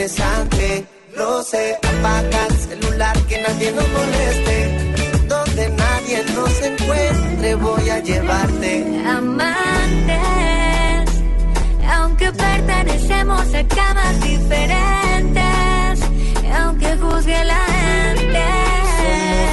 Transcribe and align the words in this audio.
interesante. 0.00 0.86
No 1.14 1.42
sé, 1.42 1.76
apaga 1.76 2.46
el 2.48 2.56
celular 2.56 3.16
que 3.26 3.42
nadie 3.42 3.72
nos 3.72 3.88
moleste. 3.88 4.96
Donde 5.28 5.68
nadie 5.68 6.24
nos 6.34 6.62
encuentre, 6.62 7.54
voy 7.56 7.90
a 7.90 7.98
llevarte. 7.98 9.02
Amantes, 9.06 10.20
aunque 11.86 12.32
pertenecemos 12.32 13.54
a 13.54 13.66
camas 13.68 14.20
diferentes, 14.22 16.00
aunque 16.58 16.96
juzgue 16.96 17.44
la 17.44 17.66
gente. 17.66 18.44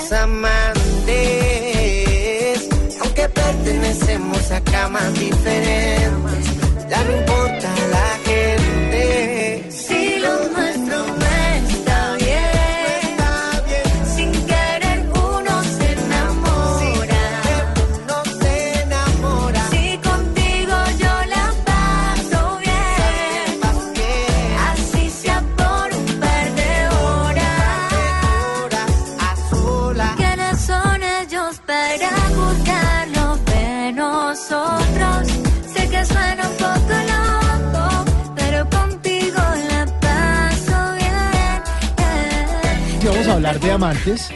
Somos 0.08 0.12
amantes, 0.14 1.10
aunque 3.02 3.28
pertenecemos 3.28 4.52
a 4.52 4.62
camas 4.62 5.14
diferentes. 5.14 6.46
Ya 6.90 7.04
no 7.04 7.18
importa 7.18 7.70
la 7.92 8.27
amantes 43.78 44.30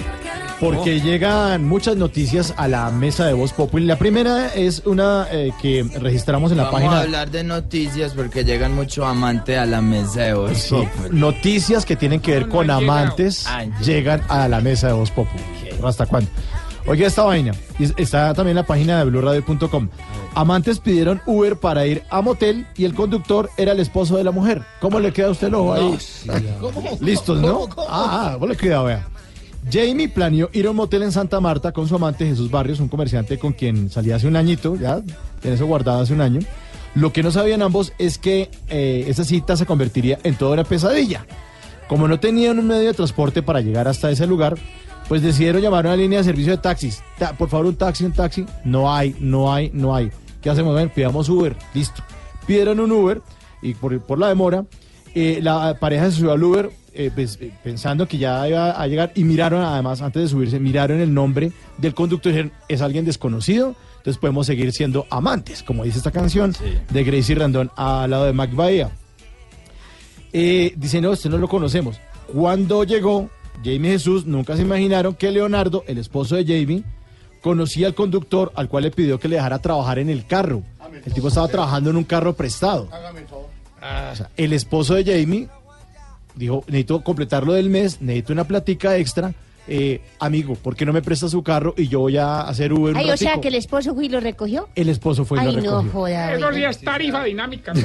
porque 0.59 1.01
llegan 1.01 1.65
muchas 1.67 1.95
noticias 1.97 2.53
a 2.57 2.67
la 2.67 2.91
mesa 2.91 3.25
de 3.25 3.33
Voz 3.33 3.51
Populi. 3.51 3.83
La 3.87 3.97
primera 3.97 4.53
es 4.53 4.83
una 4.85 5.25
eh, 5.31 5.51
que 5.59 5.83
registramos 5.99 6.51
en 6.51 6.57
la 6.57 6.65
Vamos 6.65 6.79
página. 6.79 6.97
a 6.97 7.01
hablar 7.01 7.31
de 7.31 7.43
noticias 7.43 8.13
porque 8.13 8.45
llegan 8.45 8.75
mucho 8.75 9.03
amantes 9.07 9.57
a 9.57 9.65
la 9.65 9.81
mesa 9.81 10.21
de 10.21 10.33
Voz 10.35 10.57
Sí, 10.59 10.75
Populi. 10.75 11.19
noticias 11.19 11.83
que 11.85 11.95
tienen 11.95 12.19
que 12.19 12.33
ver 12.33 12.47
con 12.49 12.69
amantes 12.69 13.45
Ah, 13.47 13.65
llegan 13.83 14.21
a 14.29 14.47
la 14.47 14.61
mesa 14.61 14.87
de 14.87 14.93
Voz 14.93 15.09
Populi. 15.09 15.41
¿Hasta 15.83 16.05
cuándo? 16.05 16.29
Oiga 16.85 17.07
esta 17.07 17.23
vaina. 17.23 17.53
Está 17.97 18.33
también 18.35 18.51
en 18.57 18.61
la 18.61 18.67
página 18.67 18.99
de 18.99 19.05
blurradio.com. 19.05 19.89
Amantes 20.35 20.79
pidieron 20.79 21.21
Uber 21.25 21.55
para 21.57 21.87
ir 21.87 22.03
a 22.11 22.21
motel 22.21 22.67
y 22.77 22.85
el 22.85 22.93
conductor 22.93 23.49
era 23.57 23.71
el 23.71 23.79
esposo 23.79 24.15
de 24.17 24.23
la 24.23 24.31
mujer. 24.31 24.61
¿Cómo 24.79 24.99
le 24.99 25.11
queda 25.11 25.27
a 25.27 25.31
usted 25.31 25.47
el 25.47 25.55
ojo 25.55 25.73
ahí? 25.73 25.97
Listos, 26.99 27.39
¿no? 27.41 27.67
Ah, 27.89 28.33
ah, 28.33 28.37
ponle 28.39 28.55
cuidado, 28.55 28.85
vea. 28.85 29.07
Jamie 29.69 30.09
planeó 30.09 30.49
ir 30.53 30.65
a 30.67 30.71
un 30.71 30.75
motel 30.75 31.03
en 31.03 31.11
Santa 31.11 31.39
Marta 31.39 31.71
con 31.71 31.87
su 31.87 31.95
amante 31.95 32.25
Jesús 32.25 32.49
Barrios, 32.49 32.79
un 32.79 32.87
comerciante 32.87 33.37
con 33.37 33.53
quien 33.53 33.89
salía 33.89 34.15
hace 34.15 34.27
un 34.27 34.35
añito, 34.35 34.75
ya 34.75 35.01
tiene 35.39 35.55
eso 35.55 35.65
guardado 35.65 36.01
hace 36.01 36.13
un 36.13 36.21
año. 36.21 36.39
Lo 36.95 37.13
que 37.13 37.23
no 37.23 37.31
sabían 37.31 37.61
ambos 37.61 37.93
es 37.99 38.17
que 38.17 38.49
eh, 38.69 39.05
esa 39.07 39.23
cita 39.23 39.55
se 39.55 39.65
convertiría 39.65 40.19
en 40.23 40.35
toda 40.35 40.53
una 40.53 40.63
pesadilla. 40.63 41.25
Como 41.87 42.07
no 42.07 42.19
tenían 42.19 42.59
un 42.59 42.67
medio 42.67 42.87
de 42.87 42.93
transporte 42.93 43.41
para 43.43 43.61
llegar 43.61 43.87
hasta 43.87 44.09
ese 44.11 44.25
lugar, 44.27 44.57
pues 45.07 45.21
decidieron 45.21 45.61
llamar 45.61 45.85
a 45.85 45.89
una 45.89 45.97
línea 45.97 46.19
de 46.19 46.25
servicio 46.25 46.51
de 46.53 46.57
taxis. 46.57 47.01
Ta- 47.17 47.33
por 47.37 47.49
favor, 47.49 47.65
un 47.67 47.75
taxi, 47.75 48.03
un 48.03 48.13
taxi. 48.13 48.45
No 48.65 48.93
hay, 48.93 49.15
no 49.19 49.53
hay, 49.53 49.69
no 49.73 49.95
hay. 49.95 50.09
¿Qué 50.41 50.49
hacemos? 50.49 50.75
Ven, 50.75 50.89
pidamos 50.89 51.29
Uber. 51.29 51.55
Listo. 51.73 52.01
Pidieron 52.47 52.79
un 52.79 52.91
Uber 52.91 53.21
y 53.61 53.73
por, 53.73 53.97
por 54.01 54.19
la 54.19 54.27
demora, 54.27 54.65
eh, 55.13 55.39
la 55.41 55.77
pareja 55.79 56.05
se 56.09 56.17
subió 56.17 56.31
al 56.31 56.43
Uber 56.43 56.71
eh, 56.93 57.11
pues, 57.13 57.37
eh, 57.41 57.51
pensando 57.63 58.07
que 58.07 58.17
ya 58.17 58.47
iba 58.47 58.71
a 58.71 58.87
llegar 58.87 59.11
y 59.15 59.23
miraron, 59.23 59.63
además, 59.63 60.01
antes 60.01 60.23
de 60.23 60.27
subirse, 60.27 60.59
miraron 60.59 60.99
el 60.99 61.13
nombre 61.13 61.51
del 61.77 61.93
conductor 61.93 62.31
y 62.31 62.35
dijeron, 62.35 62.51
es 62.67 62.81
alguien 62.81 63.05
desconocido, 63.05 63.75
entonces 63.97 64.17
podemos 64.17 64.47
seguir 64.47 64.71
siendo 64.73 65.07
amantes, 65.09 65.63
como 65.63 65.83
dice 65.83 65.99
esta 65.99 66.11
canción 66.11 66.53
de 66.89 67.03
Gracie 67.03 67.35
Randón 67.35 67.71
al 67.75 68.09
lado 68.09 68.25
de 68.25 68.33
Mac 68.33 68.53
Bahía. 68.53 68.91
Eh, 70.33 70.73
dice, 70.75 71.01
no, 71.01 71.13
este 71.13 71.29
no 71.29 71.37
lo 71.37 71.47
conocemos. 71.47 71.99
Cuando 72.27 72.83
llegó 72.83 73.29
Jamie 73.63 73.91
Jesús, 73.91 74.25
nunca 74.25 74.55
se 74.55 74.63
imaginaron 74.63 75.15
que 75.15 75.31
Leonardo, 75.31 75.83
el 75.87 75.97
esposo 75.97 76.35
de 76.35 76.45
Jamie, 76.45 76.83
conocía 77.41 77.87
al 77.87 77.95
conductor 77.95 78.51
al 78.55 78.69
cual 78.69 78.83
le 78.83 78.91
pidió 78.91 79.19
que 79.19 79.27
le 79.27 79.35
dejara 79.35 79.59
trabajar 79.59 79.99
en 79.99 80.09
el 80.09 80.25
carro. 80.25 80.63
El 81.05 81.13
tipo 81.13 81.29
estaba 81.29 81.47
trabajando 81.47 81.89
en 81.89 81.97
un 81.97 82.03
carro 82.03 82.33
prestado. 82.33 82.89
O 82.91 84.15
sea, 84.15 84.29
el 84.37 84.53
esposo 84.53 84.95
de 84.95 85.03
Jamie 85.03 85.47
dijo, 86.35 86.63
necesito 86.67 87.03
completar 87.03 87.45
lo 87.45 87.53
del 87.53 87.69
mes, 87.69 88.01
necesito 88.01 88.33
una 88.33 88.43
platica 88.45 88.97
extra. 88.97 89.33
Eh, 89.67 90.01
amigo, 90.19 90.55
¿por 90.55 90.75
qué 90.75 90.85
no 90.85 90.91
me 90.93 91.01
presta 91.01 91.27
su 91.29 91.43
carro 91.43 91.73
y 91.77 91.87
yo 91.87 91.99
voy 92.01 92.17
a 92.17 92.41
hacer 92.41 92.73
Uber 92.73 92.93
un 92.93 92.97
Ay, 92.99 93.09
o 93.11 93.17
sea 93.17 93.29
ratico?" 93.29 93.41
que 93.41 93.47
el 93.49 93.55
esposo 93.55 93.93
fue 93.93 94.05
y 94.05 94.09
lo 94.09 94.19
recogió. 94.19 94.67
El 94.75 94.89
esposo 94.89 95.23
fue 95.23 95.37
y 95.37 95.41
Ay, 95.41 95.45
lo 95.47 95.51
no 95.53 95.61
recogió. 95.81 95.91
joda. 95.91 96.33
Eso 96.35 96.53
sí 96.53 96.63
es 96.63 96.81
tarifa 96.81 97.23
dinámica. 97.23 97.73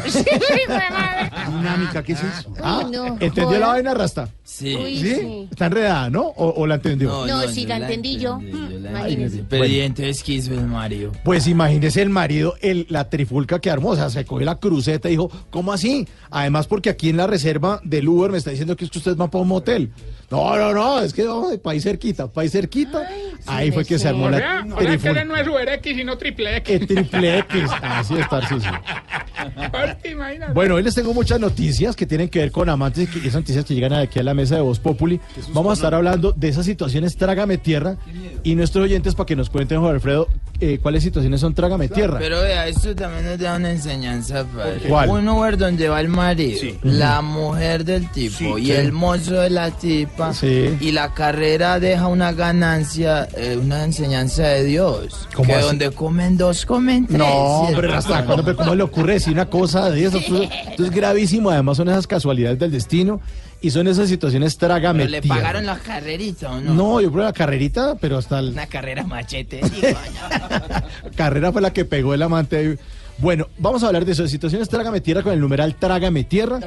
Dinámica, 1.48 2.02
¿qué 2.02 2.12
es 2.12 2.22
eso? 2.22 2.52
Ah, 2.62 2.82
Uy, 2.84 2.90
no, 2.92 3.06
¿entendió 3.20 3.44
joda. 3.46 3.58
la 3.58 3.66
vaina, 3.68 3.94
Rasta? 3.94 4.28
Sí. 4.42 4.74
Uy, 4.76 4.96
¿Sí? 4.98 5.14
sí. 5.14 5.48
Está 5.50 5.66
enredada, 5.66 6.10
¿no? 6.10 6.22
¿O, 6.22 6.60
o 6.62 6.66
la 6.66 6.76
entendió? 6.76 7.26
No, 7.26 7.42
sí, 7.48 7.66
la 7.66 7.76
entendí 7.76 8.18
yo. 8.18 8.38
entendí, 8.40 8.72
yo 8.74 8.78
la 8.80 8.90
Imagínese. 8.90 9.44
Pero 9.48 9.66
y 9.66 9.80
entonces, 9.80 10.22
¿qué 10.22 10.32
hizo 10.34 10.54
el 10.54 10.66
Mario? 10.66 11.12
Pues 11.24 11.46
imagínese 11.46 12.02
el 12.02 12.10
marido, 12.10 12.54
el, 12.60 12.86
la 12.88 13.08
trifulca 13.10 13.60
que 13.60 13.70
armó, 13.70 13.90
o 13.90 13.96
sea, 13.96 14.10
se 14.10 14.24
cogió 14.24 14.44
la 14.46 14.58
cruceta 14.58 15.08
y 15.08 15.12
dijo, 15.12 15.30
¿cómo 15.50 15.72
así? 15.72 16.06
Además, 16.30 16.66
porque 16.66 16.90
aquí 16.90 17.10
en 17.10 17.16
la 17.16 17.26
reserva 17.26 17.80
del 17.84 18.08
Uber 18.08 18.30
me 18.30 18.38
está 18.38 18.50
diciendo 18.50 18.76
que 18.76 18.84
es 18.84 18.90
que 18.90 18.98
ustedes 18.98 19.16
van 19.16 19.30
para 19.30 19.42
un 19.42 19.48
motel. 19.48 19.90
No, 20.30 20.56
no, 20.56 20.72
no, 20.72 21.00
es 21.00 21.12
que 21.12 21.24
vamos 21.24 21.50
de 21.50 21.58
país 21.66 21.82
cerquita, 21.82 22.28
país 22.28 22.52
cerquita. 22.52 23.02
Ahí 23.44 23.72
fue 23.72 23.84
que 23.84 23.98
se 23.98 24.06
armó 24.06 24.26
O 24.26 24.30
la 24.30 24.38
sea, 24.38 24.64
o 24.72 24.80
sea 25.00 25.14
que 25.14 25.24
no 25.24 25.34
es 25.34 25.48
Uber 25.48 25.68
X, 25.68 25.96
sino 25.96 26.16
triple 26.16 26.58
X. 26.58 26.80
El 26.80 26.86
triple 26.86 27.38
X, 27.40 27.64
así 27.82 28.14
es, 28.14 28.28
Tarcisio. 28.28 28.70
Bueno, 30.54 30.76
hoy 30.76 30.84
les 30.84 30.94
tengo 30.94 31.12
muchas 31.12 31.40
noticias 31.40 31.96
que 31.96 32.06
tienen 32.06 32.28
que 32.28 32.38
ver 32.38 32.52
con 32.52 32.68
amantes 32.68 33.08
y 33.16 33.18
esas 33.18 33.34
noticias 33.34 33.64
que 33.64 33.74
llegan 33.74 33.92
aquí 33.94 34.20
a 34.20 34.22
la 34.22 34.32
mesa 34.32 34.54
de 34.54 34.60
Voz 34.60 34.78
Populi. 34.78 35.20
Vamos 35.52 35.72
a 35.72 35.74
estar 35.74 35.92
hablando 35.94 36.32
de 36.32 36.48
esas 36.48 36.64
situaciones 36.64 37.16
Trágame 37.16 37.58
Tierra 37.58 37.96
y 38.44 38.54
nuestros 38.54 38.84
oyentes 38.84 39.16
para 39.16 39.26
que 39.26 39.34
nos 39.34 39.50
cuenten, 39.50 39.80
Jorge 39.80 39.94
Alfredo, 39.94 40.28
eh, 40.60 40.78
cuáles 40.80 41.02
situaciones 41.02 41.40
son 41.40 41.52
Trágame 41.54 41.88
Tierra. 41.88 42.18
Pero 42.20 42.40
vea, 42.42 42.68
esto 42.68 42.94
también 42.94 43.26
nos 43.26 43.38
da 43.38 43.56
una 43.56 43.72
enseñanza, 43.72 44.44
padre. 44.44 44.80
¿Cuál? 44.88 45.10
Un 45.10 45.28
Uber 45.28 45.58
donde 45.58 45.88
va 45.88 46.00
el 46.00 46.08
marido, 46.08 46.60
Sí. 46.60 46.78
la 46.82 47.20
mujer 47.22 47.84
del 47.84 48.08
tipo 48.10 48.56
y 48.56 48.70
el 48.70 48.92
mozo 48.92 49.34
de 49.40 49.50
la 49.50 49.70
tipa. 49.72 50.32
Sí. 50.32 50.76
Y 50.80 50.92
la 50.92 51.12
carrera 51.12 51.55
deja 51.58 52.06
una 52.08 52.32
ganancia, 52.32 53.28
eh, 53.36 53.58
una 53.60 53.84
enseñanza 53.84 54.42
de 54.48 54.64
Dios. 54.64 55.28
¿Cómo 55.34 55.48
que 55.48 55.54
así? 55.54 55.66
donde 55.66 55.90
comen 55.90 56.36
dos, 56.36 56.66
comen 56.66 57.06
tres. 57.06 57.18
No, 57.18 57.26
hombre, 57.26 57.92
hasta 57.94 58.24
cuándo, 58.24 58.44
pero 58.44 58.56
¿cómo 58.56 58.74
le 58.74 58.82
ocurre 58.82 59.14
decir 59.14 59.32
una 59.32 59.46
cosa 59.48 59.90
de 59.90 60.04
eso? 60.04 60.18
Esto, 60.18 60.42
esto 60.42 60.84
es 60.84 60.90
gravísimo, 60.90 61.50
además 61.50 61.76
son 61.78 61.88
esas 61.88 62.06
casualidades 62.06 62.58
del 62.58 62.70
destino 62.70 63.20
y 63.60 63.70
son 63.70 63.88
esas 63.88 64.08
situaciones 64.08 64.58
Trágame 64.58 65.00
Pero 65.00 65.10
le 65.10 65.20
Tierra. 65.22 65.36
pagaron 65.36 65.66
la 65.66 65.78
carrerita, 65.78 66.50
¿o 66.52 66.60
no? 66.60 66.74
No, 66.74 67.00
yo 67.00 67.10
creo 67.10 67.24
la 67.24 67.32
carrerita, 67.32 67.94
pero 68.00 68.18
hasta 68.18 68.38
el- 68.38 68.50
Una 68.50 68.66
carrera 68.66 69.02
machete. 69.04 69.60
carrera 71.16 71.52
fue 71.52 71.62
la 71.62 71.72
que 71.72 71.84
pegó 71.84 72.14
el 72.14 72.22
amante. 72.22 72.78
Bueno, 73.18 73.48
vamos 73.58 73.82
a 73.82 73.86
hablar 73.86 74.04
de 74.04 74.12
eso, 74.12 74.22
de 74.24 74.28
situaciones 74.28 74.68
Trágame 74.68 75.00
Tierra 75.00 75.22
con 75.22 75.32
el 75.32 75.40
numeral 75.40 75.74
Trágame 75.76 76.24
Tierra. 76.24 76.60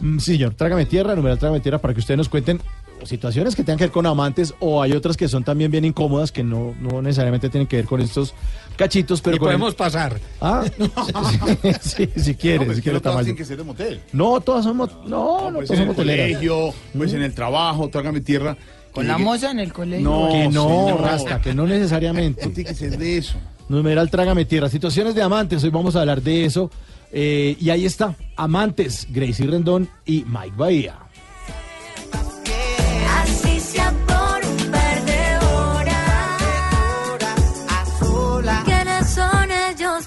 Mm, 0.00 0.18
sí, 0.18 0.32
señor, 0.32 0.54
Trágame 0.54 0.86
Tierra, 0.86 1.14
numeral 1.14 1.38
Trágame 1.38 1.60
Tierra, 1.60 1.78
para 1.78 1.94
que 1.94 2.00
ustedes 2.00 2.18
nos 2.18 2.28
cuenten 2.28 2.60
situaciones 3.06 3.54
que 3.56 3.62
tengan 3.62 3.78
que 3.78 3.84
ver 3.84 3.90
con 3.92 4.06
amantes 4.06 4.54
o 4.60 4.82
hay 4.82 4.92
otras 4.92 5.16
que 5.16 5.28
son 5.28 5.44
también 5.44 5.70
bien 5.70 5.84
incómodas 5.84 6.32
que 6.32 6.42
no, 6.42 6.74
no 6.80 7.00
necesariamente 7.02 7.48
tienen 7.50 7.66
que 7.66 7.76
ver 7.76 7.84
con 7.84 8.00
estos 8.00 8.34
cachitos, 8.76 9.20
pero 9.20 9.36
Y 9.36 9.38
con 9.38 9.48
el- 9.48 9.54
podemos 9.54 9.74
pasar. 9.74 10.18
Ah, 10.40 10.64
sí, 11.80 12.08
sí, 12.14 12.20
si 12.20 12.34
quiere, 12.34 12.74
si 12.74 12.82
quiere 12.82 13.00
todas 13.00 13.18
tienen 13.18 13.36
que 13.36 13.44
ser 13.44 13.56
de 13.58 13.64
motel. 13.64 14.00
No, 14.12 14.40
todas 14.40 14.64
somos, 14.64 14.90
no, 15.06 15.50
no, 15.50 15.56
Pues 15.56 15.68
todas 15.68 15.82
en 15.82 15.88
el 15.88 15.94
colegio, 15.94 16.74
pues 16.96 17.12
en 17.12 17.22
el 17.22 17.34
trabajo, 17.34 17.88
trágame 17.88 18.20
tierra. 18.20 18.56
Con 18.92 19.04
Y 19.04 19.08
la 19.08 19.18
moza 19.18 19.50
en 19.50 19.58
el 19.58 19.72
colegio. 19.72 20.08
No, 20.08 20.28
que 20.30 20.48
no, 20.48 20.68
señor. 20.68 21.00
Rasta, 21.00 21.40
que 21.40 21.52
no 21.52 21.66
necesariamente. 21.66 22.46
No 22.46 22.52
tiene 22.52 22.70
que 22.70 22.76
ser 22.76 22.96
de 22.96 23.18
eso. 23.18 23.34
Numeral 23.68 24.08
Trágame 24.10 24.44
Tierra. 24.44 24.68
Situaciones 24.68 25.14
de 25.16 25.22
amantes, 25.22 25.64
hoy 25.64 25.70
vamos 25.70 25.96
a 25.96 26.00
hablar 26.02 26.22
de 26.22 26.44
eso. 26.44 26.70
Eh, 27.10 27.56
y 27.60 27.70
ahí 27.70 27.86
está, 27.86 28.14
amantes, 28.36 29.06
Gracie 29.10 29.46
Rendón 29.46 29.88
y 30.06 30.24
Mike 30.28 30.54
Bahía. 30.56 30.98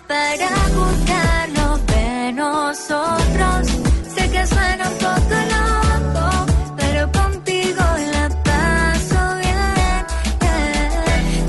Para 0.07 0.49
juzgarnos 0.75 1.85
de 1.87 2.33
nosotros? 2.33 3.67
Sé 4.15 4.29
que 4.31 4.47
suena 4.47 4.89
un 4.89 4.97
poco 4.97 5.35
loco, 5.55 6.45
pero 6.77 7.11
contigo 7.11 7.83
la 8.13 8.29
paso 8.47 9.19
bien. 9.43 10.05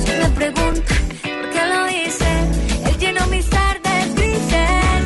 Si 0.05 0.11
me 0.21 0.29
preguntan 0.41 1.03
por 1.23 1.51
qué 1.53 1.63
lo 1.73 1.89
hice, 1.89 2.31
él 2.87 2.99
llenó 2.99 3.27
mis 3.29 3.49
tardes 3.49 4.15
grises 4.15 5.05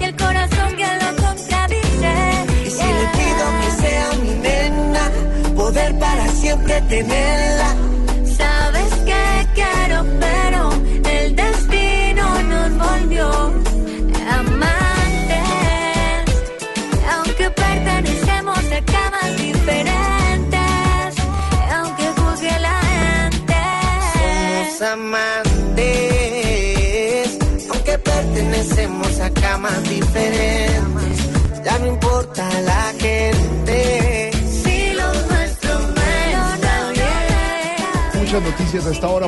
y 0.00 0.04
el 0.04 0.16
corazón 0.16 0.70
que 0.76 0.88
lo 1.02 1.08
contradice. 1.24 2.14
Y 2.66 2.70
si 2.70 2.86
le 2.98 3.06
pido 3.18 3.44
que 3.60 3.70
sea 3.82 4.08
mi 4.22 4.34
nena, 4.46 5.10
poder 5.56 5.98
para 5.98 6.28
siempre 6.28 6.80
tenerla. 6.82 7.63
Amantes, 24.84 25.88
aunque 27.70 27.98
pertenecemos 27.98 29.20
a 29.20 29.30
camas 29.30 29.82
diferentes. 29.88 31.64
Ya 31.64 31.78
no 31.78 31.86
importa 31.86 32.48
la 32.60 32.92
gente. 32.98 34.14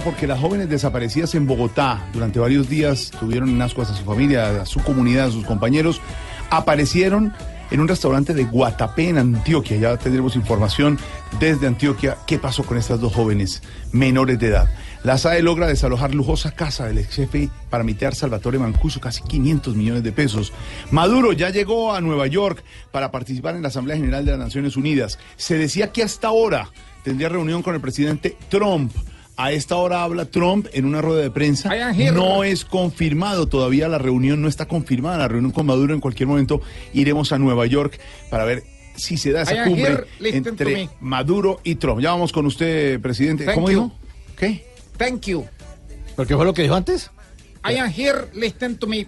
Porque 0.05 0.27
las 0.27 0.41
jóvenes 0.41 0.69
desaparecidas 0.69 1.35
en 1.37 1.47
Bogotá 1.47 2.09
durante 2.13 2.41
varios 2.41 2.69
días 2.69 3.13
tuvieron 3.21 3.51
en 3.51 3.63
ascuas 3.63 3.89
a 3.91 3.95
su 3.95 4.05
familia, 4.05 4.63
a 4.63 4.67
su 4.67 4.81
comunidad, 4.81 5.27
a 5.27 5.31
sus 5.31 5.45
compañeros, 5.45 6.01
aparecieron 6.51 7.33
en 7.71 7.81
un 7.81 7.87
restaurante 7.87 8.35
de 8.35 8.45
Guatapé 8.45 9.11
en 9.11 9.19
Antioquia. 9.19 9.77
Ya 9.77 9.97
tendremos 9.97 10.35
información 10.35 10.99
desde 11.39 11.69
Antioquia 11.69 12.17
qué 12.27 12.39
pasó 12.39 12.65
con 12.65 12.79
estas 12.79 13.01
dos 13.01 13.15
jóvenes 13.15 13.63
menores 13.93 14.41
de 14.41 14.49
edad. 14.49 14.69
La 15.07 15.19
SAE 15.19 15.41
logra 15.41 15.69
desalojar 15.69 16.17
lujosa 16.17 16.51
casa 16.51 16.89
del 16.89 16.99
ex 16.99 17.15
jefe 17.15 17.49
paramilitar 17.71 18.17
Salvatore 18.17 18.59
Mancuso, 18.59 19.01
casi 19.01 19.23
500 19.23 19.77
millones 19.77 20.03
de 20.03 20.11
pesos. 20.11 20.53
Maduro 20.91 21.33
ya 21.33 21.51
llegó 21.51 21.95
a 21.95 22.01
Nueva 22.01 22.27
York 22.27 22.65
para 22.91 23.13
participar 23.13 23.55
en 23.55 23.63
la 23.63 23.69
Asamblea 23.69 23.97
General 23.97 24.25
de 24.25 24.33
las 24.33 24.41
Naciones 24.41 24.77
Unidas. 24.77 25.21
Se 25.37 25.59
decía 25.59 25.93
que 25.93 26.03
hasta 26.03 26.27
ahora 26.27 26.73
tendría 27.05 27.29
reunión 27.29 27.63
con 27.63 27.77
el 27.77 27.81
presidente 27.81 28.37
Trump. 28.49 28.91
A 29.37 29.53
esta 29.53 29.77
hora 29.77 30.03
habla 30.03 30.25
Trump 30.25 30.67
en 30.73 30.85
una 30.85 31.01
rueda 31.01 31.23
de 31.23 31.31
prensa. 31.31 31.71
No 32.13 32.43
es 32.43 32.65
confirmado 32.65 33.47
todavía 33.47 33.87
la 33.87 33.99
reunión, 33.99 34.43
no 34.43 34.49
está 34.49 34.67
confirmada 34.67 35.19
la 35.19 35.29
reunión 35.29 35.53
con 35.53 35.67
Maduro. 35.67 35.95
En 35.95 36.01
cualquier 36.01 36.27
momento 36.27 36.63
iremos 36.93 37.31
a 37.31 37.39
Nueva 37.39 37.65
York 37.67 38.01
para 38.29 38.45
ver 38.45 38.65
si 38.97 39.19
se 39.19 39.31
da 39.31 39.43
esa 39.43 39.67
cumbre 39.67 39.99
entre. 40.19 40.91
Maduro 41.01 41.61
y 41.63 41.77
Trump. 41.77 42.01
Ya 42.01 42.11
vamos 42.11 42.33
con 42.33 42.45
usted, 42.45 43.01
presidente. 43.01 43.45
Thank 43.45 43.55
¿Cómo 43.55 43.71
you. 43.71 43.83
dijo? 43.85 43.93
¿Qué? 44.37 44.76
Thank 44.99 45.23
you. 45.27 45.47
¿Pero 46.17 46.27
qué 46.29 46.35
fue 46.37 46.45
lo 46.45 46.55
que 46.55 46.63
dijo 46.63 46.75
antes? 46.75 47.11
I 47.69 47.77
am 47.79 47.91
here, 47.91 48.29
listen 48.35 48.77
to 48.79 48.87
me. 48.87 49.07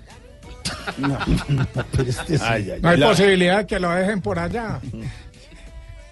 Este 2.07 2.39
sí. 2.39 2.45
Ay, 2.47 2.71
ay, 2.73 2.81
No 2.83 2.89
hay 2.91 2.99
la- 2.99 3.09
posibilidad 3.09 3.67
que 3.67 3.79
lo 3.79 3.91
dejen 3.91 4.21
por 4.21 4.39
allá. 4.39 4.81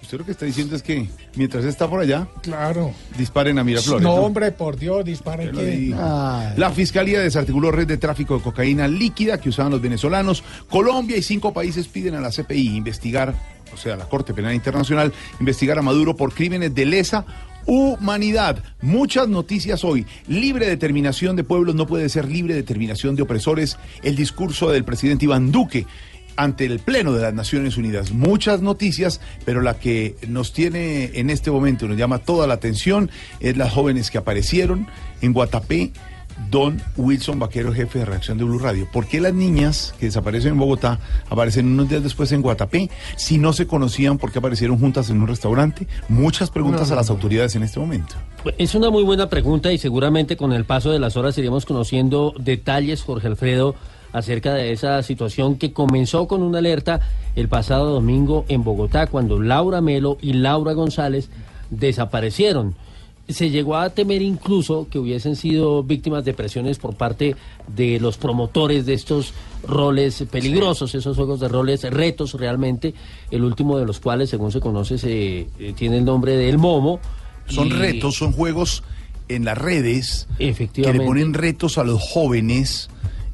Usted 0.03 0.19
lo 0.19 0.25
que 0.25 0.31
está 0.33 0.47
diciendo 0.47 0.77
es 0.77 0.83
que 0.85 1.09
mientras 1.35 1.65
está 1.65 1.89
por 1.91 2.01
allá, 2.01 2.29
Claro. 2.43 2.93
disparen 3.19 3.59
a 3.59 3.65
Miraflores. 3.65 4.05
no, 4.05 4.15
¿no? 4.17 4.23
hombre, 4.23 4.53
por 4.53 4.77
Dios, 4.79 5.05
disparen 5.05 5.51
que. 5.53 5.89
La 6.57 6.71
Fiscalía 6.73 7.21
desarticuló 7.21 7.73
red 7.73 7.89
de 7.89 7.97
tráfico 7.97 8.37
de 8.37 8.43
cocaína 8.43 8.87
líquida 8.87 9.41
que 9.41 9.49
usaban 9.49 9.73
los 9.73 9.83
venezolanos. 9.83 10.45
Colombia 10.71 11.17
y 11.17 11.23
cinco 11.23 11.53
países 11.53 11.89
piden 11.89 12.15
a 12.15 12.21
la 12.21 12.31
CPI 12.31 12.77
investigar, 12.77 13.35
o 13.75 13.77
sea, 13.77 13.97
la 13.97 14.05
Corte 14.09 14.33
Penal 14.33 14.55
Internacional, 14.55 15.13
investigar 15.41 15.77
a 15.79 15.83
Maduro 15.83 16.15
por 16.15 16.33
crímenes 16.33 16.73
de 16.73 16.87
lesa 16.87 17.27
humanidad. 17.67 18.63
Muchas 18.81 19.29
noticias 19.29 19.85
hoy. 19.85 20.07
Libre 20.29 20.67
determinación 20.67 21.37
de 21.37 21.45
pueblos 21.45 21.75
no 21.75 21.87
puede 21.87 22.09
ser 22.09 22.29
libre 22.29 22.55
determinación 22.55 23.17
de 23.17 23.23
opresores. 23.23 23.79
El 24.03 24.17
discurso 24.17 24.71
del 24.71 24.85
presidente 24.85 25.25
Iván 25.25 25.53
Duque 25.53 25.87
ante 26.37 26.67
el 26.67 26.79
Pleno 26.79 27.13
de 27.13 27.23
las 27.23 27.35
Naciones 27.35 27.77
Unidas. 27.77 28.13
Muchas 28.13 28.61
noticias, 28.61 29.21
pero 29.45 29.63
la 29.63 29.79
que 29.79 30.17
nos 30.29 30.53
tiene 30.53 31.11
en 31.15 31.31
este 31.31 31.51
momento, 31.51 31.89
nos 31.89 31.97
llama 31.97 32.19
toda 32.19 32.47
la 32.47 32.55
atención, 32.55 33.11
es 33.41 33.57
las 33.57 33.73
jóvenes 33.73 34.11
que 34.11 34.19
aparecieron 34.19 34.87
en 35.23 35.33
Guatapé. 35.33 35.93
Don 36.51 36.83
Wilson 36.97 37.39
Vaquero, 37.39 37.73
jefe 37.73 38.01
de 38.01 38.05
reacción 38.05 38.39
de 38.39 38.45
Blue 38.45 38.59
Radio. 38.59 38.87
¿Por 38.93 39.07
qué 39.07 39.21
las 39.21 39.35
niñas 39.35 39.95
que 39.99 40.07
desaparecen 40.07 40.53
en 40.53 40.59
Bogotá 40.59 40.99
aparecen 41.29 41.67
unos 41.67 41.89
días 41.89 42.03
después 42.03 42.31
en 42.33 42.43
Guatapé? 42.43 42.91
Si 43.17 43.39
no 43.39 43.53
se 43.53 43.67
conocían, 43.67 44.19
¿por 44.19 44.33
qué 44.33 44.39
aparecieron 44.39 44.79
juntas 44.79 45.11
en 45.11 45.21
un 45.21 45.29
restaurante? 45.29 45.87
Muchas 46.09 46.51
preguntas 46.51 46.91
a 46.91 46.95
las 46.95 47.11
autoridades 47.11 47.57
en 47.57 47.63
este 47.63 47.81
momento. 47.81 48.15
Pues, 48.43 48.55
Es 48.59 48.75
una 48.75 48.91
muy 48.91 49.03
buena 49.03 49.29
pregunta 49.29 49.73
y 49.73 49.79
seguramente 49.79 50.37
con 50.37 50.53
el 50.53 50.65
paso 50.65 50.91
de 50.91 50.99
las 50.99 51.17
horas 51.17 51.37
iremos 51.39 51.65
conociendo 51.65 52.35
detalles, 52.39 53.03
Jorge 53.03 53.27
Alfredo, 53.29 53.75
acerca 54.13 54.55
de 54.55 54.73
esa 54.73 55.03
situación 55.03 55.57
que 55.57 55.73
comenzó 55.73 56.27
con 56.27 56.43
una 56.43 56.59
alerta 56.59 57.01
el 57.35 57.49
pasado 57.49 57.93
domingo 57.93 58.45
en 58.49 58.65
Bogotá, 58.65 59.07
cuando 59.09 59.41
Laura 59.41 59.81
Melo 59.81 60.17
y 60.21 60.33
Laura 60.35 60.73
González 60.73 61.29
desaparecieron. 61.71 62.75
Se 63.29 63.51
llegó 63.51 63.77
a 63.77 63.91
temer 63.91 64.23
incluso 64.23 64.87
que 64.89 64.99
hubiesen 65.01 65.35
sido 65.35 65.83
víctimas 65.83 66.25
de 66.25 66.33
presiones 66.33 66.79
por 66.79 66.95
parte 66.95 67.35
de 67.75 67.99
los 67.99 68.17
promotores 68.19 68.87
de 68.87 68.95
estos 68.95 69.35
roles 69.67 70.25
peligrosos, 70.31 70.95
esos 70.95 71.17
juegos 71.17 71.41
de 71.41 71.49
roles, 71.49 71.83
retos 71.83 72.35
realmente, 72.35 72.95
el 73.33 73.43
último 73.43 73.79
de 73.79 73.85
los 73.85 73.99
cuales, 73.99 74.31
según 74.31 74.53
se 74.53 74.61
conoce, 74.61 74.97
se 74.99 75.49
eh, 75.59 75.75
tiene 75.77 75.99
el 75.99 76.05
nombre 76.05 76.37
de 76.37 76.49
El 76.49 76.59
Momo. 76.59 77.01
Son 77.49 77.67
Y- 77.69 77.71
retos, 77.71 78.15
son 78.15 78.31
juegos 78.33 78.85
en 79.29 79.45
las 79.45 79.59
redes 79.59 80.29
que 80.39 80.93
le 80.93 81.01
ponen 81.01 81.35
retos 81.35 81.79
a 81.79 81.85
los 81.85 82.01
jóvenes 82.01 82.89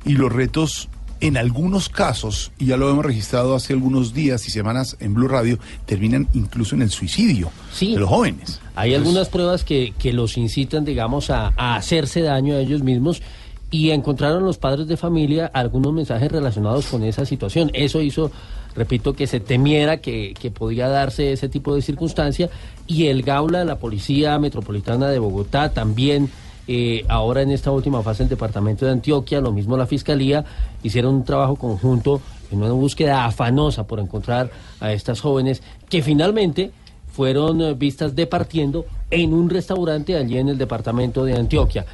y 0.06 0.12
los 0.12 0.32
retos 0.32 0.88
en 1.22 1.36
algunos 1.36 1.88
casos, 1.88 2.52
y 2.58 2.66
ya 2.66 2.76
lo 2.76 2.90
hemos 2.90 3.04
registrado 3.06 3.54
hace 3.54 3.72
algunos 3.72 4.12
días 4.12 4.46
y 4.48 4.50
semanas 4.50 4.96
en 5.00 5.14
Blue 5.14 5.28
Radio, 5.28 5.58
terminan 5.86 6.28
incluso 6.34 6.74
en 6.74 6.82
el 6.82 6.90
suicidio 6.90 7.50
Sí. 7.72 7.94
de 7.94 8.00
los 8.00 8.08
jóvenes. 8.08 8.60
Hay 8.74 8.94
algunas 8.94 9.28
pruebas 9.28 9.64
que, 9.64 9.94
que 9.98 10.12
los 10.12 10.36
incitan, 10.36 10.84
digamos, 10.84 11.30
a, 11.30 11.52
a 11.56 11.76
hacerse 11.76 12.20
daño 12.22 12.54
a 12.56 12.58
ellos 12.60 12.82
mismos 12.82 13.22
y 13.70 13.90
encontraron 13.90 14.44
los 14.44 14.58
padres 14.58 14.86
de 14.88 14.96
familia 14.98 15.46
algunos 15.54 15.92
mensajes 15.94 16.30
relacionados 16.30 16.86
con 16.86 17.04
esa 17.04 17.24
situación. 17.24 17.70
Eso 17.72 18.02
hizo, 18.02 18.30
repito, 18.74 19.14
que 19.14 19.26
se 19.26 19.40
temiera 19.40 19.98
que, 19.98 20.34
que 20.38 20.50
podía 20.50 20.88
darse 20.88 21.32
ese 21.32 21.48
tipo 21.48 21.74
de 21.74 21.82
circunstancia 21.82 22.50
y 22.86 23.06
el 23.06 23.22
Gaula 23.22 23.60
de 23.60 23.64
la 23.64 23.78
Policía 23.78 24.38
Metropolitana 24.38 25.08
de 25.08 25.18
Bogotá 25.20 25.70
también. 25.72 26.28
Eh, 26.68 27.04
ahora 27.08 27.42
en 27.42 27.50
esta 27.50 27.70
última 27.70 28.02
fase 28.02 28.22
el 28.22 28.28
departamento 28.28 28.86
de 28.86 28.92
Antioquia, 28.92 29.40
lo 29.40 29.52
mismo 29.52 29.76
la 29.76 29.86
fiscalía, 29.86 30.44
hicieron 30.82 31.14
un 31.16 31.24
trabajo 31.24 31.56
conjunto 31.56 32.20
en 32.50 32.62
una 32.62 32.72
búsqueda 32.72 33.24
afanosa 33.24 33.86
por 33.86 33.98
encontrar 33.98 34.50
a 34.80 34.92
estas 34.92 35.20
jóvenes 35.20 35.62
que 35.88 36.02
finalmente 36.02 36.70
fueron 37.12 37.60
eh, 37.60 37.74
vistas 37.74 38.14
departiendo 38.14 38.86
en 39.10 39.34
un 39.34 39.50
restaurante 39.50 40.16
allí 40.16 40.38
en 40.38 40.48
el 40.48 40.58
departamento 40.58 41.24
de 41.24 41.34
Antioquia. 41.34 41.84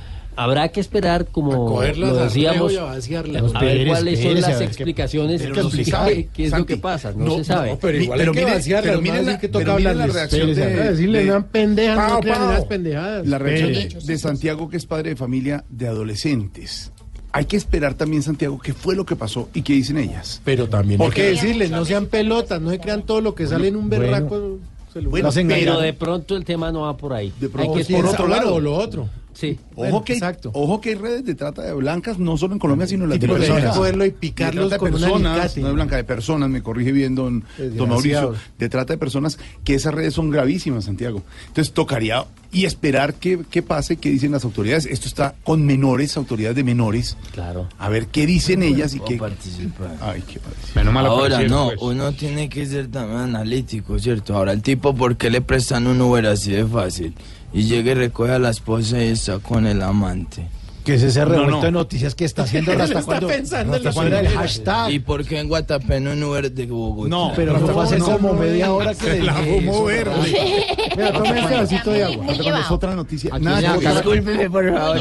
Habrá 0.41 0.69
que 0.69 0.79
esperar, 0.79 1.27
como 1.27 1.83
lo 1.83 2.15
decíamos, 2.15 2.73
y 2.73 2.77
a 2.77 2.85
ver 3.61 3.87
cuáles 3.89 4.23
son 4.23 4.41
las 4.41 4.61
explicaciones, 4.61 5.43
pero 5.43 5.55
qué, 5.55 5.63
no 5.65 5.71
se 5.71 5.85
sabe, 5.85 6.29
qué 6.33 6.45
es 6.47 6.53
lo 6.57 6.65
que 6.65 6.77
pasa, 6.77 7.11
no, 7.13 7.25
No, 7.25 7.37
se 7.39 7.45
sabe. 7.45 7.71
No, 7.71 7.79
pero 7.81 8.01
igual 8.01 8.19
pero 8.21 8.31
hay 8.31 8.63
que 8.63 8.75
pero 8.81 8.95
no 8.95 9.01
mire 9.03 9.17
van 9.19 9.29
a 9.29 9.33
la- 9.33 9.39
que 9.41 9.49
pero 9.49 9.65
toca 9.65 9.77
mire 9.79 9.95
la 9.95 10.07
reacción 10.07 10.49
Espérese, 10.51 10.75
de- 10.77 10.81
A 10.81 10.91
decirle, 10.93 11.25
de- 11.25 11.95
Pao, 11.97 12.09
no 12.15 12.21
crean 12.21 12.43
unas 12.43 12.65
pendejadas. 12.67 13.27
La 13.27 13.39
reacción 13.39 13.73
de, 13.73 13.99
de 14.13 14.19
Santiago, 14.19 14.69
que 14.69 14.77
es 14.77 14.87
padre 14.87 15.11
de 15.11 15.17
familia 15.17 15.65
de 15.69 15.89
adolescentes. 15.89 16.93
Hay 17.33 17.47
que 17.47 17.57
esperar 17.57 17.95
también, 17.95 18.23
Santiago, 18.23 18.59
qué 18.59 18.73
fue 18.75 18.95
lo 18.95 19.05
que 19.05 19.17
pasó 19.17 19.49
y 19.55 19.63
qué 19.63 19.73
dicen 19.73 19.99
ellas. 19.99 20.41
Pero 20.45 20.69
también 20.69 21.01
hay 21.01 21.07
Porque- 21.09 21.23
que 21.23 21.29
decirles, 21.31 21.71
no 21.73 21.85
sean 21.85 22.07
pelotas, 22.07 22.61
no 22.61 22.71
se 22.71 22.79
crean 22.79 23.03
todo 23.03 23.21
lo 23.21 23.35
que 23.35 23.49
sale 23.49 23.67
en 23.69 23.75
un 23.77 23.89
bueno. 23.89 24.05
berraco 24.05 24.59
celular. 24.93 25.11
Bueno, 25.11 25.31
engañan. 25.35 25.65
Pero 25.65 25.81
de 25.81 25.93
pronto 25.95 26.37
el 26.37 26.45
tema 26.45 26.71
no 26.73 26.83
va 26.83 26.97
por 26.97 27.13
ahí. 27.13 27.33
De 27.41 27.47
Hay 27.47 27.53
pronto 27.53 27.75
que 27.75 27.81
es 27.81 27.87
por 27.89 27.97
esperar. 27.97 28.15
otro 28.15 28.29
lado. 28.29 28.55
o 28.55 28.61
lo 28.61 28.77
otro. 28.77 29.09
Sí. 29.39 29.57
Ojo, 29.71 29.77
Bueno, 29.77 30.05
que, 30.05 30.15
exacto. 30.15 30.51
ojo 30.53 30.81
que 30.81 30.89
hay 30.89 30.95
redes 30.97 31.25
de 31.25 31.37
trata 31.37 31.63
de 31.63 31.73
blancas, 31.73 32.19
no 32.19 32.37
solo 32.37 32.55
en 32.55 32.59
Colombia, 32.59 32.89
sino 32.89 33.05
en 33.05 33.11
Latinoamérica. 33.11 33.71
cogerlo 33.71 34.05
y 34.05 34.09
De 34.11 34.17
picarlos 34.17 34.69
trata 34.69 34.85
de 34.85 34.91
con 34.91 35.01
personas, 35.01 35.57
no 35.57 35.67
de 35.69 35.73
blanca, 35.75 35.95
de 35.95 36.03
personas, 36.03 36.51
me 36.51 36.61
corrige 36.61 36.91
bien 36.91 37.15
don, 37.15 37.45
don 37.57 37.89
Mauricio, 37.89 38.35
de 38.59 38.69
trata 38.69 38.95
de 38.95 38.99
personas, 38.99 39.39
que 39.63 39.75
esas 39.75 39.95
redes 39.95 40.15
son 40.15 40.31
gravísimas, 40.31 40.87
Santiago. 40.87 41.23
Entonces 41.47 41.73
tocaría 41.73 42.25
y 42.51 42.65
esperar 42.65 43.15
qué, 43.15 43.39
qué 43.49 43.63
pase, 43.63 43.97
qué 43.99 44.11
dicen 44.11 44.33
las 44.33 44.45
autoridades. 44.45 44.87
Esto 44.87 45.07
está 45.07 45.37
con 45.45 45.65
menores, 45.65 46.17
autoridades 46.17 46.57
de 46.57 46.65
menores. 46.65 47.17
Claro. 47.33 47.69
A 47.79 47.89
ver 47.89 48.09
qué 48.09 48.27
dicen 48.27 48.65
ellas 48.65 48.95
y 48.95 49.01
qué... 49.01 49.19
participar. 49.19 49.95
Ay, 50.01 50.25
qué. 50.27 50.41
Menos 50.75 50.93
mal 50.93 51.07
Ahora 51.07 51.41
no, 51.43 51.67
pues. 51.69 51.81
uno 51.81 52.13
tiene 52.13 52.49
que 52.49 52.67
ser 52.67 52.89
también 52.91 53.21
analítico, 53.21 53.99
¿cierto? 54.01 54.35
Ahora 54.35 54.51
el 54.53 54.63
tipo, 54.63 54.97
¿por 54.97 55.17
qué 55.17 55.31
le 55.31 55.43
prestan 55.43 55.87
un 55.87 56.01
Uber 56.01 56.27
así 56.27 56.51
de 56.51 56.67
fácil? 56.67 57.15
Y 57.53 57.63
llega 57.63 57.93
y 57.93 57.95
recoge 57.95 58.33
a 58.33 58.39
la 58.39 58.51
esposa 58.51 59.03
y 59.03 59.09
está 59.09 59.39
con 59.39 59.67
el 59.67 59.83
amante. 59.83 60.47
Que 60.89 60.95
es 60.95 61.03
ese 61.03 61.23
revuelto 61.23 61.57
no. 61.57 61.61
de 61.61 61.71
noticias 61.71 62.15
que 62.15 62.25
está 62.25 62.45
haciendo 62.45 62.73
Él 62.73 62.81
hasta 62.81 63.01
está 63.01 63.05
cuando, 63.05 63.27
pensando 63.27 63.73
en 63.75 63.77
hasta 63.77 63.89
los 63.91 63.95
cuando 63.95 64.17
era 64.17 64.21
el 64.21 64.27
Uber. 64.35 64.39
hashtag. 64.39 64.91
¿Y 64.91 64.99
por 65.01 65.23
qué 65.23 65.39
en 65.39 65.49
Guatapé 65.49 66.01
no 66.01 66.13
un 66.13 66.23
Uber 66.23 66.51
de 66.51 66.65
Bogotá? 66.65 67.11
No, 67.11 67.33
Pero 67.37 67.59
no, 67.59 67.67
fue 67.67 67.85
hace 67.85 67.99
no, 67.99 68.07
como 68.07 68.29
no, 68.29 68.41
media 68.41 68.73
hora 68.73 68.95
que 68.95 69.11
le 69.11 69.23
la 69.25 69.35
fumó 69.35 69.85
verde. 69.85 70.35
Mira, 70.97 71.13
tome 71.13 71.41
este 71.41 71.55
vasito 71.57 71.91
de 71.91 72.05
agua. 72.05 72.27
Es 72.33 72.71
otra 72.71 72.95
noticia. 72.95 73.39
Nada. 73.39 73.77
Discúlpeme, 73.77 74.49
por 74.49 74.73
favor. 74.73 74.97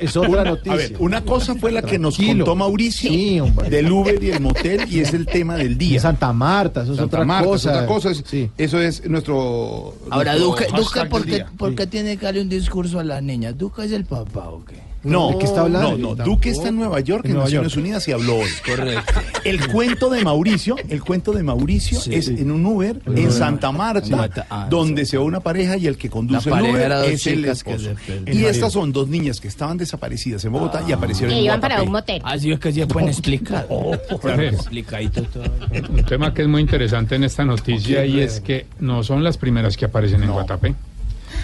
Es 0.00 0.16
otra 0.16 0.44
noticia. 0.44 0.72
A 0.72 0.76
ver, 0.76 0.96
una 0.98 1.20
cosa 1.24 1.54
fue 1.54 1.70
la 1.70 1.82
que 1.82 1.96
nos 1.96 2.16
contó 2.16 2.56
Mauricio 2.56 3.08
Sí, 3.12 3.40
del 3.70 3.92
Uber 3.92 4.20
y 4.20 4.30
el 4.30 4.40
motel 4.40 4.92
y 4.92 4.98
es 4.98 5.14
el 5.14 5.26
tema 5.26 5.54
del 5.54 5.78
día. 5.78 6.00
Santa 6.00 6.32
Marta, 6.32 6.82
eso 6.82 6.90
es 6.90 6.98
Santa 6.98 7.18
otra 7.18 7.24
Marta, 7.24 7.44
es 7.44 7.50
cosa. 7.52 7.70
otra 7.70 7.86
cosa. 7.86 8.10
es- 8.10 8.24
Sí. 8.26 8.50
Eso 8.58 8.80
es 8.80 9.08
nuestro. 9.08 9.94
Ahora, 10.10 10.34
Duque, 10.34 10.66
Duque 10.76 11.04
¿por, 11.08 11.24
qué, 11.24 11.34
día. 11.36 11.46
¿por 11.56 11.76
qué 11.76 11.86
tiene 11.86 12.16
que 12.16 12.26
darle 12.26 12.42
un 12.42 12.48
discurso 12.48 12.98
a 12.98 13.04
las 13.04 13.22
niñas? 13.22 13.56
¿Duque 13.56 13.84
es 13.84 13.92
el 13.92 14.04
papá 14.06 14.48
o 14.48 14.64
qué? 14.64 14.89
No, 15.02 15.30
¿De 15.30 15.38
qué 15.38 15.44
está 15.46 15.62
hablando? 15.62 15.96
No. 15.96 16.14
Duque 16.14 16.50
está 16.50 16.68
en 16.68 16.76
Nueva 16.76 17.00
York, 17.00 17.24
en, 17.24 17.30
En 17.30 17.34
Nueva 17.36 17.46
Naciones 17.46 17.72
York. 17.72 17.82
Unidas 17.82 18.06
y 18.08 18.12
habló 18.12 18.36
hoy. 18.36 18.48
Correcto. 18.66 19.20
El 19.44 19.66
cuento 19.68 20.10
de 20.10 20.22
Mauricio, 20.22 20.76
el 20.88 21.02
cuento 21.02 21.32
de 21.32 21.42
Mauricio 21.42 21.98
Sí. 21.98 22.14
es 22.14 22.28
en 22.28 22.50
un 22.50 22.64
Uber 22.66 23.00
en 23.06 23.32
Santa 23.32 23.72
Marta, 23.72 24.46
ah, 24.50 24.66
donde 24.68 25.06
se 25.06 25.16
va 25.16 25.24
una 25.24 25.40
pareja 25.40 25.76
y 25.78 25.86
el 25.86 25.96
que 25.96 26.10
conduce 26.10 26.50
La 26.50 26.58
el 26.60 26.70
Uber 26.70 26.92
es 27.10 27.26
el 27.26 27.44
esposo. 27.46 27.90
Y 28.26 28.44
estas 28.44 28.72
son 28.74 28.92
dos 28.92 29.08
niñas 29.08 29.40
que 29.40 29.48
estaban 29.48 29.78
desaparecidas 29.78 30.44
en 30.44 30.52
Bogotá 30.52 30.82
y 30.86 30.92
aparecieron 30.92 31.34
en 31.34 31.44
iban 31.44 31.60
para 31.60 31.82
un 31.82 31.92
motel. 31.92 32.20
Así 32.24 32.52
es 32.52 32.58
que 32.60 32.72
se 32.72 32.86
pueden 32.86 33.08
explicar. 33.08 33.66
Jorge, 34.20 34.48
Explicadito 34.48 35.22
todo. 35.24 35.44
un 35.90 36.04
tema 36.04 36.34
que 36.34 36.42
es 36.42 36.48
muy 36.48 36.60
interesante 36.60 37.14
en 37.14 37.24
esta 37.24 37.44
noticia 37.44 38.04
y 38.04 38.20
es 38.20 38.40
que 38.40 38.66
no 38.80 39.02
son 39.02 39.24
las 39.24 39.38
primeras 39.38 39.76
que 39.76 39.86
aparecen 39.86 40.22
en 40.22 40.32
Guatapé. 40.32 40.74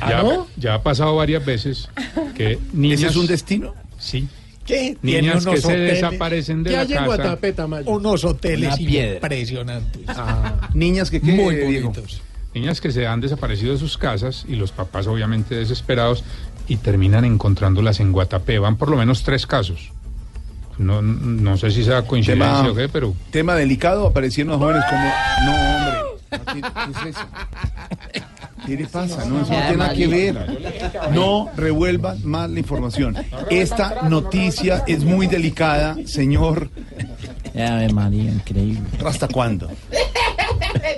Ya, 0.01 0.23
no? 0.23 0.47
ya 0.57 0.75
ha 0.75 0.83
pasado 0.83 1.17
varias 1.17 1.45
veces 1.45 1.89
que 2.35 2.59
niñas... 2.73 3.01
¿Ese 3.01 3.09
es 3.11 3.17
un 3.17 3.27
destino? 3.27 3.75
Sí. 3.99 4.29
¿Qué? 4.65 4.97
Tiene 5.01 5.29
Niñas 5.29 5.47
que 5.47 5.59
se 5.59 5.77
desaparecen 5.77 6.65
de 6.65 6.71
¿Qué 6.71 6.77
la 6.77 6.83
hay 6.83 6.89
en 6.89 6.95
casa. 6.95 7.07
Guatapé, 7.07 7.53
Tamayo? 7.53 7.89
unos 7.91 8.25
hoteles 8.25 8.79
impresionantes. 8.81 10.03
Niñas 10.75 11.11
que 11.11 11.21
¿qué, 11.21 11.33
Muy 11.33 11.55
Diego? 11.55 11.91
bonitos. 11.91 12.21
Niñas 12.53 12.81
que 12.81 12.91
se 12.91 13.07
han 13.07 13.21
desaparecido 13.21 13.73
de 13.75 13.79
sus 13.79 13.97
casas 13.97 14.45
y 14.49 14.57
los 14.57 14.73
papás 14.73 15.07
obviamente 15.07 15.55
desesperados 15.55 16.25
y 16.67 16.77
terminan 16.77 17.25
encontrándolas 17.25 18.01
en 18.01 18.11
Guatapé. 18.13 18.59
Van 18.59 18.77
por 18.77 18.91
lo 18.91 18.97
menos 18.97 19.23
tres 19.23 19.47
casos. 19.47 19.93
No, 20.79 21.01
no 21.01 21.57
sé 21.57 21.71
si 21.71 21.85
sea 21.85 22.03
coincidencia 22.03 22.47
Tema- 22.63 22.71
o 22.71 22.75
qué, 22.75 22.89
pero 22.89 23.15
Tema 23.31 23.55
delicado, 23.55 24.07
aparecieron 24.07 24.53
los 24.53 24.61
jóvenes 24.61 24.85
como. 24.91 25.05
No, 25.45 25.77
hombre. 25.77 25.99
No, 26.33 26.53
¿Qué, 26.55 26.61
qué 26.61 27.09
es 27.09 27.17
eso? 27.17 28.27
¿Qué 28.67 28.77
le 28.77 28.87
pasa? 28.87 29.25
No, 29.27 29.43
eso 29.43 29.53
no 29.53 29.59
tiene 29.61 29.77
nada 29.77 29.95
que 29.95 30.07
ver. 30.07 30.37
No 31.15 31.49
revuelvan 31.57 32.19
más 32.25 32.51
la 32.51 32.59
información. 32.59 33.17
Esta 33.51 34.09
noticia 34.09 34.83
es 34.87 35.05
muy 35.05 35.27
delicada, 35.27 35.97
señor. 36.07 36.69
Ave 37.55 37.89
María, 37.93 38.31
increíble. 38.31 38.81
¿Hasta 39.05 39.29
cuándo? 39.29 39.71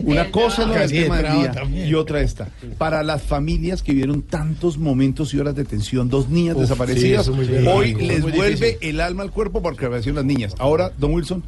Una 0.05 0.31
cosa 0.31 0.63
es 0.63 0.69
lo 0.69 0.75
del 0.75 0.91
tema 0.91 1.17
del 1.23 1.33
día 1.41 1.53
también. 1.53 1.89
y 1.89 1.95
otra 1.95 2.21
esta. 2.21 2.49
Para 2.79 3.03
las 3.03 3.23
familias 3.23 3.83
que 3.83 3.93
vieron 3.93 4.23
tantos 4.23 4.79
momentos 4.79 5.33
y 5.35 5.39
horas 5.39 5.55
de 5.55 5.65
tensión, 5.65 6.09
dos 6.09 6.29
niñas 6.29 6.57
Uf, 6.57 6.63
desaparecidas, 6.63 7.27
sí, 7.27 7.33
hoy 7.67 7.95
les 7.95 8.25
difícil. 8.25 8.33
vuelve 8.37 8.79
el 8.81 9.01
alma 9.01 9.23
al 9.23 9.31
cuerpo 9.31 9.63
porque 9.63 9.87
aparecieron 9.87 10.17
las 10.17 10.25
niñas. 10.25 10.55
Ahora, 10.59 10.93
don 10.99 11.15
Wilson, 11.15 11.43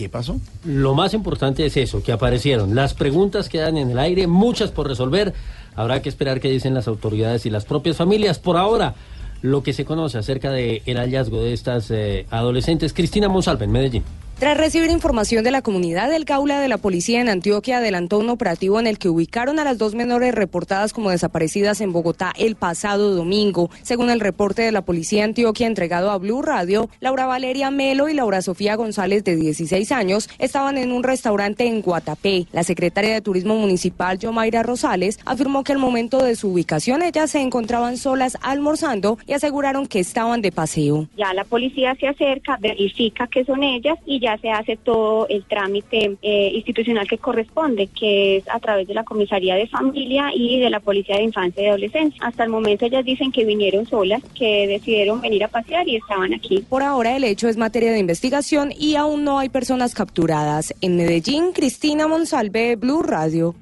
¿qué 0.00 0.08
pasó? 0.08 0.40
Lo 0.64 0.94
más 0.94 1.12
importante 1.12 1.66
es 1.66 1.76
eso, 1.76 2.02
que 2.02 2.10
aparecieron. 2.10 2.74
Las 2.74 2.94
preguntas 2.94 3.50
quedan 3.50 3.76
en 3.76 3.90
el 3.90 3.98
aire, 3.98 4.26
muchas 4.26 4.70
por 4.70 4.88
resolver. 4.88 5.34
Habrá 5.76 6.00
que 6.00 6.08
esperar 6.08 6.40
qué 6.40 6.48
dicen 6.48 6.72
las 6.72 6.88
autoridades 6.88 7.44
y 7.44 7.50
las 7.50 7.66
propias 7.66 7.98
familias. 7.98 8.38
Por 8.38 8.56
ahora, 8.56 8.94
lo 9.42 9.62
que 9.62 9.74
se 9.74 9.84
conoce 9.84 10.16
acerca 10.16 10.52
del 10.52 10.96
hallazgo 10.96 11.42
de 11.42 11.52
estas 11.52 11.90
eh, 11.90 12.24
adolescentes. 12.30 12.94
Cristina 12.94 13.28
Monsalve, 13.28 13.66
en 13.66 13.72
Medellín. 13.72 14.04
Tras 14.40 14.56
recibir 14.56 14.90
información 14.90 15.44
de 15.44 15.50
la 15.50 15.60
comunidad, 15.60 16.10
el 16.14 16.24
Gaula 16.24 16.60
de 16.60 16.68
la 16.68 16.78
Policía 16.78 17.20
en 17.20 17.28
Antioquia 17.28 17.76
adelantó 17.76 18.16
un 18.16 18.30
operativo 18.30 18.80
en 18.80 18.86
el 18.86 18.98
que 18.98 19.10
ubicaron 19.10 19.58
a 19.58 19.64
las 19.64 19.76
dos 19.76 19.94
menores 19.94 20.34
reportadas 20.34 20.94
como 20.94 21.10
desaparecidas 21.10 21.82
en 21.82 21.92
Bogotá 21.92 22.32
el 22.38 22.56
pasado 22.56 23.14
domingo. 23.14 23.68
Según 23.82 24.08
el 24.08 24.18
reporte 24.18 24.62
de 24.62 24.72
la 24.72 24.80
Policía 24.80 25.24
Antioquia 25.24 25.66
entregado 25.66 26.10
a 26.10 26.16
Blue 26.16 26.40
Radio, 26.40 26.88
Laura 27.00 27.26
Valeria 27.26 27.70
Melo 27.70 28.08
y 28.08 28.14
Laura 28.14 28.40
Sofía 28.40 28.76
González, 28.76 29.24
de 29.24 29.36
16 29.36 29.92
años, 29.92 30.30
estaban 30.38 30.78
en 30.78 30.92
un 30.92 31.02
restaurante 31.02 31.66
en 31.66 31.82
Guatapé. 31.82 32.46
La 32.52 32.62
secretaria 32.64 33.12
de 33.12 33.20
Turismo 33.20 33.56
Municipal, 33.56 34.18
Yomaira 34.18 34.62
Rosales, 34.62 35.18
afirmó 35.26 35.64
que 35.64 35.72
al 35.72 35.78
momento 35.78 36.24
de 36.24 36.34
su 36.34 36.48
ubicación 36.48 37.02
ellas 37.02 37.32
se 37.32 37.42
encontraban 37.42 37.98
solas 37.98 38.38
almorzando 38.40 39.18
y 39.26 39.34
aseguraron 39.34 39.86
que 39.86 40.00
estaban 40.00 40.40
de 40.40 40.50
paseo. 40.50 41.08
Ya 41.18 41.34
la 41.34 41.44
policía 41.44 41.94
se 42.00 42.08
acerca, 42.08 42.56
verifica 42.58 43.26
que 43.26 43.44
son 43.44 43.62
ellas 43.62 43.98
y 44.06 44.18
ya 44.18 44.29
se 44.38 44.50
hace 44.50 44.76
todo 44.76 45.26
el 45.28 45.44
trámite 45.44 46.16
eh, 46.22 46.52
institucional 46.54 47.06
que 47.08 47.18
corresponde, 47.18 47.88
que 47.88 48.38
es 48.38 48.44
a 48.48 48.58
través 48.60 48.86
de 48.88 48.94
la 48.94 49.04
comisaría 49.04 49.54
de 49.56 49.66
familia 49.66 50.30
y 50.34 50.60
de 50.60 50.70
la 50.70 50.80
policía 50.80 51.16
de 51.16 51.24
infancia 51.24 51.62
y 51.62 51.66
adolescencia. 51.66 52.20
Hasta 52.24 52.44
el 52.44 52.50
momento 52.50 52.86
ellas 52.86 53.04
dicen 53.04 53.32
que 53.32 53.44
vinieron 53.44 53.86
solas, 53.86 54.22
que 54.34 54.66
decidieron 54.66 55.20
venir 55.20 55.44
a 55.44 55.48
pasear 55.48 55.88
y 55.88 55.96
estaban 55.96 56.34
aquí. 56.34 56.64
Por 56.68 56.82
ahora 56.82 57.16
el 57.16 57.24
hecho 57.24 57.48
es 57.48 57.56
materia 57.56 57.92
de 57.92 57.98
investigación 57.98 58.72
y 58.76 58.96
aún 58.96 59.24
no 59.24 59.38
hay 59.38 59.48
personas 59.48 59.94
capturadas. 59.94 60.74
En 60.80 60.96
Medellín, 60.96 61.52
Cristina 61.52 62.06
Monsalve, 62.06 62.76
Blue 62.76 63.02
Radio. 63.02 63.54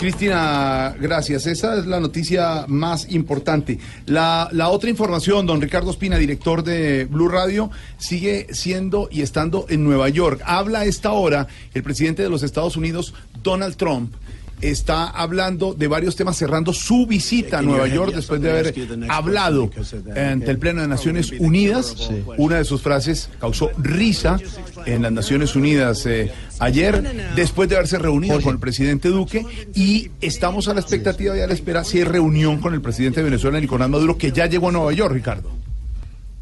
Cristina, 0.00 0.96
gracias. 0.98 1.46
Esa 1.46 1.78
es 1.78 1.84
la 1.84 2.00
noticia 2.00 2.64
más 2.68 3.12
importante. 3.12 3.78
La, 4.06 4.48
otra 4.70 4.88
información, 4.88 5.44
don 5.44 5.60
Ricardo 5.60 5.90
Espina, 5.90 6.16
director 6.16 6.64
de 6.64 7.04
Blue 7.04 7.28
Radio, 7.28 7.70
sigue 7.98 8.46
siendo 8.50 9.08
y 9.10 9.20
estando 9.20 9.66
en 9.68 9.84
Nueva 9.84 10.08
York. 10.08 10.40
Habla 10.46 10.80
a 10.80 10.84
esta 10.86 11.12
hora 11.12 11.48
el 11.74 11.82
presidente 11.82 12.22
de 12.22 12.30
los 12.30 12.42
Estados 12.42 12.78
Unidos, 12.78 13.12
Donald 13.42 13.76
Trump. 13.76 14.14
Está 14.60 15.08
hablando 15.08 15.74
de 15.74 15.88
varios 15.88 16.16
temas, 16.16 16.36
cerrando 16.36 16.72
su 16.72 17.06
visita 17.06 17.58
a 17.58 17.62
Nueva 17.62 17.88
York 17.88 18.14
después 18.14 18.40
de 18.40 18.50
haber 18.50 18.74
hablado 19.08 19.70
ante 20.16 20.50
el 20.50 20.58
Pleno 20.58 20.82
de 20.82 20.88
Naciones 20.88 21.32
Unidas. 21.38 22.10
Una 22.36 22.56
de 22.56 22.64
sus 22.64 22.82
frases 22.82 23.30
causó 23.40 23.70
risa 23.78 24.38
en 24.86 25.02
las 25.02 25.12
Naciones 25.12 25.56
Unidas 25.56 26.04
eh, 26.06 26.32
ayer, 26.58 27.32
después 27.34 27.68
de 27.68 27.76
haberse 27.76 27.98
reunido 27.98 28.40
con 28.40 28.54
el 28.54 28.60
presidente 28.60 29.08
Duque. 29.08 29.44
Y 29.74 30.10
estamos 30.20 30.68
a 30.68 30.74
la 30.74 30.80
expectativa 30.80 31.36
y 31.36 31.40
a 31.40 31.46
la 31.46 31.54
espera 31.54 31.84
si 31.84 31.98
hay 31.98 32.04
reunión 32.04 32.58
con 32.58 32.74
el 32.74 32.80
presidente 32.80 33.20
de 33.20 33.24
Venezuela, 33.24 33.60
Nicolás 33.60 33.88
Maduro, 33.88 34.18
que 34.18 34.32
ya 34.32 34.46
llegó 34.46 34.68
a 34.68 34.72
Nueva 34.72 34.92
York, 34.92 35.14
Ricardo. 35.14 35.50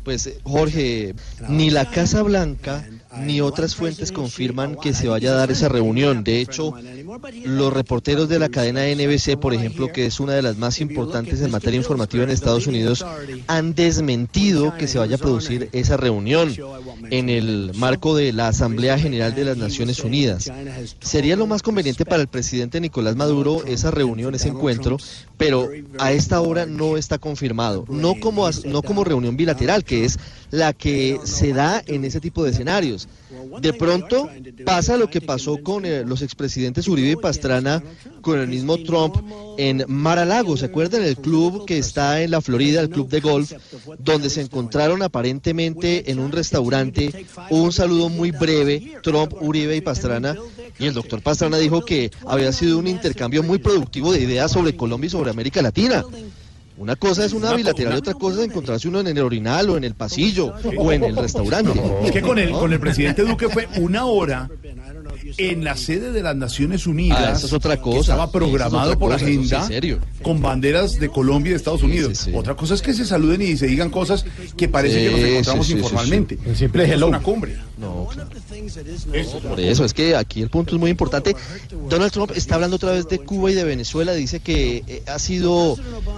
Pues 0.05 0.31
Jorge, 0.43 1.15
ni 1.49 1.71
la 1.71 1.91
Casa 1.91 2.23
Blanca 2.23 2.85
ni 3.17 3.41
otras 3.41 3.75
fuentes 3.75 4.13
confirman 4.13 4.77
que 4.77 4.93
se 4.95 5.09
vaya 5.09 5.31
a 5.31 5.35
dar 5.35 5.51
esa 5.51 5.69
reunión. 5.69 6.25
De 6.25 6.41
hecho, 6.41 6.75
los 7.45 7.73
reporteros 7.73 8.29
de 8.29 8.39
la 8.39 8.49
cadena 8.49 8.83
NBC, 8.83 9.39
por 9.39 9.55
ejemplo, 9.55 9.93
que 9.93 10.07
es 10.07 10.21
una 10.21 10.35
de 10.35 10.43
las 10.43 10.57
más 10.57 10.81
importantes 10.81 11.41
en 11.41 11.51
materia 11.51 11.79
informativa 11.79 12.25
en 12.25 12.31
Estados 12.31 12.67
Unidos, 12.67 13.05
han 13.47 13.75
desmentido 13.75 14.77
que 14.77 14.89
se 14.89 14.99
vaya 14.99 15.17
a 15.17 15.19
producir 15.19 15.69
esa 15.73 15.97
reunión 15.97 16.55
en 17.11 17.29
el 17.29 17.73
marco 17.75 18.15
de 18.15 18.33
la 18.33 18.49
Asamblea 18.49 18.99
General 18.99 19.35
de 19.35 19.45
las 19.45 19.57
Naciones 19.57 20.05
Unidas. 20.05 20.51
Sería 21.01 21.37
lo 21.37 21.47
más 21.47 21.63
conveniente 21.63 22.05
para 22.05 22.23
el 22.23 22.29
presidente 22.29 22.81
Nicolás 22.81 23.17
Maduro 23.17 23.65
esa 23.65 23.91
reunión, 23.91 24.35
ese 24.35 24.49
encuentro, 24.49 24.99
pero 25.39 25.71
a 25.99 26.13
esta 26.13 26.41
hora 26.41 26.67
no 26.67 26.97
está 26.97 27.17
confirmado, 27.19 27.85
no 27.89 28.17
como, 28.21 28.51
no 28.67 28.83
como 28.83 29.05
reunión 29.05 29.37
bilateral, 29.37 29.85
que 29.85 30.05
es 30.05 30.19
la 30.51 30.73
que 30.73 31.21
se 31.25 31.53
da 31.53 31.83
en 31.87 32.05
ese 32.05 32.21
tipo 32.21 32.45
de 32.45 32.51
escenarios. 32.51 33.09
De 33.61 33.73
pronto 33.73 34.29
pasa 34.65 34.97
lo 34.97 35.09
que 35.11 35.21
pasó 35.21 35.63
con 35.63 35.85
eh, 35.85 36.05
los 36.05 36.23
expresidentes 36.23 36.89
Uribe 36.89 37.11
y 37.11 37.17
Pastrana, 37.17 37.83
con 38.21 38.39
el 38.39 38.49
mismo 38.49 38.79
Trump 38.79 39.17
en 39.59 39.85
Mar-a-Lago, 39.89 40.57
¿se 40.57 40.67
acuerdan? 40.67 41.03
El 41.03 41.17
club 41.17 41.65
que 41.65 41.79
está 41.79 42.23
en 42.23 42.31
la 42.31 42.41
Florida, 42.41 42.81
el 42.81 42.91
club 42.91 43.09
de 43.09 43.21
golf, 43.21 43.53
donde 43.99 44.31
se 44.31 44.43
encontraron 44.43 45.03
aparentemente 45.03 46.11
en 46.11 46.19
un 46.19 46.33
restaurante, 46.33 47.27
un 47.51 47.73
saludo 47.73 48.09
muy 48.09 48.31
breve, 48.31 48.99
Trump, 49.03 49.35
Uribe 49.41 49.77
y 49.77 49.81
Pastrana, 49.81 50.37
y 50.79 50.87
el 50.87 50.95
doctor 50.95 51.23
Pastrana 51.23 51.59
dijo 51.59 51.85
que 51.85 52.11
había 52.27 52.53
sido 52.53 52.79
un 52.79 52.87
intercambio 52.87 53.43
muy 53.43 53.59
productivo 53.59 54.13
de 54.13 54.21
ideas 54.21 54.53
sobre 54.53 54.77
Colombia 54.77 55.09
y 55.09 55.11
sobre 55.11 55.31
América 55.31 55.63
Latina. 55.63 56.05
Una 56.79 56.95
cosa 56.95 57.25
es 57.25 57.33
una 57.33 57.53
bilateral 57.55 57.95
y 57.95 57.97
otra 57.99 58.15
cosa 58.15 58.39
es 58.41 58.47
encontrarse 58.47 58.87
uno 58.87 59.01
en 59.01 59.09
el 59.09 59.19
orinal 59.19 59.69
o 59.71 59.77
en 59.77 59.83
el 59.83 59.95
pasillo 59.95 60.55
o 60.77 60.93
en 60.93 61.03
el 61.03 61.17
restaurante. 61.17 61.81
Es 62.05 62.13
que 62.13 62.23
con 62.23 62.39
el, 62.39 62.53
con 62.53 62.73
el 62.73 62.79
presidente 62.79 63.23
Duque 63.23 63.49
fue 63.49 63.69
una 63.79 64.07
hora 64.07 64.49
en 65.37 65.65
la 65.65 65.77
sede 65.77 66.13
de 66.13 66.23
las 66.23 66.37
Naciones 66.37 66.87
Unidas. 66.87 67.19
Ah, 67.21 67.33
esa 67.33 67.47
es 67.47 67.53
otra 67.53 67.81
cosa. 67.81 68.13
Estaba 68.13 68.25
es 68.27 68.31
programado 68.31 68.99
por 68.99 69.13
cosa, 69.13 69.17
eso 69.17 69.27
sí, 69.27 69.55
agenda 69.55 69.67
serio. 69.67 69.99
con 70.23 70.41
banderas 70.41 71.01
de 71.01 71.09
Colombia 71.09 71.51
y 71.51 71.53
de 71.53 71.57
Estados 71.57 71.83
Unidos. 71.83 72.29
Otra 72.33 72.55
cosa 72.55 72.75
es 72.75 72.83
que 72.83 72.95
se 72.95 73.05
saluden 73.05 73.43
y 73.43 73.57
se 73.57 73.67
digan 73.67 73.91
cosas 73.91 74.25
que 74.57 74.69
parece 74.69 75.05
que 75.05 75.11
nos 75.11 75.21
encontramos 75.21 75.67
sí, 75.67 75.73
sí, 75.73 75.79
sí, 75.79 75.85
informalmente. 75.85 76.37
sí. 76.37 76.51
El 76.51 76.57
simple 76.57 76.95
Es 76.95 77.03
una 77.03 77.21
cumbre. 77.21 77.57
No, 77.79 78.09
claro. 78.13 78.31
Por 79.49 79.61
eso 79.61 79.85
es 79.85 79.95
que 79.95 80.17
aquí 80.17 80.43
el 80.43 80.51
punto 80.51 80.75
es 80.75 80.81
muy 80.81 80.91
importante. 80.91 81.37
Donald 81.89 82.13
Trump 82.13 82.33
está 82.35 82.57
hablando 82.57 82.77
otra 82.77 82.93
vez 82.93 83.09
de 83.09 83.21
Cuba 83.21 83.51
y 83.51 83.55
de 83.55 83.65
Venezuela. 83.65 84.13
Dice 84.15 84.41
que 84.41 84.83
eh, 84.87 85.03
ha 85.07 85.19
sido 85.19 85.77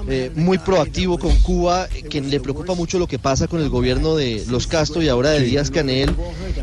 eh, 0.09 0.31
muy 0.35 0.59
proactivo 0.59 1.19
con 1.19 1.35
Cuba, 1.41 1.87
eh, 1.95 2.03
que 2.03 2.21
le 2.21 2.41
preocupa 2.41 2.75
mucho 2.75 2.99
lo 2.99 3.07
que 3.07 3.19
pasa 3.19 3.47
con 3.47 3.61
el 3.61 3.69
gobierno 3.69 4.17
de 4.17 4.45
los 4.49 4.67
Castro 4.67 5.03
y 5.03 5.09
ahora 5.09 5.31
de 5.31 5.43
Díaz 5.43 5.71
Canel, 5.71 6.15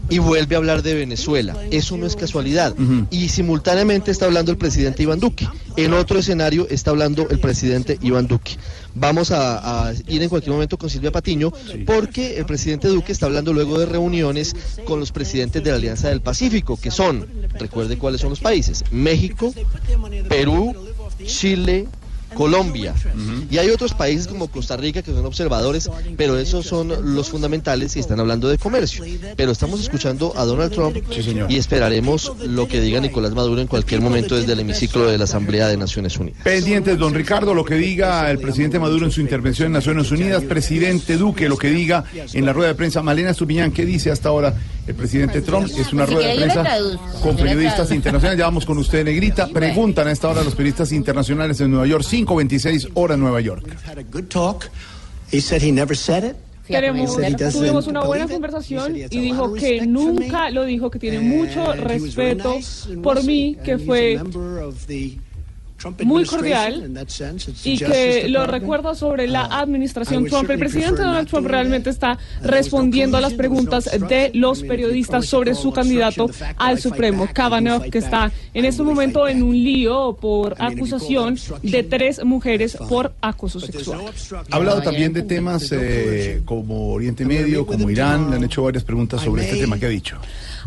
y 0.09 0.17
vuelve 0.19 0.55
a 0.55 0.57
hablar 0.57 0.81
de 0.81 0.95
Venezuela. 0.95 1.55
Eso 1.69 1.97
no 1.97 2.05
es 2.05 2.15
casualidad. 2.15 2.75
Y 3.11 3.29
simultáneamente 3.29 4.11
está 4.11 4.25
hablando 4.25 4.51
el 4.51 4.57
presidente 4.57 5.03
Iván 5.03 5.19
Duque. 5.19 5.47
En 5.77 5.93
otro 5.93 6.17
escenario 6.17 6.67
está 6.69 6.89
hablando 6.89 7.27
el 7.29 7.39
presidente 7.39 7.99
Iván 8.01 8.27
Duque. 8.27 8.57
Vamos 8.95 9.29
a, 9.29 9.89
a 9.89 9.93
ir 10.07 10.23
en 10.23 10.27
cualquier 10.27 10.53
momento 10.53 10.75
con 10.79 10.89
Silvia 10.89 11.11
Patiño, 11.11 11.53
porque 11.85 12.37
el 12.37 12.47
presidente 12.47 12.87
Duque 12.87 13.11
está 13.11 13.27
hablando 13.27 13.53
luego 13.53 13.77
de 13.77 13.85
reuniones 13.85 14.55
con 14.85 14.99
los 14.99 15.11
presidentes 15.11 15.63
de 15.63 15.69
la 15.69 15.75
Alianza 15.75 16.09
del 16.09 16.21
Pacífico, 16.21 16.77
que 16.81 16.89
son, 16.89 17.27
recuerde 17.59 17.99
cuáles 17.99 18.21
son 18.21 18.31
los 18.31 18.39
países, 18.39 18.83
México, 18.89 19.53
Perú, 20.27 20.73
Chile, 21.25 21.87
Colombia. 22.33 22.93
Y 23.49 23.57
hay 23.57 23.69
otros 23.69 23.93
países 23.93 24.27
como 24.27 24.47
Costa 24.47 24.77
Rica 24.77 25.01
que 25.01 25.11
son 25.11 25.25
observadores, 25.25 25.89
pero 26.17 26.37
esos 26.37 26.65
son 26.65 27.15
los 27.15 27.29
fundamentales 27.29 27.95
y 27.95 27.99
están 27.99 28.19
hablando 28.19 28.49
de 28.49 28.57
comercio. 28.57 29.03
Pero 29.35 29.51
estamos 29.51 29.79
escuchando 29.79 30.33
a 30.35 30.45
Donald 30.45 30.71
Trump 30.71 30.97
y 31.49 31.57
esperaremos 31.57 32.33
lo 32.45 32.67
que 32.67 32.81
diga 32.81 32.99
Nicolás 32.99 33.33
Maduro 33.33 33.61
en 33.61 33.67
cualquier 33.67 34.01
momento 34.01 34.35
desde 34.35 34.53
el 34.53 34.59
hemiciclo 34.59 35.05
de 35.05 35.17
la 35.17 35.25
Asamblea 35.25 35.67
de 35.67 35.77
Naciones 35.77 36.17
Unidas. 36.17 36.41
Pendientes, 36.43 36.97
don 36.97 37.13
Ricardo, 37.13 37.53
lo 37.53 37.65
que 37.65 37.75
diga 37.75 38.29
el 38.29 38.39
presidente 38.39 38.79
Maduro 38.79 39.05
en 39.05 39.11
su 39.11 39.21
intervención 39.21 39.67
en 39.67 39.73
Naciones 39.73 40.11
Unidas, 40.11 40.43
presidente 40.43 41.17
Duque, 41.17 41.49
lo 41.49 41.57
que 41.57 41.69
diga 41.69 42.03
en 42.33 42.45
la 42.45 42.53
rueda 42.53 42.69
de 42.69 42.75
prensa. 42.75 43.01
Malena 43.01 43.31
Estupiñán, 43.31 43.71
¿qué 43.71 43.85
dice 43.85 44.11
hasta 44.11 44.29
ahora 44.29 44.55
el 44.87 44.95
presidente 44.95 45.41
Trump? 45.41 45.67
Es 45.67 45.93
una 45.93 46.05
Si 46.05 46.13
rueda 46.13 46.29
de 46.29 46.35
prensa 46.35 46.65
con 47.21 47.35
periodistas 47.35 47.91
internacionales. 47.91 48.39
Ya 48.39 48.45
vamos 48.45 48.65
con 48.65 48.77
usted, 48.77 49.03
Negrita. 49.03 49.47
Preguntan 49.47 50.07
a 50.07 50.11
esta 50.11 50.29
hora 50.29 50.43
los 50.43 50.55
periodistas 50.55 50.91
internacionales 50.91 51.59
en 51.61 51.71
Nueva 51.71 51.87
York, 51.87 52.03
5.26 52.03 52.91
hora 52.93 53.15
en 53.15 53.19
Nueva 53.19 53.41
York. 53.41 53.65
Doesn't 56.69 57.53
tuvimos 57.53 57.87
una 57.87 58.03
buena 58.03 58.27
conversación 58.27 58.95
y 58.95 59.07
dijo 59.07 59.53
que 59.53 59.85
nunca 59.85 60.49
lo 60.49 60.65
dijo, 60.65 60.91
que 60.91 60.99
tiene 60.99 61.19
mucho 61.19 61.73
respeto 61.73 62.57
por 63.01 63.23
mí, 63.23 63.57
que 63.63 63.77
fue 63.77 64.19
muy 66.03 66.25
cordial 66.25 66.91
y 67.63 67.77
que 67.77 68.27
lo 68.29 68.45
recuerda 68.47 68.95
sobre 68.95 69.27
la 69.27 69.47
I 69.51 69.67
administración 69.67 70.25
Trump. 70.25 70.49
El 70.49 70.59
presidente 70.59 71.01
Donald 71.01 71.27
Trump 71.27 71.47
realmente 71.47 71.89
está 71.89 72.17
respondiendo 72.41 73.17
a 73.17 73.21
las 73.21 73.33
preguntas 73.33 73.85
de 73.85 74.31
los 74.33 74.63
periodistas 74.63 75.25
sobre 75.25 75.55
su 75.55 75.71
candidato 75.71 76.29
al 76.57 76.79
Supremo, 76.79 77.27
Kavanaugh, 77.31 77.89
que 77.89 77.97
está 77.99 78.31
en 78.53 78.65
este 78.65 78.83
momento 78.83 79.27
en 79.27 79.43
un 79.43 79.53
lío 79.53 80.17
por 80.19 80.55
acusación 80.59 81.37
de 81.61 81.83
tres 81.83 82.23
mujeres 82.23 82.77
por 82.89 83.13
acoso 83.21 83.59
sexual. 83.59 84.01
Ha 84.49 84.55
hablado 84.55 84.81
también 84.81 85.13
de 85.13 85.23
temas 85.23 85.71
eh, 85.71 86.41
como 86.45 86.93
Oriente 86.93 87.25
Medio, 87.25 87.65
como 87.65 87.89
Irán. 87.89 88.29
Le 88.29 88.37
han 88.37 88.43
hecho 88.43 88.63
varias 88.63 88.83
preguntas 88.83 89.21
sobre 89.21 89.43
este 89.43 89.57
tema. 89.57 89.77
Que 89.77 89.85
ha 89.85 89.89
dicho. 89.89 90.17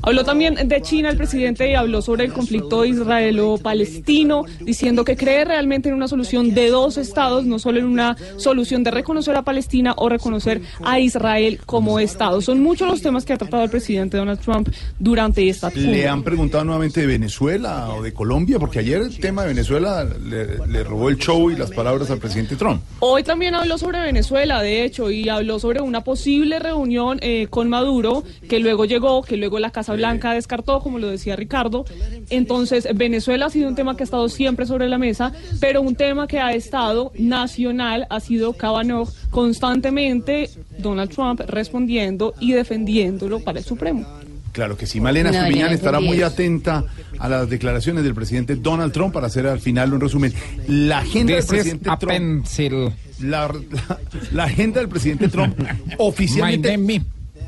Habló 0.02 0.24
también 0.24 0.68
de 0.68 0.82
China 0.82 1.10
el 1.10 1.16
presidente 1.16 1.70
y 1.70 1.74
habló 1.74 2.00
sobre 2.00 2.24
el 2.24 2.32
conflicto 2.32 2.84
israelo-palestino, 2.84 4.44
diciendo 4.60 5.04
que 5.04 5.16
cree 5.16 5.44
realmente 5.44 5.88
en 5.88 5.94
una 5.94 6.08
solución 6.08 6.54
de 6.54 6.70
dos 6.70 6.96
estados, 6.96 7.44
no 7.44 7.58
solo 7.58 7.80
en 7.80 7.84
una 7.86 8.16
solución 8.36 8.82
de 8.82 8.90
reconocer 8.90 9.36
a 9.36 9.42
Palestina 9.42 9.94
o 9.96 10.08
reconocer 10.08 10.62
a 10.82 10.98
Israel 11.00 11.60
como 11.66 11.98
estado. 11.98 12.40
Son 12.40 12.60
muchos 12.60 12.88
los 12.88 13.02
temas 13.02 13.24
que 13.24 13.34
ha 13.34 13.38
tratado 13.38 13.62
el 13.64 13.70
presidente 13.70 14.16
Donald 14.16 14.40
Trump 14.40 14.68
durante 14.98 15.48
esta 15.48 15.68
Le 15.68 15.74
cumbre. 15.74 16.08
han 16.08 16.22
preguntado 16.22 16.64
nuevamente 16.64 17.00
de 17.00 17.06
Venezuela 17.06 17.90
o 17.90 18.02
de 18.02 18.12
Colombia, 18.12 18.58
porque 18.58 18.78
ayer 18.78 19.02
el 19.02 19.18
tema 19.18 19.42
de 19.42 19.48
Venezuela 19.48 20.04
le, 20.04 20.66
le 20.66 20.84
robó 20.84 21.10
el 21.10 21.18
show 21.18 21.50
y 21.50 21.56
las 21.56 21.70
palabras 21.70 22.10
al 22.10 22.18
presidente 22.18 22.56
Trump. 22.56 22.80
Hoy 23.00 23.22
también 23.22 23.54
habló 23.54 23.76
sobre 23.76 24.00
Venezuela, 24.00 24.62
de 24.62 24.84
hecho, 24.84 25.10
y 25.10 25.28
habló 25.28 25.58
sobre 25.58 25.80
una 25.82 26.02
posible 26.02 26.58
reunión 26.58 27.18
eh, 27.20 27.48
con 27.50 27.68
Maduro, 27.68 28.24
que 28.48 28.58
luego 28.60 28.86
llegó, 28.86 29.22
que 29.22 29.36
luego 29.36 29.58
la 29.58 29.70
Casa 29.70 29.89
Blanca 29.94 30.32
descartó, 30.32 30.80
como 30.80 30.98
lo 30.98 31.08
decía 31.08 31.36
Ricardo. 31.36 31.84
Entonces, 32.30 32.88
Venezuela 32.94 33.46
ha 33.46 33.50
sido 33.50 33.68
un 33.68 33.74
tema 33.74 33.96
que 33.96 34.02
ha 34.02 34.04
estado 34.04 34.28
siempre 34.28 34.66
sobre 34.66 34.88
la 34.88 34.98
mesa, 34.98 35.32
pero 35.60 35.82
un 35.82 35.94
tema 35.94 36.26
que 36.26 36.38
ha 36.40 36.52
estado 36.52 37.12
nacional 37.18 38.06
ha 38.10 38.20
sido 38.20 38.52
Kavanaugh 38.54 39.08
constantemente, 39.30 40.50
Donald 40.78 41.10
Trump 41.10 41.40
respondiendo 41.46 42.34
y 42.40 42.52
defendiéndolo 42.52 43.40
para 43.40 43.58
el 43.58 43.64
Supremo. 43.64 44.06
Claro 44.52 44.76
que 44.76 44.86
sí. 44.86 45.00
Malena 45.00 45.30
No, 45.30 45.38
Estupiñán 45.38 45.72
estará 45.72 46.00
muy 46.00 46.22
atenta 46.22 46.84
a 47.20 47.28
las 47.28 47.48
declaraciones 47.48 48.02
del 48.02 48.14
presidente 48.14 48.56
Donald 48.56 48.92
Trump 48.92 49.14
para 49.14 49.28
hacer 49.28 49.46
al 49.46 49.60
final 49.60 49.94
un 49.94 50.00
resumen. 50.00 50.32
La 50.66 50.98
agenda 50.98 51.34
del 51.34 51.42
This 51.42 51.48
presidente 51.50 51.88
a 51.90 51.96
Trump. 51.96 52.12
pencil. 52.12 52.90
La, 53.20 53.46
la- 53.48 53.98
la 54.32 54.44
agenda 54.44 54.80
del 54.80 54.88
presidente 54.88 55.28
Trump 55.28 55.56
oficialmente 55.98 56.76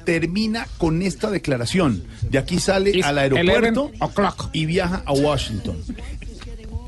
termina 0.05 0.67
con 0.79 1.03
esta 1.03 1.31
declaración. 1.31 2.03
De 2.31 2.39
aquí 2.39 2.59
sale 2.59 2.91
It's 2.91 3.05
al 3.07 3.19
aeropuerto 3.19 3.91
11 4.01 4.49
y 4.53 4.67
viaja 4.67 5.03
a 5.07 5.13
Washington. 5.13 5.77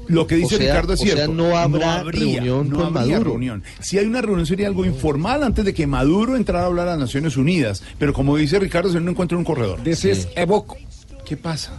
Lo 0.06 0.26
que 0.26 0.36
dice 0.36 0.56
O 0.56 0.58
sea- 0.58 0.68
Ricardo 0.74 0.92
es 0.92 1.00
o 1.00 1.04
sea, 1.04 1.14
cierto. 1.14 1.32
no 1.32 1.56
habrá 1.56 2.00
habría, 2.00 2.34
reunión 2.40 2.68
no 2.68 2.76
con 2.76 2.86
habría 2.98 3.14
Maduro. 3.14 3.30
reunión. 3.30 3.62
Si 3.80 3.96
hay 3.98 4.04
una 4.04 4.20
reunión 4.20 4.46
sería 4.46 4.66
algo 4.66 4.84
informal 4.84 5.42
antes 5.42 5.64
de 5.64 5.72
que 5.72 5.86
Maduro 5.86 6.36
entrara 6.36 6.64
a 6.64 6.66
hablar 6.66 6.88
a 6.88 6.90
las 6.92 7.00
Naciones 7.00 7.36
Unidas. 7.38 7.82
Pero 7.98 8.12
como 8.12 8.36
dice 8.36 8.58
Ricardo, 8.58 8.92
se 8.92 9.00
no 9.00 9.10
encuentra 9.10 9.34
en 9.36 9.38
un 9.40 9.44
corredor. 9.46 9.80
This 9.82 10.04
is 10.04 10.28
book. 10.46 10.76
¿Qué 11.24 11.38
pasa? 11.38 11.72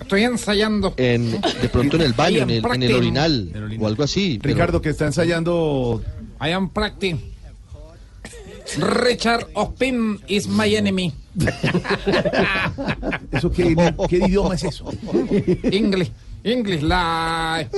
Estoy 0.00 0.22
ensayando. 0.22 0.94
En, 0.96 1.40
de 1.40 1.68
pronto 1.68 1.96
en 1.96 2.02
el 2.02 2.12
baño, 2.12 2.42
en 2.42 2.50
el, 2.50 2.64
en 2.64 2.82
el 2.84 2.94
orinal 2.94 3.52
o 3.80 3.86
algo 3.88 4.04
así. 4.04 4.38
pero- 4.40 4.54
Ricardo, 4.54 4.80
que 4.80 4.90
está 4.90 5.06
ensayando. 5.06 6.02
I 6.40 6.50
am 6.50 6.70
practicing. 6.70 7.31
Richard 8.78 9.46
Ospin 9.54 10.20
is 10.28 10.48
my 10.48 10.68
enemy. 10.68 11.12
¿Eso 13.32 13.50
qué, 13.50 13.74
qué 14.08 14.16
idioma 14.18 14.54
es 14.54 14.64
eso? 14.64 14.84
English. 15.64 16.10
English 16.44 16.82
lie. 16.82 17.68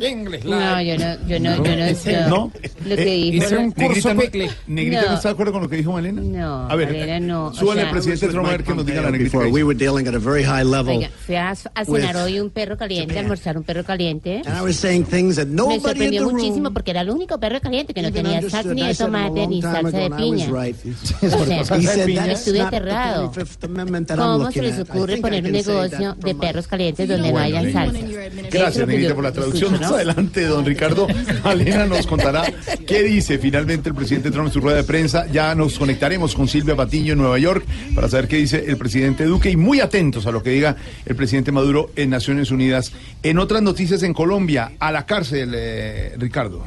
English 0.00 0.44
lie. 0.44 0.50
No, 0.50 0.82
yo 0.82 0.98
no, 0.98 1.26
yo 1.26 1.40
no, 1.40 1.64
yo 1.64 1.76
no, 1.76 2.28
¿No? 2.28 2.52
Lo 2.86 2.96
que 2.96 3.04
dijo. 3.04 3.36
Hice 3.46 3.56
un 3.56 3.70
curso 3.72 4.08
No. 4.14 4.20
Negrita, 4.20 4.54
¿Negrita 4.66 5.02
no. 5.06 5.14
está 5.14 5.28
de 5.28 5.32
acuerdo 5.32 5.52
con 5.52 5.62
lo 5.62 5.68
que 5.68 5.76
dijo 5.76 5.92
Malena? 5.92 6.20
No, 6.20 6.70
A 6.70 6.76
ver, 6.76 6.88
Malena 6.88 7.20
no, 7.20 7.46
o 7.46 7.54
súbale 7.54 7.80
sea- 7.80 7.88
al 7.88 7.92
presidente 7.94 8.28
Trump 8.28 8.46
a 8.46 8.50
ver 8.50 8.64
que 8.64 8.74
nos 8.74 8.84
diga 8.86 9.00
la 9.02 9.10
negrita. 9.10 9.38
We 9.38 9.62
were 9.64 9.74
dealing 9.78 10.06
at 10.06 10.14
a 10.14 10.18
very 10.18 10.42
high 10.44 10.64
level. 10.64 10.98
Oiga, 10.98 11.10
fui 11.26 11.34
a, 11.36 11.50
a 11.50 11.84
cenar 11.84 12.16
hoy 12.16 12.40
un 12.40 12.50
perro 12.50 12.76
caliente, 12.76 13.16
a 13.16 13.20
almorzar 13.22 13.56
un 13.56 13.62
perro 13.64 13.84
caliente. 13.84 14.42
And 14.46 14.56
I 14.58 14.60
was 14.62 14.76
saying 14.76 15.04
things 15.06 15.36
that 15.36 15.46
Me 15.46 15.54
nobody 15.56 15.76
in 15.76 15.80
sorprendió 15.82 16.26
the 16.26 16.32
muchísimo 16.32 16.64
room 16.64 16.74
porque 16.74 16.90
era 16.90 17.00
el 17.00 17.10
único 17.10 17.38
perro 17.40 17.60
caliente 17.60 17.94
que 17.94 18.02
no 18.02 18.12
tenía 18.12 18.40
salsa 18.42 18.74
ni 18.74 18.86
de 18.86 18.94
tomate 18.94 19.46
ni 19.46 19.62
salsa 19.62 19.96
de 19.96 20.10
piña. 20.10 20.46
right. 20.46 20.76
O 21.22 21.44
sea, 21.46 21.60
He 21.78 21.86
said 21.86 22.08
estuve 22.30 22.58
the 22.58 22.62
aterrado. 22.62 23.32
35th 23.32 23.64
Amendment 23.64 24.08
that 24.08 24.18
I'm 24.18 24.38
¿Cómo 24.40 24.50
se 24.52 24.62
les 24.62 24.78
ocurre 24.78 25.16
poner 25.18 25.44
un 25.44 25.52
negocio 25.52 26.14
de 26.16 26.34
perros 26.34 26.66
calientes 26.66 27.08
donde 27.08 27.32
no 27.32 27.38
Negrita. 27.40 27.72
salsa? 27.72 28.09
Gracias, 28.50 28.86
Negrita, 28.86 29.14
por 29.14 29.24
la 29.24 29.32
traducción. 29.32 29.72
Más 29.72 29.82
adelante, 29.92 30.44
don 30.44 30.64
Ricardo 30.64 31.06
Malena 31.44 31.86
nos 31.86 32.06
contará 32.06 32.52
qué 32.86 33.02
dice 33.02 33.38
finalmente 33.38 33.88
el 33.88 33.94
presidente 33.94 34.30
Trump 34.30 34.48
en 34.48 34.52
su 34.52 34.60
rueda 34.60 34.78
de 34.78 34.84
prensa. 34.84 35.26
Ya 35.26 35.54
nos 35.54 35.78
conectaremos 35.78 36.34
con 36.34 36.48
Silvia 36.48 36.76
Patiño 36.76 37.12
en 37.12 37.18
Nueva 37.18 37.38
York 37.38 37.64
para 37.94 38.08
saber 38.08 38.28
qué 38.28 38.36
dice 38.36 38.64
el 38.66 38.76
presidente 38.76 39.24
Duque 39.24 39.50
y 39.50 39.56
muy 39.56 39.80
atentos 39.80 40.26
a 40.26 40.30
lo 40.30 40.42
que 40.42 40.50
diga 40.50 40.76
el 41.06 41.16
presidente 41.16 41.52
Maduro 41.52 41.90
en 41.96 42.10
Naciones 42.10 42.50
Unidas. 42.50 42.92
En 43.22 43.38
otras 43.38 43.62
noticias 43.62 44.02
en 44.02 44.14
Colombia, 44.14 44.72
a 44.78 44.92
la 44.92 45.06
cárcel, 45.06 45.52
eh, 45.54 46.14
Ricardo. 46.18 46.64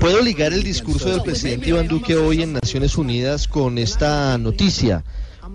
Puedo 0.00 0.22
ligar 0.22 0.52
el 0.52 0.62
discurso 0.62 1.10
del 1.10 1.22
presidente 1.22 1.70
Iván 1.70 1.88
Duque 1.88 2.16
hoy 2.16 2.42
en 2.42 2.52
Naciones 2.52 2.96
Unidas 2.96 3.48
con 3.48 3.78
esta 3.78 4.36
noticia, 4.38 5.04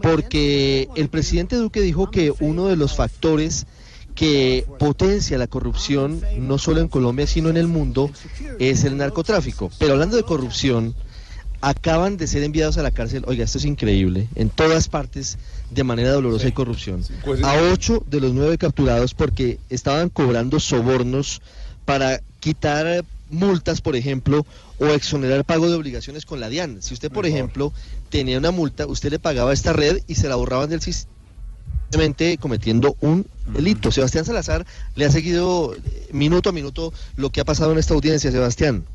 porque 0.01 0.87
el 0.95 1.09
presidente 1.09 1.55
Duque 1.55 1.81
dijo 1.81 2.11
que 2.11 2.33
uno 2.39 2.67
de 2.67 2.75
los 2.75 2.95
factores 2.95 3.65
que 4.17 4.65
potencia 4.79 5.37
la 5.37 5.45
corrupción, 5.45 6.21
no 6.39 6.57
solo 6.57 6.81
en 6.81 6.87
Colombia, 6.87 7.27
sino 7.27 7.49
en 7.49 7.57
el 7.57 7.67
mundo, 7.67 8.09
es 8.57 8.83
el 8.83 8.97
narcotráfico. 8.97 9.69
Pero 9.77 9.93
hablando 9.93 10.17
de 10.17 10.23
corrupción, 10.23 10.95
acaban 11.61 12.17
de 12.17 12.25
ser 12.25 12.41
enviados 12.41 12.79
a 12.79 12.81
la 12.81 12.89
cárcel, 12.89 13.23
oiga, 13.27 13.45
esto 13.45 13.59
es 13.59 13.65
increíble, 13.65 14.27
en 14.33 14.49
todas 14.49 14.89
partes 14.89 15.37
de 15.69 15.83
manera 15.83 16.11
dolorosa 16.11 16.47
hay 16.47 16.51
corrupción. 16.51 17.03
pues, 17.23 17.43
A 17.43 17.61
ocho 17.71 18.03
de 18.07 18.19
los 18.19 18.33
nueve 18.33 18.57
capturados 18.57 19.13
porque 19.13 19.59
estaban 19.69 20.09
cobrando 20.09 20.59
sobornos 20.59 21.43
para 21.85 22.21
quitar 22.39 23.05
multas, 23.29 23.81
por 23.81 23.95
ejemplo, 23.95 24.47
o 24.79 24.87
exonerar 24.87 25.45
pago 25.45 25.69
de 25.69 25.75
obligaciones 25.75 26.25
con 26.25 26.39
la 26.39 26.49
DIAN. 26.49 26.81
Si 26.81 26.95
usted, 26.95 27.11
por 27.11 27.27
ejemplo, 27.27 27.71
tenía 28.09 28.39
una 28.39 28.49
multa, 28.49 28.87
usted 28.87 29.11
le 29.11 29.19
pagaba 29.19 29.51
a 29.51 29.53
esta 29.53 29.73
red 29.73 30.01
y 30.07 30.15
se 30.15 30.27
la 30.27 30.37
borraban 30.37 30.71
del 30.71 30.81
sistema 30.81 31.16
cometiendo 32.39 32.95
un 32.99 33.25
delito. 33.45 33.91
Sebastián 33.91 34.25
Salazar 34.25 34.65
le 34.95 35.05
ha 35.05 35.11
seguido 35.11 35.75
minuto 36.11 36.49
a 36.49 36.53
minuto 36.53 36.93
lo 37.15 37.29
que 37.29 37.41
ha 37.41 37.45
pasado 37.45 37.71
en 37.71 37.77
esta 37.77 37.93
audiencia, 37.93 38.31
Sebastián. 38.31 38.85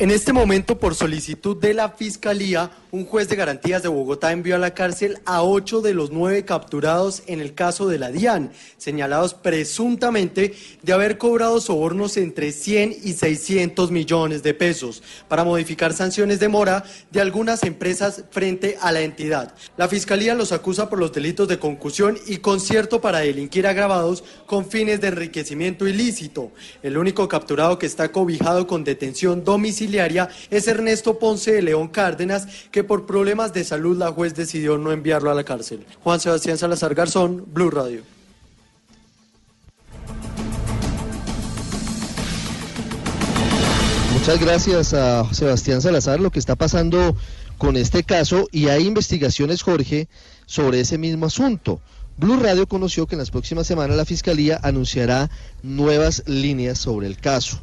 En 0.00 0.10
este 0.10 0.32
momento, 0.32 0.80
por 0.80 0.96
solicitud 0.96 1.56
de 1.56 1.72
la 1.72 1.90
Fiscalía, 1.90 2.68
un 2.90 3.06
juez 3.06 3.28
de 3.28 3.36
garantías 3.36 3.80
de 3.84 3.88
Bogotá 3.88 4.32
envió 4.32 4.56
a 4.56 4.58
la 4.58 4.74
cárcel 4.74 5.20
a 5.24 5.44
ocho 5.44 5.82
de 5.82 5.94
los 5.94 6.10
nueve 6.10 6.44
capturados 6.44 7.22
en 7.28 7.40
el 7.40 7.54
caso 7.54 7.86
de 7.86 8.00
la 8.00 8.10
DIAN, 8.10 8.50
señalados 8.76 9.34
presuntamente 9.34 10.52
de 10.82 10.92
haber 10.92 11.16
cobrado 11.16 11.60
sobornos 11.60 12.16
entre 12.16 12.50
100 12.50 12.96
y 13.04 13.12
600 13.12 13.92
millones 13.92 14.42
de 14.42 14.52
pesos 14.52 15.00
para 15.28 15.44
modificar 15.44 15.92
sanciones 15.92 16.40
de 16.40 16.48
mora 16.48 16.82
de 17.12 17.20
algunas 17.20 17.62
empresas 17.62 18.24
frente 18.32 18.76
a 18.80 18.90
la 18.90 19.02
entidad. 19.02 19.54
La 19.76 19.86
Fiscalía 19.86 20.34
los 20.34 20.50
acusa 20.50 20.90
por 20.90 20.98
los 20.98 21.12
delitos 21.12 21.46
de 21.46 21.60
concusión 21.60 22.18
y 22.26 22.38
concierto 22.38 23.00
para 23.00 23.20
delinquir 23.20 23.68
agravados 23.68 24.24
con 24.46 24.68
fines 24.68 25.00
de 25.00 25.08
enriquecimiento 25.08 25.86
ilícito. 25.86 26.50
El 26.82 26.98
único 26.98 27.28
capturado 27.28 27.78
que 27.78 27.86
está 27.86 28.10
cobijado 28.10 28.66
con 28.66 28.82
detención 28.82 29.44
domiciliaria 29.44 29.84
es 30.50 30.68
Ernesto 30.68 31.18
Ponce 31.18 31.52
de 31.52 31.62
León 31.62 31.88
Cárdenas, 31.88 32.46
que 32.70 32.84
por 32.84 33.06
problemas 33.06 33.52
de 33.52 33.64
salud 33.64 33.96
la 33.96 34.10
juez 34.12 34.34
decidió 34.34 34.78
no 34.78 34.92
enviarlo 34.92 35.30
a 35.30 35.34
la 35.34 35.44
cárcel. 35.44 35.84
Juan 36.02 36.20
Sebastián 36.20 36.58
Salazar 36.58 36.94
Garzón, 36.94 37.44
Blue 37.52 37.70
Radio. 37.70 38.02
Muchas 44.12 44.40
gracias 44.40 44.94
a 44.94 45.32
Sebastián 45.34 45.82
Salazar. 45.82 46.18
Lo 46.18 46.30
que 46.30 46.38
está 46.38 46.56
pasando 46.56 47.14
con 47.58 47.76
este 47.76 48.04
caso 48.04 48.48
y 48.50 48.68
hay 48.68 48.86
investigaciones, 48.86 49.62
Jorge, 49.62 50.08
sobre 50.46 50.80
ese 50.80 50.98
mismo 50.98 51.26
asunto. 51.26 51.80
Blue 52.16 52.38
Radio 52.38 52.66
conoció 52.66 53.06
que 53.06 53.16
en 53.16 53.18
las 53.18 53.30
próximas 53.30 53.66
semanas 53.66 53.96
la 53.96 54.04
Fiscalía 54.04 54.58
anunciará 54.62 55.30
nuevas 55.62 56.22
líneas 56.26 56.78
sobre 56.78 57.06
el 57.06 57.18
caso 57.18 57.60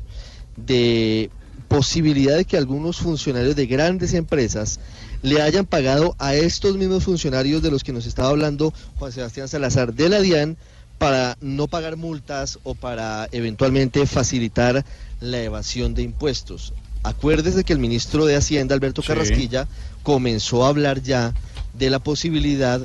de 0.56 1.32
posibilidad 1.72 2.36
de 2.36 2.44
que 2.44 2.58
algunos 2.58 2.98
funcionarios 2.98 3.56
de 3.56 3.66
grandes 3.66 4.14
empresas 4.14 4.82
le 5.22 5.42
hayan 5.42 5.66
pagado 5.66 6.18
a 6.20 6.36
estos 6.36 6.76
mismos 6.76 7.06
funcionarios 7.06 7.62
de 7.62 7.72
los 7.72 7.86
que 7.86 7.94
nos 7.94 8.06
estaba 8.06 8.28
hablando 8.28 8.74
Juan 9.00 9.14
Sebastián 9.14 9.48
Salazar 9.48 9.94
de 9.94 10.10
la 10.10 10.20
DIAN 10.20 10.58
para 10.98 11.38
no 11.40 11.68
pagar 11.68 11.96
multas 11.96 12.60
o 12.64 12.76
para 12.76 13.30
eventualmente 13.32 14.06
facilitar 14.06 14.84
la 15.22 15.42
evasión 15.42 15.94
de 15.94 16.02
impuestos. 16.02 16.74
Acuérdese 17.04 17.64
que 17.64 17.72
el 17.72 17.80
ministro 17.80 18.26
de 18.26 18.36
Hacienda, 18.36 18.76
Alberto 18.76 19.02
Sí. 19.02 19.08
Carrasquilla, 19.08 19.66
comenzó 20.04 20.66
a 20.66 20.68
hablar 20.68 21.02
ya 21.02 21.34
de 21.74 21.90
la 21.90 22.00
posibilidad, 22.00 22.82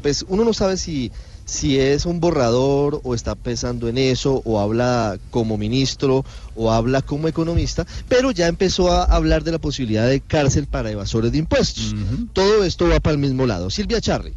pues 0.00 0.24
uno 0.26 0.42
no 0.42 0.54
sabe 0.54 0.78
si, 0.78 1.12
si 1.44 1.78
es 1.78 2.06
un 2.06 2.20
borrador 2.20 3.00
o 3.04 3.14
está 3.14 3.34
pensando 3.34 3.88
en 3.88 3.98
eso, 3.98 4.42
o 4.44 4.60
habla 4.60 5.18
como 5.30 5.58
ministro 5.58 6.24
o 6.54 6.72
habla 6.72 7.02
como 7.02 7.28
economista, 7.28 7.86
pero 8.08 8.30
ya 8.30 8.48
empezó 8.48 8.92
a 8.92 9.04
hablar 9.04 9.44
de 9.44 9.52
la 9.52 9.58
posibilidad 9.58 10.06
de 10.06 10.20
cárcel 10.20 10.66
para 10.66 10.90
evasores 10.90 11.32
de 11.32 11.38
impuestos. 11.38 11.94
Todo 12.32 12.64
esto 12.64 12.88
va 12.88 13.00
para 13.00 13.14
el 13.14 13.18
mismo 13.18 13.46
lado. 13.46 13.70
Silvia 13.70 14.00
Charri. 14.00 14.34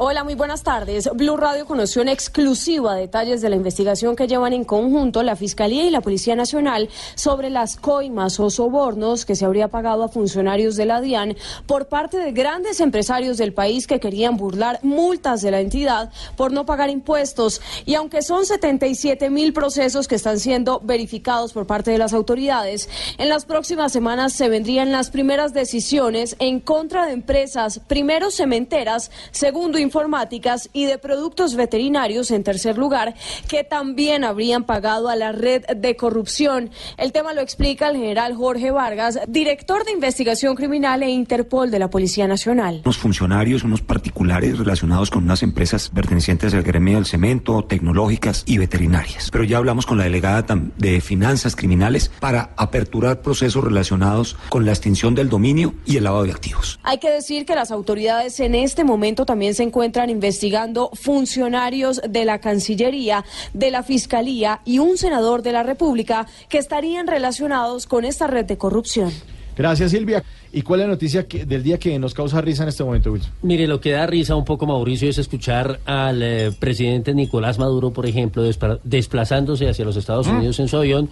Hola, 0.00 0.22
muy 0.22 0.36
buenas 0.36 0.62
tardes. 0.62 1.10
Blue 1.12 1.36
Radio 1.36 1.66
conoció 1.66 2.02
en 2.02 2.08
exclusiva 2.08 2.94
detalles 2.94 3.42
de 3.42 3.50
la 3.50 3.56
investigación 3.56 4.14
que 4.14 4.28
llevan 4.28 4.52
en 4.52 4.62
conjunto 4.62 5.24
la 5.24 5.34
Fiscalía 5.34 5.82
y 5.82 5.90
la 5.90 6.02
Policía 6.02 6.36
Nacional 6.36 6.88
sobre 7.16 7.50
las 7.50 7.74
coimas 7.74 8.38
o 8.38 8.48
sobornos 8.48 9.24
que 9.24 9.34
se 9.34 9.44
habría 9.44 9.66
pagado 9.66 10.04
a 10.04 10.08
funcionarios 10.08 10.76
de 10.76 10.86
la 10.86 11.00
DIAN 11.00 11.36
por 11.66 11.88
parte 11.88 12.16
de 12.18 12.30
grandes 12.30 12.78
empresarios 12.78 13.38
del 13.38 13.52
país 13.52 13.88
que 13.88 13.98
querían 13.98 14.36
burlar 14.36 14.78
multas 14.84 15.42
de 15.42 15.50
la 15.50 15.58
entidad 15.58 16.12
por 16.36 16.52
no 16.52 16.64
pagar 16.64 16.90
impuestos. 16.90 17.60
Y 17.84 17.96
aunque 17.96 18.22
son 18.22 18.46
77 18.46 19.30
mil 19.30 19.52
procesos 19.52 20.06
que 20.06 20.14
están 20.14 20.38
siendo 20.38 20.78
verificados 20.78 21.52
por 21.52 21.66
parte 21.66 21.90
de 21.90 21.98
las 21.98 22.12
autoridades, 22.12 22.88
en 23.18 23.28
las 23.28 23.46
próximas 23.46 23.90
semanas 23.90 24.32
se 24.32 24.48
vendrían 24.48 24.92
las 24.92 25.10
primeras 25.10 25.54
decisiones 25.54 26.36
en 26.38 26.60
contra 26.60 27.04
de 27.06 27.14
empresas, 27.14 27.80
primero 27.88 28.30
cementeras, 28.30 29.10
segundo 29.32 29.76
informáticas 29.88 30.68
y 30.74 30.84
de 30.84 30.98
productos 30.98 31.56
veterinarios 31.56 32.30
en 32.30 32.44
tercer 32.44 32.76
lugar, 32.76 33.14
que 33.48 33.64
también 33.64 34.22
habrían 34.22 34.64
pagado 34.64 35.08
a 35.08 35.16
la 35.16 35.32
red 35.32 35.64
de 35.64 35.96
corrupción. 35.96 36.70
El 36.98 37.12
tema 37.12 37.32
lo 37.32 37.40
explica 37.40 37.88
el 37.88 37.96
general 37.96 38.34
Jorge 38.34 38.70
Vargas, 38.70 39.18
director 39.26 39.86
de 39.86 39.92
investigación 39.92 40.54
criminal 40.56 41.02
e 41.02 41.08
Interpol 41.08 41.70
de 41.70 41.78
la 41.78 41.88
Policía 41.88 42.28
Nacional. 42.28 42.82
unos 42.84 42.98
funcionarios, 42.98 43.64
unos 43.64 43.80
particulares 43.80 44.58
relacionados 44.58 45.10
con 45.10 45.24
unas 45.24 45.42
empresas 45.42 45.88
pertenecientes 45.88 46.52
al 46.52 46.62
gremio 46.62 46.96
del 46.96 47.06
cemento, 47.06 47.64
tecnológicas 47.64 48.42
y 48.44 48.58
veterinarias. 48.58 49.30
Pero 49.32 49.44
ya 49.44 49.56
hablamos 49.56 49.86
con 49.86 49.96
la 49.96 50.04
delegada 50.04 50.44
de 50.76 51.00
finanzas 51.00 51.56
criminales 51.56 52.10
para 52.20 52.50
aperturar 52.56 53.22
procesos 53.22 53.64
relacionados 53.64 54.36
con 54.50 54.66
la 54.66 54.72
extinción 54.72 55.14
del 55.14 55.30
dominio 55.30 55.72
y 55.86 55.96
el 55.96 56.04
lavado 56.04 56.24
de 56.24 56.32
activos. 56.32 56.78
Hay 56.82 56.98
que 56.98 57.10
decir 57.10 57.46
que 57.46 57.54
las 57.54 57.70
autoridades 57.70 58.38
en 58.40 58.54
este 58.54 58.84
momento 58.84 59.24
también 59.24 59.54
se 59.54 59.62
encuentran 59.62 59.77
investigando 59.84 60.90
funcionarios 60.92 62.00
de 62.08 62.24
la 62.24 62.38
Cancillería, 62.40 63.24
de 63.54 63.70
la 63.70 63.82
Fiscalía 63.82 64.60
y 64.64 64.78
un 64.78 64.98
senador 64.98 65.42
de 65.42 65.52
la 65.52 65.62
República 65.62 66.26
que 66.48 66.58
estarían 66.58 67.06
relacionados 67.06 67.86
con 67.86 68.04
esta 68.04 68.26
red 68.26 68.44
de 68.44 68.56
corrupción. 68.58 69.12
Gracias, 69.56 69.90
Silvia. 69.90 70.22
¿Y 70.52 70.62
cuál 70.62 70.80
es 70.80 70.86
la 70.86 70.92
noticia 70.92 71.26
que- 71.26 71.44
del 71.44 71.62
día 71.62 71.78
que 71.78 71.98
nos 71.98 72.14
causa 72.14 72.40
risa 72.40 72.62
en 72.62 72.68
este 72.70 72.82
momento, 72.84 73.12
Wilson? 73.12 73.32
Mire, 73.42 73.66
lo 73.66 73.80
que 73.80 73.90
da 73.92 74.06
risa 74.06 74.34
un 74.36 74.44
poco, 74.44 74.66
Mauricio, 74.66 75.10
es 75.10 75.18
escuchar 75.18 75.80
al 75.84 76.22
eh, 76.22 76.52
presidente 76.58 77.12
Nicolás 77.14 77.58
Maduro, 77.58 77.92
por 77.92 78.06
ejemplo, 78.06 78.44
despla- 78.48 78.78
desplazándose 78.84 79.68
hacia 79.68 79.84
los 79.84 79.96
Estados 79.96 80.26
Mm. 80.28 80.36
Unidos 80.38 80.60
en 80.60 80.68
su 80.68 80.76
avión, 80.76 81.10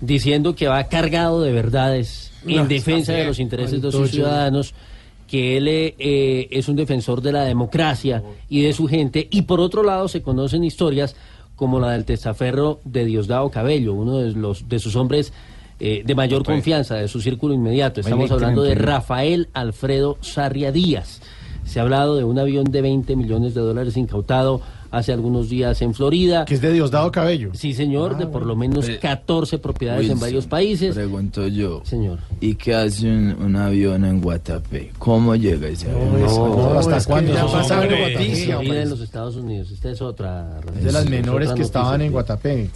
diciendo 0.00 0.54
que 0.54 0.68
va 0.68 0.84
cargado 0.88 1.40
de 1.42 1.52
verdades 1.52 2.32
No, 2.44 2.62
en 2.62 2.68
defensa 2.68 3.12
de 3.12 3.24
los 3.24 3.38
intereses 3.38 3.80
de 3.80 3.90
sus 3.92 4.10
ciudadanos, 4.10 4.74
que 5.26 5.56
él 5.56 5.68
eh, 5.68 5.94
eh, 5.98 6.48
es 6.50 6.68
un 6.68 6.76
defensor 6.76 7.20
de 7.20 7.32
la 7.32 7.44
democracia 7.44 8.22
y 8.48 8.62
de 8.62 8.72
su 8.72 8.86
gente, 8.86 9.26
y 9.30 9.42
por 9.42 9.60
otro 9.60 9.82
lado 9.82 10.08
se 10.08 10.22
conocen 10.22 10.64
historias 10.64 11.16
como 11.56 11.80
la 11.80 11.92
del 11.92 12.04
testaferro 12.04 12.80
de 12.84 13.04
Diosdado 13.04 13.50
Cabello, 13.50 13.94
uno 13.94 14.18
de, 14.18 14.32
los, 14.32 14.68
de 14.68 14.78
sus 14.78 14.94
hombres 14.94 15.32
eh, 15.80 16.02
de 16.06 16.14
mayor 16.14 16.42
Pues. 16.42 16.56
confianza, 16.56 16.94
de 16.96 17.08
su 17.08 17.20
círculo 17.20 17.54
inmediato. 17.54 18.00
Estamos 18.00 18.30
hablando 18.30 18.62
de. 18.62 18.74
Rafael 18.74 19.48
Alfredo 19.52 20.16
Sarria 20.20 20.72
Díaz. 20.72 21.20
Se 21.64 21.80
ha 21.80 21.82
hablado 21.82 22.16
de 22.16 22.24
un 22.24 22.38
avión 22.38 22.64
de 22.64 22.80
20 22.80 23.16
millones 23.16 23.54
de 23.54 23.60
dólares 23.60 23.96
incautado 23.96 24.60
hace 24.90 25.12
algunos 25.12 25.48
días 25.48 25.80
en 25.82 25.94
Florida. 25.94 26.44
Que 26.44 26.54
es 26.54 26.60
de 26.60 26.72
Diosdado 26.72 27.10
Cabello. 27.10 27.50
Sí, 27.54 27.74
señor, 27.74 28.16
de 28.16 28.26
por 28.26 28.44
lo 28.46 28.56
menos 28.56 28.88
14 28.88 29.58
propiedades 29.58 30.08
en 30.10 30.18
varios 30.20 30.46
países. 30.46 30.94
Pregunto 30.94 31.46
yo. 31.48 31.82
Señor. 31.84 32.18
¿Y 32.40 32.54
qué 32.54 32.74
hace 32.74 33.08
un, 33.08 33.36
un 33.40 33.56
avión 33.56 34.04
en 34.04 34.20
Guatapé? 34.20 34.92
¿Cómo 34.98 35.34
llega 35.34 35.68
ese 35.68 35.90
avión? 35.90 36.20
no, 36.20 36.78
¿hasta 36.78 37.04
cuándo? 37.04 37.36
Algo 37.36 37.96
noticia, 37.96 38.54
en 38.54 38.60
hombre. 38.60 38.86
los 38.86 39.00
Estados 39.00 39.36
Unidos. 39.36 39.70
Esta 39.70 39.90
es 39.90 40.02
otra. 40.02 40.60
Es 40.76 40.84
de 40.84 40.92
las 40.92 41.04
es 41.04 41.10
menores 41.10 41.52
que 41.52 41.62
estaban 41.62 42.00
en. 42.02 42.12
Guatapé. 42.12 42.70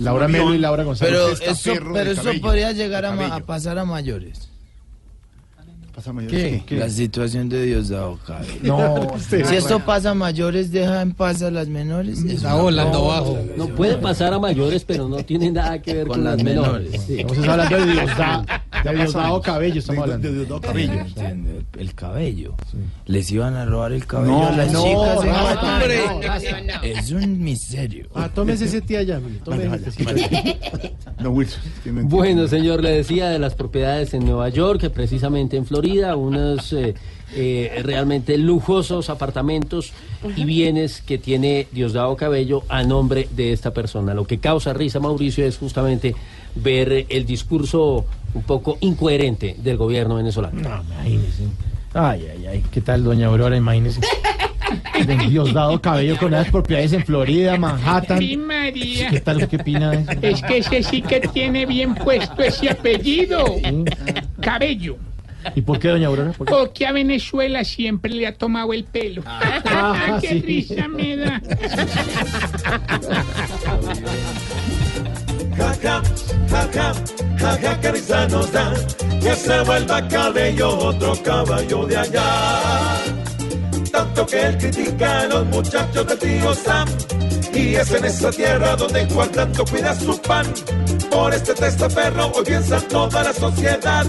Laura 0.00 0.28
Melo 0.28 0.54
y 0.54 0.58
Laura 0.58 0.84
González. 0.84 1.40
Pero 1.40 1.50
eso, 1.50 1.72
pero 1.92 2.40
podría 2.40 2.72
llegar 2.72 3.04
a 3.04 3.40
pasar 3.40 3.78
a 3.78 3.84
mayores. 3.84 4.53
Pasa. 5.94 6.12
¿Qué? 6.28 6.62
¿Qué? 6.66 6.76
La 6.76 6.88
situación 6.90 7.48
de 7.48 7.64
Diosdado 7.66 8.18
Cabello. 8.26 8.50
No, 8.62 9.18
si 9.28 9.54
esto 9.54 9.78
pasa 9.80 10.10
a 10.10 10.14
mayores, 10.14 10.72
deja 10.72 11.02
en 11.02 11.12
paz 11.12 11.40
a 11.42 11.50
las 11.50 11.68
menores. 11.68 12.24
Está 12.24 12.54
volando 12.56 13.06
bajo. 13.06 13.38
No 13.56 13.68
puede 13.68 13.96
pasar 13.98 14.34
a 14.34 14.38
mayores, 14.38 14.84
pero 14.84 15.08
no 15.08 15.16
tiene 15.24 15.52
nada 15.52 15.80
que 15.80 15.94
ver 15.94 16.06
con, 16.06 16.16
Con 16.16 16.24
las 16.24 16.36
las 16.36 16.44
menores. 16.44 16.90
menores. 16.90 17.02
Sí. 17.06 17.20
Estamos 17.20 17.48
hablando 17.48 17.76
de 17.86 17.92
Diosdado, 17.92 18.44
de 18.84 18.94
Diosdado 18.94 19.40
Cabello, 19.40 19.78
estamos 19.78 20.02
hablando. 20.02 20.28
De 20.28 20.34
Diosdado 20.34 20.60
Cabello. 20.60 20.92
el, 21.16 21.66
el 21.80 21.94
cabello. 21.94 22.54
Les 23.06 23.30
iban 23.32 23.54
a 23.54 23.64
robar 23.64 23.92
el 23.92 24.06
cabello 24.06 24.32
No, 24.32 24.46
a 24.46 24.52
las 24.52 24.72
no, 24.72 24.84
chicas. 24.84 25.24
no, 25.24 26.62
no, 26.62 26.82
Es 26.82 27.10
un 27.12 27.42
misterio. 27.42 28.08
Ah, 28.14 28.30
tómese 28.34 28.66
ese 28.66 28.80
tía 28.80 29.02
ya, 29.02 29.20
Bueno, 32.04 32.48
señor, 32.48 32.82
le 32.82 32.90
decía 32.90 33.30
de 33.30 33.38
las 33.38 33.54
propiedades 33.54 34.14
en 34.14 34.24
Nueva 34.24 34.48
York, 34.48 34.80
que 34.80 34.90
precisamente 34.90 35.56
en 35.56 35.66
Florida, 35.66 36.16
unos 36.16 36.72
eh, 36.72 36.94
eh, 37.36 37.80
realmente 37.82 38.36
lujosos 38.38 39.10
apartamentos 39.10 39.92
y 40.36 40.44
bienes 40.44 41.00
que 41.02 41.18
tiene 41.18 41.66
Diosdado 41.72 42.16
Cabello 42.16 42.62
a 42.68 42.82
nombre 42.82 43.28
de 43.34 43.52
esta 43.52 43.72
persona. 43.72 44.14
Lo 44.14 44.26
que 44.26 44.38
causa 44.38 44.72
risa, 44.72 45.00
Mauricio, 45.00 45.44
es 45.46 45.58
justamente 45.58 46.14
ver 46.54 47.06
el 47.08 47.26
discurso 47.26 48.04
un 48.34 48.42
poco 48.42 48.78
incoherente 48.80 49.56
del 49.58 49.76
gobierno 49.76 50.16
venezolano. 50.16 50.60
No, 50.60 50.82
imagínese. 50.82 51.44
Ay, 51.94 52.26
ay, 52.32 52.46
ay. 52.46 52.64
¿Qué 52.70 52.80
tal, 52.80 53.04
doña 53.04 53.28
Aurora? 53.28 53.56
Imagínese. 53.56 54.00
De 55.06 55.16
Diosdado 55.16 55.80
Cabello 55.80 56.16
con 56.16 56.28
unas 56.28 56.50
propiedades 56.50 56.92
en 56.92 57.04
Florida, 57.04 57.56
Manhattan. 57.56 58.18
Sí, 58.18 58.36
María. 58.36 59.08
¿Qué 59.10 59.20
tal? 59.20 59.46
¿Qué 59.48 59.56
opina 59.56 59.90
de 59.90 60.00
eso? 60.00 60.12
Es 60.20 60.42
que 60.42 60.58
ese 60.58 60.82
sí 60.82 61.02
que 61.02 61.20
tiene 61.20 61.66
bien 61.66 61.94
puesto 61.94 62.42
ese 62.42 62.70
apellido. 62.70 63.44
Cabello. 64.40 64.96
¿Y 65.54 65.60
por 65.60 65.78
qué, 65.78 65.88
doña 65.88 66.08
Aurora? 66.08 66.32
¿Por 66.32 66.46
qué? 66.46 66.54
Porque 66.54 66.86
a 66.86 66.92
Venezuela 66.92 67.64
siempre 67.64 68.12
le 68.12 68.26
ha 68.26 68.34
tomado 68.34 68.72
el 68.72 68.84
pelo. 68.84 69.22
Ah, 69.26 70.18
¡Qué 70.20 70.28
sí. 70.28 70.40
risa 70.40 70.88
me 70.88 71.16
da! 71.16 71.42
Jaja, 75.84 76.02
jaja, 76.48 76.94
jaja, 77.36 77.80
que 77.80 77.92
risa 77.92 78.26
nos 78.28 78.50
da 78.50 78.72
que 79.20 79.36
se 79.36 79.60
vuelva 79.64 80.08
cabello 80.08 80.78
otro 80.78 81.12
caballo 81.22 81.86
de 81.86 81.96
allá. 81.98 83.02
Tanto 83.92 84.24
que 84.24 84.46
él 84.46 84.56
critica 84.56 85.20
a 85.20 85.26
los 85.26 85.46
muchachos 85.48 86.06
de 86.06 86.16
tío 86.16 86.54
Sam. 86.54 86.88
Y 87.52 87.74
es 87.74 87.92
en 87.92 88.04
esa 88.06 88.30
tierra 88.30 88.76
donde 88.76 89.06
Juan 89.10 89.28
tanto 89.28 89.62
cuida 89.66 89.94
su 89.94 90.18
pan. 90.22 90.46
Por 91.10 91.34
este 91.34 91.52
testaferro 91.52 92.32
hoy 92.34 92.44
piensa 92.44 92.80
toda 92.88 93.22
la 93.22 93.32
sociedad 93.34 94.06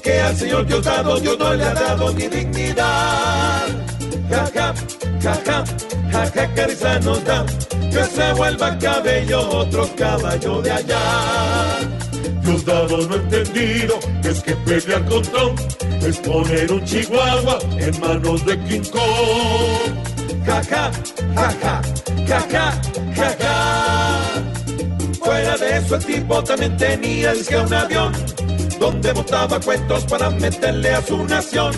que 0.00 0.20
al 0.20 0.36
señor 0.36 0.66
Diosdado 0.66 1.18
Dios 1.18 1.36
no 1.36 1.52
le 1.52 1.64
ha 1.64 1.74
dado 1.74 2.12
ni 2.12 2.28
dignidad. 2.28 3.77
Jaja, 4.30 4.74
jaja, 5.22 5.64
jaja, 6.12 6.54
que 6.54 6.66
risa 6.66 6.98
nos 7.00 7.24
da 7.24 7.46
que 7.70 8.04
se 8.04 8.32
vuelva 8.34 8.78
cabello 8.78 9.40
otro 9.48 9.88
caballo 9.96 10.62
de 10.62 10.70
allá. 10.70 11.00
Diosdado 12.42 13.08
no 13.08 13.14
entendido 13.16 13.98
es 14.24 14.42
que 14.42 14.54
pelear 14.56 15.04
con 15.06 15.22
Trump 15.22 15.58
es 16.02 16.16
poner 16.18 16.72
un 16.72 16.84
chihuahua 16.84 17.58
en 17.78 18.00
manos 18.00 18.44
de 18.44 18.58
King 18.64 18.84
Kong. 18.90 20.44
Jaja, 20.44 20.90
jaja, 21.34 21.82
jaja, 22.26 22.80
jaja. 23.14 23.54
Fuera 25.22 25.56
de 25.56 25.76
eso 25.78 25.96
el 25.96 26.04
tipo 26.04 26.42
también 26.44 26.76
tenía 26.76 27.32
el 27.32 27.46
que 27.46 27.56
un 27.56 27.74
avión 27.74 28.12
donde 28.78 29.12
montaba 29.12 29.60
cuentos 29.60 30.04
para 30.04 30.30
meterle 30.30 30.90
a 30.90 31.02
su 31.02 31.24
nación. 31.24 31.72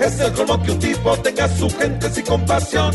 Es 0.00 0.20
el 0.20 0.32
colmo 0.32 0.62
que 0.62 0.70
un 0.72 0.78
tipo 0.78 1.16
tenga 1.18 1.48
su 1.48 1.68
gente 1.70 2.10
sin 2.10 2.24
compasión, 2.24 2.92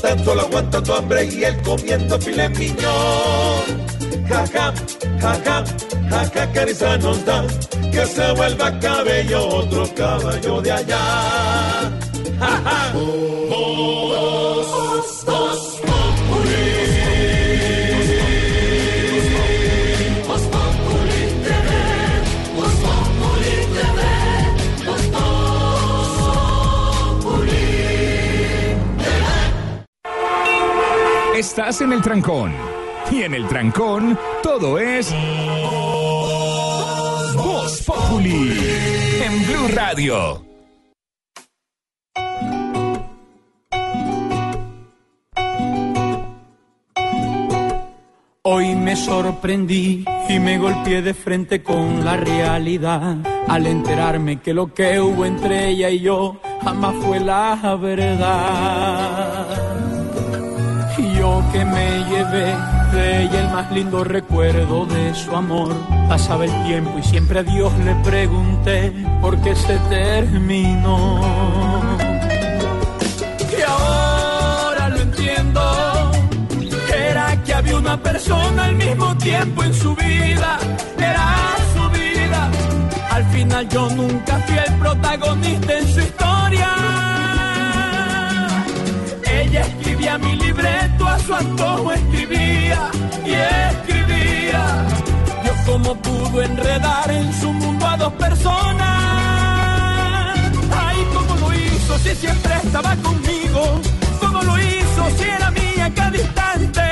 tan 0.00 0.24
solo 0.24 0.42
aguantando 0.42 0.94
hambre 0.94 1.24
y 1.24 1.44
él 1.44 1.60
comiendo 1.62 2.20
filet 2.20 2.56
miñón. 2.56 3.86
Jaja, 4.28 4.72
jaja, 5.20 5.64
jaja, 6.10 6.64
risa 6.64 6.96
nos 6.98 7.24
da 7.24 7.44
que 7.92 8.06
se 8.06 8.32
vuelva 8.32 8.78
cabello 8.78 9.48
otro 9.48 9.94
caballo 9.94 10.60
de 10.60 10.72
allá. 10.72 10.98
Jaja. 12.38 12.92
Estás 31.36 31.82
en 31.82 31.92
el 31.92 32.00
trancón. 32.00 32.50
Y 33.12 33.20
en 33.20 33.34
el 33.34 33.46
trancón, 33.46 34.18
todo 34.42 34.78
es. 34.78 35.14
Voz 37.34 37.82
Populi. 37.82 38.58
En 39.22 39.46
Blue 39.46 39.68
Radio. 39.74 40.42
Hoy 48.42 48.74
me 48.74 48.96
sorprendí 48.96 50.06
y 50.30 50.38
me 50.38 50.56
golpeé 50.56 51.02
de 51.02 51.12
frente 51.12 51.62
con 51.62 52.02
la 52.02 52.16
realidad 52.16 53.18
al 53.46 53.66
enterarme 53.66 54.40
que 54.40 54.54
lo 54.54 54.72
que 54.72 54.98
hubo 55.00 55.26
entre 55.26 55.68
ella 55.68 55.90
y 55.90 56.00
yo 56.00 56.40
jamás 56.62 56.94
fue 57.04 57.20
la 57.20 57.76
verdad. 57.78 59.75
Yo 61.18 61.42
que 61.52 61.64
me 61.64 62.04
llevé 62.10 62.54
de 62.92 63.22
ella 63.22 63.40
el 63.40 63.50
más 63.50 63.72
lindo 63.72 64.04
recuerdo 64.04 64.86
de 64.86 65.14
su 65.14 65.34
amor. 65.34 65.74
Pasaba 66.08 66.44
el 66.44 66.64
tiempo 66.64 66.98
y 66.98 67.02
siempre 67.02 67.40
a 67.40 67.42
Dios 67.42 67.72
le 67.78 67.94
pregunté 67.96 68.92
por 69.20 69.36
qué 69.40 69.54
se 69.56 69.78
terminó. 69.88 71.20
Y 73.58 73.62
ahora 73.62 74.88
lo 74.90 75.00
entiendo. 75.00 75.62
Era 76.94 77.42
que 77.44 77.54
había 77.54 77.76
una 77.76 77.96
persona 77.96 78.64
al 78.64 78.76
mismo 78.76 79.16
tiempo 79.16 79.64
en 79.64 79.74
su 79.74 79.94
vida. 79.96 80.58
Era 80.98 81.34
su 81.74 81.88
vida. 81.90 82.50
Al 83.10 83.24
final 83.26 83.68
yo 83.68 83.88
nunca 83.90 84.38
fui 84.46 84.58
el 84.58 84.74
protagonista 84.74 85.78
en 85.78 85.86
su 85.94 86.00
historia. 86.00 86.70
Ella 89.24 89.64
mi 90.18 90.36
libreto, 90.36 91.06
a 91.06 91.18
su 91.18 91.34
antojo 91.34 91.92
escribía 91.92 92.90
y 93.24 93.32
escribía. 93.32 94.86
Yo 95.44 95.72
como 95.72 95.94
pudo 95.96 96.42
enredar 96.42 97.10
en 97.10 97.32
su 97.40 97.52
mundo 97.52 97.86
a 97.86 97.96
dos 97.96 98.12
personas. 98.14 98.78
Ay, 100.76 101.06
cómo 101.12 101.36
lo 101.40 101.52
hizo 101.54 101.98
si 101.98 102.14
siempre 102.14 102.54
estaba 102.64 102.96
conmigo. 102.96 103.80
Cómo 104.20 104.42
lo 104.42 104.58
hizo 104.58 105.02
si 105.18 105.24
era 105.24 105.50
mía 105.50 105.92
cada 105.94 106.16
instante. 106.16 106.82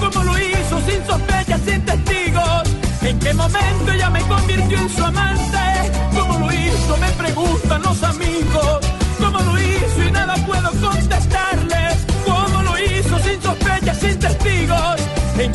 Cómo 0.00 0.24
lo 0.24 0.38
hizo 0.38 0.80
sin 0.86 1.06
sospechas, 1.06 1.60
sin 1.64 1.84
testigos. 1.84 2.62
¿En 3.02 3.18
qué 3.18 3.34
momento 3.34 3.92
ella 3.92 4.10
me 4.10 4.20
convirtió 4.22 4.78
en 4.78 4.88
su 4.88 5.04
amante? 5.04 5.57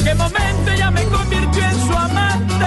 Qué 0.04 0.16
momento 0.16 0.72
ella 0.74 0.92
me 0.92 1.04
convirtió 1.06 1.64
en 1.64 1.80
su 1.88 1.94
amante? 1.94 2.66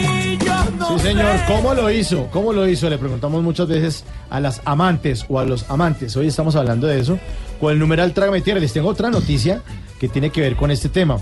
Y 0.00 0.38
yo 0.44 0.54
no 0.78 0.98
Sí, 0.98 1.04
señor. 1.08 1.38
sé. 1.38 1.44
¿Cómo 1.46 1.74
lo 1.74 1.90
hizo? 1.90 2.28
¿Cómo 2.30 2.52
lo 2.52 2.68
hizo? 2.68 2.88
Le 2.90 2.98
preguntamos 2.98 3.42
muchas 3.42 3.68
veces 3.68 4.04
a 4.30 4.40
las 4.40 4.60
amantes 4.64 5.24
o 5.28 5.38
a 5.38 5.44
los 5.44 5.68
amantes. 5.70 6.16
Hoy 6.16 6.26
estamos 6.28 6.56
hablando 6.56 6.86
de 6.86 7.00
eso. 7.00 7.18
Con 7.60 7.72
el 7.72 7.78
numeral 7.78 8.12
Trágame 8.12 8.40
Tierra. 8.40 8.60
Les 8.60 8.72
tengo 8.72 8.88
otra 8.88 9.10
noticia 9.10 9.62
que 10.00 10.08
tiene 10.08 10.30
que 10.30 10.40
ver 10.40 10.56
con 10.56 10.70
este 10.70 10.88
tema. 10.88 11.18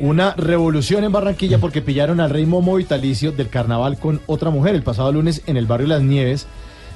Una 0.00 0.34
revolución 0.34 1.04
en 1.04 1.12
Barranquilla 1.12 1.58
porque 1.58 1.82
pillaron 1.82 2.18
al 2.20 2.30
rey 2.30 2.46
Momo 2.46 2.76
vitalicio 2.76 3.30
del 3.30 3.48
carnaval 3.50 3.98
con 3.98 4.20
otra 4.26 4.50
mujer. 4.50 4.74
El 4.74 4.82
pasado 4.82 5.12
lunes 5.12 5.42
en 5.46 5.56
el 5.56 5.66
barrio 5.66 5.86
Las 5.88 6.02
Nieves 6.02 6.46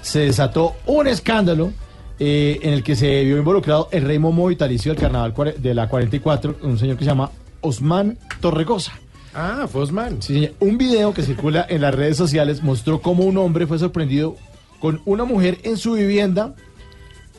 se 0.02 0.20
desató 0.20 0.74
un 0.86 1.06
escándalo 1.06 1.72
eh, 2.18 2.58
en 2.62 2.72
el 2.72 2.82
que 2.82 2.96
se 2.96 3.24
vio 3.24 3.36
involucrado 3.36 3.88
el 3.92 4.02
rey 4.04 4.18
Momo 4.18 4.46
vitalicio 4.46 4.92
del 4.92 5.00
carnaval 5.00 5.34
de 5.58 5.74
la 5.74 5.88
44, 5.88 6.56
un 6.62 6.78
señor 6.78 6.96
que 6.96 7.04
se 7.04 7.10
llama 7.10 7.30
Osman 7.60 8.18
Torregosa. 8.40 8.92
Ah, 9.34 9.66
fue 9.70 9.82
Osman. 9.82 10.22
Sí, 10.22 10.34
señor. 10.34 10.52
Un 10.60 10.78
video 10.78 11.12
que 11.12 11.22
circula 11.22 11.66
en 11.68 11.82
las 11.82 11.94
redes 11.94 12.16
sociales 12.16 12.62
mostró 12.62 13.02
cómo 13.02 13.24
un 13.24 13.36
hombre 13.36 13.66
fue 13.66 13.78
sorprendido 13.78 14.36
con 14.80 15.02
una 15.04 15.24
mujer 15.24 15.58
en 15.62 15.76
su 15.76 15.92
vivienda. 15.92 16.54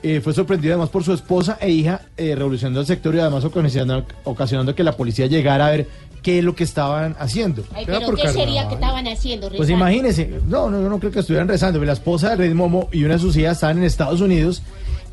eh, 0.04 0.22
fue 0.22 0.32
sorprendido 0.34 0.76
además 0.76 0.90
por 0.90 1.04
su 1.04 1.12
esposa 1.12 1.58
e 1.60 1.72
hija, 1.72 2.02
eh, 2.18 2.36
revolucionando 2.36 2.82
el 2.82 2.86
sector 2.86 3.16
y 3.16 3.20
además 3.20 3.44
ocasionando, 3.46 4.06
ocasionando 4.26 4.76
que 4.76 4.84
la 4.84 4.92
policía 4.92 5.26
llegara 5.26 5.66
a 5.66 5.72
ver 5.72 5.88
qué 6.22 6.40
es 6.40 6.44
lo 6.44 6.56
que 6.56 6.64
estaban 6.64 7.16
haciendo. 7.20 7.64
Ay, 7.74 7.86
pero 7.86 8.16
¿qué 8.16 8.30
sería 8.30 8.68
que 8.68 8.76
estaban 8.76 9.08
haciendo? 9.08 9.48
Pues 9.48 9.60
rezando? 9.60 9.76
imagínense, 9.76 10.40
no, 10.48 10.70
no, 10.70 10.82
yo 10.82 10.90
no 10.90 11.00
creo 11.00 11.12
que 11.12 11.20
estuvieran 11.20 11.48
rezando. 11.48 11.84
La 11.84 11.94
esposa 11.94 12.32
de 12.32 12.36
Rey 12.36 12.54
Momo 12.54 12.90
y 12.92 13.04
una 13.04 13.14
de 13.14 13.20
sus 13.20 13.36
hijas 13.38 13.54
estaban 13.54 13.78
en 13.78 13.84
Estados 13.84 14.22
Unidos 14.22 14.64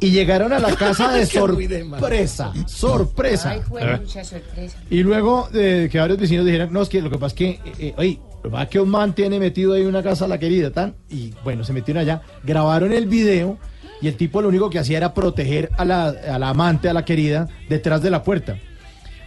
y 0.00 0.10
llegaron 0.10 0.52
a 0.52 0.58
la 0.58 0.74
casa 0.76 1.12
de 1.12 1.26
sorpresa, 1.26 2.52
sorpresa. 2.66 3.50
Ay, 3.50 3.60
fue 3.66 3.98
mucha 3.98 4.24
sorpresa. 4.24 4.78
Y 4.90 5.02
luego 5.02 5.48
de 5.52 5.88
que 5.90 5.98
varios 5.98 6.18
vecinos 6.18 6.44
dijeron, 6.44 6.72
no, 6.72 6.82
es 6.82 6.88
que 6.88 7.00
lo 7.00 7.10
que 7.10 7.18
pasa 7.18 7.26
es 7.28 7.34
que, 7.34 7.48
eh, 7.48 7.60
eh, 7.78 7.94
oye, 7.96 8.20
lo 8.36 8.42
que 8.42 8.50
pasa 8.50 8.62
es 8.64 8.68
que 8.70 8.80
un 8.80 8.88
man 8.90 9.14
tiene 9.14 9.38
metido 9.38 9.72
ahí 9.74 9.84
una 9.84 10.02
casa 10.02 10.26
a 10.26 10.28
la 10.28 10.38
querida, 10.38 10.70
tan, 10.70 10.94
y 11.08 11.32
bueno, 11.42 11.64
se 11.64 11.72
metieron 11.72 12.02
allá, 12.02 12.22
grabaron 12.42 12.92
el 12.92 13.06
video 13.06 13.58
y 14.02 14.08
el 14.08 14.16
tipo 14.16 14.42
lo 14.42 14.48
único 14.48 14.68
que 14.68 14.78
hacía 14.78 14.98
era 14.98 15.14
proteger 15.14 15.70
a 15.78 15.84
la, 15.84 16.08
a 16.08 16.38
la 16.38 16.50
amante, 16.50 16.88
a 16.88 16.92
la 16.92 17.04
querida, 17.04 17.48
detrás 17.68 18.02
de 18.02 18.10
la 18.10 18.22
puerta. 18.22 18.58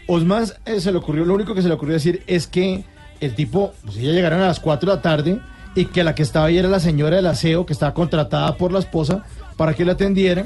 Osman 0.08 0.46
eh, 0.66 0.80
se 0.80 0.92
le 0.92 0.98
ocurrió, 0.98 1.26
lo 1.26 1.34
único 1.36 1.54
que 1.54 1.62
se 1.62 1.68
le 1.68 1.74
ocurrió 1.74 1.94
decir 1.96 2.24
es 2.28 2.48
que 2.48 2.84
el 3.20 3.36
tipo, 3.36 3.74
pues 3.86 3.98
ellas 3.98 4.14
llegaron 4.16 4.42
a 4.42 4.48
las 4.48 4.60
4 4.60 4.90
de 4.90 4.96
la 4.96 5.02
tarde 5.02 5.40
y 5.76 5.86
que 5.86 6.04
la 6.04 6.16
que 6.16 6.24
estaba 6.24 6.46
ahí 6.48 6.58
era 6.58 6.70
la 6.70 6.80
señora 6.80 7.18
del 7.18 7.26
aseo 7.28 7.66
que 7.66 7.74
estaba 7.74 7.94
contratada 7.94 8.56
por 8.58 8.72
la 8.72 8.80
esposa 8.80 9.24
para 9.58 9.74
que 9.74 9.86
la 9.86 9.94
atendiera 9.94 10.46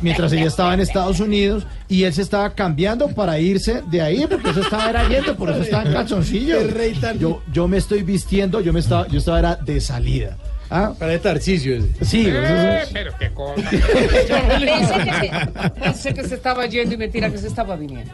mientras 0.00 0.30
ella 0.32 0.46
estaba 0.46 0.74
en 0.74 0.80
Estados 0.80 1.20
Unidos 1.20 1.66
y 1.88 2.04
él 2.04 2.12
se 2.12 2.22
estaba 2.22 2.50
cambiando 2.54 3.08
para 3.08 3.38
irse 3.38 3.82
de 3.90 4.02
ahí 4.02 4.26
porque 4.28 4.50
eso 4.50 4.60
estaba 4.60 4.90
era 4.90 5.08
yendo, 5.08 5.34
por 5.36 5.50
eso 5.50 5.62
estaba 5.62 5.84
en 5.84 5.92
calzoncillo. 5.92 6.60
El 6.60 6.70
rey 6.70 6.92
tan- 6.94 7.18
Yo, 7.18 7.42
yo 7.52 7.66
me 7.68 7.78
estoy 7.78 8.02
vistiendo, 8.02 8.60
yo 8.60 8.72
me 8.72 8.80
estaba, 8.80 9.06
yo 9.08 9.18
estaba 9.18 9.38
era 9.38 9.56
de 9.56 9.80
salida. 9.80 10.36
¿Ah? 10.74 10.94
Para 10.98 11.18
Tarcisio 11.18 11.76
ese. 11.76 12.04
Sí, 12.04 12.24
Eh, 12.28 12.80
pero 12.92 13.12
qué 13.18 13.30
cosa. 13.30 13.54
Pensé 13.70 15.04
que, 15.04 15.12
se, 15.16 15.70
pensé 15.80 16.14
que 16.14 16.24
se 16.28 16.34
estaba 16.34 16.64
yendo 16.66 16.94
y 16.94 16.98
mentira 16.98 17.30
que 17.30 17.36
se 17.38 17.46
estaba 17.48 17.76
viniendo. 17.76 18.10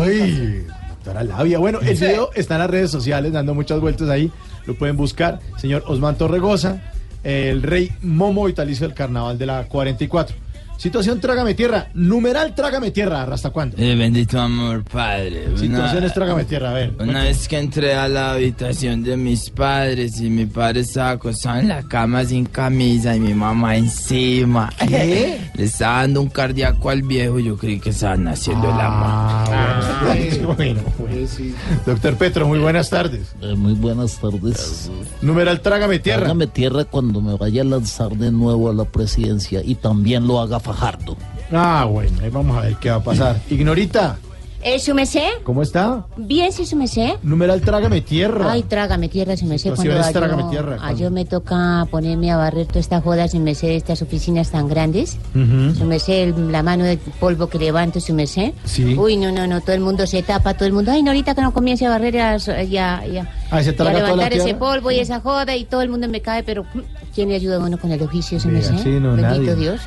¡Ay! 0.00 0.64
Doctora 0.90 1.24
Labia. 1.24 1.58
Bueno, 1.58 1.80
el 1.80 1.96
Sí. 1.96 2.04
video 2.06 2.30
está 2.34 2.54
en 2.54 2.60
las 2.60 2.70
redes 2.70 2.90
sociales, 2.92 3.32
dando 3.32 3.52
muchas 3.54 3.80
vueltas 3.80 4.08
ahí. 4.08 4.30
Lo 4.66 4.74
pueden 4.76 4.96
buscar. 4.96 5.40
Señor 5.58 5.82
Osman 5.88 6.16
Torregosa, 6.16 6.80
el 7.24 7.62
rey 7.64 7.90
Momo 8.02 8.44
vitalicio 8.44 8.86
del 8.86 8.94
carnaval 8.96 9.36
de 9.36 9.46
la 9.46 9.64
44. 9.64 10.36
Situación 10.82 11.20
Trágame 11.20 11.54
Tierra. 11.54 11.86
Numeral 11.94 12.56
Trágame 12.56 12.90
Tierra. 12.90 13.22
¿Hasta 13.22 13.50
cuándo? 13.50 13.76
Eh, 13.78 13.94
bendito 13.94 14.40
amor, 14.40 14.82
padre. 14.82 15.46
Una- 15.50 15.56
Situaciones 15.58 16.12
Trágame 16.12 16.44
Tierra. 16.44 16.70
A 16.70 16.72
ver. 16.74 16.92
Una 16.98 17.22
vez 17.22 17.46
que 17.46 17.56
entré 17.60 17.94
a 17.94 18.08
la 18.08 18.32
habitación 18.32 19.04
de 19.04 19.16
mis 19.16 19.48
padres 19.50 20.20
y 20.20 20.28
mi 20.28 20.44
padre 20.46 20.80
estaba 20.80 21.10
acostado 21.10 21.60
en 21.60 21.68
la 21.68 21.84
cama 21.84 22.24
sin 22.24 22.46
camisa 22.46 23.14
y 23.14 23.20
mi 23.20 23.32
mamá 23.32 23.76
encima. 23.76 24.70
¿Qué? 24.88 25.40
Le 25.54 25.64
estaba 25.64 25.98
dando 26.00 26.20
un 26.20 26.30
cardíaco 26.30 26.90
al 26.90 27.02
viejo 27.02 27.38
y 27.38 27.44
yo 27.44 27.56
creí 27.56 27.78
que 27.78 27.90
estaban 27.90 28.26
haciendo 28.26 28.68
el 28.68 28.80
amor. 28.80 30.56
Bueno, 30.56 30.80
Pues 30.98 31.30
sí. 31.30 31.54
Doctor 31.86 32.16
Petro, 32.16 32.48
muy 32.48 32.58
buenas 32.58 32.90
tardes. 32.90 33.34
Eh, 33.40 33.54
muy 33.54 33.74
buenas 33.74 34.16
tardes. 34.18 34.90
Numeral 35.20 35.60
Trágame 35.60 36.00
Tierra. 36.00 36.22
Trágame 36.22 36.48
tierra 36.48 36.84
cuando 36.86 37.20
me 37.20 37.36
vaya 37.36 37.62
a 37.62 37.64
lanzar 37.66 38.16
de 38.16 38.32
nuevo 38.32 38.68
a 38.68 38.74
la 38.74 38.84
presidencia 38.84 39.60
y 39.64 39.76
también 39.76 40.26
lo 40.26 40.40
haga 40.40 40.58
Fajardo. 40.72 41.16
Ah, 41.52 41.84
bueno, 41.90 42.18
ahí 42.22 42.30
vamos 42.30 42.56
a 42.56 42.62
ver 42.62 42.76
qué 42.76 42.90
va 42.90 42.96
a 42.96 43.02
pasar. 43.04 43.36
Ignorita, 43.50 44.16
¿Eh, 44.64 44.78
su 44.78 44.94
mesé? 44.94 45.24
¿cómo 45.42 45.60
está? 45.60 46.06
Bien, 46.16 46.52
sí, 46.52 46.64
su 46.66 46.76
mesé. 46.76 47.18
Numeral 47.24 47.60
Trágame 47.62 48.00
Tierra. 48.00 48.52
Ay, 48.52 48.62
trágame 48.62 49.08
tierra, 49.08 49.36
su 49.36 49.44
mesé. 49.44 49.70
Cuando 49.70 49.82
Situaciones 49.82 50.12
trágame 50.12 50.48
tierra, 50.50 50.74
a 50.76 50.78
¿cuándo? 50.78 50.98
yo 51.00 51.10
me 51.10 51.24
toca 51.24 51.84
ponerme 51.90 52.30
a 52.30 52.36
barrer 52.36 52.66
toda 52.68 52.78
esta 52.78 53.00
joda, 53.00 53.26
su 53.26 53.40
mesé, 53.40 53.66
de 53.66 53.76
estas 53.76 54.02
oficinas 54.02 54.52
tan 54.52 54.68
grandes. 54.68 55.18
Ujú. 55.34 55.74
Su 55.74 55.84
mesé, 55.84 56.22
el- 56.22 56.52
la 56.52 56.62
mano 56.62 56.84
de 56.84 56.96
polvo 57.18 57.48
que 57.48 57.58
levanto, 57.58 57.98
su 57.98 58.14
mesé. 58.14 58.54
Sí. 58.64 58.94
Uy, 58.96 59.16
no, 59.16 59.32
no, 59.32 59.48
no, 59.48 59.60
todo 59.62 59.72
el 59.72 59.80
mundo 59.80 60.06
se 60.06 60.22
tapa, 60.22 60.54
todo 60.54 60.66
el 60.66 60.72
mundo. 60.74 60.92
Ay, 60.92 61.02
no, 61.02 61.10
ahorita 61.10 61.34
que 61.34 61.42
no 61.42 61.52
comience 61.52 61.84
a 61.84 61.90
barrer 61.90 62.14
ya, 62.14 62.36
ya, 62.36 63.02
ya. 63.04 63.32
Ah, 63.50 63.60
¿se 63.64 63.70
y 63.70 63.72
a 63.72 63.76
traga 63.76 63.90
toda 63.90 63.92
la 63.94 63.98
levantar 64.12 64.32
ese 64.34 64.44
tierra? 64.44 64.58
polvo 64.60 64.92
y 64.92 65.00
esa 65.00 65.18
joda 65.18 65.56
y 65.56 65.64
todo 65.64 65.82
el 65.82 65.88
mundo 65.88 66.06
me 66.08 66.20
cae, 66.20 66.44
pero 66.44 66.62
mm, 66.62 66.78
¿quién 67.14 67.28
le 67.28 67.36
ayuda 67.36 67.56
a 67.56 67.58
uno 67.60 67.78
con 67.78 67.90
el 67.92 68.02
oficio, 68.02 68.38
Vea, 68.44 68.52
mesé? 68.52 68.78
sí, 68.78 68.88
no, 68.90 69.14
Bendito 69.16 69.22
nadie. 69.52 69.54
Dios. 69.56 69.80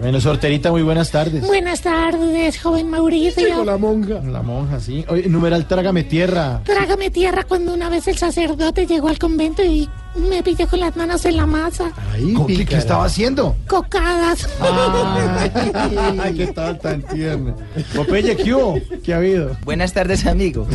Bueno, 0.00 0.20
sorterita, 0.20 0.70
muy 0.70 0.82
buenas 0.82 1.10
tardes. 1.10 1.46
Buenas 1.46 1.80
tardes, 1.80 2.60
joven 2.60 2.88
Mauricio. 2.90 3.64
la 3.64 3.76
monja. 3.76 4.20
La 4.20 4.42
monja, 4.42 4.80
sí. 4.80 5.04
Oye, 5.08 5.28
numeral 5.28 5.66
Trágame 5.66 6.04
Tierra. 6.04 6.60
Trágame 6.64 7.10
tierra 7.10 7.44
cuando 7.44 7.74
una 7.74 7.88
vez 7.88 8.06
el 8.08 8.16
sacerdote 8.16 8.86
llegó 8.86 9.08
al 9.08 9.18
convento 9.18 9.62
y 9.64 9.88
me 10.14 10.42
pilló 10.42 10.66
con 10.68 10.80
las 10.80 10.96
manos 10.96 11.24
en 11.24 11.36
la 11.36 11.46
masa. 11.46 11.90
¿Con 12.34 12.46
¿Qué, 12.46 12.64
qué 12.64 12.76
estaba 12.76 13.04
haciendo? 13.04 13.56
Cocadas. 13.66 14.48
Ay, 14.60 16.34
qué 16.34 16.46
tal 16.48 16.78
tan 16.78 17.02
tierno. 17.02 17.56
Popeye, 17.94 18.36
¿qué 18.36 18.54
hubo? 18.54 18.78
¿Qué 19.02 19.14
ha 19.14 19.18
habido? 19.18 19.56
Buenas 19.64 19.92
tardes, 19.92 20.26
amigo. 20.26 20.66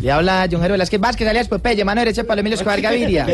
Le 0.00 0.10
habla 0.10 0.46
John 0.50 0.60
Jairo 0.60 0.72
Velázquez 0.72 1.00
Vázquez, 1.00 1.28
alias 1.28 1.48
Popeye, 1.48 1.84
mano 1.84 2.00
derecha 2.00 2.24
para 2.24 2.40
Emilio 2.40 2.56
Escobar 2.56 2.80
Gaviria. 2.80 3.26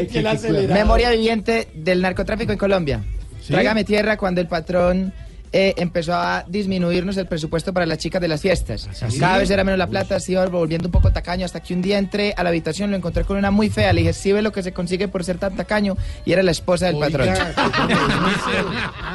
Memoria 0.69 1.11
viviente 1.11 1.69
del 1.75 2.03
narcotráfico 2.03 2.53
en 2.53 2.59
Colombia. 2.59 3.01
¿Sí? 3.41 3.53
Trágame 3.53 3.85
tierra 3.85 4.17
cuando 4.17 4.41
el 4.41 4.49
patrón 4.49 5.13
eh, 5.53 5.75
empezó 5.77 6.15
a 6.15 6.45
disminuirnos 6.49 7.17
el 7.17 7.27
presupuesto 7.27 7.73
para 7.73 7.87
las 7.87 7.99
chicas 7.99 8.21
de 8.21 8.29
las 8.29 8.41
fiestas. 8.41 8.89
¿Sí? 8.93 9.19
Cada 9.19 9.39
vez 9.39 9.51
era 9.51 9.65
menos 9.65 9.79
la 9.79 9.87
plata, 9.87 10.21
se 10.21 10.33
iba 10.33 10.47
volviendo 10.47 10.89
un 10.89 10.93
poco 10.93 11.13
tacaño, 11.13 11.45
hasta 11.45 11.61
que 11.61 11.75
un 11.75 11.83
día 11.83 11.99
entré 11.99 12.35
a 12.37 12.43
la 12.43 12.51
habitación, 12.51 12.91
lo 12.91 12.97
encontré 12.97 13.25
con 13.25 13.37
una 13.37 13.51
muy 13.51 13.71
fea. 13.71 13.93
Le 13.93 14.01
dije, 14.01 14.13
sí 14.13 14.33
ve 14.33 14.43
lo 14.43 14.53
que 14.53 14.63
se 14.63 14.73
consigue 14.73 15.09
por 15.09 15.25
ser 15.25 15.39
tan 15.39 15.57
tacaño, 15.57 15.97
y 16.25 16.33
era 16.33 16.43
la 16.43 16.51
esposa 16.51 16.87
del 16.87 16.99
patrón. 16.99 17.29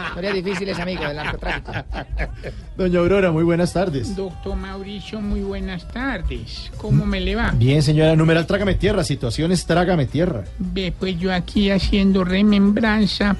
Historias 0.10 0.34
difíciles, 0.34 0.80
amigo, 0.80 1.04
del 1.06 1.16
narcotráfico. 1.16 1.72
Doña 2.78 3.00
Aurora, 3.00 3.32
muy 3.32 3.44
buenas 3.44 3.74
tardes. 3.74 4.16
Doctor 4.16 4.56
Mauricio, 4.56 5.22
muy 5.22 5.42
buenas 5.42 5.88
tardes. 5.88 6.72
¿Cómo 6.78 7.06
me 7.06 7.20
le 7.20 7.36
va? 7.36 7.52
Bien, 7.56 7.82
señora, 7.82 8.16
numeral 8.16 8.46
Trágame 8.46 8.76
Tierra. 8.76 9.04
Situaciones 9.04 9.66
Trágame 9.66 10.06
Tierra. 10.06 10.44
Ve, 10.60 10.94
pues 10.98 11.18
yo 11.20 11.34
aquí 11.34 11.70
haciendo 11.70 12.24
remembranza 12.24 13.36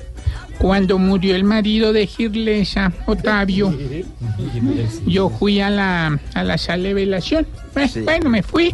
cuando 0.58 0.98
murió 0.98 1.36
el 1.36 1.44
marido 1.44 1.94
de 1.94 2.08
Girlesa, 2.08 2.94
Otavio. 3.06 3.74
Yo 5.06 5.30
fui 5.30 5.60
a 5.60 5.70
la, 5.70 6.20
a 6.34 6.44
la 6.44 6.58
sala 6.58 6.84
de 6.84 6.94
velación. 6.94 7.46
Pues, 7.74 8.04
Bueno, 8.04 8.30
me 8.30 8.44
fui. 8.44 8.74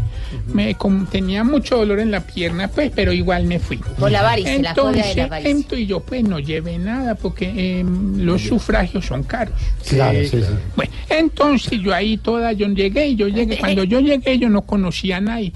Me, 0.54 0.76
como 0.76 1.06
tenía 1.08 1.43
mucho 1.43 1.78
dolor 1.78 2.00
en 2.00 2.12
la 2.12 2.19
pierna, 2.22 2.67
pues, 2.67 2.91
pero 2.93 3.13
igual 3.13 3.45
me 3.45 3.60
fui. 3.60 3.78
Por 3.78 4.12
la 4.12 4.22
varice, 4.22 4.62
la 4.62 4.74
joda 4.74 4.91
de 4.91 4.98
la 4.98 5.04
Entonces, 5.06 5.30
varice. 5.30 5.50
entonces 5.52 5.88
yo 5.88 6.00
pues 6.02 6.24
no 6.24 6.39
llevé 6.39 6.78
nada 6.78 7.15
porque 7.15 7.80
em, 7.80 8.19
los 8.19 8.41
sufragios 8.43 9.06
son 9.06 9.24
caros. 9.24 9.56
Claro, 9.88 10.19
sí, 10.22 10.30
sí. 10.30 10.43
Bueno, 10.76 10.91
entonces 11.10 11.80
yo 11.82 11.93
ahí 11.93 12.17
toda, 12.17 12.52
yo 12.52 12.67
llegué, 12.67 13.15
yo 13.15 13.28
llegué, 13.28 13.58
cuando 13.58 13.84
yo 13.84 14.00
llegué 14.00 14.38
yo 14.38 14.50
no 14.50 14.63
conocía 14.63 15.17
a 15.17 15.22
nadie. 15.22 15.54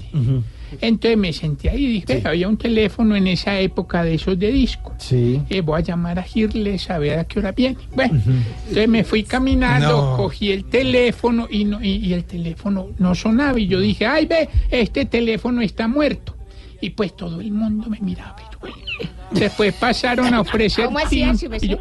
Entonces 0.80 1.16
me 1.18 1.32
senté 1.32 1.70
ahí 1.70 1.84
y 1.84 1.92
dije, 2.00 2.22
había 2.26 2.48
un 2.48 2.56
teléfono 2.56 3.14
en 3.16 3.26
esa 3.26 3.58
época 3.60 4.02
de 4.04 4.14
esos 4.14 4.38
de 4.38 4.50
disco. 4.52 4.92
Sí. 4.98 5.40
Eh, 5.48 5.60
voy 5.60 5.78
a 5.78 5.84
llamar 5.84 6.18
a 6.18 6.22
Girles 6.22 6.90
a 6.90 6.98
ver 6.98 7.18
a 7.18 7.24
qué 7.24 7.38
hora 7.38 7.52
viene. 7.52 7.76
Bueno, 7.94 8.20
entonces 8.26 8.88
me 8.88 9.04
fui 9.04 9.22
caminando, 9.24 9.88
No. 10.10 10.16
cogí 10.16 10.50
el 10.52 10.64
teléfono 10.64 11.46
y, 11.50 11.64
no, 11.64 11.82
y, 11.82 11.96
y 11.96 12.12
el 12.12 12.24
teléfono 12.24 12.88
no 12.98 13.14
sonaba. 13.14 13.58
Y 13.58 13.66
yo 13.66 13.80
dije, 13.80 14.06
ay, 14.06 14.26
ve, 14.26 14.48
este 14.70 15.04
teléfono 15.04 15.60
está 15.62 15.88
muerto. 15.88 16.36
Y 16.80 16.90
pues 16.90 17.16
todo 17.16 17.40
el 17.40 17.50
mundo 17.52 17.88
me 17.88 17.98
miraba. 18.00 18.36
y. 18.40 19.04
Después 19.30 19.74
pasaron 19.74 20.32
a 20.32 20.40
ofrecer 20.42 20.84
¿Cómo 20.86 20.98
hacía, 20.98 21.32
tinto, 21.32 21.56
yo- 21.56 21.78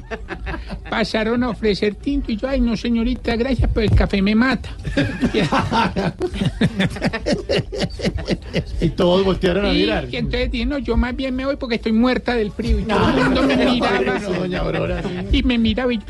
pasaron 0.90 1.42
a 1.44 1.50
ofrecer 1.50 1.94
tinto 1.94 2.32
y 2.32 2.36
yo, 2.36 2.48
ay, 2.48 2.60
no, 2.60 2.76
señorita, 2.76 3.36
gracias, 3.36 3.70
pero 3.72 3.88
el 3.90 3.96
café 3.96 4.20
me 4.22 4.34
mata. 4.34 4.70
Y 8.80 8.90
todos 8.90 9.24
voltearon 9.24 9.66
a 9.66 9.72
mirar. 9.72 10.06
y 10.10 10.16
entonces 10.16 10.50
dije, 10.50 10.66
no, 10.66 10.78
yo 10.78 10.96
más 10.96 11.14
bien 11.16 11.34
me 11.34 11.44
voy 11.44 11.56
porque 11.56 11.76
estoy 11.76 11.92
muerta 11.92 12.34
del 12.34 12.52
frío. 12.52 12.78
Y 12.80 12.82
todo 12.84 13.08
el 13.08 13.24
mundo 13.24 13.42
me 13.42 13.56
miraba. 13.70 14.18
No, 14.18 14.30
doña 14.30 14.60
Aurora. 14.60 15.02
Y 15.32 15.42
me 15.42 15.58
miraba 15.58 15.92
y 15.92 16.00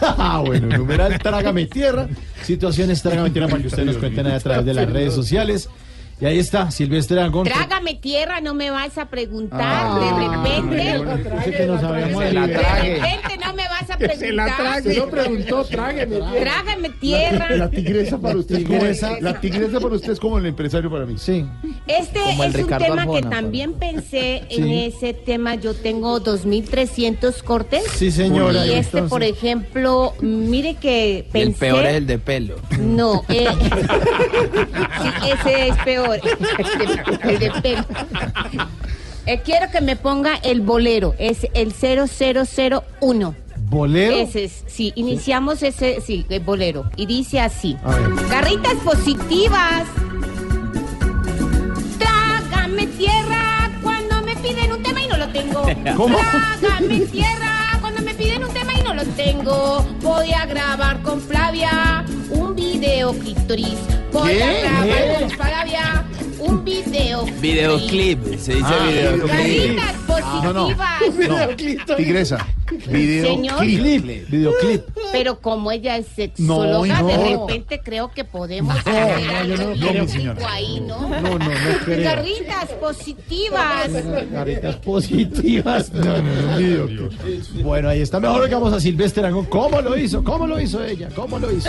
Ah, 0.00 0.42
bueno, 0.44 0.76
numeral 0.76 1.18
Trágame 1.18 1.66
Tierra. 1.66 2.08
Situaciones 2.42 3.02
Trágame 3.02 3.30
Tierra 3.30 3.48
para 3.48 3.60
que 3.62 3.68
ustedes 3.68 3.86
nos 3.86 3.96
cuenten 3.98 4.26
a 4.26 4.38
través 4.40 4.64
de 4.66 4.74
las 4.74 4.90
redes 4.90 5.14
sociales. 5.14 5.68
Y 6.24 6.26
ahí 6.26 6.38
está, 6.38 6.70
Silvestre 6.70 7.20
Angón. 7.20 7.44
Trágame 7.44 7.96
tierra, 7.96 8.40
no 8.40 8.54
me 8.54 8.70
vas 8.70 8.96
a 8.96 9.10
preguntar 9.10 9.60
Ah, 9.62 9.98
de 10.00 10.26
repente. 10.26 11.20
pensé 11.28 11.50
que 11.52 11.66
nos 11.66 11.82
la 11.82 11.90
trague. 12.48 12.88
De 12.88 12.94
repente 13.00 13.36
no 13.44 13.52
me 13.52 13.68
vas 13.68 13.90
a 13.90 13.96
Que 13.98 14.08
se 14.16 14.32
la 14.32 14.44
preguntar? 14.46 14.56
trague. 14.56 14.94
Lo 14.94 15.10
preguntó, 15.10 15.64
trágueme 15.66 16.16
tierra. 16.16 16.40
Trágame 16.40 16.88
tierra. 16.88 17.50
La 17.56 17.68
tigresa 17.68 18.16
para 18.18 18.38
usted, 18.38 18.56
es 18.56 18.64
como- 18.64 18.78
Tigresa. 18.78 19.20
la 19.20 19.38
tigresa 19.38 19.80
para 19.80 19.94
usted 19.96 20.12
es 20.12 20.18
como 20.20 20.38
el 20.38 20.46
empresario 20.46 20.90
para 20.90 21.04
mí. 21.04 21.18
Sí. 21.18 21.44
Este 21.86 22.20
Como 22.20 22.42
es 22.44 22.54
un 22.54 22.60
Ricardo 22.62 22.86
tema 22.86 23.02
Arjona, 23.02 23.20
que 23.20 23.28
también 23.28 23.74
pensé 23.74 24.44
Sí. 24.48 24.56
en 24.62 24.68
ese 24.70 25.12
tema. 25.12 25.56
Yo 25.56 25.74
tengo 25.74 26.20
2.300 26.20 27.42
cortes. 27.42 27.84
Sí, 27.96 28.10
señora, 28.10 28.64
Y 28.64 28.70
este, 28.70 28.96
entonces- 28.96 29.10
por 29.10 29.22
ejemplo, 29.22 30.14
mire 30.22 30.76
que 30.76 31.28
pensé... 31.30 31.48
el 31.48 31.54
peor 31.54 31.84
es 31.84 31.94
el 31.96 32.06
de 32.06 32.18
pelo. 32.18 32.56
No, 32.80 33.22
eh, 33.28 33.46
sí, 35.02 35.30
ese 35.30 35.68
es 35.68 35.76
peor. 35.84 36.13
El 37.22 37.38
de 37.38 37.50
pelo. 37.62 37.84
Eh, 39.26 39.40
quiero 39.42 39.70
que 39.70 39.80
me 39.80 39.96
ponga 39.96 40.36
el 40.36 40.60
bolero, 40.60 41.14
es 41.18 41.46
el 41.54 41.72
0001. 41.72 43.34
¿Bolero? 43.70 44.16
Ese 44.16 44.44
es, 44.44 44.64
sí, 44.66 44.92
iniciamos 44.96 45.62
ese, 45.62 46.02
sí, 46.02 46.26
el 46.28 46.40
bolero. 46.40 46.90
Y 46.96 47.06
dice 47.06 47.40
así. 47.40 47.76
Garritas 48.28 48.74
positivas. 48.84 49.84
Trágame 51.98 52.86
tierra 52.88 53.70
cuando 53.82 54.20
me 54.22 54.36
piden 54.36 54.72
un 54.72 54.82
tema 54.82 55.00
y 55.00 55.06
no 55.06 55.16
lo 55.16 55.28
tengo. 55.28 55.62
¿Cómo? 55.96 56.18
Trágame 56.60 57.00
tierra 57.06 57.53
me 58.16 58.24
piden 58.24 58.44
un 58.44 58.52
tema 58.52 58.72
y 58.78 58.82
no 58.82 58.94
lo 58.94 59.04
tengo. 59.04 59.82
Voy 60.02 60.32
a 60.32 60.46
grabar 60.46 61.00
con 61.02 61.20
Flavia 61.20 62.04
un 62.30 62.54
video 62.54 63.12
clítoris. 63.18 63.78
Voy 64.12 64.40
a 64.40 64.52
grabar 64.60 64.86
¿Qué? 64.86 65.16
con 65.20 65.30
Flavia 65.30 66.04
un 66.38 66.64
video. 66.64 67.24
Videoclip, 67.40 68.22
se 68.38 68.54
dice 68.54 68.66
Ah, 68.68 68.86
videoclip. 68.86 69.28
Garritas 69.28 69.94
No, 70.44 70.52
no, 70.52 70.66
positivas. 70.68 71.28
no. 71.88 71.96
Tigresa. 71.96 72.46
Señor. 72.90 73.64
Videoclip. 73.64 74.28
Videoclip. 74.30 74.82
Pero 75.12 75.38
como 75.40 75.70
ella 75.70 75.96
es 75.96 76.06
sexóloga, 76.08 77.00
No, 77.00 77.06
de 77.06 77.16
no. 77.16 77.46
repente 77.46 77.80
creo 77.84 78.10
que 78.10 78.24
podemos 78.24 78.74
No, 78.74 78.80
hacer 78.80 79.46
no, 79.48 79.56
no- 79.56 79.64
no, 79.68 79.74
mi 79.76 79.88
erótico 79.88 80.08
señora. 80.12 80.48
ahí, 80.52 80.80
¿no? 80.80 81.00
No, 81.08 81.20
no, 81.20 81.38
no 81.38 81.48
creo. 81.84 82.02
Garritas 82.04 82.70
positivas. 82.80 83.88
Caritas 84.32 84.76
positivas. 84.76 85.92
No, 85.92 86.04
no, 86.04 86.86
no. 86.88 87.08
Bueno, 87.62 87.88
ahí 87.90 88.00
está. 88.04 88.20
Mejor 88.20 88.48
que 88.48 88.54
vamos 88.54 88.72
a 88.72 88.80
Silvestre 88.80 89.26
Angón. 89.26 89.46
¿Cómo 89.46 89.80
lo 89.80 89.96
hizo? 89.96 90.22
¿Cómo 90.22 90.46
lo 90.46 90.60
hizo 90.60 90.82
ella? 90.84 91.08
¿Cómo 91.14 91.38
lo 91.38 91.50
hizo? 91.50 91.68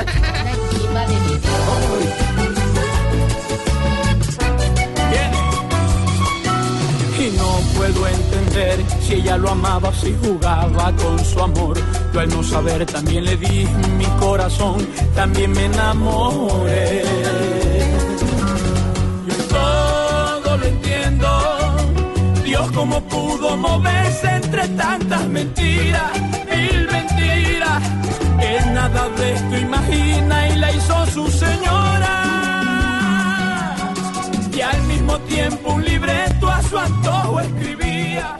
Y 7.17 7.37
no 7.37 7.59
puedo 7.75 8.07
entender 8.07 8.79
si 9.01 9.13
ella 9.15 9.37
lo 9.37 9.49
amaba, 9.49 9.91
si 9.93 10.13
jugaba 10.23 10.93
con 10.95 11.17
su 11.25 11.39
amor. 11.39 11.77
Yo 12.13 12.19
al 12.19 12.29
no 12.29 12.43
saber 12.43 12.85
también 12.85 13.25
le 13.25 13.35
di 13.37 13.65
mi 13.97 14.05
corazón, 14.19 14.85
también 15.15 15.51
me 15.51 15.65
enamoré. 15.65 17.03
Yo 19.27 19.35
todo 19.49 20.57
lo 20.57 20.65
entiendo. 20.65 21.34
Dios 22.55 22.71
cómo 22.71 23.01
pudo 23.01 23.57
moverse 23.57 24.27
entre 24.29 24.65
tantas 24.69 25.27
mentiras, 25.27 26.11
mil 26.49 26.87
mentiras. 26.89 27.83
Él 28.39 28.73
nada 28.73 29.09
de 29.09 29.33
esto 29.33 29.57
imagina 29.57 30.47
y 30.47 30.55
la 30.55 30.71
hizo 30.71 31.05
su 31.07 31.27
señora 31.31 32.15
y 34.53 34.61
al 34.61 34.81
mismo 34.83 35.19
tiempo 35.33 35.73
un 35.73 35.83
libreto 35.83 36.47
a 36.47 36.61
su 36.63 36.77
antojo 36.77 37.41
escribía. 37.41 38.37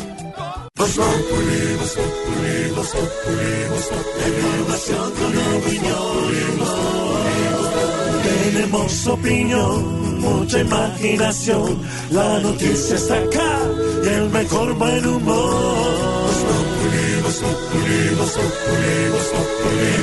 Tenemos 8.24 9.08
opinión, 9.08 10.05
mucha 10.26 10.60
imaginación. 10.60 11.80
La 12.12 12.40
noticia 12.40 12.96
está 12.96 13.16
acá 13.16 13.60
y 14.04 14.08
el 14.08 14.30
mejor 14.30 14.74
buen 14.76 15.06
humor. 15.06 15.96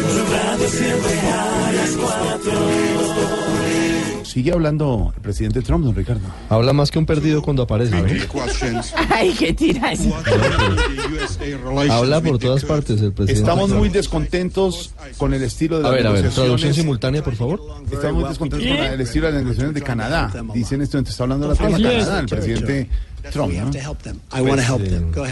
Blue 0.08 0.26
Radio 0.30 0.68
siempre 0.68 1.20
a 1.20 1.72
las 1.72 1.90
cuatro. 1.96 3.61
Sigue 4.32 4.50
hablando 4.50 5.12
el 5.14 5.20
presidente 5.20 5.60
Trump, 5.60 5.84
don 5.84 5.94
Ricardo. 5.94 6.22
Habla 6.48 6.72
más 6.72 6.90
que 6.90 6.98
un 6.98 7.04
perdido 7.04 7.42
cuando 7.42 7.64
aparece. 7.64 7.94
¿no? 8.00 8.06
Ay, 9.10 9.34
qué 9.38 9.52
tiras. 9.52 10.00
Habla 11.90 12.22
por 12.22 12.38
todas 12.38 12.64
partes 12.64 13.02
el 13.02 13.12
presidente. 13.12 13.32
Estamos 13.32 13.68
muy 13.68 13.90
descontentos 13.90 14.94
con 15.18 15.34
el 15.34 15.42
estilo 15.42 15.80
de 15.80 15.86
A 15.86 15.90
las 15.90 15.96
ver, 15.98 16.06
a 16.06 16.10
ver, 16.12 16.20
traducción 16.20 16.46
negociaciones. 16.46 16.76
simultánea, 16.76 17.22
por 17.22 17.34
favor. 17.36 17.60
Estamos 17.92 18.20
muy 18.20 18.28
descontentos 18.30 18.68
con 18.74 18.86
el 18.86 19.00
estilo 19.02 19.26
de 19.26 19.32
las 19.32 19.42
negociaciones 19.42 19.74
de 19.74 19.82
Canadá. 19.82 20.32
Dicen 20.54 20.80
esto, 20.80 20.96
entonces 20.96 21.12
está 21.12 21.24
hablando 21.24 21.48
de 21.48 21.52
la 21.54 21.58
tema. 21.58 21.76
Canadá, 21.76 22.20
el 22.20 22.26
presidente 22.26 22.88
Trump, 23.30 23.52
¿no? 23.52 23.70
I 24.32 24.40
want 24.40 24.60
to 24.60 24.66
help 24.66 24.82
them. 24.82 25.12
Go. 25.12 25.24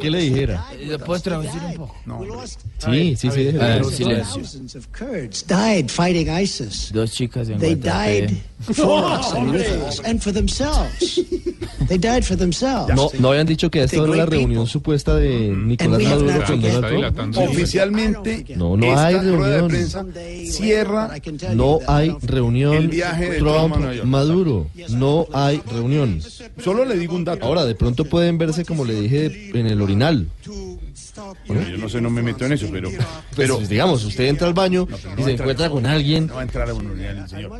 ¿Qué 0.00 0.10
le 0.10 0.20
dijera? 0.20 0.66
¿Lo 0.86 0.98
puedes 0.98 1.22
traducir 1.22 1.60
un 1.62 1.74
poco? 1.74 1.94
No. 2.06 2.20
Sí, 2.78 3.16
sí, 3.16 3.30
sí. 3.30 3.48
A 3.48 3.66
ver, 3.66 3.84
sí. 3.86 3.94
silencio. 3.96 4.42
Thousands 4.42 4.74
of 4.76 4.86
Kurds 4.96 5.44
died 5.46 5.88
fighting 5.90 6.28
ISIS. 6.28 6.90
Dos 6.92 7.12
chicas 7.12 7.48
en 7.48 7.58
They 7.58 7.74
died 7.74 8.30
for 8.60 9.04
us 9.20 9.32
and 9.34 9.52
with 9.52 9.66
us 9.88 10.00
and 10.04 10.20
for 10.22 10.32
themselves. 10.32 11.20
They 11.88 11.98
died 11.98 12.24
for 12.24 12.36
themselves. 12.36 12.94
No, 12.94 13.10
no 13.18 13.28
habían 13.30 13.46
dicho 13.46 13.70
que 13.70 13.82
esto 13.82 14.04
era 14.06 14.16
la 14.16 14.26
reunión 14.26 14.66
supuesta 14.66 15.14
de 15.16 15.48
Nicolás 15.50 16.02
Maduro 16.02 16.44
con 16.46 16.60
Donald 16.62 17.14
Trump. 17.32 17.50
Oficialmente, 17.50 18.44
No, 18.56 18.76
no 18.76 18.86
esta 18.86 19.06
hay 19.06 19.14
reunión. 19.18 19.68
prensa 19.68 20.04
cierra 20.50 21.10
No 21.54 21.78
hay 21.86 22.14
reunión 22.22 22.74
el 22.74 22.88
viaje 22.88 23.30
de 23.30 23.38
Trump. 23.38 23.76
Maduro. 24.04 24.66
No 24.90 25.26
hay 25.32 25.60
reunión. 25.72 26.05
Solo 26.62 26.84
le 26.84 26.98
digo 26.98 27.14
un 27.14 27.24
dato. 27.24 27.46
Ahora, 27.46 27.64
de 27.64 27.74
pronto 27.74 28.04
pueden 28.04 28.38
verse 28.38 28.64
como 28.64 28.84
le 28.84 29.00
dije 29.00 29.50
en 29.58 29.66
el 29.66 29.80
orinal. 29.80 30.28
Bueno, 31.46 31.68
yo 31.68 31.76
no 31.78 31.88
sé, 31.88 32.00
no 32.00 32.10
me 32.10 32.22
meto 32.22 32.44
en 32.46 32.52
eso, 32.52 32.66
pero... 32.70 32.90
Pero 33.36 33.58
digamos, 33.58 34.04
usted 34.04 34.24
entra 34.24 34.46
al 34.48 34.54
baño 34.54 34.86
y 35.16 35.22
se 35.22 35.32
encuentra 35.32 35.68
con 35.70 35.86
alguien. 35.86 36.26
No 36.26 36.34
va 36.34 36.40
a 36.40 36.44
entrar 36.44 36.68
a 36.68 36.74
un 36.74 36.86
urinal 36.86 37.18
el 37.18 37.28
señor. 37.28 37.50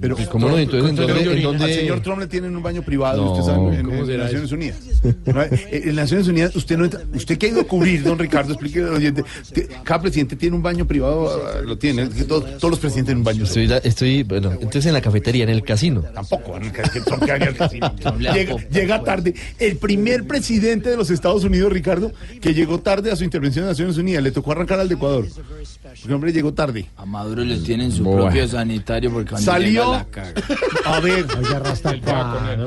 Pero, 0.00 0.16
¿cómo 0.30 0.48
no? 0.48 0.58
Entonces, 0.58 0.90
¿en 0.90 0.96
dónde- 0.96 1.32
en 1.36 1.42
dónde- 1.42 1.64
Al 1.64 1.72
señor 1.72 2.00
Trump 2.00 2.20
le 2.20 2.26
tienen 2.26 2.56
un 2.56 2.62
baño 2.62 2.82
privado, 2.82 3.24
No, 3.24 3.32
usted 3.32 3.44
sabe, 3.52 3.78
en, 3.78 3.84
¿cómo 3.86 4.04
en 4.10 4.18
Naciones 4.18 4.52
Unidas. 4.52 4.78
No, 5.24 5.42
eh, 5.42 5.82
En 5.84 5.94
Naciones 5.94 6.28
Unidas, 6.28 6.56
usted 6.56 6.76
no 6.78 6.84
entra, 6.84 7.00
usted 7.14 7.38
que 7.38 7.46
ha 7.46 7.48
ido 7.50 7.60
a 7.60 7.64
cubrir, 7.64 8.02
don 8.02 8.18
Ricardo, 8.18 8.52
explique 8.52 8.80
al 8.80 8.94
oyente, 8.94 9.24
te- 9.52 9.66
cada 9.84 10.00
presidente 10.02 10.36
tiene 10.36 10.56
un 10.56 10.62
baño 10.62 10.86
privado, 10.86 11.30
ah, 11.46 11.60
lo 11.62 11.76
tiene, 11.78 12.06
todos, 12.06 12.58
todos 12.58 12.70
los 12.70 12.78
presidentes 12.80 13.06
tienen 13.06 13.18
un 13.18 13.24
baño. 13.24 13.44
Estoy, 13.44 13.70
estoy, 13.84 14.22
bueno, 14.22 14.52
entonces 14.52 14.86
en 14.86 14.92
la 14.94 15.00
cafetería, 15.00 15.44
en 15.44 15.50
el 15.50 15.62
casino. 15.62 16.02
Tampoco, 16.14 16.58
que 16.60 17.00
Trump 17.00 17.24
que 17.24 17.32
haga 17.32 17.46
el 17.46 17.56
casino. 17.56 17.92
llega, 18.18 18.56
llega 18.68 19.02
tarde. 19.02 19.34
El 19.58 19.76
primer 19.76 20.26
presidente 20.26 20.90
de 20.90 20.96
los 20.96 21.10
Estados 21.10 21.44
Unidos, 21.44 21.72
Ricardo, 21.72 22.12
que 22.40 22.54
llegó 22.54 22.78
tarde 22.86 23.10
a 23.10 23.16
su 23.16 23.24
intervención 23.24 23.64
en 23.64 23.70
Naciones 23.70 23.96
Unidas, 23.98 24.22
le 24.22 24.30
tocó 24.30 24.52
arrancar 24.52 24.78
al 24.78 24.88
de 24.88 24.94
Ecuador. 24.94 25.26
Porque 25.26 26.06
el 26.06 26.12
hombre 26.12 26.32
llegó 26.32 26.54
tarde. 26.54 26.86
A 26.96 27.04
Maduro 27.04 27.42
le 27.42 27.58
tienen 27.58 27.90
su 27.90 28.04
propio 28.04 28.46
sanitario 28.46 29.10
porque 29.10 29.30
cuando 29.30 29.44
Salió- 29.50 29.86
llega 29.86 29.98
la 29.98 30.04
caga. 30.04 30.32
A 30.84 31.00
ver, 31.00 31.26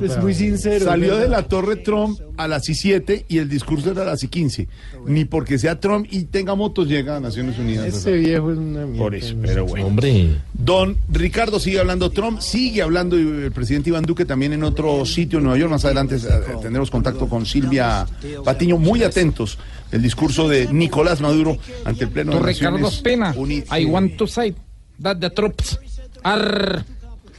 Es 0.04 0.18
muy 0.22 0.34
sincero. 0.34 0.84
Salió 0.84 1.16
de 1.16 1.30
la 1.30 1.44
Torre 1.44 1.78
Trump 1.78 2.20
a 2.36 2.50
las 2.50 2.68
y 2.68 2.76
7 2.76 3.28
y 3.30 3.38
el 3.38 3.48
discurso 3.48 3.92
era 3.92 4.02
a 4.02 4.06
las 4.06 4.22
y 4.24 4.28
15. 4.28 4.68
Ni 5.06 5.24
porque 5.24 5.58
sea 5.58 5.80
Trump 5.80 6.06
y 6.12 6.24
tenga 6.26 6.54
motos 6.54 6.90
llega 6.90 7.16
a 7.16 7.20
Naciones 7.22 7.58
Unidas. 7.58 7.86
Ese 7.88 8.12
viejo 8.18 8.52
es 8.52 8.58
una 8.58 8.86
mierda. 8.86 8.98
Por 8.98 9.16
eso, 9.16 9.36
pero 9.42 9.66
bueno. 9.66 9.88
Hombre. 9.88 10.36
Don 10.54 10.98
Ricardo 11.10 11.62
sigue 11.62 11.80
hablando 11.80 12.10
Trump, 12.10 12.42
sigue 12.42 12.82
hablando 12.82 13.16
el 13.16 13.52
presidente 13.54 13.90
Iván 13.90 14.04
Duque 14.04 14.26
también 14.26 14.52
en 14.52 14.64
otro 14.64 15.06
sitio 15.06 15.38
en 15.40 15.46
Nueva 15.46 15.58
York. 15.60 15.72
Más 15.72 15.86
adelante 15.86 16.16
eh, 16.18 16.20
tendremos 16.62 16.92
contacto 16.92 17.30
con 17.30 17.46
Silvia 17.46 18.06
Patiño, 18.44 18.78
muy 18.78 19.04
atentos 19.04 19.58
el 19.92 20.02
discurso 20.02 20.48
de 20.48 20.72
Nicolás 20.72 21.22
Maduro 21.22 21.58
ante 21.86 22.04
el 22.06 22.10
Pleno 22.12 22.34
de 22.34 22.40
Ricardo 22.40 22.78
Naciones 22.80 23.36
Unidas. 23.36 23.80
I 23.80 23.86
want 23.86 24.18
to 24.18 24.28
say 24.28 24.54
that 25.02 25.18
the 25.20 25.30
troops 25.30 25.80
are 26.24 26.84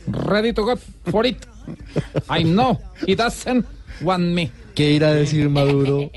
ready 0.06 0.52
to 0.52 0.64
go 0.64 0.76
for 1.10 1.26
it. 1.26 1.36
I 2.28 2.42
know 2.44 2.78
he 3.06 3.14
doesn't 3.14 3.64
want 4.02 4.24
me. 4.34 4.50
¿Qué 4.74 4.92
irá 4.92 5.08
a 5.08 5.14
decir 5.14 5.48
Maduro 5.50 6.10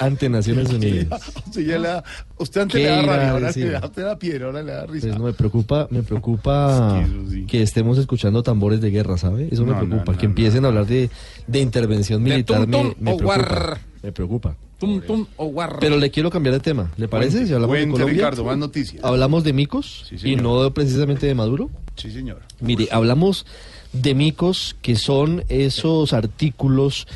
ante 0.00 0.28
Naciones 0.28 0.70
Unidas? 0.72 1.32
Sí, 1.52 1.64
ya 1.64 1.78
le 1.78 1.88
da- 1.88 2.04
usted 2.38 2.62
antes 2.62 2.80
¿Qué 2.80 2.84
le 2.84 2.90
da 2.90 3.02
rabia, 3.02 3.30
ahora 3.30 3.50
le 3.52 3.70
da, 3.70 3.80
usted 3.86 4.02
da 4.02 4.18
piedra, 4.18 4.46
ahora 4.46 4.62
le 4.62 4.72
da 4.72 4.86
risa. 4.86 5.06
Pues 5.08 5.18
no, 5.18 5.24
me 5.26 5.32
preocupa, 5.32 5.86
me 5.90 6.02
preocupa 6.02 7.04
que 7.46 7.62
estemos 7.62 7.98
escuchando 7.98 8.42
tambores 8.42 8.80
de 8.80 8.90
guerra, 8.90 9.18
¿sabe? 9.18 9.48
Eso 9.50 9.64
me 9.64 9.72
No, 9.72 9.82
no, 9.82 9.86
preocupa. 9.88 10.12
no, 10.12 10.18
que 10.18 10.26
empiecen 10.26 10.64
a 10.64 10.68
hablar 10.68 10.86
de, 10.86 11.10
de 11.46 11.60
intervención 11.60 12.24
De 12.24 12.30
militar 12.30 12.66
me, 12.66 12.66
tum-tum 12.66 12.94
me 12.98 13.12
o 13.12 13.16
preocupa. 13.18 13.38
war. 13.38 13.80
Me 14.02 14.12
preocupa. 14.12 14.56
Tum, 14.82 15.00
tum 15.00 15.26
o 15.36 15.46
war. 15.46 15.78
Pero 15.78 15.96
le 15.96 16.10
quiero 16.10 16.28
cambiar 16.28 16.54
de 16.54 16.60
tema. 16.60 16.90
¿Le 16.96 17.06
parece? 17.06 17.38
Cuente, 17.38 17.48
si 17.48 17.54
hablamos 17.54 17.76
de 17.76 17.88
Colombia. 17.88 18.14
Ricardo, 18.14 18.44
más 18.44 18.58
noticias. 18.58 19.04
Hablamos 19.04 19.44
de 19.44 19.52
micos 19.52 20.08
y 20.10 20.18
señor. 20.18 20.42
no 20.42 20.74
precisamente 20.74 21.26
de 21.26 21.34
Maduro. 21.34 21.70
Sí, 21.96 22.10
señor. 22.10 22.40
Mire, 22.60 22.88
hablamos 22.90 23.46
de 23.92 24.14
micos 24.14 24.74
que 24.82 24.96
son 24.96 25.44
esos 25.48 26.12
artículos 26.12 27.06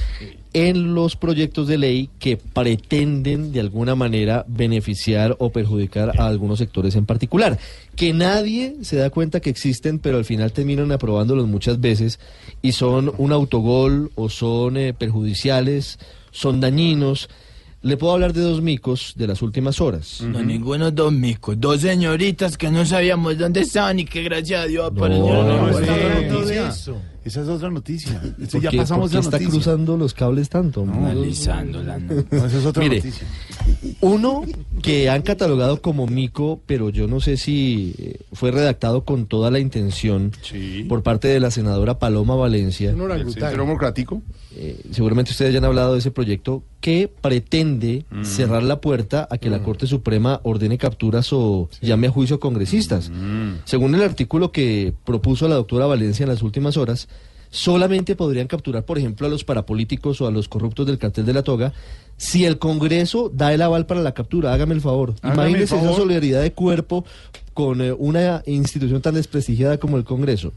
en 0.52 0.94
los 0.94 1.16
proyectos 1.16 1.68
de 1.68 1.76
ley 1.76 2.08
que 2.18 2.38
pretenden 2.38 3.52
de 3.52 3.60
alguna 3.60 3.94
manera 3.94 4.44
beneficiar 4.48 5.36
o 5.38 5.50
perjudicar 5.50 6.18
a 6.18 6.26
algunos 6.28 6.60
sectores 6.60 6.94
en 6.96 7.04
particular, 7.04 7.58
que 7.94 8.14
nadie 8.14 8.76
se 8.80 8.96
da 8.96 9.10
cuenta 9.10 9.40
que 9.40 9.50
existen, 9.50 9.98
pero 9.98 10.16
al 10.16 10.24
final 10.24 10.52
terminan 10.52 10.92
aprobándolos 10.92 11.46
muchas 11.46 11.80
veces 11.80 12.20
y 12.62 12.72
son 12.72 13.12
un 13.18 13.32
autogol 13.32 14.12
o 14.14 14.30
son 14.30 14.78
eh, 14.78 14.94
perjudiciales, 14.94 15.98
son 16.30 16.60
dañinos. 16.60 17.28
Le 17.82 17.96
puedo 17.96 18.14
hablar 18.14 18.32
de 18.32 18.40
dos 18.40 18.62
micos 18.62 19.12
de 19.16 19.26
las 19.26 19.42
últimas 19.42 19.80
horas. 19.80 20.20
No, 20.22 20.42
ninguno 20.42 20.90
dos 20.90 21.12
micos, 21.12 21.58
dos 21.58 21.80
señoritas 21.80 22.56
que 22.58 22.70
no 22.70 22.84
sabíamos 22.84 23.38
dónde 23.38 23.60
estaban 23.60 24.00
y 24.00 24.04
que 24.04 24.22
gracias 24.22 24.64
a 24.64 24.66
Dios 24.66 24.90
aparecieron. 24.90 25.46
no. 25.46 27.15
Esa 27.26 27.42
es 27.42 27.48
otra 27.48 27.68
noticia. 27.70 28.22
Eso 28.40 28.52
¿Por 28.52 28.62
ya 28.62 28.70
qué- 28.70 28.76
pasamos 28.78 29.02
por 29.02 29.10
qué 29.10 29.18
esa 29.18 29.26
está 29.28 29.36
noticia. 29.38 29.50
cruzando 29.52 29.96
los 29.96 30.14
cables 30.14 30.48
tanto? 30.48 30.82
Analizándola, 30.82 31.98
¿no? 31.98 32.14
No, 32.30 32.46
esa 32.46 32.58
es 32.58 32.64
otra 32.64 32.82
Mire, 32.82 32.96
noticia. 32.96 33.26
Uno 34.00 34.42
que 34.82 35.10
han 35.10 35.22
catalogado 35.22 35.82
como 35.82 36.06
mico, 36.06 36.60
pero 36.66 36.90
yo 36.90 37.08
no 37.08 37.20
sé 37.20 37.36
si 37.36 37.94
eh, 37.98 38.20
fue 38.32 38.50
redactado 38.52 39.04
con 39.04 39.26
toda 39.26 39.50
la 39.50 39.58
intención 39.58 40.32
por 40.88 41.02
parte 41.02 41.28
de 41.28 41.40
la 41.40 41.50
senadora 41.50 41.98
Paloma 41.98 42.36
Valencia. 42.36 42.92
Un 42.94 43.00
orangután. 43.00 43.42
¿El 43.42 43.48
Centro 43.48 43.64
Democrático? 43.64 44.22
Eh, 44.54 44.80
seguramente 44.92 45.32
ustedes 45.32 45.52
ya 45.52 45.58
han 45.58 45.64
hablado 45.64 45.92
de 45.94 45.98
ese 45.98 46.10
proyecto 46.10 46.62
que 46.80 47.10
pretende 47.20 48.04
Mm. 48.10 48.24
cerrar 48.24 48.62
la 48.62 48.80
puerta 48.80 49.26
a 49.30 49.38
que 49.38 49.50
la 49.50 49.62
Corte 49.62 49.86
Suprema 49.88 50.40
ordene 50.44 50.78
capturas 50.78 51.32
o 51.32 51.68
llame 51.80 52.06
a 52.06 52.10
juicio 52.10 52.36
a 52.36 52.40
congresistas. 52.40 53.10
Mm. 53.10 53.62
Según 53.64 53.94
el 53.96 54.02
artículo 54.02 54.52
que 54.52 54.94
propuso 55.04 55.48
la 55.48 55.56
doctora 55.56 55.86
Valencia 55.86 56.22
en 56.24 56.28
las 56.30 56.42
últimas 56.42 56.76
horas, 56.76 57.08
solamente 57.56 58.16
podrían 58.16 58.48
capturar, 58.48 58.84
por 58.84 58.98
ejemplo, 58.98 59.26
a 59.26 59.30
los 59.30 59.42
parapolíticos 59.42 60.20
o 60.20 60.26
a 60.26 60.30
los 60.30 60.46
corruptos 60.46 60.86
del 60.86 60.98
cartel 60.98 61.24
de 61.24 61.32
la 61.32 61.42
toga 61.42 61.72
si 62.18 62.44
el 62.44 62.58
Congreso 62.58 63.30
da 63.32 63.54
el 63.54 63.62
aval 63.62 63.86
para 63.86 64.02
la 64.02 64.12
captura. 64.12 64.52
Hágame 64.52 64.74
el 64.74 64.82
favor. 64.82 65.14
Hágame 65.22 65.42
el 65.42 65.48
Imagínese 65.48 65.78
esa 65.78 65.94
solidaridad 65.94 66.42
de 66.42 66.52
cuerpo 66.52 67.06
con 67.54 67.80
eh, 67.80 67.92
una 67.92 68.42
institución 68.44 69.00
tan 69.00 69.14
desprestigiada 69.14 69.78
como 69.78 69.96
el 69.96 70.04
Congreso. 70.04 70.52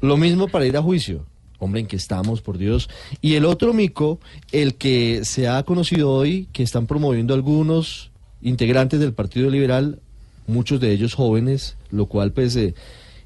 Lo 0.00 0.16
mismo 0.16 0.48
para 0.48 0.66
ir 0.66 0.76
a 0.76 0.82
juicio. 0.82 1.26
Hombre, 1.60 1.80
en 1.80 1.86
que 1.86 1.96
estamos, 1.96 2.40
por 2.40 2.58
Dios. 2.58 2.88
Y 3.20 3.34
el 3.34 3.44
otro 3.44 3.72
mico, 3.72 4.18
el 4.50 4.74
que 4.74 5.24
se 5.24 5.46
ha 5.46 5.62
conocido 5.62 6.10
hoy, 6.10 6.48
que 6.52 6.64
están 6.64 6.88
promoviendo 6.88 7.34
algunos 7.34 8.10
integrantes 8.42 8.98
del 8.98 9.12
Partido 9.12 9.48
Liberal, 9.48 10.00
muchos 10.48 10.80
de 10.80 10.90
ellos 10.90 11.14
jóvenes, 11.14 11.76
lo 11.92 12.06
cual 12.06 12.32
pues... 12.32 12.56
eh, 12.56 12.74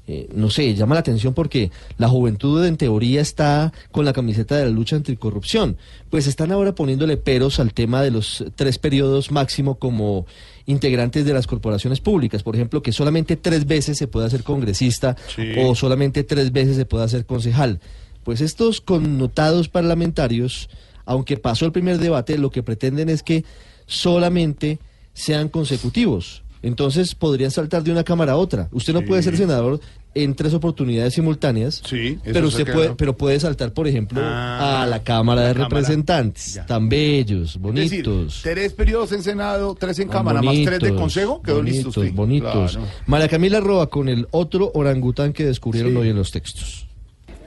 eh, 0.07 0.29
no 0.35 0.49
sé, 0.51 0.75
llama 0.75 0.93
la 0.95 0.99
atención 1.01 1.33
porque 1.33 1.71
la 1.97 2.07
juventud 2.07 2.63
en 2.65 2.77
teoría 2.77 3.21
está 3.21 3.73
con 3.91 4.05
la 4.05 4.13
camiseta 4.13 4.55
de 4.55 4.65
la 4.65 4.69
lucha 4.71 4.95
anticorrupción. 4.95 5.77
Pues 6.11 6.27
están 6.27 6.51
ahora 6.51 6.75
poniéndole 6.75 7.17
peros 7.17 7.59
al 7.59 7.73
tema 7.73 8.03
de 8.03 8.11
los 8.11 8.45
tres 8.55 8.77
periodos 8.77 9.31
máximo 9.31 9.75
como 9.75 10.27
integrantes 10.67 11.25
de 11.25 11.33
las 11.33 11.47
corporaciones 11.47 12.01
públicas. 12.01 12.43
Por 12.43 12.55
ejemplo, 12.55 12.81
que 12.83 12.91
solamente 12.91 13.35
tres 13.35 13.65
veces 13.65 13.97
se 13.97 14.07
puede 14.07 14.27
hacer 14.27 14.43
congresista 14.43 15.15
Sí. 15.35 15.53
o 15.57 15.73
solamente 15.75 16.23
tres 16.23 16.51
veces 16.51 16.75
se 16.75 16.85
puede 16.85 17.03
hacer 17.05 17.25
concejal. 17.25 17.79
Pues 18.23 18.41
estos 18.41 18.81
connotados 18.81 19.69
parlamentarios, 19.69 20.69
aunque 21.05 21.37
pasó 21.37 21.65
el 21.65 21.71
primer 21.71 21.97
debate, 21.99 22.37
lo 22.37 22.49
que 22.51 22.63
pretenden 22.63 23.09
es 23.09 23.21
que 23.23 23.43
solamente 23.87 24.79
sean 25.13 25.49
consecutivos. 25.49 26.43
Entonces 26.65 27.13
podrían 27.13 27.51
saltar 27.51 27.83
de 27.83 27.91
una 27.91 28.03
cámara 28.03 28.33
a 28.33 28.37
otra. 28.37 28.67
Usted 28.71 28.91
no 28.93 28.99
Sí. 29.01 29.05
puede 29.05 29.21
ser 29.23 29.37
senador 29.37 29.79
en 30.15 30.33
tres 30.33 30.53
oportunidades 30.53 31.13
simultáneas, 31.13 31.81
Sí, 31.85 32.17
pero 32.23 32.47
usted 32.47 32.71
puede, 32.71 32.95
pero 32.95 33.15
puede 33.15 33.39
saltar, 33.39 33.71
por 33.73 33.87
ejemplo, 33.87 34.19
Ah, 34.23 34.81
a 34.83 34.85
la 34.87 35.03
Cámara 35.03 35.41
la 35.41 35.47
de 35.49 35.53
Cámara. 35.53 35.69
Representantes, 35.69 36.59
tan 36.65 36.89
bellos, 36.89 37.55
Es 37.57 37.61
decir, 37.75 38.03
bonitos. 38.05 38.39
tres 38.41 38.73
periodos 38.73 39.11
en 39.11 39.21
Senado, 39.23 39.75
tres 39.79 39.99
en 39.99 40.07
Cámara, 40.07 40.41
más 40.41 40.55
tres 40.65 40.79
de 40.79 40.95
Consejo, 40.95 41.41
quedó 41.41 41.61
listo 41.61 41.89
bonitos, 41.89 41.97
usted. 41.97 42.13
Bonitos. 42.15 42.71
Claro. 42.73 42.87
María 43.07 43.27
Camila 43.27 43.59
Roa 43.59 43.89
con 43.89 44.09
el 44.09 44.27
otro 44.31 44.71
orangután 44.73 45.33
que 45.33 45.45
descubrieron 45.45 45.91
Sí. 45.91 45.97
hoy 45.97 46.09
en 46.09 46.15
los 46.15 46.31
textos. 46.31 46.87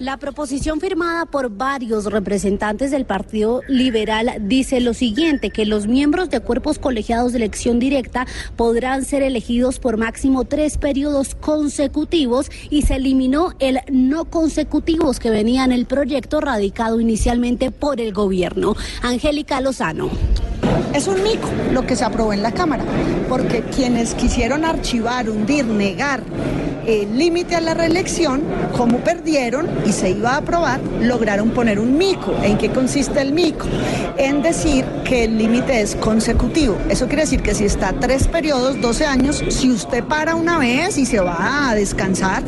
La 0.01 0.17
proposición 0.17 0.81
firmada 0.81 1.27
por 1.27 1.51
varios 1.51 2.05
representantes 2.05 2.93
del 2.93 3.05
Partido 3.05 3.63
Liberal 3.67 4.37
dice 4.43 4.81
lo 4.81 4.95
siguiente, 4.95 5.51
que 5.51 5.67
los 5.67 5.89
miembros 5.89 6.31
de 6.31 6.39
cuerpos 6.39 6.79
colegiados 6.79 7.33
de 7.33 7.39
elección 7.39 7.81
directa 7.81 8.25
podrán 8.55 9.05
ser 9.05 9.23
elegidos 9.23 9.81
por 9.81 9.97
máximo 9.97 10.45
tres 10.45 10.79
periodos 10.79 11.35
consecutivos 11.35 12.49
y 12.71 12.83
se 12.83 12.95
eliminó 12.95 13.55
el 13.59 13.81
no 13.91 14.27
consecutivos 14.27 15.19
que 15.19 15.31
venía 15.31 15.65
en 15.65 15.73
el 15.73 15.87
proyecto 15.87 16.41
radicado 16.41 17.01
inicialmente 17.01 17.73
por 17.73 18.01
el 18.01 18.13
gobierno. 18.13 18.77
Angélica 19.03 19.61
Lozano. 19.61 20.11
Es 20.95 21.07
un 21.07 21.23
mico 21.23 21.49
lo 21.73 21.87
que 21.87 21.97
se 21.97 22.05
aprobó 22.05 22.33
en 22.33 22.43
la 22.43 22.53
Cámara, 22.53 22.85
porque 23.29 23.63
quienes 23.63 24.15
quisieron 24.15 24.65
archivar, 24.65 25.29
hundir, 25.29 25.65
negar 25.65 26.23
el 26.89 27.19
límite 27.19 27.55
a 27.55 27.61
la 27.61 27.75
reelección, 27.75 28.43
como 28.75 28.99
perdieron 28.99 29.69
y 29.85 29.93
se 29.93 30.11
iba 30.11 30.31
a 30.31 30.37
aprobar, 30.39 30.81
lograron 31.03 31.51
poner 31.51 31.79
un 31.79 31.99
mico. 31.99 32.35
¿En 32.43 32.57
qué 32.57 32.71
consiste 32.71 33.21
el 33.21 33.33
mico? 33.33 33.67
En 34.17 34.41
decir 34.41 34.87
que 35.05 35.25
el 35.25 35.37
límite 35.37 35.83
es 35.83 35.95
consecutivo. 35.97 36.79
Eso 36.89 37.07
quiere 37.07 37.23
decir 37.23 37.43
que 37.43 37.55
si 37.55 37.65
está 37.65 37.93
tres 37.93 38.27
periodos, 38.27 38.81
12 38.81 39.05
años, 39.05 39.45
si 39.51 39.71
usted 39.71 40.03
para 40.03 40.35
una 40.35 40.59
vez 40.59 40.97
y 40.97 41.05
se 41.05 41.21
va 41.21 41.69
a 41.69 41.75
descansar, 41.75 42.43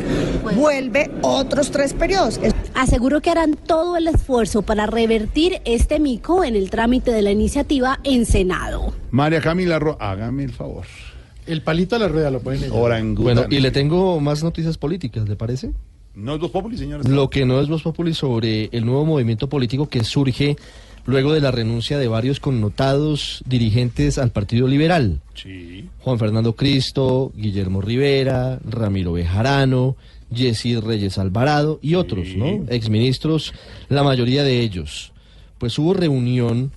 vuelve 0.55 1.11
otros 1.21 1.69
tres 1.69 1.93
periodos. 1.93 2.39
Aseguró 2.73 3.21
que 3.21 3.29
harán 3.29 3.53
todo 3.53 3.95
el 3.97 4.07
esfuerzo 4.07 4.63
para 4.63 4.87
revertir 4.87 5.61
este 5.65 5.99
mico 5.99 6.43
en 6.43 6.55
el 6.55 6.71
trámite 6.71 7.11
de 7.11 7.21
la 7.21 7.29
iniciativa 7.29 7.99
en 8.03 8.25
Senado. 8.31 8.93
María 9.11 9.41
Camila 9.41 9.77
Roa, 9.77 9.97
hágame 9.99 10.45
el 10.45 10.53
favor. 10.53 10.85
El 11.45 11.61
palito 11.63 11.97
a 11.97 11.99
la 11.99 12.07
rueda 12.07 12.31
lo 12.31 12.39
ponen. 12.39 12.69
Bueno, 13.15 13.45
y 13.49 13.59
le 13.59 13.71
tengo 13.71 14.19
más 14.21 14.41
noticias 14.41 14.77
políticas, 14.77 15.27
¿le 15.27 15.35
parece? 15.35 15.71
No 16.15 16.35
es 16.35 16.41
dos 16.41 16.51
populi, 16.51 16.77
señores. 16.77 17.07
Lo 17.07 17.29
que 17.29 17.45
no 17.45 17.59
es 17.59 17.67
Voz 17.67 17.83
Populi 17.83 18.13
sobre 18.13 18.69
el 18.71 18.85
nuevo 18.85 19.05
movimiento 19.05 19.47
político 19.47 19.87
que 19.87 20.03
surge 20.03 20.55
luego 21.05 21.33
de 21.33 21.41
la 21.41 21.51
renuncia 21.51 21.97
de 21.97 22.07
varios 22.07 22.39
connotados 22.39 23.43
dirigentes 23.45 24.17
al 24.17 24.31
Partido 24.31 24.67
Liberal. 24.67 25.19
Sí. 25.33 25.89
Juan 25.99 26.19
Fernando 26.19 26.55
Cristo, 26.55 27.31
Guillermo 27.35 27.81
Rivera, 27.81 28.59
Ramiro 28.63 29.13
Bejarano, 29.13 29.95
Jessy 30.33 30.79
Reyes 30.79 31.17
Alvarado 31.17 31.79
y 31.81 31.95
otros, 31.95 32.29
¿no? 32.35 32.65
Exministros, 32.69 33.53
la 33.89 34.03
mayoría 34.03 34.43
de 34.43 34.61
ellos. 34.61 35.11
Pues 35.57 35.77
hubo 35.79 35.93
reunión 35.93 36.71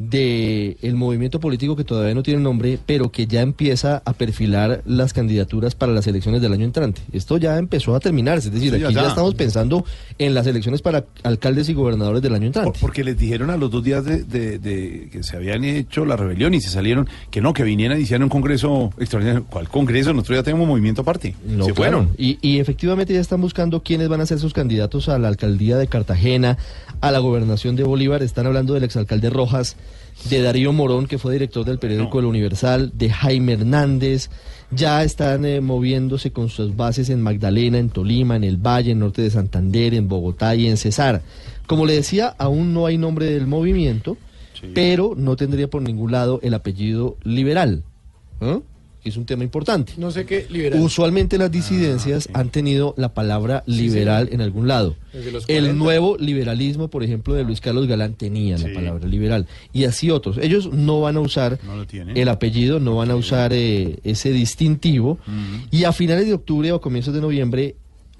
de 0.00 0.78
el 0.80 0.94
movimiento 0.94 1.40
político 1.40 1.76
que 1.76 1.84
todavía 1.84 2.14
no 2.14 2.22
tiene 2.22 2.40
nombre, 2.40 2.78
pero 2.86 3.12
que 3.12 3.26
ya 3.26 3.42
empieza 3.42 4.02
a 4.04 4.12
perfilar 4.14 4.82
las 4.86 5.12
candidaturas 5.12 5.74
para 5.74 5.92
las 5.92 6.06
elecciones 6.06 6.40
del 6.40 6.52
año 6.54 6.64
entrante. 6.64 7.02
Esto 7.12 7.36
ya 7.36 7.58
empezó 7.58 7.94
a 7.94 8.00
terminarse, 8.00 8.48
es 8.48 8.54
decir, 8.54 8.74
Sí, 8.74 8.82
aquí 8.82 8.94
ya, 8.94 9.06
estamos 9.08 9.34
pensando 9.34 9.84
en 10.18 10.32
las 10.34 10.46
elecciones 10.46 10.80
para 10.80 11.04
alcaldes 11.22 11.68
y 11.68 11.74
gobernadores 11.74 12.22
del 12.22 12.34
año 12.34 12.46
entrante. 12.46 12.78
Porque 12.80 13.04
les 13.04 13.18
dijeron 13.18 13.50
a 13.50 13.58
los 13.58 13.70
dos 13.70 13.84
días 13.84 14.04
de, 14.04 14.24
de- 14.24 14.58
de 14.58 15.08
que 15.12 15.22
se 15.22 15.36
habían 15.36 15.64
hecho 15.64 16.04
la 16.06 16.16
rebelión 16.16 16.54
y 16.54 16.60
se 16.62 16.70
salieron 16.70 17.06
que 17.30 17.40
no, 17.42 17.52
que 17.52 17.62
vinieran 17.62 17.98
y 17.98 18.02
hicieran 18.02 18.22
un 18.24 18.30
congreso 18.30 18.92
extraordinario. 18.98 19.44
¿Cuál 19.50 19.68
congreso? 19.68 20.14
Nosotros 20.14 20.38
ya 20.38 20.42
tenemos 20.42 20.66
movimiento 20.66 21.02
aparte. 21.02 21.34
No, 21.46 21.66
se 21.66 21.72
claro. 21.74 21.98
fueron. 22.04 22.14
Y, 22.16 22.38
y 22.40 22.58
efectivamente 22.58 23.12
ya 23.12 23.20
están 23.20 23.40
buscando 23.42 23.82
quiénes 23.82 24.08
van 24.08 24.22
a 24.22 24.26
ser 24.26 24.38
sus 24.38 24.54
candidatos 24.54 25.08
a 25.10 25.18
la 25.18 25.28
alcaldía 25.28 25.76
de 25.76 25.86
Cartagena, 25.88 26.56
a 27.02 27.10
la 27.10 27.18
gobernación 27.18 27.76
de 27.76 27.82
Bolívar. 27.84 28.22
Están 28.22 28.46
hablando 28.46 28.74
del 28.74 28.84
exalcalde 28.84 29.28
Rojas, 29.30 29.76
de 30.28 30.42
Darío 30.42 30.72
Morón, 30.72 31.06
que 31.06 31.18
fue 31.18 31.32
director 31.32 31.64
del 31.64 31.78
periódico 31.78 32.18
El 32.18 32.26
Universal, 32.26 32.92
de 32.94 33.10
Jaime 33.10 33.54
Hernández. 33.54 34.30
Ya 34.70 35.02
están 35.02 35.44
eh, 35.44 35.60
moviéndose 35.60 36.30
con 36.30 36.48
sus 36.48 36.76
bases 36.76 37.10
en 37.10 37.22
Magdalena, 37.22 37.78
en 37.78 37.90
Tolima, 37.90 38.36
en 38.36 38.44
el 38.44 38.56
Valle, 38.56 38.92
en 38.92 39.00
norte 39.00 39.22
de 39.22 39.30
Santander, 39.30 39.94
en 39.94 40.08
Bogotá 40.08 40.54
y 40.54 40.68
en 40.68 40.76
Cesar. 40.76 41.22
Como 41.66 41.86
le 41.86 41.94
decía, 41.94 42.34
aún 42.38 42.74
no 42.74 42.86
hay 42.86 42.98
nombre 42.98 43.26
del 43.26 43.46
movimiento, 43.46 44.16
pero 44.74 45.14
no 45.16 45.36
tendría 45.36 45.68
por 45.68 45.82
ningún 45.82 46.12
lado 46.12 46.40
el 46.42 46.54
apellido 46.54 47.16
liberal. 47.22 47.82
¿eh? 48.40 48.60
Que 49.02 49.08
es 49.08 49.16
un 49.16 49.24
tema 49.24 49.44
importante. 49.44 49.94
No 49.96 50.10
sé 50.10 50.26
qué, 50.26 50.46
liberal. 50.50 50.80
Usualmente 50.80 51.38
las 51.38 51.50
disidencias 51.50 52.28
han 52.32 52.50
tenido 52.50 52.94
la 52.96 53.14
palabra 53.14 53.62
liberal 53.66 54.28
en 54.32 54.40
algún 54.40 54.68
lado. 54.68 54.96
El 55.12 55.64
40. 55.64 55.72
nuevo 55.72 56.16
liberalismo, 56.18 56.88
por 56.88 57.02
ejemplo, 57.02 57.34
de 57.34 57.44
Luis 57.44 57.60
Carlos 57.60 57.86
Galán 57.86 58.14
tenía 58.14 58.58
la 58.58 58.72
palabra 58.72 59.06
liberal. 59.06 59.46
Y 59.72 59.84
así 59.84 60.10
otros. 60.10 60.38
Ellos 60.38 60.72
no 60.72 61.00
van 61.00 61.16
a 61.16 61.20
usar 61.20 61.58
No 61.64 61.84
el 62.14 62.28
apellido, 62.28 62.80
no 62.80 62.96
van 62.96 63.10
a 63.10 63.16
usar 63.16 63.52
eh, 63.52 63.98
ese 64.04 64.32
distintivo. 64.32 65.18
Y 65.70 65.84
a 65.84 65.92
finales 65.92 66.26
de 66.26 66.34
octubre 66.34 66.72
o 66.72 66.80
comienzos 66.80 67.14
de 67.14 67.20
noviembre 67.20 67.76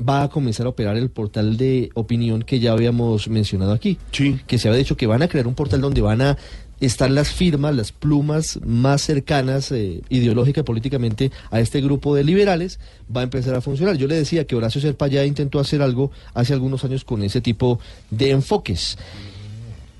va 0.06 0.22
a 0.22 0.28
comenzar 0.28 0.66
a 0.66 0.70
operar 0.70 0.96
el 0.96 1.10
portal 1.10 1.56
de 1.56 1.90
opinión 1.94 2.42
que 2.42 2.58
ya 2.58 2.72
habíamos 2.72 3.28
mencionado 3.28 3.72
aquí. 3.72 3.98
Que 4.46 4.58
se 4.58 4.68
había 4.68 4.78
dicho 4.78 4.96
que 4.96 5.06
van 5.06 5.22
a 5.22 5.28
crear 5.28 5.46
un 5.46 5.54
portal 5.54 5.80
donde 5.80 6.00
van 6.00 6.22
a 6.22 6.38
estar 6.80 7.10
las 7.10 7.30
firmas, 7.30 7.74
las 7.74 7.92
plumas 7.92 8.58
más 8.64 9.02
cercanas 9.02 9.70
eh, 9.70 10.00
ideológica 10.08 10.62
y 10.62 10.64
políticamente 10.64 11.30
a 11.50 11.60
este 11.60 11.80
grupo 11.80 12.14
de 12.14 12.24
liberales, 12.24 12.80
va 13.14 13.20
a 13.20 13.24
empezar 13.24 13.54
a 13.54 13.60
funcionar. 13.60 13.96
Yo 13.96 14.06
le 14.06 14.16
decía 14.16 14.46
que 14.46 14.56
Horacio 14.56 14.80
Serpa 14.80 15.06
ya 15.06 15.24
intentó 15.24 15.60
hacer 15.60 15.82
algo 15.82 16.10
hace 16.34 16.52
algunos 16.52 16.84
años 16.84 17.04
con 17.04 17.22
ese 17.22 17.40
tipo 17.40 17.78
de 18.10 18.30
enfoques. 18.30 18.96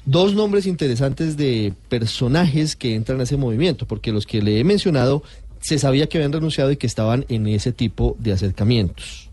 dos 0.07 0.35
nombres 0.35 0.67
interesantes 0.67 1.37
de 1.37 1.73
personajes 1.89 2.75
que 2.75 2.95
entran 2.95 3.21
a 3.21 3.25
ese 3.25 3.37
movimiento, 3.37 3.87
porque 3.87 4.11
los 4.13 4.27
que 4.27 4.43
le 4.43 4.59
he 4.59 4.65
mencionado 4.65 5.23
se 5.61 5.79
sabía 5.79 6.09
que 6.09 6.19
habían 6.19 6.33
renunciado 6.33 6.71
y 6.73 6.77
que 6.77 6.87
estaban 6.87 7.27
en 7.29 7.47
ese 7.47 7.73
tipo 7.73 8.17
de 8.19 8.33
acercamientos. 8.33 9.29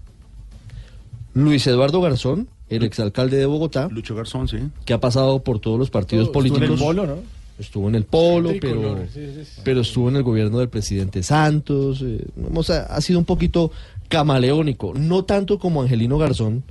Luis 1.33 1.65
Eduardo 1.67 2.01
Garzón, 2.01 2.49
el 2.69 2.83
exalcalde 2.83 3.37
de 3.37 3.45
Bogotá, 3.45 3.87
Lucho 3.89 4.13
Garzón, 4.15 4.47
sí. 4.47 4.57
que 4.85 4.93
ha 4.93 4.99
pasado 4.99 5.41
por 5.41 5.59
todos 5.59 5.79
los 5.79 5.89
partidos 5.89 6.27
Estuvo 6.27 6.41
en 6.41 6.47
el 6.47 6.57
políticos. 6.57 6.81
Polo, 6.81 7.07
¿no? 7.07 7.36
Estuvo 7.59 7.89
en 7.89 7.95
el 7.95 8.03
Polo, 8.03 8.51
pero, 8.61 8.99
sí, 9.11 9.19
sí, 9.35 9.45
sí. 9.45 9.61
pero 9.63 9.81
estuvo 9.81 10.09
en 10.09 10.17
el 10.17 10.23
gobierno 10.23 10.59
del 10.59 10.69
presidente 10.69 11.23
Santos. 11.23 12.03
eh, 12.05 12.23
hemos- 12.37 12.69
ha, 12.69 12.83
ha 12.85 13.01
sido 13.01 13.17
un 13.19 13.25
poquito 13.25 13.71
camaleónico, 14.09 14.93
no 14.95 15.25
tanto 15.25 15.59
como 15.59 15.81
Angelino 15.81 16.17
Garzón, 16.17 16.63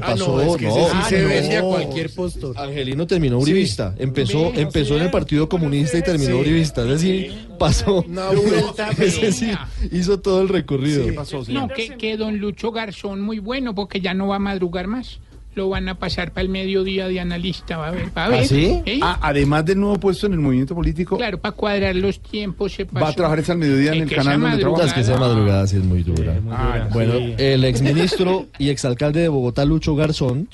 pasó. 0.00 0.36
no, 0.36 0.42
es 0.42 0.56
que 0.56 0.70
sí 0.70 0.76
no, 0.92 1.04
se 1.08 1.22
no. 1.22 1.28
vende 1.28 1.56
a 1.56 1.62
cualquier 1.62 2.10
postor. 2.14 2.58
Angelino 2.58 3.06
terminó 3.06 3.38
Sí. 3.40 3.50
uribista, 3.52 3.94
empezó, 3.98 4.52
empezó 4.54 4.96
en 4.96 5.02
el 5.02 5.10
Partido 5.10 5.48
Comunista 5.48 5.98
y 5.98 6.02
terminó 6.02 6.32
Sí. 6.36 6.40
uribista, 6.40 6.82
es 6.82 6.88
decir, 6.88 7.32
pasó. 7.58 8.02
Una 8.02 8.30
vuelta, 8.30 8.88
ese 8.98 9.32
sí, 9.32 9.50
hizo 9.92 10.18
todo 10.20 10.42
el 10.42 10.48
recorrido. 10.48 11.04
No, 11.48 11.68
que, 11.68 11.96
que 11.96 12.16
don 12.16 12.38
Lucho 12.38 12.72
Garzón 12.72 13.20
muy 13.20 13.38
bueno 13.38 13.74
porque 13.74 14.00
ya 14.00 14.14
no 14.14 14.28
va 14.28 14.36
a 14.36 14.40
madrugar 14.40 14.86
más. 14.86 15.18
Lo 15.56 15.68
van 15.68 15.88
a 15.88 15.96
pasar 15.96 16.30
para 16.30 16.42
el 16.42 16.48
mediodía 16.48 17.08
de 17.08 17.18
analista, 17.18 17.76
va 17.76 17.88
a 17.88 17.90
ver, 17.90 18.06
va 18.16 18.26
a 18.26 18.28
ver. 18.28 18.40
¿Ah, 18.42 18.44
sí? 18.44 18.80
¿eh? 18.86 19.00
Ah, 19.02 19.18
además 19.20 19.64
del 19.64 19.80
nuevo 19.80 19.98
puesto 19.98 20.26
en 20.26 20.34
el 20.34 20.38
movimiento 20.38 20.76
político, 20.76 21.16
Claro, 21.16 21.38
para 21.38 21.52
cuadrar 21.56 21.96
los 21.96 22.20
tiempos 22.20 22.72
se 22.72 22.86
pasó. 22.86 23.04
va 23.04 23.10
a 23.10 23.12
trabajar 23.14 23.40
esa 23.40 23.52
al 23.52 23.58
mediodía 23.58 23.92
en 23.92 24.02
el 24.02 24.10
canal 24.10 24.40
donde 24.40 24.58
trabaja. 24.58 24.84
Es 24.86 24.92
que 24.92 25.00
esa 25.00 25.18
madrugada 25.18 25.66
sí 25.66 25.76
es 25.76 25.84
muy 25.84 26.04
dura. 26.04 26.38
Ah, 26.52 26.88
bueno, 26.92 27.14
sí. 27.18 27.34
el 27.38 27.64
exministro 27.64 28.46
y 28.58 28.68
exalcalde 28.68 29.20
de 29.22 29.28
Bogotá, 29.28 29.64
Lucho 29.64 29.96
Garzón, 29.96 30.48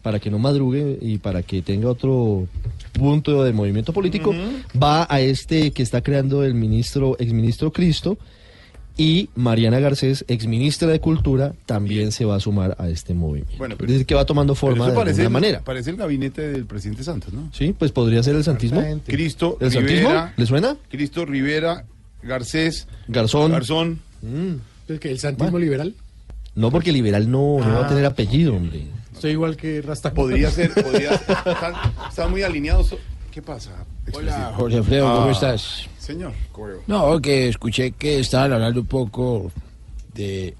para 0.00 0.18
que 0.18 0.30
no 0.30 0.38
madrugue 0.38 0.98
y 1.02 1.18
para 1.18 1.42
que 1.42 1.60
tenga 1.60 1.90
otro 1.90 2.46
punto 2.92 3.44
de 3.44 3.52
movimiento 3.52 3.92
político, 3.92 4.34
va 4.82 5.06
a 5.10 5.20
este 5.20 5.70
que 5.72 5.82
está 5.82 6.00
creando 6.00 6.44
el 6.44 6.54
ministro, 6.54 7.16
exministro 7.18 7.72
Cristo, 7.72 8.16
y 8.96 9.30
Mariana 9.34 9.80
Garcés, 9.80 10.24
exministra 10.28 10.88
de 10.88 11.00
Cultura, 11.00 11.52
también 11.66 12.12
se 12.12 12.24
va 12.24 12.36
a 12.36 12.40
sumar 12.40 12.76
a 12.78 12.88
este 12.88 13.14
movimiento. 13.14 13.56
Bueno, 13.58 13.76
es 13.80 13.86
decir, 13.86 14.06
que 14.06 14.14
va 14.14 14.24
tomando 14.26 14.54
Pero 14.54 14.60
forma 14.60 14.88
de 14.88 14.94
parece, 14.94 15.22
alguna 15.22 15.40
manera. 15.40 15.60
parece 15.64 15.90
el 15.90 15.96
gabinete 15.96 16.48
del 16.48 16.66
presidente 16.66 17.02
Santos, 17.04 17.32
¿no? 17.32 17.50
Sí, 17.52 17.74
pues 17.78 17.92
podría 17.92 18.22
ser 18.22 18.36
el 18.36 18.44
santismo. 18.44 18.82
Cristo 19.06 19.56
¿El 19.60 19.70
santismo? 19.72 20.08
Rivera. 20.08 20.34
¿Le 20.36 20.46
suena? 20.46 20.76
Cristo 20.90 21.24
Rivera, 21.24 21.84
Garcés. 22.22 22.86
Garzón. 23.08 23.52
Garzón. 23.52 24.00
¿El 24.88 24.98
que 25.00 25.10
el 25.10 25.18
santismo 25.18 25.58
liberal? 25.58 25.94
No, 26.54 26.70
porque 26.70 26.92
liberal 26.92 27.30
no, 27.30 27.58
no 27.58 27.74
va 27.74 27.86
a 27.86 27.88
tener 27.88 28.04
apellido, 28.04 28.54
hombre. 28.54 28.82
Soy 29.18 29.32
igual 29.32 29.56
que 29.56 29.82
Rasta. 29.82 30.12
Podría 30.12 30.50
ser, 30.50 30.72
podría 30.72 31.16
ser. 31.18 31.36
Están, 31.46 31.74
están 32.08 32.30
muy 32.30 32.42
alineados. 32.42 32.94
¿Qué 33.32 33.40
pasa? 33.42 33.70
Hola, 34.12 34.52
Jorge 34.56 34.78
Alfredo, 34.78 35.14
¿cómo 35.14 35.28
Ah, 35.28 35.32
estás? 35.32 35.86
Señor, 35.98 36.32
¿cómo 36.50 36.66
va? 36.68 36.74
No, 36.88 37.20
que 37.20 37.48
escuché 37.48 37.92
que 37.92 38.18
estaban 38.18 38.52
hablando 38.52 38.80
un 38.80 38.86
poco 38.86 39.52
de 40.14 40.56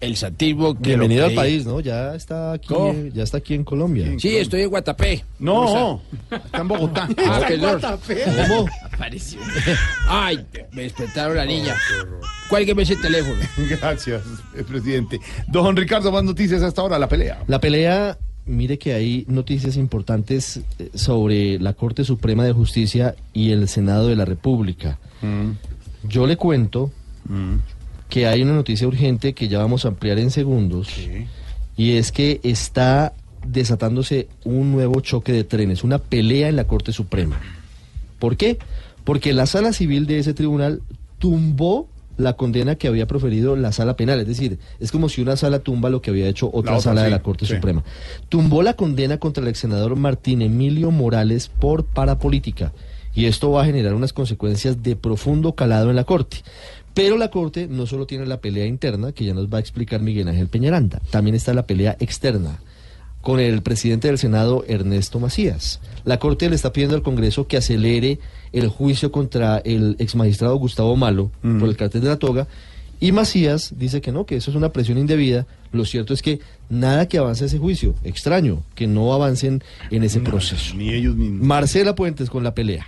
el 0.00 0.16
santismo. 0.16 0.74
que 0.74 0.90
Bienvenido 0.90 1.26
al 1.26 1.34
país, 1.34 1.66
¿no? 1.66 1.80
Ya 1.80 2.14
está 2.14 2.52
aquí, 2.52 2.68
¿Cómo? 2.68 2.94
ya 3.12 3.22
está 3.22 3.36
aquí 3.38 3.52
en 3.54 3.64
Colombia. 3.64 4.06
Sí, 4.18 4.34
estoy 4.36 4.62
en 4.62 4.70
Guatapé. 4.70 5.24
No, 5.38 6.00
está 6.30 6.58
en 6.62 6.68
Bogotá. 6.68 7.06
Ah, 7.18 7.38
Está 7.42 7.52
en. 7.52 7.60
Guatapé. 7.60 8.24
¿Cómo? 8.48 8.66
Apareció. 8.84 9.40
Ay, 10.08 10.46
me 10.72 10.82
despertaron 10.82 11.36
la 11.36 11.44
niña. 11.44 11.76
Cuélgueme 12.48 12.84
ese 12.84 12.96
teléfono. 12.96 13.40
Gracias, 13.68 14.22
presidente. 14.66 15.20
Don 15.48 15.76
Ricardo, 15.76 16.10
más 16.10 16.24
noticias 16.24 16.62
hasta 16.62 16.80
ahora, 16.80 16.98
la 16.98 17.08
pelea. 17.08 17.42
La 17.46 17.60
pelea, 17.60 18.16
mire 18.46 18.78
que 18.78 18.94
hay 18.94 19.24
noticias 19.28 19.76
importantes 19.76 20.60
eh, 20.78 20.90
sobre 20.94 21.58
la 21.58 21.74
Corte 21.74 22.04
Suprema 22.04 22.44
de 22.44 22.52
Justicia 22.52 23.14
y 23.32 23.50
el 23.50 23.68
Senado 23.68 24.08
de 24.08 24.16
la 24.16 24.24
República. 24.24 24.98
Yo 26.08 26.26
le 26.26 26.36
cuento 26.36 26.92
que 28.08 28.26
hay 28.26 28.42
una 28.42 28.54
noticia 28.54 28.86
urgente 28.86 29.32
que 29.32 29.48
ya 29.48 29.58
vamos 29.58 29.84
a 29.84 29.88
ampliar 29.88 30.18
en 30.18 30.30
segundos 30.30 30.88
y 31.76 31.92
es 31.92 32.12
que 32.12 32.40
está 32.44 33.12
desatándose 33.46 34.28
un 34.44 34.72
nuevo 34.72 35.00
choque 35.00 35.32
de 35.32 35.44
trenes, 35.44 35.84
una 35.84 35.98
pelea 35.98 36.48
en 36.48 36.56
la 36.56 36.66
Corte 36.66 36.92
Suprema. 36.92 37.40
¿Por 38.18 38.36
qué? 38.36 38.58
Porque 39.04 39.32
la 39.32 39.46
sala 39.46 39.72
civil 39.72 40.06
de 40.06 40.18
ese 40.18 40.34
tribunal 40.34 40.82
tumbó 41.18 41.88
la 42.16 42.34
condena 42.34 42.76
que 42.76 42.88
había 42.88 43.06
proferido 43.06 43.56
la 43.56 43.72
sala 43.72 43.96
penal, 43.96 44.20
es 44.20 44.26
decir, 44.26 44.58
es 44.80 44.92
como 44.92 45.08
si 45.08 45.22
una 45.22 45.36
sala 45.36 45.60
tumba 45.60 45.90
lo 45.90 46.00
que 46.00 46.10
había 46.10 46.28
hecho 46.28 46.46
otra, 46.46 46.72
otra, 46.72 46.80
sala 46.80 47.02
de 47.02 47.10
la 47.10 47.22
Corte 47.22 47.46
sí. 47.46 47.54
Suprema. 47.54 47.84
Tumbó 48.28 48.62
la 48.62 48.74
condena 48.74 49.18
contra 49.18 49.42
el 49.42 49.48
ex 49.48 49.58
senador 49.58 49.96
Martín 49.96 50.42
Emilio 50.42 50.90
Morales 50.90 51.48
por 51.48 51.84
parapolítica 51.84 52.72
y 53.14 53.24
esto 53.24 53.50
va 53.50 53.62
a 53.62 53.66
generar 53.66 53.94
unas 53.94 54.12
consecuencias 54.12 54.82
de 54.82 54.94
profundo 54.94 55.54
calado 55.54 55.90
en 55.90 55.96
la 55.96 56.04
Corte. 56.04 56.38
Pero 56.94 57.18
la 57.18 57.30
Corte 57.30 57.66
no 57.68 57.86
solo 57.86 58.06
tiene 58.06 58.26
la 58.26 58.40
pelea 58.40 58.66
interna, 58.66 59.12
que 59.12 59.24
ya 59.24 59.34
nos 59.34 59.48
va 59.48 59.58
a 59.58 59.60
explicar 59.60 60.00
Miguel 60.00 60.28
Ángel 60.28 60.48
Peñaranda, 60.48 61.00
también 61.10 61.34
está 61.34 61.52
la 61.52 61.66
pelea 61.66 61.96
externa 62.00 62.58
con 63.26 63.40
el 63.40 63.60
presidente 63.60 64.06
del 64.06 64.18
Senado, 64.18 64.64
Ernesto 64.68 65.18
Macías. 65.18 65.80
La 66.04 66.20
Corte 66.20 66.48
le 66.48 66.54
está 66.54 66.72
pidiendo 66.72 66.94
al 66.94 67.02
Congreso 67.02 67.48
que 67.48 67.56
acelere 67.56 68.20
el 68.52 68.68
juicio 68.68 69.10
contra 69.10 69.58
el 69.58 69.96
exmagistrado 69.98 70.54
Gustavo 70.54 70.94
Malo 70.94 71.32
por 71.42 71.68
el 71.68 71.76
cartel 71.76 72.02
de 72.02 72.08
la 72.08 72.20
toga. 72.20 72.46
Y 73.00 73.10
Macías 73.10 73.74
dice 73.76 74.00
que 74.00 74.12
no, 74.12 74.26
que 74.26 74.36
eso 74.36 74.52
es 74.52 74.56
una 74.56 74.70
presión 74.72 74.96
indebida. 74.96 75.44
Lo 75.72 75.84
cierto 75.84 76.14
es 76.14 76.22
que 76.22 76.38
nada 76.70 77.08
que 77.08 77.18
avance 77.18 77.46
ese 77.46 77.58
juicio. 77.58 77.96
Extraño 78.04 78.62
que 78.76 78.86
no 78.86 79.12
avancen 79.12 79.60
en 79.90 80.04
ese 80.04 80.20
proceso. 80.20 80.76
Ni 80.76 80.90
ellos 80.90 81.16
mismos. 81.16 81.44
Marcela 81.44 81.96
Puentes 81.96 82.30
con 82.30 82.44
la 82.44 82.54
pelea. 82.54 82.86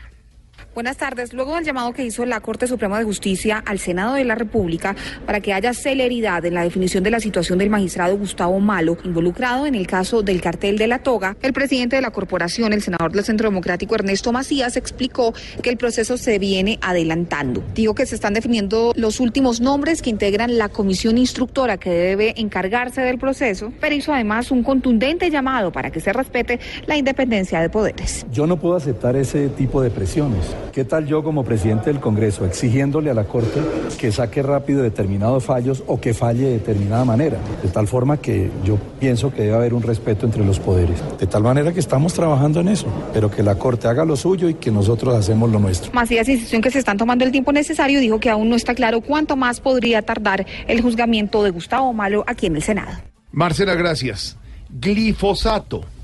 Buenas 0.79 0.97
tardes. 0.97 1.33
Luego 1.33 1.57
del 1.57 1.65
llamado 1.65 1.93
que 1.93 2.05
hizo 2.05 2.25
la 2.25 2.39
Corte 2.39 2.69
Suprema 2.69 3.01
de 3.01 3.05
Justicia 3.05 3.61
al 3.67 3.81
Senado 3.81 4.15
de 4.15 4.25
la 4.25 4.37
República 4.37 4.95
para 5.27 5.41
que 5.41 5.53
haya 5.53 5.75
celeridad 5.75 6.45
en 6.45 6.55
la 6.55 6.63
definición 6.63 7.03
de 7.03 7.11
la 7.11 7.19
situación 7.19 7.59
del 7.59 7.69
magistrado 7.69 8.17
Gustavo 8.17 8.61
Malo, 8.61 8.97
involucrado 9.03 9.67
en 9.67 9.75
el 9.75 9.89
caso 9.89 10.23
del 10.23 10.41
cartel 10.41 10.79
de 10.79 10.87
la 10.87 11.01
toga, 11.01 11.37
el 11.43 11.53
presidente 11.53 11.97
de 11.97 12.03
la 12.03 12.13
corporación, 12.13 12.73
el 12.73 12.81
senador 12.81 13.11
del 13.11 13.25
Centro 13.25 13.49
Democrático 13.49 13.97
Ernesto 13.97 14.31
Macías, 14.31 14.77
explicó 14.77 15.35
que 15.65 15.71
el 15.71 15.79
proceso 15.79 16.17
se 16.17 16.39
viene 16.39 16.79
adelantando. 16.81 17.61
Dijo 17.75 17.97
que 17.97 18.07
se 18.07 18.15
están 18.15 18.35
definiendo 18.35 18.93
los 18.95 19.19
últimos 19.19 19.61
nombres 19.61 20.01
que 20.01 20.11
integran 20.11 20.59
la 20.59 20.69
comisión 20.69 21.19
instructora 21.19 21.79
que 21.79 21.91
debe 21.91 22.35
encargarse 22.37 23.01
del 23.01 23.19
proceso, 23.19 23.73
pero 23.81 23.97
hizo 23.97 24.13
además 24.13 24.53
un 24.53 24.63
contundente 24.63 25.29
llamado 25.29 25.73
para 25.73 25.91
que 25.91 25.99
se 25.99 26.13
respete 26.13 26.61
la 26.87 26.97
independencia 26.97 27.61
de 27.61 27.69
poderes. 27.69 28.25
Yo 28.31 28.47
no 28.47 28.61
puedo 28.61 28.77
aceptar 28.77 29.17
ese 29.17 29.49
tipo 29.49 29.83
de 29.83 29.91
presiones. 29.91 30.55
¿Qué 30.73 30.85
tal 30.85 31.07
yo 31.07 31.23
como 31.23 31.45
presidente 31.45 31.91
del 31.91 32.01
Congreso 32.01 32.45
exigiéndole 32.45 33.11
a 33.11 33.15
la 33.15 33.25
Corte 33.25 33.61
que 33.99 34.13
saque 34.13 34.43
rápido 34.43 34.83
determinados 34.83 35.45
fallos 35.45 35.83
o 35.87 36.01
que 36.01 36.15
falle 36.15 36.45
de 36.45 36.53
determinada 36.53 37.05
manera? 37.05 37.39
De 37.63 37.69
tal 37.69 37.89
forma 37.89 38.19
que 38.19 38.51
yo 38.65 38.79
pienso 39.01 39.33
que 39.33 39.43
debe 39.43 39.55
haber 39.55 39.75
un 39.75 39.83
respeto 39.83 40.27
entre 40.27 40.45
los 40.45 40.61
poderes. 40.61 41.03
De 41.19 41.27
tal 41.27 41.43
manera 41.43 41.73
que 41.73 41.81
estamos 41.81 42.15
trabajando 42.15 42.61
en 42.61 42.69
eso, 42.69 42.87
pero 43.13 43.31
que 43.31 43.43
la 43.43 43.57
Corte 43.57 43.89
haga 43.89 44.05
lo 44.05 44.17
suyo 44.17 44.49
y 44.49 44.55
que 44.55 44.71
nosotros 44.71 45.15
hacemos 45.15 45.51
lo 45.51 45.59
nuestro. 45.59 45.93
Macías 45.93 46.29
insistió 46.29 46.57
en 46.57 46.63
que 46.63 46.71
se 46.71 46.79
están 46.79 46.97
tomando 46.97 47.25
el 47.25 47.33
tiempo 47.33 47.53
necesario 47.53 47.99
y 47.99 48.03
dijo 48.03 48.21
que 48.21 48.31
aún 48.31 48.49
no 48.49 48.57
está 48.57 48.75
claro 48.75 49.01
cuánto 49.01 49.37
más 49.37 49.61
podría 49.61 50.03
tardar 50.03 50.47
el 50.67 50.81
juzgamiento 50.81 51.43
de 51.43 51.51
Gustavo 51.51 51.93
Malo 51.93 52.25
aquí 52.27 52.47
en 52.47 52.57
el 52.57 52.63
Senado. 52.63 52.93
Marcela, 53.33 53.75
gracias. 53.75 54.37
Glifosato. 54.71 55.98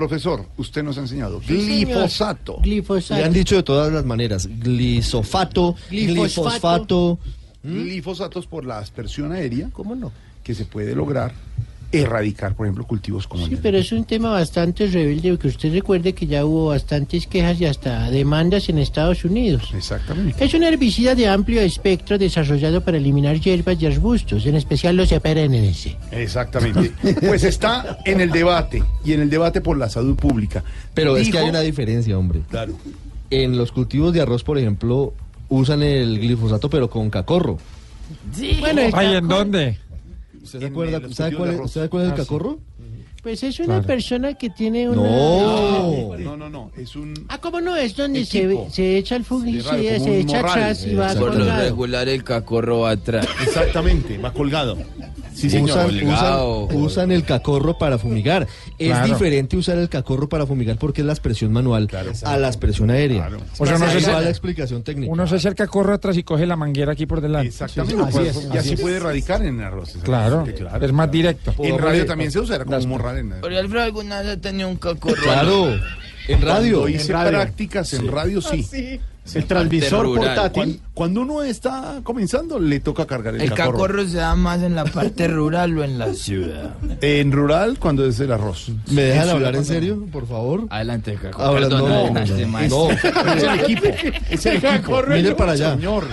Profesor, 0.00 0.46
usted 0.56 0.82
nos 0.82 0.96
ha 0.96 1.02
enseñado. 1.02 1.42
Sí, 1.42 1.48
señor. 1.60 1.86
Glifosato. 2.62 2.62
Le 2.64 3.22
han 3.22 3.34
dicho 3.34 3.56
de 3.56 3.62
todas 3.62 3.92
las 3.92 4.02
maneras. 4.02 4.46
Glisofato, 4.46 5.76
Glifosfato. 5.90 6.48
glifosfato. 6.48 7.18
Glifosatos 7.62 8.46
por 8.46 8.64
la 8.64 8.78
aspersión 8.78 9.32
aérea. 9.32 9.68
¿Cómo 9.74 9.94
no? 9.94 10.10
Que 10.42 10.54
se 10.54 10.64
puede 10.64 10.94
lograr 10.94 11.34
erradicar, 11.92 12.54
por 12.54 12.66
ejemplo, 12.66 12.86
cultivos 12.86 13.26
como 13.26 13.46
Sí, 13.46 13.54
el 13.54 13.58
pero 13.58 13.78
es 13.78 13.90
un 13.90 14.04
tema 14.04 14.30
bastante 14.30 14.86
rebelde, 14.86 15.30
porque 15.30 15.48
usted 15.48 15.72
recuerde 15.72 16.12
que 16.12 16.26
ya 16.26 16.44
hubo 16.44 16.66
bastantes 16.68 17.26
quejas 17.26 17.60
y 17.60 17.66
hasta 17.66 18.10
demandas 18.10 18.68
en 18.68 18.78
Estados 18.78 19.24
Unidos. 19.24 19.70
Exactamente. 19.74 20.44
Es 20.44 20.54
un 20.54 20.62
herbicida 20.62 21.14
de 21.14 21.26
amplio 21.26 21.60
espectro 21.60 22.16
desarrollado 22.16 22.80
para 22.82 22.96
eliminar 22.96 23.40
hierbas 23.40 23.82
y 23.82 23.86
arbustos, 23.86 24.46
en 24.46 24.54
especial 24.54 24.96
los 24.96 25.10
perennes. 25.14 25.88
Exactamente. 26.12 26.92
Pues 27.20 27.44
está 27.44 27.98
en 28.04 28.20
el 28.20 28.30
debate 28.30 28.82
y 29.04 29.12
en 29.12 29.22
el 29.22 29.30
debate 29.30 29.60
por 29.60 29.76
la 29.76 29.88
salud 29.88 30.16
pública. 30.16 30.62
Pero 30.94 31.16
es 31.16 31.28
que 31.28 31.38
hay 31.38 31.48
una 31.48 31.60
diferencia, 31.60 32.16
hombre. 32.16 32.42
Claro. 32.48 32.74
En 33.30 33.56
los 33.56 33.72
cultivos 33.72 34.12
de 34.12 34.20
arroz, 34.20 34.44
por 34.44 34.58
ejemplo, 34.58 35.14
usan 35.48 35.82
el 35.82 36.18
glifosato, 36.18 36.70
pero 36.70 36.88
con 36.88 37.10
cacorro. 37.10 37.58
Bueno, 38.60 38.80
está 38.80 38.98
Ay, 38.98 39.16
¿en 39.16 39.28
dónde? 39.28 39.78
¿Usted 40.54 40.60
se 40.60 40.66
acuerda? 40.66 41.00
¿Sabe 41.14 41.36
cuál. 41.36 41.68
¿sabe 41.68 41.88
cuál 41.88 42.02
es 42.02 42.08
el 42.08 42.12
Ah, 42.12 42.16
sí. 42.16 42.22
cacorro? 42.22 42.58
Pues 43.22 43.42
es 43.42 43.58
una 43.58 43.66
Claro. 43.66 43.86
persona 43.86 44.32
que 44.34 44.48
tiene 44.48 44.88
una... 44.88 45.02
No. 45.02 46.16
No, 46.18 46.36
no, 46.38 46.48
no. 46.48 46.70
Es 46.74 46.96
un. 46.96 47.12
Ah, 47.28 47.36
¿cómo 47.38 47.60
no? 47.60 47.76
Es 47.76 47.94
donde 47.94 48.24
se, 48.24 48.70
se 48.70 48.96
echa 48.96 49.14
el 49.16 49.24
fungicida, 49.24 49.76
Sí, 49.78 49.86
raro, 49.88 49.98
como 49.98 50.04
se 50.04 50.10
un 50.10 50.16
echa 50.16 50.36
morral. 50.38 50.50
atrás 50.50 50.86
y 50.86 50.94
va 50.94 51.08
Por 51.14 51.18
lo 51.20 51.38
colgado. 51.40 51.62
regular 51.64 52.08
el 52.08 52.24
cacorro 52.24 52.78
va 52.80 52.90
atrás. 52.92 53.26
Exactamente, 53.42 54.16
va 54.16 54.32
colgado. 54.32 54.78
Sí, 55.40 55.50
señor. 55.50 55.70
usan, 55.70 56.08
usan- 56.08 56.76
usan 56.76 57.12
el 57.12 57.24
cacorro 57.24 57.78
para 57.78 57.98
fumigar. 57.98 58.46
Es 58.78 58.88
Claro. 58.88 59.06
diferente 59.06 59.56
usar 59.56 59.78
el 59.78 59.88
cacorro 59.88 60.28
para 60.28 60.46
fumigar 60.46 60.76
porque 60.78 61.00
es 61.00 61.06
la 61.06 61.12
expresión 61.12 61.52
manual 61.52 61.88
a 62.24 62.36
la 62.36 62.46
expresión 62.48 62.90
aérea. 62.90 63.30
O 63.58 63.66
sea, 63.66 63.78
no 63.78 63.86
Ahí 63.86 64.00
se- 64.00 64.12
va 64.12 64.20
la 64.20 64.30
explicación 64.30 64.82
técnica. 64.82 65.12
Uno 65.12 65.26
se 65.26 65.36
acerca, 65.36 65.66
corre 65.66 65.94
atrás 65.94 66.16
y 66.16 66.22
coge 66.22 66.46
la 66.46 66.56
manguera 66.56 66.92
aquí 66.92 67.06
por 67.06 67.20
delante. 67.20 67.48
Exactamente. 67.48 68.02
Así 68.02 68.12
pues, 68.18 68.36
es. 68.36 68.48
y 68.54 68.58
así 68.58 68.76
puede 68.76 68.98
radicar 69.00 69.42
en 69.44 69.60
arroz. 69.60 69.96
Claro, 70.02 70.44
es 70.80 70.92
más 70.92 71.10
directo. 71.10 71.54
En 71.58 71.78
radio 71.78 72.06
también 72.06 72.30
se 72.30 72.40
usa, 72.40 72.56
era 72.56 72.64
como 72.64 72.78
morrar 72.86 73.18
en 73.18 73.34
Pero 73.40 73.58
Alfredo 73.58 73.84
alguna 73.84 74.22
vez 74.22 74.40
tenido 74.40 74.68
un 74.68 74.76
cacorro. 74.76 75.22
Claro, 75.22 75.68
en 76.28 76.42
radio. 76.42 76.80
Cuando 76.80 76.88
hice 76.96 77.06
En 77.06 77.12
radio. 77.12 77.30
prácticas 77.30 77.92
en 77.94 78.08
radio, 78.08 78.40
sí. 78.40 79.00
El 79.36 79.44
transmisor 79.46 80.04
rural. 80.06 80.34
portátil. 80.34 80.52
Cuando, 80.52 80.78
cuando 80.94 81.20
uno 81.22 81.42
está 81.42 82.00
comenzando, 82.02 82.58
le 82.58 82.80
toca 82.80 83.06
cargar 83.06 83.34
el, 83.34 83.40
El 83.42 83.50
cacorro. 83.50 83.72
cacorro 83.78 84.06
se 84.08 84.16
da 84.18 84.34
más 84.36 84.62
en 84.62 84.74
la 84.74 84.84
parte 84.84 85.28
rural 85.28 85.76
o 85.78 85.84
en 85.84 85.98
la 85.98 86.12
ciudad. 86.14 86.74
En 87.00 87.32
rural, 87.32 87.78
cuando 87.78 88.06
es 88.06 88.18
el 88.20 88.32
arroz. 88.32 88.70
¿Me 88.90 89.02
dejan 89.02 89.28
hablar 89.30 89.56
en 89.56 89.64
serio, 89.64 90.06
por 90.12 90.26
favor? 90.26 90.66
Adelante, 90.70 91.14
cacorro. 91.14 91.44
Ahora, 91.44 91.60
Perdón, 91.68 91.80
no, 91.80 91.88
no, 91.88 92.12
no. 92.68 92.90
Es 92.90 93.42
el 93.42 93.60
equipo. 93.60 93.86
Es 94.30 94.46
el 94.46 94.56
equipo. 94.64 95.02
Mire 95.08 95.34
para 95.34 95.52
allá. 95.52 95.74
Señor. 95.74 96.04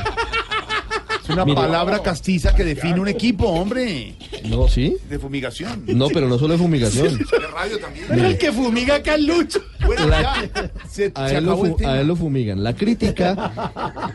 Es 1.28 1.34
una 1.34 1.44
Mire. 1.44 1.56
palabra 1.56 2.00
castiza 2.02 2.56
que 2.56 2.64
define 2.64 3.00
un 3.02 3.08
equipo, 3.10 3.48
hombre. 3.48 4.16
No, 4.46 4.68
¿sí? 4.70 4.96
De 5.10 5.20
fumigación. 5.20 5.84
No, 5.88 6.08
pero 6.08 6.30
no 6.30 6.40
solo 6.40 6.54
de 6.54 6.60
fumigación. 6.60 7.18
De 7.18 7.48
radio 7.54 7.78
también. 7.80 8.06
Mira 8.10 8.28
el 8.30 8.38
que 8.38 8.52
fumiga 8.54 8.96
acá 8.96 9.16
el 9.16 9.26
Lucho. 9.26 9.60
Bueno, 9.86 10.08
La- 10.08 10.22
ya. 10.22 10.72
Se, 10.90 11.12
A 11.16 11.28
se 11.28 11.38
él, 11.38 11.46
lo 11.46 11.78
a 11.86 12.00
él 12.00 12.08
lo 12.08 12.16
fumigan. 12.16 12.64
La 12.64 12.74
crítica 12.76 13.52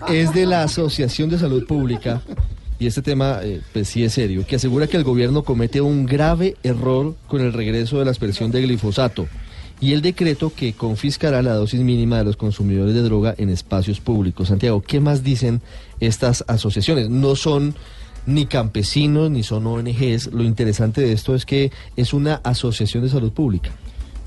es 0.08 0.32
de 0.32 0.46
la 0.46 0.62
Asociación 0.62 1.28
de 1.28 1.38
Salud 1.38 1.66
Pública, 1.66 2.22
y 2.78 2.86
este 2.86 3.02
tema 3.02 3.40
eh, 3.42 3.60
pues 3.72 3.88
sí 3.88 4.02
es 4.04 4.12
serio, 4.14 4.44
que 4.46 4.56
asegura 4.56 4.86
que 4.86 4.96
el 4.96 5.04
gobierno 5.04 5.42
comete 5.44 5.80
un 5.82 6.06
grave 6.06 6.56
error 6.62 7.14
con 7.28 7.40
el 7.42 7.52
regreso 7.52 7.98
de 7.98 8.06
la 8.06 8.10
aspersión 8.10 8.50
de 8.50 8.62
glifosato 8.62 9.28
y 9.80 9.92
el 9.94 10.00
decreto 10.02 10.52
que 10.54 10.72
confiscará 10.74 11.42
la 11.42 11.54
dosis 11.54 11.80
mínima 11.80 12.16
de 12.18 12.24
los 12.24 12.36
consumidores 12.36 12.94
de 12.94 13.02
droga 13.02 13.34
en 13.36 13.50
espacios 13.50 13.98
públicos. 14.00 14.46
Santiago, 14.48 14.80
¿qué 14.80 15.00
más 15.00 15.24
dicen 15.24 15.60
estas 16.06 16.44
asociaciones? 16.48 17.08
No 17.10 17.36
son 17.36 17.74
ni 18.26 18.46
campesinos 18.46 19.30
ni 19.30 19.42
son 19.42 19.66
ONGs. 19.66 20.32
Lo 20.32 20.42
interesante 20.44 21.00
de 21.00 21.12
esto 21.12 21.34
es 21.34 21.46
que 21.46 21.72
es 21.96 22.12
una 22.12 22.36
asociación 22.44 23.02
de 23.02 23.10
salud 23.10 23.32
pública. 23.32 23.70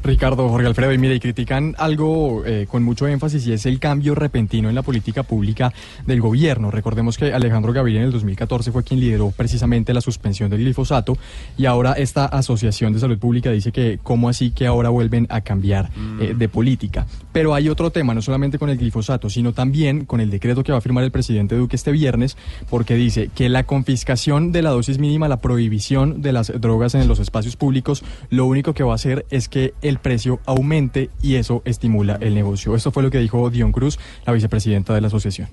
Ricardo, 0.06 0.48
Jorge 0.50 0.68
Alfredo, 0.68 0.94
y 0.94 0.98
mire, 0.98 1.16
y 1.16 1.20
critican 1.20 1.76
algo 1.78 2.44
eh, 2.46 2.68
con 2.70 2.84
mucho 2.84 3.08
énfasis 3.08 3.48
y 3.48 3.54
es 3.54 3.66
el 3.66 3.80
cambio 3.80 4.14
repentino 4.14 4.70
en 4.70 4.76
la 4.76 4.84
política 4.84 5.24
pública 5.24 5.74
del 6.06 6.22
gobierno. 6.22 6.70
Recordemos 6.70 7.18
que 7.18 7.34
Alejandro 7.34 7.74
Gaviria 7.74 8.02
en 8.02 8.06
el 8.06 8.12
2014 8.12 8.72
fue 8.72 8.84
quien 8.84 9.00
lideró 9.00 9.32
precisamente 9.32 9.94
la 9.94 10.02
suspensión 10.02 10.50
del 10.50 10.60
glifosato 10.60 11.18
y 11.58 11.66
ahora 11.66 11.94
esta 11.94 12.26
Asociación 12.26 12.94
de 12.94 13.00
Salud 13.00 13.18
Pública 13.18 13.50
dice 13.52 13.72
que 13.72 14.00
cómo 14.02 14.30
así 14.30 14.52
que 14.52 14.68
ahora 14.68 14.90
vuelven 14.90 15.26
a 15.30 15.42
cambiar 15.42 15.90
eh, 16.20 16.36
de 16.38 16.50
política. 16.50 17.08
Pero 17.32 17.54
hay 17.54 17.68
otro 17.68 17.90
tema, 17.90 18.14
no 18.14 18.22
solamente 18.22 18.60
con 18.60 18.70
el 18.70 18.78
glifosato, 18.78 19.30
sino 19.30 19.54
también 19.54 20.06
con 20.06 20.22
el 20.22 20.30
decreto 20.30 20.64
que 20.64 20.72
va 20.72 20.78
a 20.78 20.82
firmar 20.82 21.04
el 21.04 21.12
presidente 21.12 21.56
Duque 21.56 21.76
este 21.76 21.92
viernes, 21.92 22.38
porque 22.70 22.96
dice 22.96 23.30
que 23.34 23.50
la 23.50 23.64
confiscación 23.64 24.52
de 24.52 24.62
la 24.62 24.70
dosis 24.70 25.00
mínima, 25.00 25.28
la 25.28 25.42
prohibición 25.42 26.22
de 26.22 26.32
las 26.32 26.54
drogas 26.62 26.96
en 26.96 27.08
los 27.08 27.20
espacios 27.20 27.56
públicos, 27.56 28.04
lo 28.30 28.46
único 28.46 28.74
que 28.74 28.84
va 28.84 28.92
a 28.92 28.96
hacer 28.96 29.26
es 29.30 29.50
que 29.50 29.74
el 29.82 29.95
precio 30.00 30.40
aumente 30.46 31.10
y 31.22 31.36
eso 31.36 31.62
estimula 31.66 32.18
el 32.22 32.34
negocio. 32.36 32.76
Esto 32.76 32.92
fue 32.92 33.04
lo 33.04 33.12
que 33.12 33.20
dijo 33.20 33.50
Dion 33.50 33.72
Cruz, 33.72 34.00
la 34.26 34.34
vicepresidenta 34.34 34.94
de 34.94 35.02
la 35.02 35.08
asociación. 35.08 35.48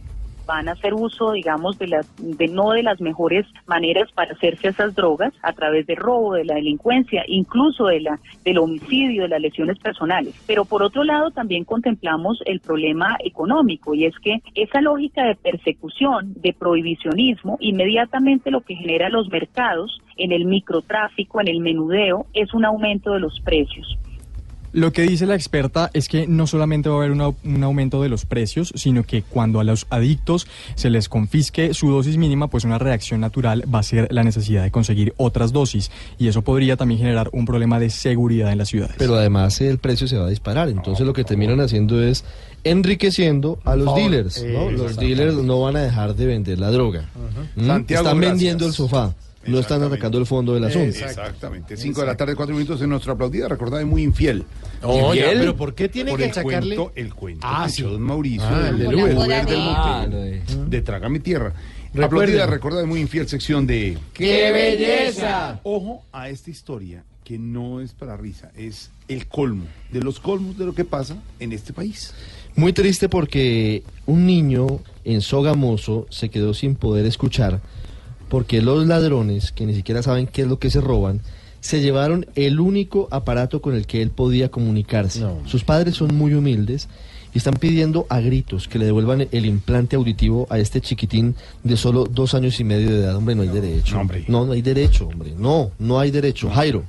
van 0.47 0.69
a 0.69 0.73
hacer 0.73 0.95
uso, 0.95 1.33
digamos, 1.33 1.79
de 1.79 1.87
las, 1.87 2.07
de 2.19 2.49
no 2.49 2.73
de 2.73 2.83
las 2.83 3.01
mejores 3.01 3.47
maneras 3.67 4.11
para 4.13 4.33
hacerse 4.33 4.69
esas 4.69 4.95
drogas 4.95 5.33
a 5.43 5.53
través 5.53 5.87
del 5.87 5.97
robo, 5.97 6.35
de 6.35 6.45
la 6.45 6.55
delincuencia, 6.57 7.25
incluso 7.27 7.87
de 7.87 8.01
la, 8.01 8.19
del 8.45 8.59
homicidio, 8.59 9.23
de 9.23 9.29
las 9.29 9.41
lesiones 9.41 9.79
personales. 9.79 10.35
Pero 10.47 10.65
por 10.65 10.83
otro 10.83 11.05
lado 11.05 11.31
también 11.31 11.65
contemplamos 11.65 12.43
el 12.45 12.61
problema 12.61 13.17
económico 13.25 13.95
y 13.95 14.05
es 14.05 14.19
que 14.19 14.43
esa 14.55 14.81
lógica 14.81 15.25
de 15.25 15.37
persecución, 15.37 16.35
de 16.37 16.53
prohibicionismo, 16.53 17.57
inmediatamente 17.61 18.51
lo 18.51 18.63
que 18.63 18.75
genera 18.75 19.09
los 19.09 19.29
mercados 19.29 20.01
en 20.17 20.33
el 20.33 20.45
microtráfico, 20.45 21.41
en 21.41 21.49
el 21.49 21.61
menudeo, 21.61 22.27
es 22.35 22.53
un 22.53 22.65
aumento 22.65 23.13
de 23.13 23.21
los 23.21 23.41
precios. 23.41 23.99
Lo 24.73 24.93
que 24.93 25.03
dice 25.03 25.27
la 25.27 25.35
experta 25.35 25.91
es 25.93 26.09
que 26.09 26.27
no 26.27 26.47
solamente 26.47 26.89
va 26.89 26.95
a 26.95 26.99
haber 26.99 27.11
una- 27.13 27.29
un 27.45 27.63
aumento 27.63 28.03
de 28.03 28.09
los 28.09 28.25
precios, 28.25 28.73
sino 28.75 29.03
que 29.05 29.23
cuando 29.23 29.61
a 29.61 29.65
los 29.65 29.87
adictos 29.91 30.47
se 30.77 30.89
les 30.89 31.09
confisque 31.11 31.75
su 31.75 31.91
dosis 31.91 32.17
mínima, 32.17 32.49
pues 32.49 32.65
una 32.65 32.79
reacción 32.79 33.21
natural 33.21 33.65
va 33.73 33.81
a 33.81 33.83
ser 33.83 34.09
la 34.13 34.25
necesidad 34.25 34.63
de 34.63 34.71
conseguir 34.71 35.13
otras 35.19 35.53
dosis. 35.53 35.91
Y 36.19 36.29
eso 36.29 36.43
podría 36.43 36.77
también 36.77 36.99
generar 37.01 37.29
un 37.33 37.45
problema 37.45 37.79
de 37.79 37.91
seguridad 37.91 38.51
en 38.51 38.59
las 38.59 38.69
ciudades. 38.69 38.95
Pero 38.99 39.15
además 39.15 39.61
el 39.61 39.79
precio 39.79 40.09
se 40.09 40.17
va 40.17 40.27
a 40.27 40.31
disparar. 40.31 40.69
Entonces 40.71 41.07
lo 41.07 41.13
que 41.13 41.25
terminan 41.25 41.61
haciendo 41.61 42.03
es 42.03 42.25
enriqueciendo 42.65 43.59
a 43.65 43.77
los 43.77 43.87
favor. 43.87 44.01
dealers. 44.01 44.43
¿no? 44.43 44.71
Los 44.71 44.81
Exactamente. 44.93 45.05
dealers 45.17 45.37
no 45.45 45.61
van 45.61 45.77
a 45.77 45.83
dejar 45.83 46.15
de 46.15 46.27
vender 46.27 46.59
la 46.59 46.71
droga. 46.71 47.09
¿Mm? 47.57 47.67
Santiago, 47.67 48.03
Están 48.07 48.19
gracias. 48.19 48.21
vendiendo 48.39 48.67
el 48.67 48.73
sofá. 48.73 49.15
No 49.47 49.59
están 49.59 49.83
atacando 49.83 50.19
el 50.19 50.27
fondo 50.27 50.55
del 50.55 50.65
asunto. 50.65 50.97
Exactamente. 51.05 51.77
5 51.77 52.01
de 52.01 52.07
la 52.07 52.17
tarde, 52.17 52.37
4 52.37 52.55
minutos 52.55 52.81
en 52.81 52.91
nuestra 52.91 53.13
aplaudida, 53.15 53.49
recordada 53.49 53.85
muy 53.85 54.03
infiel. 54.03 54.45
Oye, 54.83 55.21
Infiel 55.21 55.39
pero 55.41 55.57
¿por 55.57 55.75
qué 55.75 55.89
tiene 55.89 56.11
por 56.11 56.21
que 56.21 56.27
el? 56.27 56.43
Cuento, 56.43 56.93
el 56.95 57.15
cuento 57.15 57.47
Ah, 57.49 57.69
sí. 57.69 57.83
don 57.83 58.01
Mauricio, 58.03 58.47
Ah, 58.49 58.69
el 58.69 58.79
del 58.79 58.89
del 58.91 58.95
Uber. 59.03 59.17
Uber 59.17 59.47
del 59.47 59.59
Ah, 59.61 60.07
Monte, 60.09 60.43
de 60.69 60.83
Trágame 60.83 61.19
Tierra. 61.21 61.53
Aplaudida, 62.01 62.47
recordada 62.47 62.87
muy 62.87 63.01
infiel 63.01 63.29
sección 63.29 63.67
de... 63.67 63.99
¡Qué 64.15 64.51
belleza! 64.51 65.61
Ojo 65.63 66.03
a 66.13 66.29
esta 66.31 66.51
historia 66.51 67.05
que 67.25 67.39
no 67.39 67.81
es 67.81 67.93
para 67.93 68.17
risa, 68.17 68.51
es 68.57 68.91
el 69.09 69.27
colmo 69.27 69.65
de 69.93 70.01
los 70.01 70.19
colmos 70.19 70.57
de 70.59 70.65
lo 70.65 70.75
que 70.75 70.85
pasa 70.85 71.17
en 71.39 71.53
este 71.53 71.73
país. 71.73 72.15
Muy 72.57 72.73
triste 72.73 73.09
porque 73.09 73.83
un 74.07 74.27
niño 74.27 74.81
en 75.05 75.21
Sogamoso 75.21 76.07
se 76.11 76.31
quedó 76.31 76.55
sin 76.55 76.75
poder 76.77 77.07
escuchar 77.07 77.61
porque 78.33 78.63
los 78.63 78.87
ladrones, 78.87 79.53
que 79.53 79.67
ni 79.67 79.75
siquiera 79.75 80.03
saben 80.03 80.27
qué 80.27 80.41
es 80.41 80.49
lo 80.49 80.59
que 80.59 80.71
se 80.71 80.81
roban, 80.81 81.21
se 81.61 81.83
llevaron 81.83 82.25
el 82.35 82.61
único 82.61 83.07
aparato 83.11 83.61
con 83.61 83.75
el 83.75 83.87
que 83.87 84.01
él 84.01 84.09
podía 84.09 84.51
comunicarse. 84.51 85.23
Sus 85.45 85.65
padres 85.65 85.97
son 85.97 86.15
muy 86.15 86.33
humildes 86.33 86.89
y 87.35 87.37
están 87.37 87.53
pidiendo 87.53 88.07
a 88.09 88.21
gritos 88.21 88.69
que 88.69 88.79
le 88.79 88.87
devuelvan 88.87 89.29
el 89.31 89.45
implante 89.45 89.97
auditivo 89.97 90.47
a 90.49 90.59
este 90.59 90.81
chiquitín 90.81 91.37
de 91.63 91.77
solo 91.77 92.07
dos 92.07 92.33
años 92.33 92.59
y 92.59 92.65
medio 92.65 92.89
de 92.89 93.01
edad. 93.01 93.17
Hombre, 93.17 93.35
no 93.35 93.43
hay 93.43 93.49
derecho. 93.49 94.03
No, 94.29 94.47
no 94.47 94.53
hay 94.53 94.63
derecho, 94.63 95.09
hombre. 95.09 95.35
No, 95.37 95.71
no 95.79 96.01
hay 96.01 96.11
derecho. 96.11 96.49
Jairo. 96.49 96.85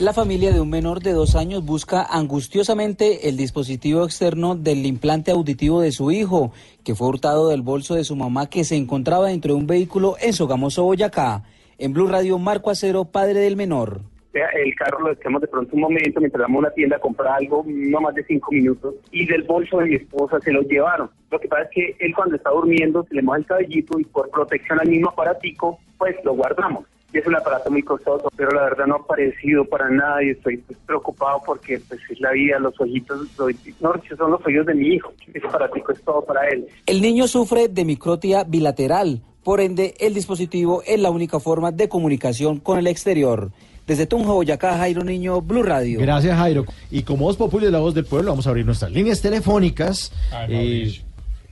La 0.00 0.12
familia 0.12 0.52
de 0.52 0.60
un 0.60 0.70
menor 0.70 1.00
de 1.00 1.12
dos 1.12 1.36
años 1.36 1.64
busca 1.64 2.02
angustiosamente 2.02 3.28
el 3.28 3.36
dispositivo 3.36 4.04
externo 4.04 4.56
del 4.56 4.84
implante 4.86 5.30
auditivo 5.30 5.80
de 5.80 5.92
su 5.92 6.10
hijo, 6.10 6.52
que 6.84 6.94
fue 6.94 7.08
hurtado 7.08 7.48
del 7.48 7.62
bolso 7.62 7.94
de 7.94 8.04
su 8.04 8.16
mamá 8.16 8.48
que 8.48 8.64
se 8.64 8.76
encontraba 8.76 9.28
dentro 9.28 9.54
de 9.54 9.60
un 9.60 9.66
vehículo 9.66 10.16
en 10.20 10.32
Sogamoso, 10.32 10.84
Boyacá. 10.84 11.44
En 11.78 11.92
Blue 11.92 12.06
Radio, 12.06 12.38
Marco 12.38 12.70
Acero, 12.70 13.04
padre 13.04 13.40
del 13.40 13.56
menor. 13.56 14.00
el 14.32 14.74
carro 14.76 15.00
lo 15.00 15.14
dejamos 15.14 15.40
de 15.42 15.48
pronto 15.48 15.74
un 15.74 15.82
momento 15.82 16.20
mientras 16.20 16.42
vamos 16.42 16.56
a 16.56 16.66
una 16.66 16.70
tienda 16.70 16.96
a 16.96 17.00
comprar 17.00 17.34
algo, 17.38 17.64
no 17.66 18.00
más 18.00 18.14
de 18.14 18.24
cinco 18.24 18.52
minutos, 18.52 18.94
y 19.10 19.26
del 19.26 19.42
bolso 19.42 19.78
de 19.78 19.86
mi 19.86 19.94
esposa 19.96 20.38
se 20.40 20.52
lo 20.52 20.62
llevaron. 20.62 21.10
Lo 21.30 21.40
que 21.40 21.48
pasa 21.48 21.64
es 21.64 21.70
que 21.70 21.96
él 21.98 22.14
cuando 22.14 22.36
está 22.36 22.50
durmiendo 22.50 23.04
se 23.04 23.14
le 23.14 23.22
moja 23.22 23.38
el 23.38 23.46
cabellito 23.46 23.98
y 23.98 24.04
por 24.04 24.30
protección 24.30 24.80
al 24.80 24.88
mismo 24.88 25.10
aparatico, 25.10 25.78
pues 25.98 26.16
lo 26.24 26.34
guardamos. 26.34 26.84
Y 27.12 27.18
es 27.18 27.26
un 27.26 27.36
aparato 27.36 27.70
muy 27.70 27.82
costoso, 27.82 28.30
pero 28.34 28.50
la 28.52 28.62
verdad 28.62 28.86
no 28.86 28.96
ha 28.96 29.06
parecido 29.06 29.64
para 29.66 29.90
nada 29.90 30.24
y 30.24 30.30
estoy 30.30 30.56
pues, 30.58 30.78
preocupado 30.86 31.42
porque 31.44 31.78
pues 31.86 32.00
es 32.10 32.20
la 32.20 32.32
vida, 32.32 32.58
los 32.58 32.80
ojitos, 32.80 33.20
los, 33.38 33.54
no, 33.80 33.92
son 34.16 34.30
los 34.30 34.46
oídos 34.46 34.66
de 34.66 34.74
mi 34.74 34.94
hijo. 34.94 35.12
Ese 35.32 35.46
aparatico 35.46 35.92
es 35.92 36.02
todo 36.02 36.24
para 36.24 36.48
él. 36.48 36.66
El 36.86 37.02
niño 37.02 37.28
sufre 37.28 37.68
de 37.68 37.84
microtia 37.84 38.44
bilateral, 38.44 39.20
por 39.44 39.60
ende 39.60 39.94
el 40.00 40.14
dispositivo 40.14 40.82
es 40.86 40.98
la 41.00 41.10
única 41.10 41.38
forma 41.38 41.70
de 41.70 41.88
comunicación 41.88 42.60
con 42.60 42.78
el 42.78 42.86
exterior. 42.86 43.50
Desde 43.86 44.06
Tunja, 44.06 44.32
Boyacá, 44.32 44.78
Jairo 44.78 45.02
Niño, 45.02 45.42
Blue 45.42 45.64
Radio. 45.64 46.00
Gracias, 46.00 46.36
Jairo. 46.36 46.64
Y 46.90 47.02
como 47.02 47.24
Voz 47.24 47.36
Populi 47.36 47.66
es 47.66 47.72
la 47.72 47.80
voz 47.80 47.94
del 47.94 48.04
pueblo, 48.04 48.30
vamos 48.30 48.46
a 48.46 48.50
abrir 48.50 48.64
nuestras 48.64 48.92
líneas 48.92 49.20
telefónicas. 49.20 50.12
Eh, 50.48 51.00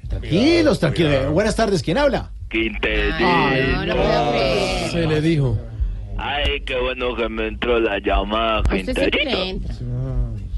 tranquilos, 0.09 0.79
tranquilos. 0.79 1.33
Buenas 1.33 1.57
tardes, 1.57 1.83
¿quién 1.83 1.99
habla? 1.99 2.31
Se 4.91 5.07
le 5.07 5.21
dijo. 5.21 5.59
Ay, 6.19 6.61
qué 6.67 6.77
bueno 6.79 7.15
que 7.15 7.29
me 7.29 7.47
entró 7.47 7.81
la 7.81 7.99
llamada, 7.99 8.63
Quinterito. 8.65 9.57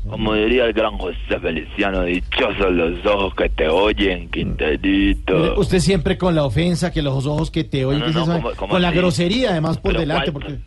Como 0.09 0.35
diría 0.35 0.65
el 0.67 0.73
gran 0.73 0.99
José 0.99 1.39
Feliciano, 1.41 2.03
dichosos 2.03 2.73
los 2.73 3.07
ojos 3.07 3.35
que 3.35 3.49
te 3.49 3.69
oyen, 3.69 4.29
Quinterito. 4.31 5.59
Usted 5.59 5.79
siempre 5.79 6.19
con 6.19 6.35
la 6.35 6.45
ofensa, 6.45 6.91
que 6.91 7.01
los 7.03 7.25
ojos 7.27 7.51
que 7.51 7.65
te 7.65 7.85
oyen, 7.85 8.01
No, 8.01 8.07
que 8.07 8.13
no, 8.13 8.21
se 8.21 8.27
sabe- 8.27 8.43
¿cómo- 8.43 8.55
cómo 8.57 8.71
con 8.73 8.83
la 8.83 8.89
así? 8.89 8.99
grosería 8.99 9.51
además 9.51 9.79
por 9.79 9.97
delante. 9.97 10.33
¿cuál? 10.33 10.43
Porque, 10.45 10.59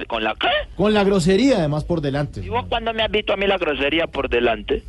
Te- 0.00 0.06
¿Con 0.06 0.22
la 0.24 0.34
qué? 0.38 0.48
con 0.76 0.92
la 0.92 1.04
grosería 1.04 1.58
además 1.58 1.84
por 1.84 2.00
delante. 2.02 2.40
¿Y 2.44 2.48
vos 2.50 2.66
cuándo 2.68 2.92
me 2.92 3.02
has 3.04 3.10
visto 3.10 3.32
a 3.32 3.36
mí 3.36 3.46
la 3.46 3.56
grosería 3.56 4.06
por 4.06 4.28
delante? 4.28 4.82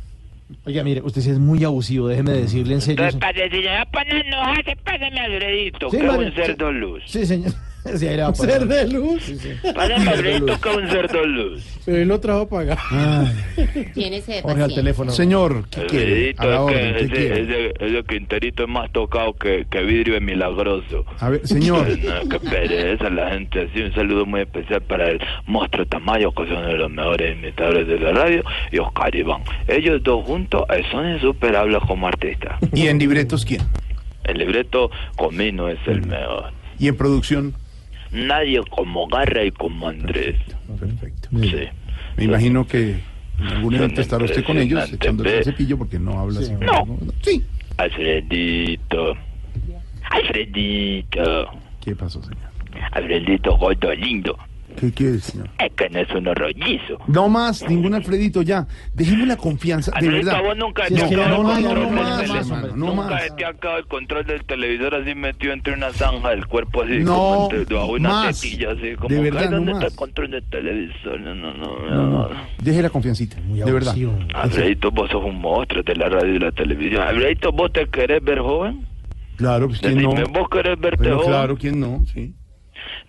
Oiga, 0.65 0.83
mire, 0.83 1.01
usted 1.01 1.21
sí 1.21 1.29
es 1.29 1.39
muy 1.39 1.63
abusivo, 1.63 2.07
déjeme 2.07 2.31
decirle 2.31 2.75
en 2.75 2.81
serio. 2.81 3.05
Entonces, 3.05 3.19
para 3.19 3.49
si 3.49 3.63
ya 3.63 3.85
pones 3.91 4.25
enojarse, 4.25 4.75
pásame 4.83 5.19
Alfredito, 5.19 5.89
Sí, 5.89 5.97
que 5.97 6.03
María, 6.03 6.27
un 6.27 6.33
cerdo 6.33 6.71
luz. 6.71 7.03
Sí, 7.07 7.25
señor. 7.25 7.51
Sí, 7.97 8.07
ahí 8.07 8.15
le 8.15 8.21
va 8.21 8.27
a 8.27 8.29
Un 8.29 8.35
pasar. 8.35 8.51
ser 8.51 8.67
de 8.67 8.87
luz. 8.87 9.31
Pásame, 9.75 10.09
Alfredito, 10.09 10.61
que 10.61 10.69
un 10.69 10.89
cerdo 10.89 11.25
luz. 11.25 11.63
Pero 11.85 11.97
él 11.97 12.07
lo 12.07 12.19
trajo 12.19 12.47
para 12.47 12.73
acá. 12.73 13.33
Tiene 13.93 14.17
ese 14.17 14.41
Jorge, 14.41 14.63
al 14.63 14.73
teléfono. 14.73 15.11
Señor, 15.11 15.65
¿qué 15.69 15.85
quiere? 15.87 16.05
Alfredito, 16.31 16.41
A 16.41 16.45
la 16.45 16.53
es 16.55 16.59
orden, 16.61 16.93
que 16.93 16.97
¿qué 16.97 17.03
ese, 17.03 17.13
quiere? 17.13 17.41
ese, 17.41 17.85
ese 17.97 18.03
Quinterito 18.05 18.63
es 18.63 18.69
más 18.69 18.91
tocado 18.91 19.33
que, 19.33 19.65
que 19.69 19.81
vidrio 19.83 20.15
es 20.15 20.21
milagroso. 20.21 21.05
A 21.19 21.29
ver, 21.29 21.45
señor. 21.47 21.87
No, 22.03 22.29
qué 22.29 22.39
pereza 22.39 23.09
la 23.09 23.29
gente 23.31 23.67
así. 23.69 23.81
Un 23.81 23.93
saludo 23.93 24.25
muy 24.25 24.41
especial 24.41 24.81
para 24.81 25.09
el 25.09 25.19
monstruo 25.45 25.85
Tamayo, 25.85 26.31
que 26.31 26.45
son 26.47 26.57
uno 26.57 26.67
de 26.67 26.77
los 26.77 26.91
mejores 26.91 27.37
imitadores 27.37 27.87
de 27.87 27.99
la 27.99 28.11
radio, 28.13 28.43
y 28.71 28.77
Oscar 28.79 29.13
Iván. 29.15 29.41
Ellos 29.67 30.01
dos 30.03 30.25
juntos 30.25 30.63
son 30.91 31.09
insuperables 31.09 31.81
como 31.87 32.07
artistas. 32.07 32.59
¿Y 32.73 32.87
en 32.87 32.97
libretos 32.99 33.43
quién? 33.45 33.61
El 34.23 34.37
libreto 34.37 34.89
Comino 35.17 35.67
es 35.67 35.79
el 35.87 36.05
mejor. 36.05 36.51
¿Y 36.79 36.87
en 36.87 36.95
producción? 36.97 37.53
Nadie 38.13 38.61
como 38.69 39.07
Garra 39.07 39.43
y 39.43 39.51
como 39.51 39.87
Andrés. 39.87 40.35
Perfecto. 40.79 41.29
Sí. 41.41 41.67
Me 42.17 42.25
imagino 42.25 42.67
que 42.67 42.99
en 43.39 43.47
algún 43.47 43.75
evento 43.75 44.01
estará 44.01 44.23
usted 44.23 44.43
con 44.43 44.57
ellos 44.57 44.91
echándose 44.93 45.39
el 45.39 45.43
cepillo 45.43 45.77
porque 45.77 45.97
no 45.99 46.19
habla 46.19 46.39
así. 46.39 46.53
No. 46.53 46.97
Sí. 47.21 47.43
Alfredito. 47.77 49.15
Alfredito. 50.11 51.49
¿Qué 51.83 51.95
pasó, 51.95 52.21
señor? 52.21 52.37
Alfredito 52.91 53.57
gordo 53.57 53.93
lindo. 53.93 54.37
¿Qué 54.75 54.91
quiere, 54.91 55.19
señor? 55.19 55.49
Es 55.59 55.71
que 55.73 55.89
no 55.89 55.99
es 55.99 56.09
uno 56.15 56.33
rollizo. 56.33 56.97
No 57.07 57.29
más, 57.29 57.67
ningún 57.69 57.93
Alfredito 57.93 58.41
ya. 58.41 58.67
Dejemos 58.93 59.27
la 59.27 59.37
confianza, 59.37 59.91
de 59.91 59.97
Alfredito, 59.99 60.25
verdad. 60.27 60.43
vos 60.43 60.57
nunca 60.57 60.87
Si 60.87 60.95
te 60.95 61.01
es 61.01 61.07
que 61.09 61.15
acabas 61.15 61.29
no, 61.29 61.35
el 61.35 61.43
no, 61.43 61.47
no, 61.47 61.53
control 61.67 61.83
no 61.83 61.85
del 61.85 61.95
más, 62.03 62.21
televisor. 62.21 62.57
hermano, 62.57 62.67
no 62.75 62.85
Nunca 62.87 63.09
más. 63.09 63.35
te 63.35 63.45
acaba 63.45 63.77
el 63.77 63.85
control 63.87 64.25
del 64.25 64.43
televisor 64.45 64.95
así 64.95 65.15
metido 65.15 65.53
entre 65.53 65.73
una 65.73 65.91
zanja 65.93 66.29
del 66.29 66.45
cuerpo 66.47 66.81
así. 66.83 66.99
No, 66.99 67.13
como 67.15 67.49
entre 67.53 67.75
una 67.77 68.09
más. 68.09 68.41
tetilla 68.41 68.71
así. 68.71 68.95
Como 68.95 69.09
De 69.09 69.15
que, 69.15 69.21
verdad, 69.21 69.41
"Ay, 69.43 69.49
no 69.49 69.55
¿Dónde 69.57 69.71
está 69.71 69.83
más. 69.85 69.91
el 69.93 69.97
control 69.97 70.31
del 70.31 70.43
televisor? 70.49 71.19
No, 71.21 71.35
no, 71.35 71.53
no. 71.53 71.79
No, 71.89 71.95
no. 71.95 72.29
no. 72.29 72.29
Deje 72.61 72.81
la 72.81 72.89
confiancita, 72.89 73.37
de 73.41 73.71
verdad. 73.71 73.95
Alfredito, 74.33 74.91
vos 74.91 75.09
sos 75.09 75.23
un 75.23 75.39
monstruo 75.39 75.83
de 75.83 75.95
la 75.95 76.09
radio 76.09 76.33
y 76.35 76.39
la 76.39 76.51
televisión. 76.51 77.01
Alfredito, 77.01 77.51
¿vos 77.51 77.71
te 77.71 77.87
querés 77.87 78.23
ver 78.23 78.39
joven? 78.39 78.85
Claro, 79.35 79.67
pues 79.67 79.79
quién 79.79 80.01
no. 80.01 80.11
¿vos 80.11 80.47
querés 80.49 80.79
verte 80.79 80.97
Pero 81.03 81.17
joven? 81.17 81.29
claro, 81.29 81.57
quién 81.57 81.79
no, 81.79 82.03
sí. 82.13 82.33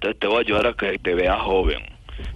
Entonces 0.05 0.21
te 0.21 0.27
voy 0.27 0.37
a 0.37 0.41
ayudar 0.41 0.67
a 0.67 0.75
que 0.75 0.99
te 0.99 1.15
veas 1.15 1.41
joven. 1.41 1.79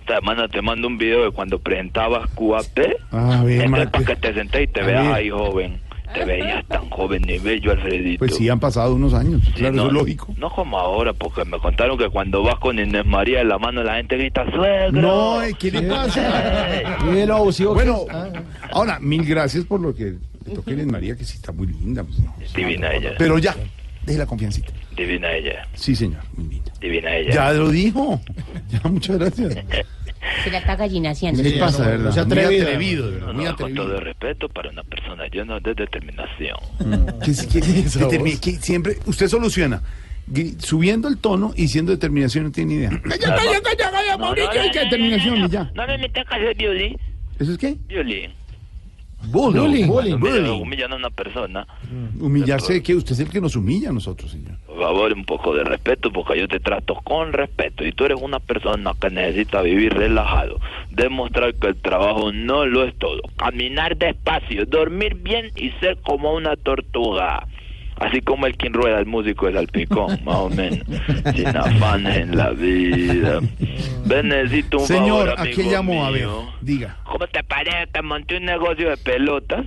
Esta 0.01 0.17
semana 0.17 0.49
te 0.49 0.63
mando 0.63 0.89
un 0.89 0.97
video 0.97 1.25
de 1.25 1.31
cuando 1.33 1.59
presentabas 1.59 2.27
QAP. 2.31 2.79
A 3.11 3.43
ver, 3.43 3.61
Entonces, 3.61 3.69
Mate. 3.71 3.87
para 3.89 4.05
que 4.07 4.17
te 4.17 4.35
sentés 4.35 4.63
y 4.63 4.67
te 4.69 4.81
A 4.81 4.87
veas 4.87 5.07
ahí 5.09 5.29
joven. 5.29 5.79
Te 6.15 6.25
veías 6.25 6.67
tan 6.67 6.89
joven 6.89 7.29
y 7.29 7.39
bello, 7.39 7.73
Alfredito. 7.73 8.21
Pues 8.21 8.35
sí, 8.37 8.49
han 8.49 8.59
pasado 8.59 8.95
unos 8.95 9.13
años, 9.13 9.43
claro, 9.55 9.75
no, 9.75 9.83
eso 9.83 9.89
es 9.89 9.93
lógico. 9.93 10.35
No 10.39 10.49
como 10.49 10.79
ahora, 10.79 11.13
porque 11.13 11.45
me 11.45 11.59
contaron 11.59 11.99
que 11.99 12.09
cuando 12.09 12.43
vas 12.43 12.59
con 12.59 12.79
Inés 12.79 13.05
María 13.05 13.43
en 13.43 13.49
la 13.51 13.59
mano 13.59 13.83
la 13.83 13.97
gente 13.97 14.17
grita 14.17 14.51
¡Suegro! 14.51 15.03
No, 15.03 15.41
¿qué 15.59 15.71
le 15.71 15.83
pasa? 15.83 16.97
Bueno. 17.75 18.07
Ah. 18.11 18.29
ahora, 18.73 18.99
mil 19.01 19.23
gracias 19.27 19.67
por 19.67 19.81
lo 19.81 19.95
que 19.95 20.15
le 20.47 20.55
toqué 20.55 20.81
a 20.81 20.87
María, 20.87 21.15
que 21.15 21.25
sí 21.25 21.37
está 21.37 21.53
muy 21.53 21.67
linda. 21.67 22.03
pues, 22.03 22.19
no. 22.21 22.35
Divina 22.57 22.91
ella. 22.95 23.13
Pero 23.19 23.39
ya, 23.39 23.55
deje 24.09 24.19
la 24.19 24.27
confiancita. 24.27 24.73
Divina 24.97 25.33
ella. 25.33 25.67
Sí, 25.75 25.95
señor, 25.95 26.23
muy. 26.37 26.61
Divina 26.81 27.15
ella. 27.17 27.33
Ya 27.33 27.53
lo 27.53 27.71
dijo. 27.71 28.21
Ya, 28.71 28.81
muchas 28.91 29.19
gracias. 29.19 29.55
Se 30.45 30.51
la 30.51 30.59
está 30.59 30.77
gallinaciando. 30.77 31.43
¿Qué 31.43 31.51
le 31.51 31.59
pasa, 31.59 31.85
no, 31.85 31.91
verdad? 31.91 32.05
no 32.07 32.13
sea 32.13 32.25
Muy 32.25 32.33
atrevido. 32.39 32.63
atrevido, 32.67 33.07
de 33.07 33.13
verdad, 33.13 33.27
No, 33.29 33.33
muy 33.35 33.45
no, 33.45 33.51
con 33.51 33.63
atrevido. 33.65 33.85
todo 33.85 33.95
el 33.99 34.05
respeto 34.05 34.49
para 34.49 34.71
una 34.71 34.83
persona 34.83 35.25
llena 35.33 35.61
de 35.61 35.75
determinación. 35.75 36.57
Que, 37.25 37.33
que- 37.33 37.61
que 37.61 38.07
termine- 38.07 38.41
que 38.41 38.53
siempre, 38.57 38.97
usted 39.07 39.29
soluciona 39.29 39.81
subiendo 40.59 41.09
el 41.09 41.17
tono 41.19 41.55
y 41.57 41.69
siendo 41.69 41.93
determinación, 41.93 42.45
no 42.45 42.51
tiene 42.53 42.75
ni 42.75 42.79
idea. 42.81 42.91
Calla, 42.91 43.35
calla, 43.37 43.61
calla, 43.63 43.91
calla, 43.91 44.19
Mauricio, 44.19 44.51
que 44.73 44.79
determinación 44.81 45.41
no, 45.41 45.47
y 45.47 45.51
ya. 45.51 45.71
No 45.75 45.87
me 45.87 45.99
metas 45.99 46.27
a 46.29 46.35
hacer 46.37 46.55
violín. 46.57 46.97
¿Eso 47.39 47.53
es 47.53 47.59
qué? 47.59 47.77
Violín. 47.89 48.33
Bullying. 49.27 49.87
Bullying. 49.87 50.15
Humillan- 50.15 50.21
bullying. 50.21 50.61
Humillan 50.63 50.93
a 50.93 50.97
una 50.97 51.11
persona. 51.11 51.67
Humillarse, 52.21 52.83
que 52.83 52.95
usted 52.95 53.13
es 53.13 53.21
el 53.21 53.29
que 53.31 53.41
nos 53.41 53.57
humilla 53.57 53.91
a 53.91 53.93
nosotros, 53.93 54.31
señor. 54.31 54.57
Por 54.67 54.79
favor, 54.81 55.13
un 55.13 55.25
poco 55.25 55.55
de 55.55 55.65
respeto, 55.65 56.13
porque 56.13 56.39
yo 56.39 56.47
te 56.49 56.61
trato 56.61 56.95
con 57.03 57.33
respeto. 57.33 57.85
Y 57.85 57.93
tú 57.93 58.05
eres 58.05 58.21
una 58.21 58.39
persona 58.39 58.93
que 59.01 59.11
necesita 59.11 59.61
vivir 59.63 59.93
relajado. 59.95 60.61
Demostrar 60.91 61.55
que 61.55 61.69
el 61.69 61.77
trabajo 61.77 62.33
no 62.33 62.65
lo 62.65 62.85
es 62.85 62.97
todo. 62.99 63.21
Caminar 63.37 63.97
despacio, 63.97 64.65
dormir 64.67 65.17
bien 65.17 65.51
y 65.57 65.71
ser 65.81 65.99
como 66.03 66.33
una 66.35 66.55
tortuga. 66.57 67.47
Así 68.01 68.21
como 68.21 68.47
el 68.47 68.57
quien 68.57 68.73
rueda, 68.73 68.99
el 68.99 69.07
músico 69.07 69.49
es 69.49 69.57
al 69.57 69.67
picón, 69.69 70.19
más 70.25 70.37
o 70.37 70.51
menos. 70.51 70.87
Sin 71.35 71.49
afanes 71.49 72.17
en 72.17 72.37
la 72.37 72.51
vida. 72.51 73.41
Ven, 74.07 74.29
necesito 74.29 74.79
un 74.79 74.87
Señor, 74.87 75.27
favor, 75.27 75.39
¿a 75.39 75.43
amigo 75.43 75.63
llamó? 75.71 76.07
A 76.07 76.11
ver, 76.11 76.29
diga. 76.61 76.97
¿Cómo 77.05 77.27
te 77.27 77.43
parece 77.43 77.89
que 77.93 78.03
monté 78.03 78.37
un 78.37 78.45
negocio 78.45 78.91
de 78.91 78.97
pelotas? 78.97 79.67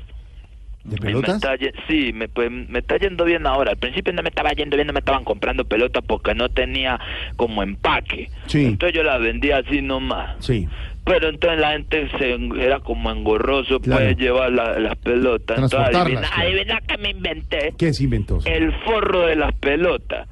¿De 0.83 0.95
Y 0.95 0.99
me 0.99 1.05
pelotas? 1.07 1.35
está 1.35 1.55
sí, 1.87 2.11
me, 2.13 2.27
pues, 2.27 2.49
me 2.51 2.79
está 2.79 2.97
yendo 2.97 3.23
bien 3.25 3.45
ahora. 3.45 3.71
Al 3.71 3.77
principio 3.77 4.13
no 4.13 4.23
me 4.23 4.29
estaba 4.29 4.51
yendo 4.53 4.75
bien, 4.77 4.87
no 4.87 4.93
me 4.93 4.99
estaban 4.99 5.23
comprando 5.23 5.63
pelotas 5.65 6.03
porque 6.07 6.33
no 6.33 6.49
tenía 6.49 6.99
como 7.35 7.61
empaque. 7.61 8.31
Sí. 8.47 8.65
Entonces 8.65 8.95
yo 8.95 9.03
las 9.03 9.21
vendía 9.21 9.57
así 9.57 9.81
nomás. 9.81 10.37
Sí. 10.39 10.67
Pero 11.11 11.27
entonces 11.29 11.59
la 11.59 11.71
gente 11.73 12.09
se 12.17 12.37
era 12.63 12.79
como 12.79 13.11
engorroso, 13.11 13.79
Claro. 13.81 14.01
puede 14.01 14.15
llevar 14.15 14.51
la- 14.51 14.79
las 14.79 14.95
pelotas. 14.97 15.57
Entonces 15.57 15.79
adivina, 15.95 16.21
claro. 16.21 16.41
adivina 16.47 16.81
que 16.87 16.97
me 16.97 17.09
inventé. 17.09 17.73
¿Qué 17.77 17.93
se 17.93 18.03
inventó? 18.05 18.39
El 18.45 18.71
forro 18.85 19.25
de 19.27 19.35
las 19.35 19.53
pelotas. 19.55 20.27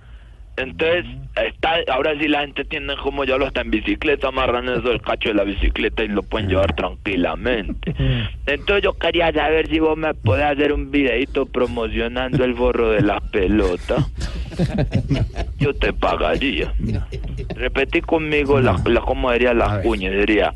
Entonces, 0.62 1.05
está, 1.45 1.76
ahora 1.91 2.14
sí 2.20 2.28
la 2.28 2.41
gente 2.41 2.66
tiene 2.66 2.95
como 2.97 3.24
llevarlo 3.24 3.47
hasta 3.47 3.62
en 3.62 3.72
bicicleta, 3.72 4.28
amarran 4.28 4.68
eso 4.70 4.91
el 4.91 5.01
cacho 5.01 5.30
de 5.30 5.36
la 5.36 5.43
bicicleta 5.43 6.03
y 6.03 6.07
lo 6.10 6.22
pueden 6.24 6.49
llevar 6.49 6.76
tranquilamente. 6.76 7.93
Entonces 8.45 8.84
yo 8.84 8.93
quería 8.93 9.32
saber 9.32 9.68
si 9.68 9.80
vos 9.80 9.97
me 9.97 10.14
podés 10.14 10.45
hacer 10.45 10.74
un 10.74 10.91
videito 10.91 11.45
promocionando 11.45 12.43
el 12.43 12.55
forro 12.55 12.91
de 12.91 13.01
las 13.01 13.22
pelotas. 13.32 14.05
Yo 15.60 15.74
te 15.74 15.93
pagaría. 15.93 16.74
Repetí 17.55 18.01
conmigo 18.01 18.60
la, 18.60 18.78
la 18.86 19.01
cómo 19.01 19.32
diría 19.32 19.53
las 19.53 19.80
cuñas, 19.84 20.14
diría, 20.14 20.51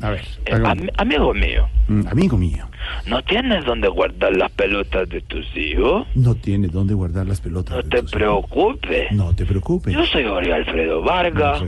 eh, 0.46 0.52
hagamos. 0.52 0.84
"Ami- 0.84 0.90
amigo 0.96 1.34
mío, 1.34 1.68
Mm, 1.86 2.06
amigo 2.08 2.36
mío, 2.38 2.66
¿no 3.06 3.22
tienes 3.22 3.64
donde 3.64 3.88
guardar 3.88 4.36
las 4.36 4.50
pelotas 4.52 5.08
de 5.08 5.20
tus 5.22 5.44
hijos? 5.56 6.06
no 6.14 6.34
tienes 6.34 6.72
dónde 6.72 6.94
guardar 6.94 7.26
las 7.26 7.40
pelotas. 7.40 7.76
No 7.76 7.82
te 7.82 8.02
preocupes. 8.02 9.12
No 9.12 9.34
te 9.34 9.44
preocupes. 9.46 9.92
Yo 9.94 10.04
soy 10.06 10.24
Jorge 10.24 10.52
Alfredo 10.52 11.02
Vargas 11.02 11.62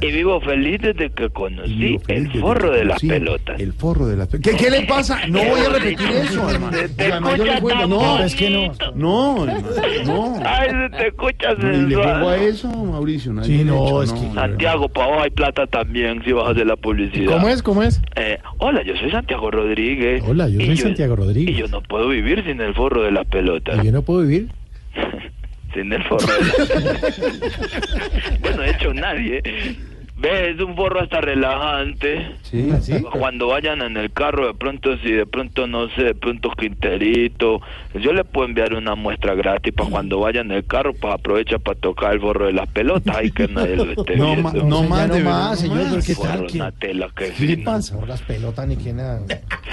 y 0.00 0.12
vivo 0.12 0.40
feliz 0.40 0.80
desde 0.80 1.10
que 1.10 1.28
conocí 1.30 1.98
el 2.08 2.30
forro 2.40 2.70
de 2.70 2.84
las 2.84 3.00
pelotas. 3.00 3.60
El 3.60 3.72
forro 3.72 4.06
de 4.06 4.16
las 4.16 4.28
pelotas. 4.28 4.52
¿Qué, 4.52 4.64
qué 4.64 4.70
le 4.70 4.82
pasa? 4.86 5.26
No 5.28 5.38
voy 5.44 5.60
a 5.60 5.68
repetir 5.70 6.08
eso, 6.08 6.48
hermano. 6.48 6.76
Te 6.96 7.12
además 7.12 7.38
yo 7.38 7.44
le 7.44 7.86
No, 7.86 8.18
es 8.22 8.34
que 8.34 8.50
no. 8.50 8.72
No, 8.94 9.44
hermano, 9.44 9.68
no. 10.06 10.40
Ay, 10.44 10.68
se 10.70 10.96
te 10.96 11.06
escucha 11.08 11.54
No, 11.54 11.72
y 11.72 11.76
le 11.88 11.94
juego 11.96 12.10
a 12.10 12.14
sensual. 12.38 12.40
eso, 12.42 12.68
Mauricio. 12.68 13.32
no 13.32 13.40
hay 13.42 13.46
Sí, 13.46 13.64
no, 13.64 13.74
derecho, 13.74 14.02
es 14.02 14.12
que- 14.12 14.32
Santiago, 14.34 14.88
para 14.88 15.06
vos 15.08 15.22
hay 15.24 15.30
plata 15.30 15.66
también 15.66 16.22
si 16.24 16.30
a 16.32 16.48
hacer 16.50 16.66
la 16.66 16.76
publicidad. 16.76 17.32
¿Cómo 17.32 17.48
es? 17.48 17.62
¿Cómo 17.62 17.82
es? 17.82 18.00
Eh, 18.16 18.38
hola, 18.58 18.82
yo 18.82 18.96
soy 18.96 19.10
Santiago 19.10 19.50
Rodríguez. 19.50 20.22
Hola, 20.32 20.48
yo 20.48 20.60
Y 20.62 20.64
soy 20.64 20.76
Santiago 20.78 21.12
Y 21.12 21.16
Rodríguez. 21.18 21.56
yo 21.58 21.68
no 21.68 21.82
puedo 21.82 22.08
vivir 22.08 22.42
sin 22.42 22.58
el 22.62 22.72
forro 22.72 23.02
de 23.02 23.12
las 23.12 23.26
pelotas. 23.26 23.78
¿Y 23.82 23.86
yo 23.86 23.92
no 23.92 24.00
puedo 24.00 24.22
vivir? 24.22 24.48
Sin 25.74 25.92
el 25.92 26.02
forro 26.04 26.26
de 26.26 26.40
las 26.40 27.20
Bueno, 28.40 28.62
de 28.62 28.70
hecho, 28.70 28.94
nadie. 28.94 29.42
¿Ves? 30.22 30.54
Es 30.54 30.60
un 30.60 30.76
forro 30.76 31.00
hasta 31.00 31.20
relajante. 31.20 32.30
Sí, 32.42 32.70
sí. 32.80 33.02
Cuando 33.02 33.48
vayan 33.48 33.82
en 33.82 33.96
el 33.96 34.12
carro, 34.12 34.46
de 34.46 34.54
pronto, 34.54 34.96
si 34.98 35.10
de 35.10 35.26
pronto, 35.26 35.66
no 35.66 35.88
sé, 35.90 36.02
de 36.04 36.14
pronto 36.14 36.50
Quinterito, 36.50 37.60
yo 37.94 38.12
le 38.12 38.24
puedo 38.24 38.46
enviar 38.48 38.74
una 38.74 38.94
muestra 38.94 39.34
gratis 39.34 39.72
para 39.74 39.90
cuando 39.90 40.20
vayan 40.20 40.50
en 40.50 40.58
el 40.58 40.64
carro, 40.66 40.92
pues 40.94 41.14
aprovecha 41.14 41.58
para 41.58 41.78
tocar 41.78 42.12
el 42.14 42.20
forro 42.20 42.46
de 42.46 42.52
las 42.52 42.68
pelotas 42.68 43.16
y 43.24 43.30
que 43.30 43.48
nadie 43.48 43.76
lo 43.76 43.84
esté 43.92 44.16
No, 44.16 44.26
viendo. 44.26 44.42
ma- 44.42 44.52
no 44.52 44.82
más, 44.84 45.08
no 45.08 45.18
más, 45.20 45.58
señor, 45.60 45.86
no. 45.88 45.98
¿qué 46.00 46.14
tal? 46.14 46.46
que- 46.46 46.56
una 46.58 46.72
tela 46.72 47.08
que 47.16 47.30
¿Qué 47.32 47.44
le 47.46 47.56
pasa? 47.58 47.98
Por 47.98 48.08
las 48.08 48.22
pelotas 48.22 48.66
ni 48.68 48.76
que 48.76 48.92
nada. 48.92 49.20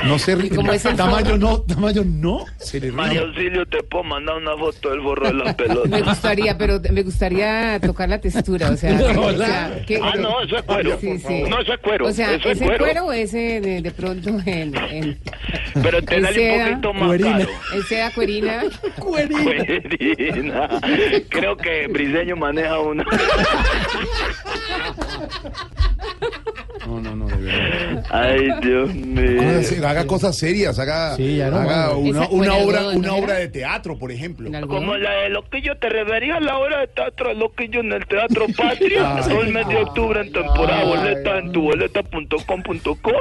No 0.06 0.18
se 0.18 0.36
ríe. 0.36 0.50
¿Cómo 0.50 0.72
es 0.72 0.84
el 0.86 0.96
Tamayo 0.96 1.38
no, 1.38 1.60
Tamayo 1.62 2.04
no. 2.06 2.46
Se 2.58 2.80
le 2.80 2.88
ríe. 2.88 2.96
María 2.96 3.22
Auxilio, 3.22 3.66
te 3.66 3.84
puedo 3.84 4.04
mandar 4.04 4.38
una 4.38 4.56
foto 4.58 4.90
del 4.90 5.02
forro 5.02 5.28
de 5.28 5.34
las 5.34 5.46
Me 5.48 5.54
pelotas. 5.54 6.04
gustaría, 6.04 6.58
pero 6.58 6.80
me 6.92 7.04
gustaría 7.04 7.80
tocar 7.80 8.10
la 8.10 8.20
textura, 8.20 8.70
o 8.72 8.76
sea, 8.78 8.92
o 9.20 9.34
sea, 9.34 9.82
¿qué- 9.86 10.00
Ah, 10.02 10.14
no, 10.20 10.39
eso 10.42 10.58
es 10.58 10.64
cuero. 10.64 10.98
Sí, 11.00 11.18
sí. 11.20 11.44
No, 11.50 11.60
eso 11.62 11.74
es 11.74 11.80
cuero. 11.80 12.08
O 12.08 12.12
sea, 12.12 12.34
eso 12.36 12.50
es 12.50 12.58
ese 12.58 12.66
cuero. 12.66 12.86
cuero 12.86 13.06
o 13.06 13.12
ese 13.12 13.62
de, 13.62 13.82
de 13.82 13.92
pronto 13.92 14.30
en, 14.46 14.76
en, 14.76 15.20
Pero 15.82 16.02
te 16.02 16.22
dale 16.22 16.52
un 16.52 16.82
poquito 16.82 16.94
más 16.94 17.22
caro. 17.22 17.50
en 17.76 17.84
seda 17.84 18.12
cuerina. 18.12 18.64
Cuerina. 19.00 20.70
Creo 21.30 21.56
que 21.58 21.88
Briseño 21.88 22.36
maneja 22.36 22.80
una. 22.80 23.06
No, 26.90 27.00
no, 27.02 27.16
no, 27.16 27.28
de 27.28 27.36
verdad. 27.38 28.04
Ay, 28.10 28.50
Dios 28.64 28.94
mío. 28.96 29.62
Se- 29.64 29.86
haga 29.86 30.08
cosas 30.08 30.36
serias, 30.38 30.80
haga, 30.80 31.16
Sí, 31.16 31.38
ya 31.38 31.50
no 31.52 31.58
haga 31.58 31.88
más. 31.90 31.94
una, 31.98 32.28
una 32.30 32.30
¿o 32.30 32.44
en 32.44 32.50
obra, 32.68 32.80
algodón, 32.80 32.98
una 32.98 33.08
no 33.10 33.16
obra 33.18 33.34
de 33.36 33.48
teatro, 33.48 33.98
por 34.00 34.12
ejemplo. 34.12 34.50
Como 34.68 34.98
la 34.98 35.12
de 35.12 35.30
Loquillo, 35.30 35.78
¿te 35.78 35.88
referías 35.90 36.38
a 36.38 36.40
la 36.40 36.58
obra 36.58 36.80
de 36.82 36.88
teatro 36.88 37.30
de 37.30 37.36
Loquillo 37.36 37.82
en 37.82 37.94
el 37.94 38.06
Teatro 38.08 38.46
Patria? 38.58 39.18
Ay. 39.18 39.24
Todo 39.30 39.42
el 39.42 39.54
mes 39.54 39.68
de 39.68 39.78
octubre 39.78 40.22
en 40.22 40.32
temporada 40.32 40.84
boleta 40.84 41.38
en 41.40 41.52
tu 41.52 41.62
boleta.com.co. 41.62 43.12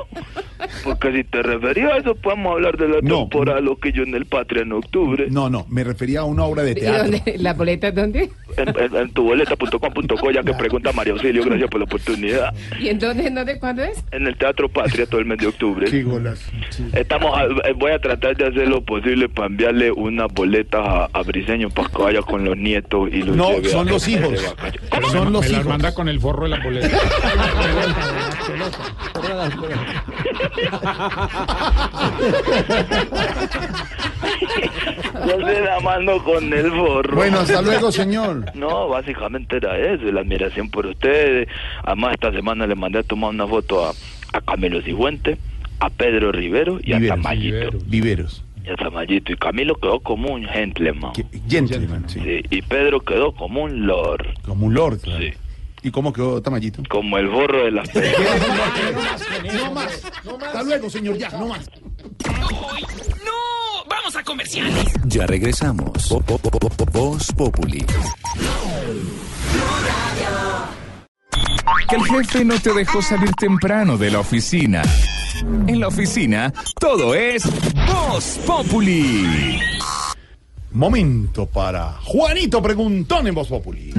Porque 0.85 1.13
si 1.13 1.25
te 1.25 1.43
referías 1.43 1.93
a 1.93 1.97
eso, 1.99 2.15
podemos 2.17 2.53
hablar 2.55 2.77
de 2.77 2.89
la 2.89 2.97
No. 3.03 3.21
temporada 3.21 3.61
Loquillo 3.61 4.03
en 4.03 4.15
el 4.15 4.27
Patria 4.27 4.63
en 4.63 4.73
octubre. 4.73 5.27
No, 5.31 5.49
no, 5.51 5.67
me 5.69 5.85
refería 5.85 6.21
a 6.21 6.25
una 6.25 6.45
obra 6.45 6.63
de 6.63 6.73
¿Y 6.73 6.75
teatro. 6.77 7.03
dónde? 7.11 7.35
¿La 7.39 7.55
boleta 7.55 7.91
dónde? 7.93 8.31
En, 8.57 8.69
en, 8.69 8.97
en 8.97 9.11
tu 9.13 9.25
boleta.com.co, 9.25 10.31
ya 10.31 10.43
que 10.43 10.55
pregunta 10.55 10.93
María 10.93 11.13
Auxilio, 11.13 11.45
gracias 11.45 11.71
por 11.71 11.81
la 11.81 11.85
oportunidad. 11.85 12.55
¿Y 12.81 12.89
en 12.89 12.99
dónde, 12.99 13.27
en 13.27 13.35
dónde, 13.35 13.58
cuándo 13.59 13.83
es? 13.85 14.03
En 14.11 14.27
el 14.27 14.37
Teatro 14.37 14.69
Patria 14.69 15.07
todo 15.07 15.21
el 15.21 15.27
mes 15.27 15.39
de 15.39 15.47
octubre. 15.49 15.87
Qué 15.91 16.03
golazo. 16.03 16.51
Estamos 16.95 17.37
a- 17.37 17.45
eh, 17.69 17.73
voy 17.77 17.93
a 17.93 18.01
tratar 18.01 18.37
de 18.37 18.47
hacer 18.47 18.69
lo 18.69 18.81
posible 18.83 19.29
para 19.29 19.47
enviarle 19.49 19.93
unas 19.93 20.33
boletas 20.33 20.81
a, 20.87 21.09
a 21.13 21.23
Briseño 21.23 21.69
para 21.71 21.89
que 21.89 22.03
vaya 22.03 22.23
con 22.23 22.45
los 22.45 22.57
nietos 22.57 23.09
y 23.13 23.23
los 23.23 23.37
No, 23.37 23.51
lleve 23.53 23.69
a- 23.69 23.73
son 23.73 23.87
los 23.89 24.09
hijos. 24.09 24.33
vacaciones. 24.57 25.13
Son 25.13 25.33
los 25.33 25.43
Me 25.43 25.49
las 25.49 25.53
hijos. 25.61 25.67
manda 25.67 25.95
con 25.95 26.09
el 26.09 26.21
forro 26.21 26.45
de 26.45 26.49
la 26.51 26.63
boleta. 26.65 26.89
Yo 35.27 35.47
se 35.47 35.61
la 35.61 35.81
mando 35.81 36.23
con 36.23 36.53
el 36.53 36.71
forro. 36.71 37.17
Bueno, 37.17 37.41
hasta 37.41 37.63
luego, 37.63 37.91
señor. 37.93 38.45
No, 38.55 38.89
básicamente 38.89 39.57
era 39.57 39.77
eso, 39.79 40.05
la 40.13 40.21
admiración 40.21 40.71
por 40.71 40.87
ustedes. 40.87 41.49
Además, 41.85 42.15
esta 42.15 42.33
semana 42.33 42.67
le 42.67 42.75
mandé 42.75 43.01
a 43.01 43.03
tomar 43.03 43.31
una 43.31 43.47
foto 43.47 43.87
a, 43.87 43.93
a 44.33 44.41
Camilo 44.41 44.83
Cifuente, 44.83 45.39
a 45.81 45.91
Pedro 45.91 46.33
Rivero 46.33 46.79
y 46.83 46.93
a. 46.93 47.07
Tamayito. 47.09 47.79
Viveros. 47.87 48.45
Y 48.65 48.71
a 48.71 48.77
Tamayito. 48.77 49.33
Y 49.33 49.37
Camilo 49.37 49.75
quedó 49.77 50.01
como 50.01 50.33
un 50.35 50.45
gentleman. 50.45 51.13
Gentleman, 51.49 52.09
sí. 52.09 52.21
Sí, 52.21 52.43
Y 52.51 52.63
Pedro 52.63 53.01
quedó 53.01 53.33
como 53.33 53.63
un 53.65 53.87
lord. 53.87 54.27
Como 54.43 54.67
un 54.67 54.75
lord, 54.75 55.01
claro. 55.01 55.23
Sí. 55.23 55.33
¿Y 55.83 55.91
cómo 55.91 56.13
quedó 56.13 56.41
Tamayito? 56.43 56.83
Como 56.89 57.19
el 57.19 57.31
forro 57.31 57.65
de 57.65 57.71
las 57.71 57.89
pelas. 57.93 59.23
No 59.55 59.73
más. 59.73 60.03
Hasta 60.47 60.63
luego, 60.63 60.91
señor, 60.91 61.17
ya, 61.17 61.31
no 61.31 61.49
más. 61.49 61.71
¡No! 63.25 63.85
¡Vamos 63.89 64.17
a 64.17 64.23
comerciales! 64.25 64.87
Ya 65.05 65.27
regresamos. 65.27 66.09
Voz 66.93 67.33
Populi. 67.37 67.85
Que 71.89 71.97
el 71.97 72.05
jefe 72.05 72.45
no 72.45 72.59
te 72.61 72.73
dejó 72.75 73.01
salir 73.01 73.31
temprano 73.33 73.97
de 73.97 74.11
la 74.11 74.21
oficina. 74.21 74.83
En 75.67 75.81
la 75.81 75.89
oficina, 75.89 76.53
todo 76.81 77.15
es 77.15 77.45
Voz 77.87 78.39
Populi. 78.47 79.61
Momento 80.73 81.47
para 81.47 81.93
Juanito 82.05 82.61
Preguntón 82.61 83.27
en 83.29 83.35
Voz 83.35 83.49
Populi. 83.49 83.95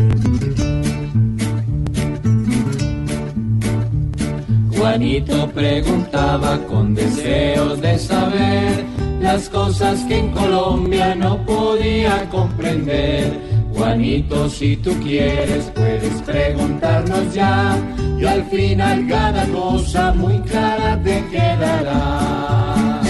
Juanito 4.79 5.49
preguntaba 5.49 6.57
con 6.65 6.95
deseos 6.95 7.81
de 7.81 7.99
saber 7.99 8.85
las 9.19 9.49
cosas 9.49 10.05
que 10.05 10.19
en 10.19 10.31
Colombia 10.31 11.15
no 11.15 11.45
podía 11.45 12.29
comprender. 12.29 13.37
Juanito, 13.75 14.49
si 14.49 14.77
tú 14.77 14.91
quieres, 15.03 15.69
puedes 15.75 16.21
preguntarnos 16.21 17.33
ya 17.33 17.77
y 18.17 18.25
al 18.25 18.45
final 18.45 19.05
cada 19.09 19.45
cosa 19.47 20.13
muy 20.13 20.39
clara 20.43 20.97
te 21.03 21.25
quedará. 21.27 23.01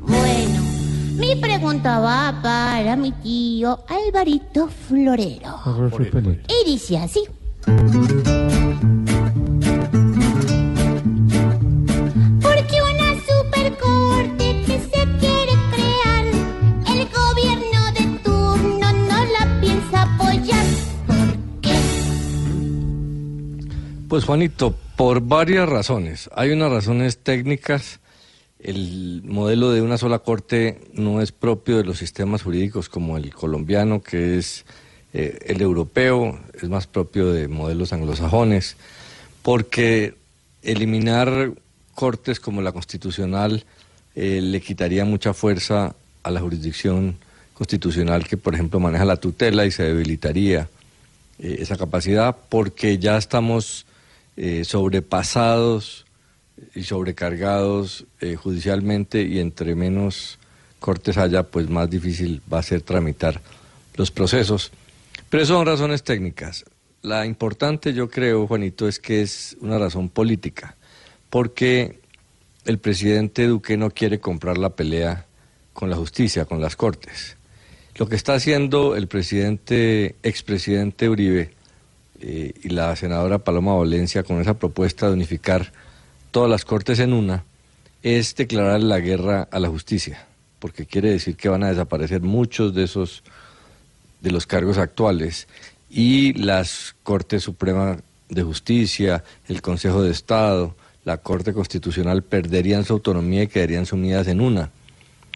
Bueno, 0.00 0.60
mi 1.18 1.36
pregunta 1.36 2.00
va 2.00 2.40
para 2.42 2.96
mi 2.96 3.12
tío 3.12 3.78
Alvarito 3.88 4.68
Florero. 4.68 5.60
Y 6.48 6.70
dice 6.70 6.96
así. 6.96 7.20
Pues 24.12 24.26
Juanito, 24.26 24.76
por 24.94 25.22
varias 25.22 25.66
razones. 25.66 26.28
Hay 26.34 26.50
unas 26.50 26.70
razones 26.70 27.16
técnicas. 27.16 27.98
El 28.58 29.22
modelo 29.24 29.70
de 29.70 29.80
una 29.80 29.96
sola 29.96 30.18
corte 30.18 30.82
no 30.92 31.22
es 31.22 31.32
propio 31.32 31.78
de 31.78 31.84
los 31.84 31.96
sistemas 31.96 32.42
jurídicos 32.42 32.90
como 32.90 33.16
el 33.16 33.34
colombiano, 33.34 34.02
que 34.02 34.36
es 34.36 34.66
eh, 35.14 35.38
el 35.46 35.62
europeo, 35.62 36.38
es 36.52 36.68
más 36.68 36.86
propio 36.86 37.32
de 37.32 37.48
modelos 37.48 37.94
anglosajones, 37.94 38.76
porque 39.40 40.14
eliminar 40.62 41.52
cortes 41.94 42.38
como 42.38 42.60
la 42.60 42.72
constitucional 42.72 43.64
eh, 44.14 44.42
le 44.42 44.60
quitaría 44.60 45.06
mucha 45.06 45.32
fuerza 45.32 45.94
a 46.22 46.30
la 46.30 46.40
jurisdicción 46.40 47.16
constitucional 47.54 48.28
que, 48.28 48.36
por 48.36 48.52
ejemplo, 48.52 48.78
maneja 48.78 49.06
la 49.06 49.16
tutela 49.16 49.64
y 49.64 49.70
se 49.70 49.84
debilitaría 49.84 50.68
eh, 51.38 51.56
esa 51.60 51.78
capacidad 51.78 52.36
porque 52.50 52.98
ya 52.98 53.16
estamos 53.16 53.86
eh, 54.36 54.64
sobrepasados 54.64 56.06
y 56.74 56.84
sobrecargados 56.84 58.06
eh, 58.20 58.36
judicialmente 58.36 59.22
y 59.22 59.38
entre 59.38 59.74
menos 59.74 60.38
cortes 60.78 61.18
haya, 61.18 61.44
pues 61.44 61.68
más 61.68 61.88
difícil 61.90 62.42
va 62.52 62.58
a 62.58 62.62
ser 62.62 62.82
tramitar 62.82 63.40
los 63.96 64.10
procesos. 64.10 64.72
Pero 65.28 65.46
son 65.46 65.66
razones 65.66 66.02
técnicas. 66.02 66.64
La 67.02 67.26
importante, 67.26 67.92
yo 67.92 68.08
creo, 68.08 68.46
Juanito, 68.46 68.86
es 68.86 68.98
que 68.98 69.22
es 69.22 69.56
una 69.60 69.78
razón 69.78 70.08
política, 70.08 70.76
porque 71.30 72.00
el 72.64 72.78
presidente 72.78 73.46
Duque 73.46 73.76
no 73.76 73.90
quiere 73.90 74.20
comprar 74.20 74.58
la 74.58 74.70
pelea 74.70 75.26
con 75.72 75.90
la 75.90 75.96
justicia, 75.96 76.44
con 76.44 76.60
las 76.60 76.76
cortes. 76.76 77.36
Lo 77.96 78.08
que 78.08 78.16
está 78.16 78.34
haciendo 78.34 78.96
el 78.96 79.08
presidente, 79.08 80.16
expresidente 80.22 81.08
Uribe 81.08 81.50
eh, 82.24 82.54
y 82.62 82.68
la 82.68 82.94
senadora 82.94 83.38
Paloma 83.38 83.74
Valencia 83.74 84.22
con 84.22 84.40
esa 84.40 84.54
propuesta 84.54 85.08
de 85.08 85.14
unificar 85.14 85.72
todas 86.30 86.48
las 86.48 86.64
cortes 86.64 87.00
en 87.00 87.12
una, 87.12 87.44
es 88.04 88.36
declarar 88.36 88.80
la 88.80 89.00
guerra 89.00 89.48
a 89.50 89.58
la 89.58 89.68
justicia, 89.68 90.24
porque 90.60 90.86
quiere 90.86 91.10
decir 91.10 91.36
que 91.36 91.48
van 91.48 91.64
a 91.64 91.70
desaparecer 91.70 92.22
muchos 92.22 92.74
de 92.74 92.84
esos 92.84 93.24
de 94.20 94.30
los 94.30 94.46
cargos 94.46 94.78
actuales 94.78 95.48
y 95.90 96.32
las 96.34 96.94
Cortes 97.02 97.42
Suprema 97.42 97.98
de 98.28 98.42
Justicia, 98.44 99.24
el 99.48 99.60
Consejo 99.60 100.02
de 100.02 100.12
Estado, 100.12 100.76
la 101.04 101.16
Corte 101.16 101.52
Constitucional 101.52 102.22
perderían 102.22 102.84
su 102.84 102.92
autonomía 102.92 103.42
y 103.42 103.48
quedarían 103.48 103.84
sumidas 103.84 104.28
en 104.28 104.40
una, 104.40 104.70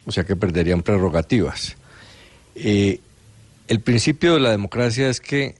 o 0.05 0.11
sea 0.13 0.23
que 0.23 0.37
perderían 0.37 0.83
prerrogativas. 0.83 1.75
Eh, 2.55 3.01
el 3.67 3.81
principio 3.81 4.35
de 4.35 4.39
la 4.39 4.51
democracia 4.51 5.09
es 5.09 5.19
que 5.19 5.55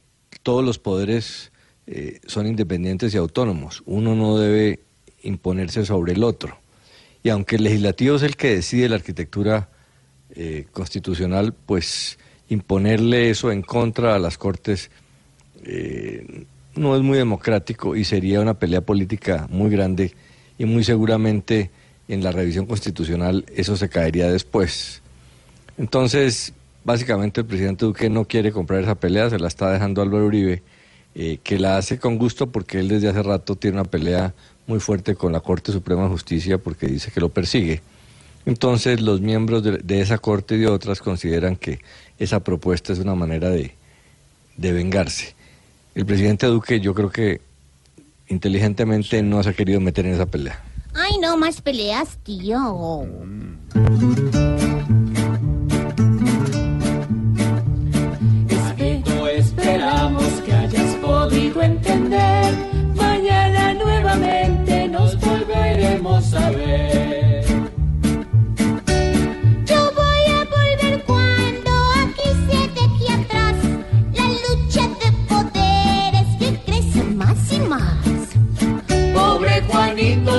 todos 0.48 0.64
los 0.64 0.80
poderes 0.80 1.52
eh, 1.88 2.22
son 2.26 2.48
independientes 2.48 3.14
y 3.14 3.18
autónomos. 3.18 3.84
Uno 3.86 4.16
no 4.16 4.38
debe 4.38 4.80
imponerse 5.22 5.86
sobre 5.86 6.14
el 6.14 6.24
otro. 6.24 6.58
Y 7.22 7.28
aunque 7.28 7.58
el 7.58 7.64
legislativo 7.64 8.16
es 8.16 8.24
el 8.24 8.38
que 8.38 8.56
decide 8.56 8.88
la 8.88 8.96
arquitectura 8.96 9.68
eh, 10.30 10.66
constitucional, 10.72 11.54
pues 11.54 12.18
imponerle 12.48 13.30
eso 13.30 13.52
en 13.52 13.62
contra 13.62 14.16
a 14.16 14.20
las 14.20 14.38
Cortes 14.38 14.90
eh, 15.66 16.46
no 16.78 16.96
es 16.96 17.02
muy 17.02 17.18
democrático 17.18 17.98
y 17.98 18.06
sería 18.06 18.40
una 18.40 18.54
pelea 18.54 18.80
política 18.80 19.48
muy 19.50 19.70
grande 19.70 20.14
y 20.58 20.64
muy 20.64 20.86
seguramente 20.86 21.72
en 22.08 22.24
la 22.24 22.32
revisión 22.32 22.68
constitucional 22.68 23.44
eso 23.54 23.76
se 23.76 23.90
caería 23.90 24.32
después. 24.32 25.02
Entonces, 25.78 26.54
básicamente 26.88 27.42
el 27.42 27.48
presidente 27.48 27.84
Duque 27.84 28.10
no 28.10 28.24
quiere 28.24 28.54
comprar 28.54 28.82
esa 28.82 28.96
pelea, 28.96 29.30
se 29.30 29.38
la 29.38 29.50
está 29.50 29.70
dejando 29.70 30.00
a 30.00 30.06
Álvaro 30.06 30.26
Uribe, 30.26 30.64
eh, 31.16 31.38
que 31.44 31.60
la 31.60 31.78
hace 31.78 32.00
con 32.00 32.18
gusto 32.18 32.48
porque 32.48 32.80
él 32.80 32.88
desde 32.88 33.10
hace 33.10 33.22
rato 33.24 33.58
tiene 33.58 33.76
una 33.76 33.84
pelea 33.84 34.34
muy 34.68 34.80
fuerte 34.80 35.14
con 35.14 35.34
la 35.34 35.42
Corte 35.42 35.74
Suprema 35.74 36.04
de 36.04 36.08
Justicia 36.08 36.58
porque 36.58 36.88
dice 36.88 37.12
que 37.12 37.20
lo 37.20 37.28
persigue. 37.28 37.82
Entonces 38.46 39.02
los 39.02 39.20
miembros 39.20 39.64
de, 39.64 39.80
de 39.80 40.00
esa 40.00 40.18
Corte 40.18 40.56
y 40.56 40.60
de 40.60 40.68
otras 40.68 41.02
consideran 41.02 41.58
que 41.58 41.82
esa 42.20 42.40
propuesta 42.40 42.94
es 42.94 43.00
una 43.00 43.16
manera 43.16 43.50
de, 43.50 43.74
de 44.56 44.72
vengarse. 44.72 45.36
El 45.94 46.06
presidente 46.06 46.48
Duque 46.48 46.80
yo 46.80 46.94
creo 46.94 47.10
que 47.10 47.42
inteligentemente 48.30 49.22
no 49.24 49.44
se 49.44 49.50
ha 49.50 49.54
querido 49.54 49.82
meter 49.82 50.06
en 50.06 50.14
esa 50.14 50.26
pelea. 50.26 50.64
Ay, 50.94 51.18
no 51.20 51.36
más 51.36 51.62
peleas, 51.62 52.18
tío. 52.24 53.06
Juanito, 53.74 54.37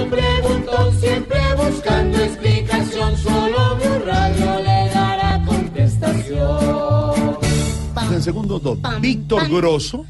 preguntón, 0.09 1.01
siempre 1.01 1.39
buscando 1.57 2.19
explicación, 2.19 3.17
solo 3.17 3.77
Blue 3.77 3.99
Radio 4.07 4.59
le 4.61 4.91
dará 4.93 5.43
contestación. 5.47 7.39
En 8.13 8.23
segundo, 8.23 8.59
don 8.59 8.81
pan, 8.81 9.01
Víctor. 9.01 9.49
Grosso. 9.49 10.05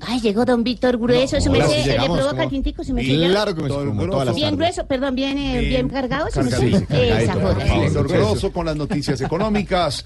Ay, 0.00 0.20
llegó 0.20 0.44
don 0.44 0.62
Víctor 0.62 0.96
Grueso, 0.96 1.36
no, 1.36 1.42
se 1.42 1.50
me 1.50 1.60
se, 1.66 1.82
si 1.82 1.90
le 1.90 1.96
provoca 1.96 2.44
el 2.44 2.50
tintico, 2.50 2.84
se 2.84 2.92
me 2.92 3.04
Claro 3.04 3.54
que 3.54 3.62
me 3.62 3.68
todas 3.68 4.34
Bien 4.34 4.56
grueso, 4.56 4.86
perdón, 4.86 5.16
bien, 5.16 5.36
eh, 5.36 5.58
bien, 5.58 5.70
bien 5.70 5.88
cargado, 5.88 6.30
se 6.30 6.42
me 6.42 6.50
sí, 6.52 6.72
Esa 6.88 7.34
Víctor 7.34 8.08
Grosso 8.08 8.52
con 8.52 8.66
las 8.66 8.76
noticias 8.76 9.20
económicas. 9.20 10.04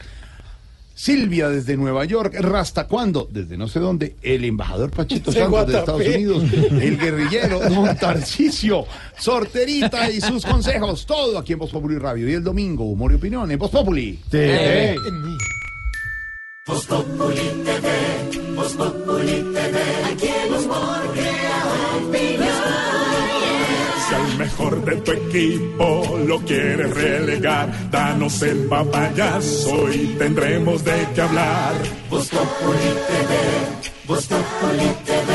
Silvia 0.95 1.49
desde 1.49 1.77
Nueva 1.77 2.05
York, 2.05 2.35
¿hasta 2.55 2.87
cuándo? 2.87 3.29
Desde 3.31 3.57
no 3.57 3.69
sé 3.69 3.81
dónde, 3.81 4.17
el 4.23 4.45
embajador 4.45 4.91
Pachito 4.91 5.31
De 5.31 5.41
Santos 5.41 5.67
de. 5.67 5.79
Estados 5.79 6.07
Unidos, 6.07 6.45
el 6.53 6.99
guerrillero 6.99 7.61
Don 7.61 7.97
Tarcisio, 7.97 8.87
Sorterita 9.19 10.11
y 10.11 10.21
sus 10.21 10.45
consejos, 10.45 11.07
todo 11.07 11.39
aquí 11.39 11.55
en 11.55 11.59
Voz 11.59 11.71
Populi 11.71 11.99
Radio. 11.99 12.29
Y 12.29 12.35
el 12.35 12.45
domingo, 12.45 12.85
humor 12.85 13.13
y 13.13 13.17
opinión 13.17 13.51
en 13.51 13.59
Voz 13.59 13.71
Populi. 13.71 14.21
TV. 14.29 14.97
Voz 16.67 16.87
Populi 16.87 17.63
TV, 17.65 18.55
Voz 18.55 18.73
Populi 18.75 19.45
TV, 19.53 19.81
aquí 20.13 20.29
crea 21.13 21.65
opinión. 21.97 22.92
Si 24.13 24.17
al 24.17 24.37
mejor 24.37 24.85
de 24.85 24.97
tu 24.97 25.11
equipo 25.11 26.19
lo 26.27 26.39
quieres 26.41 26.91
relegar, 26.95 27.91
danos 27.91 28.43
el 28.43 28.67
papayazo 28.67 29.91
y 29.91 30.09
tendremos 30.19 30.85
de 30.85 31.09
qué 31.15 31.23
hablar. 31.23 31.73
Voz 32.11 32.29
Populi 32.29 32.93
TV, 33.09 33.35
Voz 34.07 34.27
Populi 34.27 34.91
TV, 35.07 35.33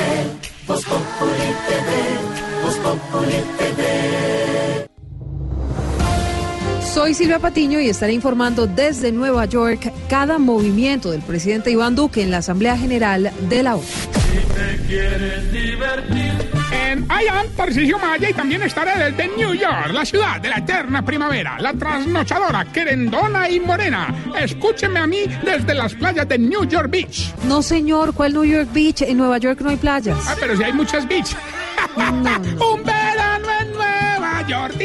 Voz 0.68 0.86
Populi 0.86 1.56
TV, 1.68 1.90
Voz 2.62 2.76
Populi 2.76 3.44
TV. 3.58 4.88
Soy 6.94 7.16
Silvia 7.16 7.40
Patiño 7.40 7.80
y 7.80 7.90
estaré 7.90 8.14
informando 8.14 8.68
desde 8.68 9.12
Nueva 9.12 9.46
York 9.46 9.92
cada 10.08 10.38
movimiento 10.38 11.10
del 11.10 11.24
presidente 11.24 11.72
Iván 11.72 11.96
Duque 11.96 12.22
en 12.22 12.30
la 12.30 12.38
Asamblea 12.38 12.78
General 12.78 13.32
de 13.50 13.64
la 13.64 13.76
ONU. 13.76 13.86
quieres 14.88 15.52
divertir. 15.52 16.57
En 16.98 17.04
I 17.04 17.28
am 17.28 17.48
Tarcisio 17.56 18.00
Maya 18.00 18.28
y 18.32 18.34
también 18.34 18.64
estaré 18.64 19.12
desde 19.12 19.28
New 19.38 19.54
York, 19.54 19.92
la 19.94 20.04
ciudad 20.04 20.42
de 20.42 20.50
la 20.50 20.58
eterna 20.58 21.06
primavera, 21.06 21.58
la 21.60 21.72
trasnochadora, 21.74 22.66
querendona 22.66 23.48
y 23.50 23.60
morena. 23.60 24.08
Escúcheme 24.36 25.00
a 25.00 25.06
mí 25.06 25.20
desde 25.44 25.76
las 25.76 25.94
playas 25.94 26.28
de 26.28 26.40
New 26.40 26.66
York 26.66 26.90
Beach. 26.90 27.36
No, 27.44 27.62
señor, 27.62 28.16
¿cuál 28.16 28.34
New 28.34 28.46
York 28.46 28.70
Beach? 28.74 29.04
En 29.04 29.18
Nueva 29.18 29.38
York 29.38 29.62
no 29.62 29.70
hay 29.70 29.76
playas. 29.76 30.18
Ah, 30.28 30.36
pero 30.40 30.58
si 30.58 30.64
hay 30.64 30.74
muchas 30.74 31.08
beach. 31.08 31.36
Un 31.96 32.84
verano 32.84 33.48
en 33.62 33.72
Nueva 33.74 34.48
York. 34.48 34.76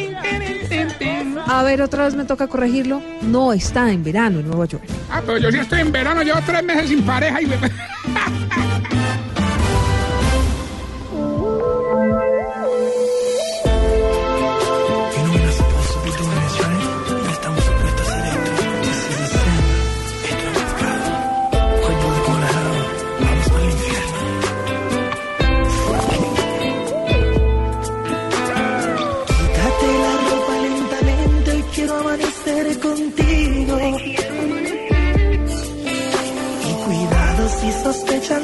A 1.47 1.63
ver, 1.63 1.81
otra 1.81 2.05
vez 2.05 2.15
me 2.15 2.27
toca 2.27 2.47
corregirlo. 2.47 3.01
No 3.23 3.55
está 3.55 3.91
en 3.91 4.05
verano 4.05 4.41
en 4.41 4.49
Nueva 4.49 4.67
York. 4.67 4.85
Ah, 5.11 5.23
pero 5.25 5.39
yo 5.39 5.51
sí 5.51 5.59
estoy 5.59 5.81
en 5.81 5.91
verano, 5.91 6.23
llevo 6.23 6.41
tres 6.45 6.63
meses 6.63 6.91
sin 6.91 7.03
pareja 7.05 7.41
y... 7.41 7.47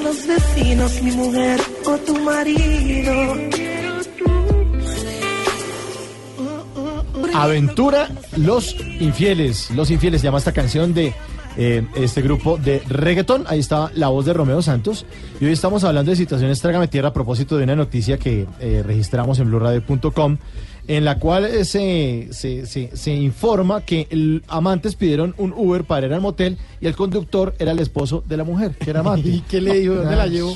los 0.09 0.27
vecinos, 0.27 1.03
mi 1.03 1.13
mujer 1.13 1.61
o 1.85 1.99
tu 1.99 2.19
marido. 2.21 3.13
Aventura 7.35 8.09
Los 8.37 8.75
Infieles. 9.01 9.71
Los 9.73 9.91
Infieles 9.91 10.23
llama 10.23 10.39
esta 10.39 10.53
canción 10.53 10.95
de 10.95 11.13
eh, 11.59 11.85
este 11.97 12.23
grupo 12.23 12.57
de 12.57 12.81
reggaetón. 12.89 13.45
Ahí 13.49 13.59
está 13.59 13.91
la 13.95 14.09
voz 14.09 14.25
de 14.25 14.33
Romeo 14.33 14.63
Santos. 14.63 15.05
Y 15.41 15.45
hoy 15.45 15.53
estamos 15.53 15.85
hablando 15.85 16.11
de 16.11 16.17
situaciones 16.17 16.61
Trágame 16.63 16.89
Tierra 16.89 17.09
a 17.09 17.13
propósito 17.13 17.59
de 17.59 17.65
una 17.65 17.77
noticia 17.77 18.17
que 18.17 18.47
eh, 18.61 18.83
registramos 18.87 19.39
en 19.41 19.49
blurradio.com 19.49 20.39
en 20.87 21.05
la 21.05 21.19
cual 21.19 21.45
eh, 21.45 21.67
se, 21.67 22.29
se, 22.31 22.65
se- 22.65 22.97
se 22.97 23.13
informa 23.15 23.83
que 23.83 24.07
el- 24.09 24.43
amantes 24.49 24.95
pidieron 24.95 25.35
un 25.37 25.53
Uber 25.55 25.85
para 25.85 26.07
ir 26.07 26.15
al 26.15 26.23
motel 26.23 26.57
y 26.81 26.87
el 26.87 26.97
conductor 26.97 27.55
era 27.59 27.73
el 27.73 27.79
esposo 27.81 28.25
de 28.27 28.39
la 28.39 28.45
mujer, 28.45 28.75
que 28.79 28.89
era 28.89 29.01
amante. 29.05 29.29
¿Y 29.29 29.41
qué 29.43 29.61
le 29.61 29.81
dijo? 29.81 29.97
¿Dónde 29.97 30.17
la 30.17 30.23
Ah, 30.23 30.27
llevó? 30.29 30.55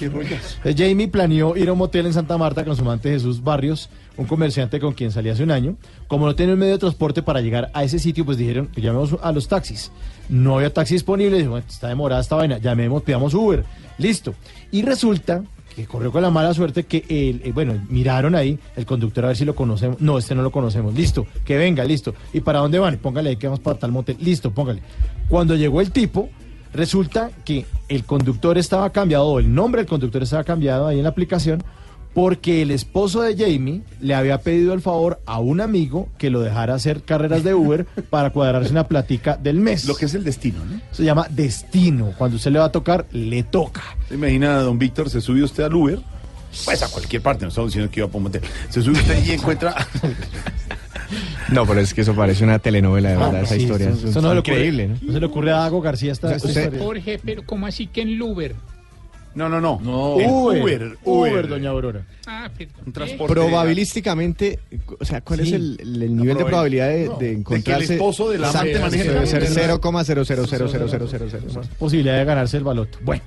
Jamie 0.74 1.08
planeó 1.08 1.54
ir 1.56 1.68
a 1.68 1.72
un 1.72 1.78
motel 1.78 2.06
en 2.06 2.14
Santa 2.14 2.38
Marta 2.38 2.64
con 2.64 2.74
su 2.76 2.80
amante 2.82 3.10
Jesús 3.10 3.42
Barrios, 3.44 3.90
un 4.16 4.24
comerciante 4.24 4.80
con 4.80 4.94
quien 4.94 5.10
salía 5.10 5.32
hace 5.34 5.42
un 5.42 5.50
año. 5.50 5.76
Como 6.08 6.24
no 6.24 6.34
tenía 6.34 6.54
un 6.54 6.60
medio 6.60 6.72
de 6.72 6.78
transporte 6.78 7.22
para 7.22 7.42
llegar 7.42 7.70
a 7.74 7.84
ese 7.84 7.98
sitio, 7.98 8.24
pues 8.24 8.38
dijeron 8.38 8.68
que 8.68 8.80
llamemos 8.80 9.14
a 9.22 9.32
los 9.32 9.48
taxis. 9.48 9.90
No 10.32 10.56
había 10.56 10.72
taxi 10.72 10.94
disponible, 10.94 11.38
dijo, 11.38 11.50
"Bueno, 11.50 11.66
está 11.68 11.88
demorada 11.88 12.20
esta 12.20 12.36
vaina, 12.36 12.58
llamemos, 12.58 13.02
pidamos 13.02 13.34
Uber. 13.34 13.64
Listo. 13.98 14.34
Y 14.70 14.82
resulta 14.82 15.44
que 15.76 15.86
corrió 15.86 16.10
con 16.10 16.22
la 16.22 16.30
mala 16.30 16.52
suerte 16.54 16.84
que, 16.84 17.04
el, 17.08 17.42
eh, 17.44 17.52
bueno, 17.52 17.74
miraron 17.88 18.34
ahí, 18.34 18.58
el 18.76 18.86
conductor 18.86 19.24
a 19.24 19.28
ver 19.28 19.36
si 19.36 19.44
lo 19.44 19.54
conocemos. 19.54 20.00
No, 20.00 20.18
este 20.18 20.34
no 20.34 20.42
lo 20.42 20.50
conocemos. 20.50 20.94
Listo, 20.94 21.26
que 21.44 21.56
venga, 21.56 21.84
listo. 21.84 22.14
¿Y 22.32 22.40
para 22.40 22.58
dónde 22.60 22.78
van? 22.78 22.98
Póngale 22.98 23.30
ahí 23.30 23.36
que 23.36 23.46
vamos 23.46 23.60
para 23.60 23.78
tal 23.78 23.92
motel. 23.92 24.16
Listo, 24.20 24.50
póngale. 24.50 24.82
Cuando 25.28 25.54
llegó 25.54 25.80
el 25.80 25.92
tipo, 25.92 26.28
Resulta 26.72 27.30
que 27.44 27.66
el 27.88 28.04
conductor 28.04 28.56
estaba 28.56 28.90
cambiado, 28.90 29.26
o 29.26 29.38
el 29.38 29.54
nombre 29.54 29.82
del 29.82 29.88
conductor 29.88 30.22
estaba 30.22 30.42
cambiado 30.42 30.86
ahí 30.86 30.98
en 30.98 31.02
la 31.02 31.10
aplicación, 31.10 31.62
porque 32.14 32.62
el 32.62 32.70
esposo 32.70 33.22
de 33.22 33.36
Jamie 33.36 33.82
le 34.00 34.14
había 34.14 34.38
pedido 34.38 34.74
el 34.74 34.80
favor 34.82 35.20
a 35.26 35.38
un 35.40 35.60
amigo 35.60 36.08
que 36.18 36.28
lo 36.30 36.40
dejara 36.40 36.74
hacer 36.74 37.02
carreras 37.02 37.42
de 37.44 37.54
Uber 37.54 37.84
para 38.10 38.30
cuadrarse 38.30 38.70
una 38.70 38.86
platica 38.88 39.36
del 39.36 39.56
mes. 39.60 39.84
Lo 39.86 39.94
que 39.94 40.04
es 40.06 40.14
el 40.14 40.24
destino, 40.24 40.64
¿no? 40.64 40.80
Se 40.90 41.04
llama 41.04 41.26
destino. 41.30 42.12
Cuando 42.18 42.36
usted 42.36 42.50
le 42.52 42.58
va 42.58 42.66
a 42.66 42.72
tocar, 42.72 43.06
le 43.12 43.42
toca. 43.44 43.82
¿Se 44.08 44.14
imagina, 44.14 44.58
don 44.60 44.78
Víctor, 44.78 45.08
se 45.10 45.20
subió 45.20 45.44
usted 45.44 45.64
al 45.64 45.74
Uber? 45.74 46.00
Pues 46.66 46.82
a 46.82 46.88
cualquier 46.88 47.22
parte, 47.22 47.44
no 47.44 47.48
estamos 47.48 47.70
diciendo 47.70 47.90
que 47.90 48.00
iba 48.00 48.08
a 48.12 48.14
un 48.16 48.22
motel. 48.24 48.42
Se 48.68 48.82
sube 48.82 48.92
usted 48.98 49.24
y 49.24 49.30
encuentra... 49.30 49.74
No, 51.50 51.66
pero 51.66 51.80
es 51.80 51.92
que 51.92 52.00
eso 52.00 52.14
parece 52.14 52.44
una 52.44 52.58
telenovela, 52.58 53.10
de 53.10 53.16
verdad, 53.16 53.34
Ah, 53.36 53.40
esa 53.42 53.54
sí, 53.56 53.62
historia. 53.64 53.90
eso- 53.90 53.98
es 53.98 54.04
eso 54.04 54.22
no 54.22 54.28
se 54.30 54.34
le 54.34 54.40
ocurre- 54.40 54.52
increíble, 54.54 54.88
¿no? 54.88 54.98
No 55.02 55.12
se 55.12 55.20
le 55.20 55.26
ocurre 55.26 55.50
a 55.52 55.56
Dago 55.56 55.80
García 55.82 56.12
esta, 56.12 56.34
esta 56.34 56.48
Usted- 56.48 56.62
historia. 56.64 56.82
Jorge, 56.84 57.20
pero 57.22 57.42
¿cómo 57.44 57.66
así 57.66 57.86
que 57.86 58.02
en 58.02 58.22
Uber? 58.22 58.54
No, 59.34 59.48
no, 59.48 59.60
no. 59.60 59.74
Uber, 60.16 60.28
Uber, 60.28 60.82
Uber, 61.04 61.32
Uber. 61.32 61.48
doña 61.48 61.70
Aurora. 61.70 62.02
Ah. 62.26 62.50
Un 62.86 62.92
transporte... 62.92 63.32
Probabilísticamente, 63.34 64.58
o 65.00 65.04
sea, 65.04 65.20
¿cuál 65.22 65.40
es 65.40 65.52
el, 65.52 65.78
el- 65.80 66.02
el 66.02 66.16
nivel 66.16 66.36
de 66.36 66.44
probabil- 66.44 66.46
probabilidad 66.48 66.88
de, 66.88 67.04
no, 67.06 67.12
de 67.16 67.18
de 67.18 67.18
que 67.18 67.30
el 67.32 67.38
encontrarse? 67.38 67.92
esposo 67.94 68.30
de 68.30 68.38
la 68.38 68.50
amante 68.50 68.72
debe 68.78 69.26
ser 69.26 69.42
moto. 69.48 69.80
0,0000000. 69.92 71.66
Posibilidad 71.78 72.18
de 72.18 72.24
ganarse 72.24 72.56
el 72.56 72.64
baloto. 72.64 72.98
Bueno. 73.02 73.22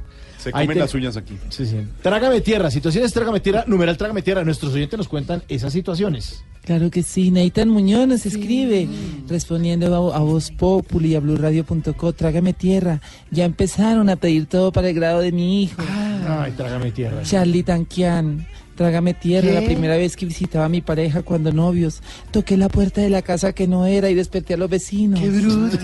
Se 0.45 0.51
comen 0.51 0.67
te- 0.69 0.75
las 0.79 0.93
uñas 0.93 1.17
aquí. 1.17 1.35
Sí, 1.49 1.65
sí. 1.65 1.77
Trágame 2.01 2.39
tierra, 2.41 2.71
situaciones 2.71 3.11
Trágame 3.13 3.39
tierra, 3.39 3.63
numeral 3.67 3.97
Trágame 3.97 4.21
tierra. 4.21 4.43
Nuestros 4.43 4.73
oyentes 4.73 4.97
nos 4.97 5.07
cuentan 5.07 5.43
esas 5.49 5.73
situaciones. 5.73 6.43
Claro 6.63 6.89
que 6.89 7.03
sí, 7.03 7.29
Nathan 7.29 7.69
Muñoz 7.69 8.07
nos 8.07 8.25
escribe 8.25 8.87
respondiendo 9.27 10.11
a, 10.11 10.15
a 10.17 10.19
Voz 10.19 10.49
Populi 10.51 11.09
y 11.09 11.15
a 11.15 11.19
BluRadio.co, 11.19 12.13
trágame 12.13 12.53
tierra. 12.53 13.01
Ya 13.29 13.45
empezaron 13.45 14.09
a 14.09 14.15
pedir 14.15 14.47
todo 14.47 14.71
para 14.71 14.89
el 14.89 14.95
grado 14.95 15.19
de 15.19 15.31
mi 15.31 15.63
hijo. 15.63 15.81
Ay, 16.27 16.51
trágame 16.53 16.91
tierra. 16.91 17.21
Charlie 17.23 17.61
Tanquian, 17.63 18.47
trágame 18.75 19.13
tierra. 19.13 19.47
¿Qué? 19.47 19.53
La 19.53 19.61
primera 19.61 19.95
vez 19.97 20.15
que 20.15 20.25
visitaba 20.25 20.65
a 20.65 20.69
mi 20.69 20.81
pareja 20.81 21.21
cuando 21.23 21.51
novios, 21.51 22.01
toqué 22.31 22.57
la 22.57 22.69
puerta 22.69 23.01
de 23.01 23.09
la 23.09 23.21
casa 23.21 23.53
que 23.53 23.67
no 23.67 23.85
era 23.85 24.09
y 24.09 24.13
desperté 24.15 24.53
a 24.53 24.57
los 24.57 24.69
vecinos. 24.69 25.19
¡Qué 25.19 25.29
bruto! 25.29 25.77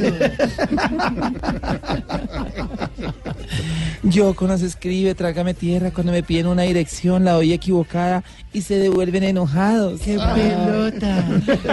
Yoko 4.03 4.47
nos 4.47 4.61
escribe, 4.61 5.13
trágame 5.15 5.53
tierra, 5.53 5.91
cuando 5.91 6.11
me 6.11 6.23
piden 6.23 6.47
una 6.47 6.63
dirección, 6.63 7.23
la 7.23 7.33
doy 7.33 7.53
equivocada 7.53 8.23
y 8.51 8.61
se 8.61 8.75
devuelven 8.79 9.23
enojados. 9.23 10.01
¡Qué 10.01 10.17
pelota! 10.17 11.25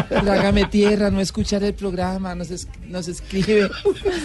Trágame 0.09 0.67
tierra, 0.67 1.11
no 1.11 1.21
escuchar 1.21 1.65
el 1.65 1.73
programa, 1.75 2.35
nos, 2.35 2.51
es- 2.51 2.69
nos 2.89 3.09
escribe 3.09 3.71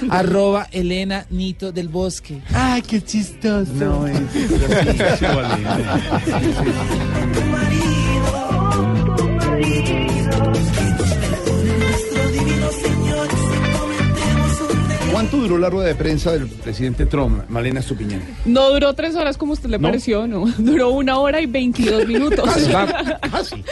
arroba 0.09 0.67
Elena 0.71 1.25
Nito 1.29 1.71
del 1.71 1.87
Bosque. 1.87 2.41
¡Ay, 2.53 2.81
qué 2.81 3.01
chistoso! 3.01 3.71
No, 3.73 4.05
es 4.07 4.19
¿Cuánto 15.11 15.37
duró 15.37 15.59
la 15.59 15.69
rueda 15.69 15.87
de 15.89 15.95
prensa 15.95 16.31
del 16.31 16.47
presidente 16.47 17.05
Trump, 17.05 17.47
Malena 17.47 17.81
Estupiñán? 17.81 18.21
No 18.45 18.71
duró 18.71 18.93
tres 18.95 19.15
horas 19.15 19.37
como 19.37 19.51
a 19.51 19.53
usted 19.53 19.69
le 19.69 19.77
¿No? 19.77 19.87
pareció, 19.87 20.25
no. 20.27 20.45
Duró 20.57 20.89
una 20.89 21.19
hora 21.19 21.39
y 21.39 21.45
22 21.45 22.07
minutos. 22.07 22.49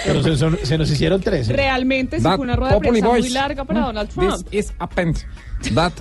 Pero 0.06 0.22
se, 0.22 0.38
son- 0.38 0.60
se 0.62 0.78
nos 0.78 0.92
hicieron 0.92 1.20
tres. 1.20 1.50
¿eh? 1.50 1.54
Realmente 1.54 2.18
sí 2.18 2.24
That 2.24 2.36
fue 2.36 2.44
una 2.44 2.56
rueda 2.56 2.70
de 2.74 2.76
Populi 2.76 2.92
prensa 2.92 3.08
muy 3.10 3.20
Voice. 3.22 3.34
larga 3.34 3.66
para 3.66 3.82
Donald 3.82 4.10
Trump. 4.10 4.48
This 4.52 4.66
is 4.68 4.74
happened. 4.80 5.18
That, 5.74 5.94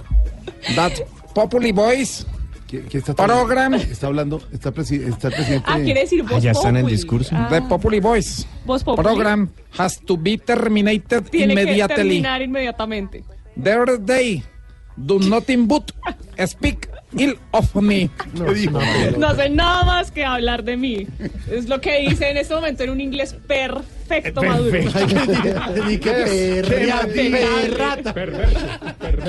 that 0.76 0.92
Populi 1.34 1.72
Boys 1.72 2.26
¿Qué, 2.70 2.82
qué 2.82 2.98
está 2.98 3.14
Program. 3.14 3.74
Está 3.74 4.06
hablando, 4.06 4.40
está, 4.52 4.72
presi- 4.72 5.02
está 5.02 5.26
el 5.28 5.34
presidente. 5.34 5.66
Ah, 5.68 5.80
quiere 5.82 6.00
decir 6.02 6.22
Voz 6.22 6.44
Populi. 6.44 6.98
Ah. 7.32 7.48
The 7.50 7.62
Populi 7.62 7.98
Voice. 8.00 8.46
Voz 8.64 8.84
Populi. 8.84 9.02
Program 9.04 9.50
has 9.76 9.98
to 10.00 10.16
be 10.16 10.38
terminated 10.38 11.24
Tiene 11.30 11.54
que 11.54 11.62
immediately. 11.62 11.96
terminar 11.96 12.42
inmediatamente. 12.42 13.24
The 13.60 13.74
other 13.76 13.98
day, 14.00 14.44
do 14.96 15.18
nothing 15.18 15.66
but 15.66 15.90
speak 16.46 16.88
ill 17.16 17.38
of 17.52 17.74
me. 17.76 18.10
No 18.34 19.26
hace 19.28 19.50
nada 19.50 19.84
más 19.84 20.10
que 20.10 20.24
hablar 20.24 20.64
de 20.64 20.76
mí. 20.76 21.06
Es 21.50 21.68
lo 21.68 21.80
que 21.80 22.00
dice 22.08 22.30
en 22.30 22.36
este 22.36 22.54
momento 22.54 22.84
en 22.84 22.90
un 22.90 23.00
inglés 23.00 23.34
perfecto, 23.46 24.42
Maduro. 24.42 24.70
¿Qué 24.70 26.10
perrea? 26.54 27.08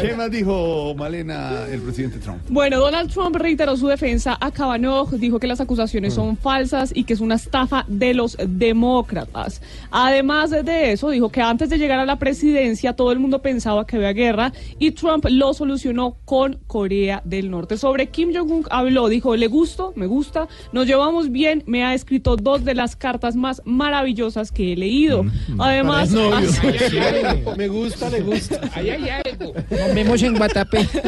¿Qué 0.02 0.16
más 0.16 0.32
dijo 0.32 0.94
Malena 0.96 1.66
el 1.72 1.82
presidente 1.82 2.20
Trump? 2.20 2.42
Bueno, 2.50 2.80
Donald 2.80 3.12
Trump 3.12 3.36
reiteró 3.36 3.78
su 3.78 3.88
defensa 3.88 4.38
a 4.40 4.52
Kavanaugh, 4.52 5.10
dijo 5.12 5.40
que 5.40 5.48
las 5.48 5.62
acusaciones 5.62 6.14
son 6.14 6.38
falsas 6.38 6.92
y 6.94 7.04
que 7.04 7.14
es 7.14 7.20
una 7.20 7.36
estafa 7.36 7.86
de 7.88 8.14
los 8.14 8.38
demócratas. 8.48 9.62
Además 9.92 10.52
de 10.52 10.92
eso, 10.92 11.10
dijo 11.10 11.30
que 11.30 11.42
antes 11.42 11.70
de 11.70 11.78
llegar 11.78 12.00
a 12.00 12.06
la 12.06 12.18
presidencia 12.18 12.94
todo 12.94 13.12
el 13.12 13.20
mundo 13.20 13.42
pensaba 13.42 13.86
que 13.86 13.98
había 13.98 14.14
guerra 14.14 14.54
y 14.80 14.92
Trump 14.92 15.26
lo 15.30 15.54
solucionó 15.54 16.18
con 16.26 16.60
Corea 16.68 17.22
del 17.26 17.50
Norte. 17.52 17.71
Sobre 17.78 18.10
Kim 18.10 18.34
Jong-un 18.34 18.66
habló, 18.70 19.08
dijo, 19.10 19.36
le 19.36 19.48
gusto, 19.48 19.94
me 19.96 20.08
gusta, 20.08 20.48
nos 20.72 20.88
llevamos 20.88 21.32
bien, 21.32 21.64
me 21.66 21.84
ha 21.84 21.94
escrito 21.94 22.36
dos 22.36 22.64
de 22.66 22.76
las 22.76 22.96
cartas 22.96 23.36
más 23.36 23.62
maravillosas 23.66 24.52
que 24.52 24.74
he 24.74 24.76
leído. 24.76 25.26
Además, 25.60 26.12
novio. 26.12 26.50
Ay, 26.64 26.78
ay, 26.82 27.24
ay. 27.26 27.46
Me 27.58 27.68
gusta, 27.68 28.10
le 28.10 28.22
gusta. 28.22 28.60
Ahí 28.74 28.90
hay 28.90 29.10
algo. 29.10 29.54
Nos 29.70 29.96
vemos 29.96 30.22
en 30.24 30.38
Guatapé. 30.38 30.88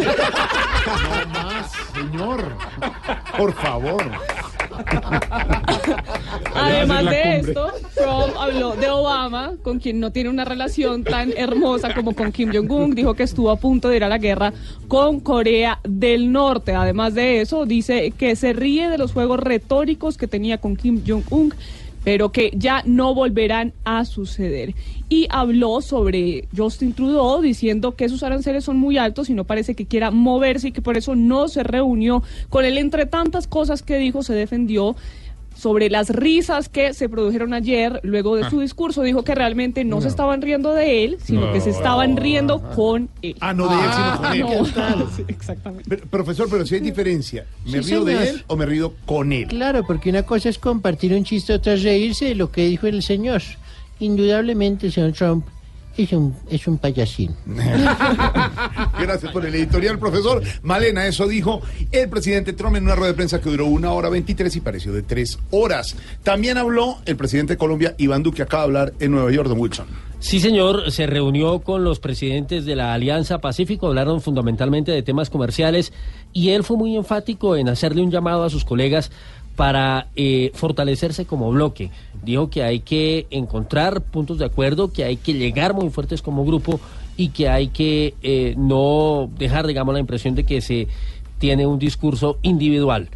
No 0.85 1.29
más, 1.29 1.71
señor. 1.93 2.57
Por 3.37 3.53
favor. 3.53 4.03
Además 6.55 7.05
de 7.05 7.37
esto, 7.37 7.71
Trump 7.95 8.35
habló 8.39 8.75
de 8.75 8.89
Obama, 8.89 9.53
con 9.61 9.79
quien 9.79 9.99
no 9.99 10.11
tiene 10.11 10.29
una 10.29 10.45
relación 10.45 11.03
tan 11.03 11.33
hermosa 11.35 11.93
como 11.93 12.13
con 12.15 12.31
Kim 12.31 12.51
Jong-un. 12.53 12.95
Dijo 12.95 13.13
que 13.13 13.23
estuvo 13.23 13.51
a 13.51 13.57
punto 13.57 13.89
de 13.89 13.97
ir 13.97 14.03
a 14.03 14.09
la 14.09 14.17
guerra 14.17 14.53
con 14.87 15.19
Corea 15.19 15.79
del 15.83 16.31
Norte. 16.31 16.73
Además 16.73 17.13
de 17.13 17.41
eso, 17.41 17.65
dice 17.65 18.11
que 18.11 18.35
se 18.35 18.53
ríe 18.53 18.89
de 18.89 18.97
los 18.97 19.13
juegos 19.13 19.39
retóricos 19.39 20.17
que 20.17 20.27
tenía 20.27 20.57
con 20.59 20.75
Kim 20.75 21.03
Jong-un 21.05 21.53
pero 22.03 22.31
que 22.31 22.51
ya 22.55 22.83
no 22.85 23.13
volverán 23.13 23.73
a 23.83 24.05
suceder. 24.05 24.75
Y 25.09 25.27
habló 25.29 25.81
sobre 25.81 26.47
Justin 26.55 26.93
Trudeau 26.93 27.41
diciendo 27.41 27.95
que 27.95 28.09
sus 28.09 28.23
aranceles 28.23 28.63
son 28.63 28.77
muy 28.77 28.97
altos 28.97 29.29
y 29.29 29.33
no 29.33 29.43
parece 29.43 29.75
que 29.75 29.85
quiera 29.85 30.11
moverse 30.11 30.69
y 30.69 30.71
que 30.71 30.81
por 30.81 30.97
eso 30.97 31.15
no 31.15 31.47
se 31.47 31.63
reunió 31.63 32.23
con 32.49 32.65
él. 32.65 32.77
Entre 32.77 33.05
tantas 33.05 33.47
cosas 33.47 33.83
que 33.83 33.97
dijo, 33.97 34.23
se 34.23 34.33
defendió 34.33 34.95
sobre 35.63 35.89
las 35.89 36.09
risas 36.09 36.67
que 36.67 36.93
se 36.93 37.07
produjeron 37.07 37.53
ayer 37.53 38.01
luego 38.03 38.35
de 38.35 38.49
su 38.49 38.59
discurso. 38.59 39.01
Dijo 39.01 39.23
que 39.23 39.33
realmente 39.33 39.85
no, 39.85 40.01
se 40.01 40.09
estaban 40.09 40.41
riendo 40.41 40.73
de 40.73 41.05
él, 41.05 41.17
sino 41.23 41.53
que 41.53 41.61
se 41.61 41.69
estaban 41.69 42.17
riendo 42.17 42.61
con 42.75 43.07
él. 43.21 43.37
Ah, 43.39 43.53
no 43.53 43.69
de 43.69 43.75
él, 43.75 43.91
sino 43.93 44.17
con 44.17 44.33
él. 44.33 44.39
no. 44.41 44.65
¿Qué 44.65 44.71
tal? 44.71 45.07
Sí, 45.15 45.23
exactamente. 45.27 45.85
Pero, 45.87 46.05
profesor, 46.07 46.47
pero 46.49 46.65
si 46.65 46.75
hay 46.75 46.81
diferencia, 46.81 47.45
¿me 47.65 47.81
Sí, 47.81 47.91
río 47.91 48.03
de 48.03 48.29
él 48.29 48.43
o 48.47 48.57
me 48.57 48.65
río 48.65 48.93
con 49.05 49.31
él? 49.31 49.47
Claro, 49.47 49.83
porque 49.87 50.09
una 50.09 50.23
cosa 50.23 50.49
es 50.49 50.57
compartir 50.57 51.13
un 51.13 51.23
chiste, 51.23 51.53
otra 51.53 51.73
es 51.73 51.83
reírse 51.83 52.25
de 52.25 52.35
lo 52.35 52.51
que 52.51 52.67
dijo 52.67 52.87
el 52.87 53.01
señor. 53.01 53.41
Indudablemente, 53.99 54.87
el 54.87 54.91
señor 54.91 55.13
Trump 55.13 55.45
es 55.97 56.11
un, 56.13 56.35
es 56.49 56.67
un 56.67 56.77
payasín. 56.77 57.35
Gracias 58.99 59.31
por 59.31 59.45
el 59.45 59.53
editorial, 59.55 59.99
profesor. 59.99 60.41
Malena, 60.63 61.05
eso 61.05 61.27
dijo 61.27 61.61
el 61.91 62.09
presidente 62.09 62.53
Trump 62.53 62.75
en 62.75 62.83
una 62.83 62.95
rueda 62.95 63.11
de 63.11 63.15
prensa 63.15 63.39
que 63.39 63.49
duró 63.49 63.67
una 63.67 63.91
hora 63.91 64.09
23 64.09 64.55
y 64.55 64.61
pareció 64.61 64.91
de 64.91 65.03
tres 65.03 65.39
horas. 65.51 65.95
También 66.23 66.57
habló 66.57 66.97
el 67.05 67.15
presidente 67.15 67.53
de 67.53 67.57
Colombia, 67.57 67.95
Iván 67.97 68.23
Duque, 68.23 68.41
acaba 68.41 68.63
de 68.63 68.67
hablar 68.67 68.93
en 68.99 69.11
Nueva 69.11 69.31
York, 69.31 69.47
don 69.49 69.59
Wilson. 69.59 69.87
Sí, 70.23 70.39
señor, 70.39 70.89
se 70.91 71.05
reunió 71.05 71.59
con 71.59 71.83
los 71.83 71.99
presidentes 71.99 72.63
de 72.63 72.77
la 72.77 72.93
Alianza 72.93 73.39
Pacífico, 73.39 73.87
hablaron 73.87 74.21
fundamentalmente 74.21 74.93
de 74.93 75.03
temas 75.03 75.29
comerciales 75.29 75.91
y 76.31 76.51
él 76.51 76.63
fue 76.63 76.77
muy 76.77 76.95
enfático 76.95 77.57
en 77.57 77.67
hacerle 77.67 78.03
un 78.03 78.09
llamado 78.09 78.45
a 78.45 78.49
sus 78.49 78.63
colegas 78.63 79.11
para 79.55 80.07
eh, 80.15 80.51
fortalecerse 80.53 81.25
como 81.25 81.51
bloque. 81.51 81.91
Dijo 82.23 82.49
que 82.49 82.63
hay 82.63 82.79
que 82.79 83.27
encontrar 83.29 84.01
puntos 84.01 84.39
de 84.39 84.45
acuerdo, 84.45 84.91
que 84.91 85.03
hay 85.03 85.17
que 85.17 85.33
llegar 85.33 85.73
muy 85.73 85.89
fuertes 85.89 86.21
como 86.21 86.45
grupo 86.45 86.79
y 87.17 87.29
que 87.29 87.49
hay 87.49 87.67
que 87.67 88.15
eh, 88.23 88.55
no 88.57 89.29
dejar, 89.37 89.67
digamos, 89.67 89.93
la 89.93 89.99
impresión 89.99 90.35
de 90.35 90.43
que 90.43 90.61
se 90.61 90.87
tiene 91.37 91.67
un 91.67 91.77
discurso 91.77 92.39
individual. 92.41 93.09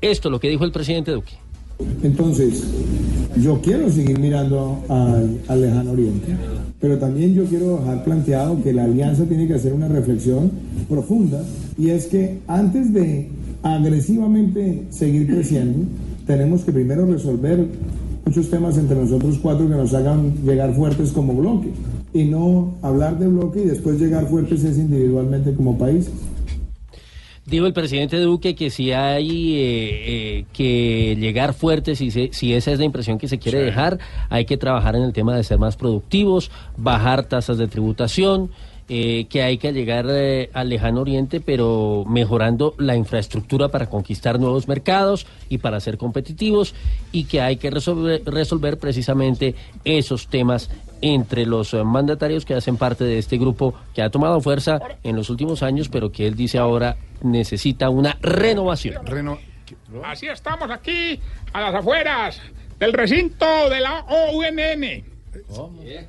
Esto 0.00 0.28
es 0.28 0.32
lo 0.32 0.40
que 0.40 0.48
dijo 0.48 0.64
el 0.64 0.72
presidente 0.72 1.10
Duque. 1.10 1.32
Entonces, 2.02 2.64
yo 3.36 3.60
quiero 3.60 3.90
seguir 3.90 4.18
mirando 4.18 4.82
al, 4.88 5.40
al 5.46 5.60
lejano 5.60 5.90
oriente, 5.90 6.34
pero 6.80 6.98
también 6.98 7.34
yo 7.34 7.44
quiero 7.44 7.78
dejar 7.78 8.02
planteado 8.02 8.62
que 8.62 8.72
la 8.72 8.84
alianza 8.84 9.24
tiene 9.24 9.46
que 9.46 9.54
hacer 9.54 9.74
una 9.74 9.88
reflexión 9.88 10.50
profunda 10.88 11.42
y 11.76 11.90
es 11.90 12.06
que 12.06 12.38
antes 12.46 12.94
de 12.94 13.28
agresivamente 13.74 14.84
seguir 14.90 15.26
creciendo, 15.26 15.86
tenemos 16.26 16.62
que 16.62 16.72
primero 16.72 17.06
resolver 17.06 17.66
muchos 18.24 18.48
temas 18.50 18.76
entre 18.78 18.96
nosotros 18.96 19.38
cuatro 19.42 19.68
que 19.68 19.74
nos 19.74 19.92
hagan 19.94 20.34
llegar 20.44 20.74
fuertes 20.74 21.12
como 21.12 21.34
bloque 21.34 21.70
y 22.14 22.24
no 22.24 22.74
hablar 22.82 23.18
de 23.18 23.26
bloque 23.28 23.62
y 23.62 23.66
después 23.66 23.98
llegar 24.00 24.26
fuertes 24.28 24.62
es 24.64 24.78
individualmente 24.78 25.52
como 25.54 25.76
país. 25.78 26.10
Dijo 27.44 27.66
el 27.66 27.72
presidente 27.72 28.18
Duque 28.18 28.56
que 28.56 28.70
si 28.70 28.90
hay 28.90 29.54
eh, 29.54 29.58
eh, 30.40 30.44
que 30.52 31.16
llegar 31.16 31.54
fuerte, 31.54 31.94
si, 31.94 32.10
se- 32.10 32.30
si 32.32 32.52
esa 32.54 32.72
es 32.72 32.80
la 32.80 32.84
impresión 32.84 33.18
que 33.18 33.28
se 33.28 33.38
quiere 33.38 33.60
dejar, 33.62 33.98
hay 34.30 34.46
que 34.46 34.56
trabajar 34.56 34.96
en 34.96 35.02
el 35.02 35.12
tema 35.12 35.36
de 35.36 35.44
ser 35.44 35.58
más 35.60 35.76
productivos, 35.76 36.50
bajar 36.76 37.24
tasas 37.28 37.56
de 37.58 37.68
tributación, 37.68 38.50
eh, 38.88 39.26
que 39.28 39.42
hay 39.42 39.58
que 39.58 39.72
llegar 39.72 40.06
eh, 40.08 40.48
al 40.52 40.68
lejano 40.68 41.00
oriente, 41.00 41.40
pero 41.40 42.04
mejorando 42.06 42.74
la 42.78 42.94
infraestructura 42.94 43.68
para 43.68 43.86
conquistar 43.86 44.38
nuevos 44.38 44.68
mercados 44.68 45.26
y 45.48 45.58
para 45.58 45.80
ser 45.80 45.98
competitivos, 45.98 46.72
y 47.10 47.24
que 47.24 47.40
hay 47.40 47.56
que 47.56 47.70
resolver, 47.70 48.22
resolver 48.24 48.78
precisamente 48.78 49.56
esos 49.84 50.28
temas 50.28 50.70
entre 51.00 51.46
los 51.46 51.74
eh, 51.74 51.82
mandatarios 51.82 52.44
que 52.44 52.54
hacen 52.54 52.76
parte 52.76 53.02
de 53.02 53.18
este 53.18 53.38
grupo 53.38 53.74
que 53.92 54.02
ha 54.02 54.10
tomado 54.10 54.40
fuerza 54.40 54.78
en 55.02 55.16
los 55.16 55.30
últimos 55.30 55.64
años, 55.64 55.88
pero 55.88 56.12
que 56.12 56.28
él 56.28 56.36
dice 56.36 56.58
ahora 56.58 56.96
necesita 57.22 57.90
una 57.90 58.16
renovación. 58.20 59.02
Así 60.04 60.28
estamos 60.28 60.70
aquí, 60.70 61.20
a 61.52 61.60
las 61.60 61.74
afueras 61.74 62.40
del 62.78 62.92
recinto 62.92 63.68
de 63.68 63.80
la 63.80 64.04
OUNN. 64.08 65.04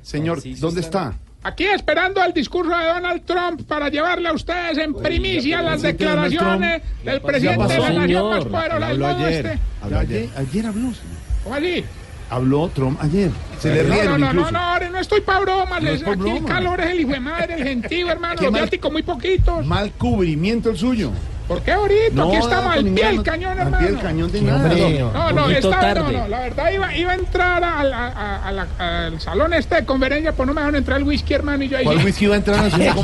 Señor, 0.02 0.42
¿dónde 0.60 0.80
está? 0.80 1.18
Aquí 1.42 1.64
esperando 1.66 2.22
el 2.24 2.32
discurso 2.32 2.76
de 2.76 2.84
Donald 2.86 3.22
Trump 3.24 3.62
para 3.66 3.88
llevarle 3.88 4.28
a 4.28 4.32
ustedes 4.32 4.76
en 4.78 4.92
primicia 4.94 5.62
las 5.62 5.82
declaraciones 5.82 6.82
Trump- 6.82 7.04
del 7.04 7.20
presidente 7.20 7.72
de 7.74 7.78
la 7.78 7.90
nación 7.92 8.30
más 8.30 8.44
poderosa 8.44 8.88
del 8.88 8.98
mundo 8.98 9.24
ayer. 9.24 9.58
Habló 9.80 9.98
ayer. 10.00 10.28
Ayer 10.36 10.66
habló. 10.66 10.82
señor. 10.92 11.18
¿Cómo 11.44 11.54
así? 11.54 11.84
Habló 12.30 12.68
Trump 12.74 12.98
ayer. 13.02 13.30
Se 13.58 13.74
le 13.74 13.82
rieron 13.84 14.20
no, 14.20 14.26
no, 14.26 14.26
incluso. 14.32 14.50
no, 14.52 14.58
no, 14.58 14.64
ahora 14.64 14.90
no 14.90 14.98
estoy 14.98 15.20
para 15.22 15.40
bromas. 15.40 15.82
Aquí 15.82 16.30
el 16.30 16.44
calor 16.44 16.80
es 16.80 16.90
el 16.90 17.00
hijo 17.00 17.10
de 17.12 17.20
madre, 17.20 17.54
el 17.54 17.64
gentío, 17.64 18.08
hermano. 18.10 18.40
Los 18.42 18.52
viáticos 18.52 18.92
muy 18.92 19.02
poquitos. 19.02 19.64
Mal 19.64 19.90
cubrimiento 19.92 20.70
el 20.70 20.76
suyo. 20.76 21.10
¿Por 21.48 21.62
qué 21.62 21.72
ahorita? 21.72 22.12
No, 22.12 22.28
aquí 22.28 22.36
estamos 22.36 22.64
no, 22.64 22.70
al 22.72 22.84
pie 22.84 23.06
del 23.06 23.22
cañón, 23.22 23.52
al 23.52 23.58
hermano. 23.60 23.78
pie 23.78 23.86
del 23.88 24.00
cañón 24.02 24.30
de 24.30 24.42
nada. 24.42 24.68
No, 24.68 25.32
no, 25.32 25.48
esta- 25.48 25.70
no, 25.70 25.80
tarde. 25.80 26.12
no, 26.18 26.28
la 26.28 26.40
verdad 26.40 26.70
iba, 26.70 26.94
iba 26.94 27.10
a 27.12 27.14
entrar 27.14 27.64
al, 27.64 27.90
a- 27.94 28.06
a- 28.08 28.48
a 28.48 28.52
la- 28.52 29.06
al 29.06 29.18
salón 29.22 29.54
este 29.54 29.76
de 29.76 29.84
conferencia, 29.86 30.32
pues 30.32 30.46
no 30.46 30.52
me 30.52 30.60
dejaron 30.60 30.76
entrar 30.76 30.98
el 30.98 31.04
whisky, 31.04 31.32
hermano, 31.32 31.64
y 31.64 31.68
yo 31.68 31.78
ahí... 31.78 31.84
¿Cuál 31.84 32.04
whisky 32.04 32.26
iba 32.26 32.34
a 32.34 32.36
entrar 32.36 32.58
al. 32.60 32.70
No, 32.70 32.94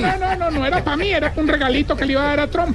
no, 0.00 0.16
no, 0.18 0.36
no, 0.36 0.50
no 0.50 0.64
era 0.66 0.82
para 0.82 0.96
mí, 0.96 1.10
era 1.10 1.30
un 1.36 1.46
regalito 1.46 1.94
que 1.94 2.06
le 2.06 2.12
iba 2.12 2.22
a 2.22 2.28
dar 2.28 2.40
a 2.40 2.46
Trump. 2.46 2.74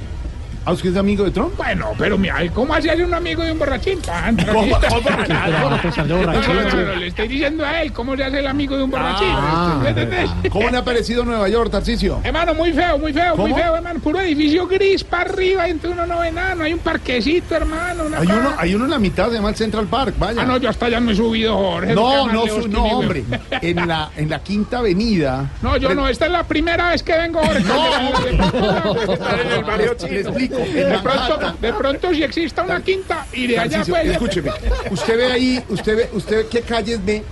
¿Ah, 0.64 0.72
usted 0.72 0.90
es 0.90 0.96
amigo 0.96 1.24
de 1.24 1.30
Trump? 1.30 1.56
Bueno, 1.56 1.92
pero 1.96 2.18
mira, 2.18 2.36
¿cómo 2.52 2.74
hace 2.74 2.90
un 3.02 3.14
amigo 3.14 3.42
de 3.42 3.52
un 3.52 3.58
borrachín? 3.58 4.00
Tan. 4.02 4.36
¿Cómo? 4.52 4.66
No, 4.66 4.76
A 4.76 4.80
de 4.80 6.08
no, 6.08 6.22
no, 6.22 6.32
no, 6.32 6.84
no, 6.84 6.96
le 6.96 7.06
estoy 7.06 7.28
diciendo 7.28 7.64
a 7.64 7.80
él 7.82 7.92
cómo 7.92 8.14
se 8.16 8.24
hace 8.24 8.40
el 8.40 8.46
amigo 8.46 8.76
de 8.76 8.82
un 8.82 8.90
borrachín. 8.90 9.28
Ah. 9.30 9.82
¿Cómo 10.50 10.68
le 10.68 10.76
ha 10.76 10.84
parecido 10.84 11.24
Nueva 11.24 11.48
York, 11.48 11.70
Tarcicio? 11.70 12.20
Hermano, 12.22 12.54
muy 12.54 12.72
feo, 12.72 12.98
muy 12.98 13.12
feo, 13.12 13.36
muy 13.36 13.54
feo, 13.54 13.76
hermano. 13.76 14.00
Puro 14.00 14.20
edificio 14.20 14.66
gris 14.66 15.02
para 15.02 15.30
arriba, 15.30 15.66
entonces 15.66 15.98
uno 15.98 16.06
no 16.06 16.20
ve 16.20 16.30
nada, 16.30 16.54
no 16.54 16.64
hay 16.64 16.74
un 16.74 16.78
parquecito, 16.80 17.54
hermano. 17.54 18.04
Una 18.04 18.18
Hay 18.18 18.26
uno, 18.26 18.52
hay 18.58 18.74
uno 18.74 18.84
en 18.84 18.90
la 18.90 18.98
mitad, 18.98 19.28
se 19.28 19.34
llama 19.36 19.48
el 19.50 19.56
Central 19.56 19.86
Park, 19.86 20.14
vaya. 20.18 20.42
Ah, 20.42 20.44
no, 20.44 20.58
yo 20.58 20.68
hasta 20.68 20.86
allá 20.86 21.00
no 21.00 21.10
he 21.10 21.14
subido, 21.16 21.56
Jorge. 21.56 21.94
No, 21.94 22.28
no, 22.30 22.46
su- 22.46 22.68
no, 22.68 22.84
hombre. 22.84 23.24
En 23.62 23.86
la, 23.86 24.10
en 24.16 24.28
la 24.30 24.38
Quinta 24.40 24.78
Avenida. 24.78 25.50
No, 25.62 25.76
yo 25.76 25.88
Pre- 25.88 25.94
no, 25.96 26.08
esta 26.08 26.26
es 26.26 26.32
la 26.32 26.44
primera 26.44 26.90
vez 26.90 27.02
que 27.02 27.16
vengo, 27.16 27.40
Jorge. 27.40 27.62
No, 27.64 28.20
de, 28.20 29.42
en 29.42 29.52
el 29.52 29.64
barrio 29.64 29.94
chino. 29.94 30.32
De 30.50 30.98
pronto, 31.02 31.56
de 31.60 31.72
pronto 31.72 32.10
si 32.14 32.22
exista 32.22 32.62
una 32.62 32.82
quinta 32.82 33.26
y 33.32 33.46
de 33.46 33.58
allá 33.58 33.78
Tarcisio, 33.78 33.96
escúcheme. 34.12 34.50
Usted 34.90 35.16
ve 35.16 35.26
ahí, 35.32 35.64
usted 35.68 35.96
ve, 35.96 36.10
usted 36.12 36.36
ve 36.38 36.46
qué 36.50 36.60
calles 36.62 37.04
ve. 37.04 37.22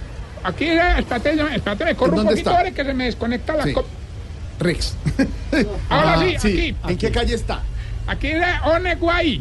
Aquí, 0.45 0.67
espérate, 0.67 1.33
espérate, 1.57 1.85
me 1.85 1.95
corro 1.97 2.13
un 2.13 2.17
¿Dónde 2.19 2.31
poquito, 2.33 2.51
está? 2.51 2.61
Jorge, 2.63 2.75
que 2.75 2.85
se 2.85 2.95
me 2.95 3.05
desconecta 3.07 3.57
la... 3.57 3.65
Sí. 3.65 3.73
co- 3.73 3.87
Rex. 4.61 4.95
Ahora 5.89 6.15
Ah, 6.15 6.25
sí, 6.41 6.75
aquí. 6.81 6.93
¿En 6.93 6.99
qué 6.99 7.11
calle 7.11 7.35
está? 7.35 7.63
Aquí 8.07 8.29
de 8.29 8.45
Oneguay. 8.65 9.41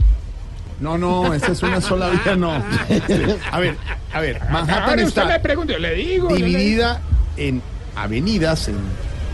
No, 0.80 0.98
no, 0.98 1.34
esta 1.34 1.52
es 1.54 1.64
una 1.64 1.82
sola 1.82 2.10
vía, 2.10 2.36
no. 2.36 2.52
A 3.52 3.60
ver, 3.60 3.76
a 4.14 4.20
ver, 4.22 4.40
Manhattan 4.52 4.90
Ahora 4.90 5.06
usted 5.06 5.22
está 5.24 5.26
me 5.26 5.40
pregunta, 5.40 5.74
yo 5.74 5.80
le 5.80 5.95
digo. 5.95 6.30
yo 6.30 6.36
le 6.36 6.45
digo. 6.45 6.58
dividida 6.60 7.02
en 7.38 7.62
avenidas, 7.95 8.68
en 8.68 8.76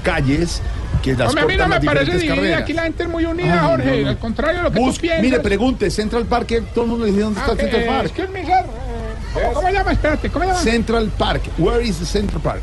calles, 0.03 0.61
que 1.03 1.13
las 1.15 1.27
Hombre, 1.29 1.43
a 1.43 1.47
mí 1.47 1.57
no 1.57 1.67
me 1.67 1.81
parece 1.81 2.11
dividida, 2.13 2.35
carreras. 2.35 2.61
aquí 2.61 2.73
la 2.73 2.83
gente 2.83 3.03
es 3.03 3.09
muy 3.09 3.25
unida, 3.25 3.53
Ay, 3.61 3.69
Jorge, 3.69 3.97
no, 3.97 4.03
no. 4.03 4.09
al 4.09 4.17
contrario 4.17 4.57
de 4.57 4.63
lo 4.63 4.71
que 4.71 4.79
Bus- 4.79 4.95
tú 4.95 5.01
piensas. 5.01 5.21
mire, 5.23 5.39
pregunte, 5.41 5.91
Central 5.91 6.25
Park, 6.25 6.47
todo 6.73 6.85
el 6.85 6.89
mundo 6.91 7.05
le 7.05 7.11
dice 7.11 7.23
dónde 7.23 7.39
está 7.41 7.51
Ah, 7.51 7.55
Central 7.55 7.81
eh, 7.81 7.85
Park. 7.87 8.05
excuse 8.05 8.27
me, 8.29 8.41
sir, 8.45 8.51
eh, 8.53 8.63
¿cómo, 9.33 9.53
cómo 9.53 9.69
llama? 9.69 9.91
Espérate, 9.91 10.29
¿cómo 10.29 10.45
llama? 10.45 10.59
Central 10.59 11.11
Park, 11.17 11.41
where 11.59 11.83
is 11.85 11.99
the 11.99 12.05
Central 12.05 12.41
Park? 12.41 12.61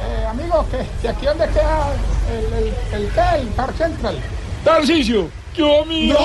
Eh, 0.00 0.26
amigo, 0.26 0.64
¿qué? 0.70 0.86
¿de 1.02 1.08
aquí 1.12 1.26
dónde 1.26 1.46
queda 1.48 1.92
el, 2.32 2.44
el, 2.64 3.02
el, 3.02 3.08
qué? 3.12 3.40
el 3.40 3.46
Park 3.48 3.76
Central? 3.76 4.16
Tarcicio, 4.64 5.28
yo 5.56 5.82
amigo. 5.82 6.16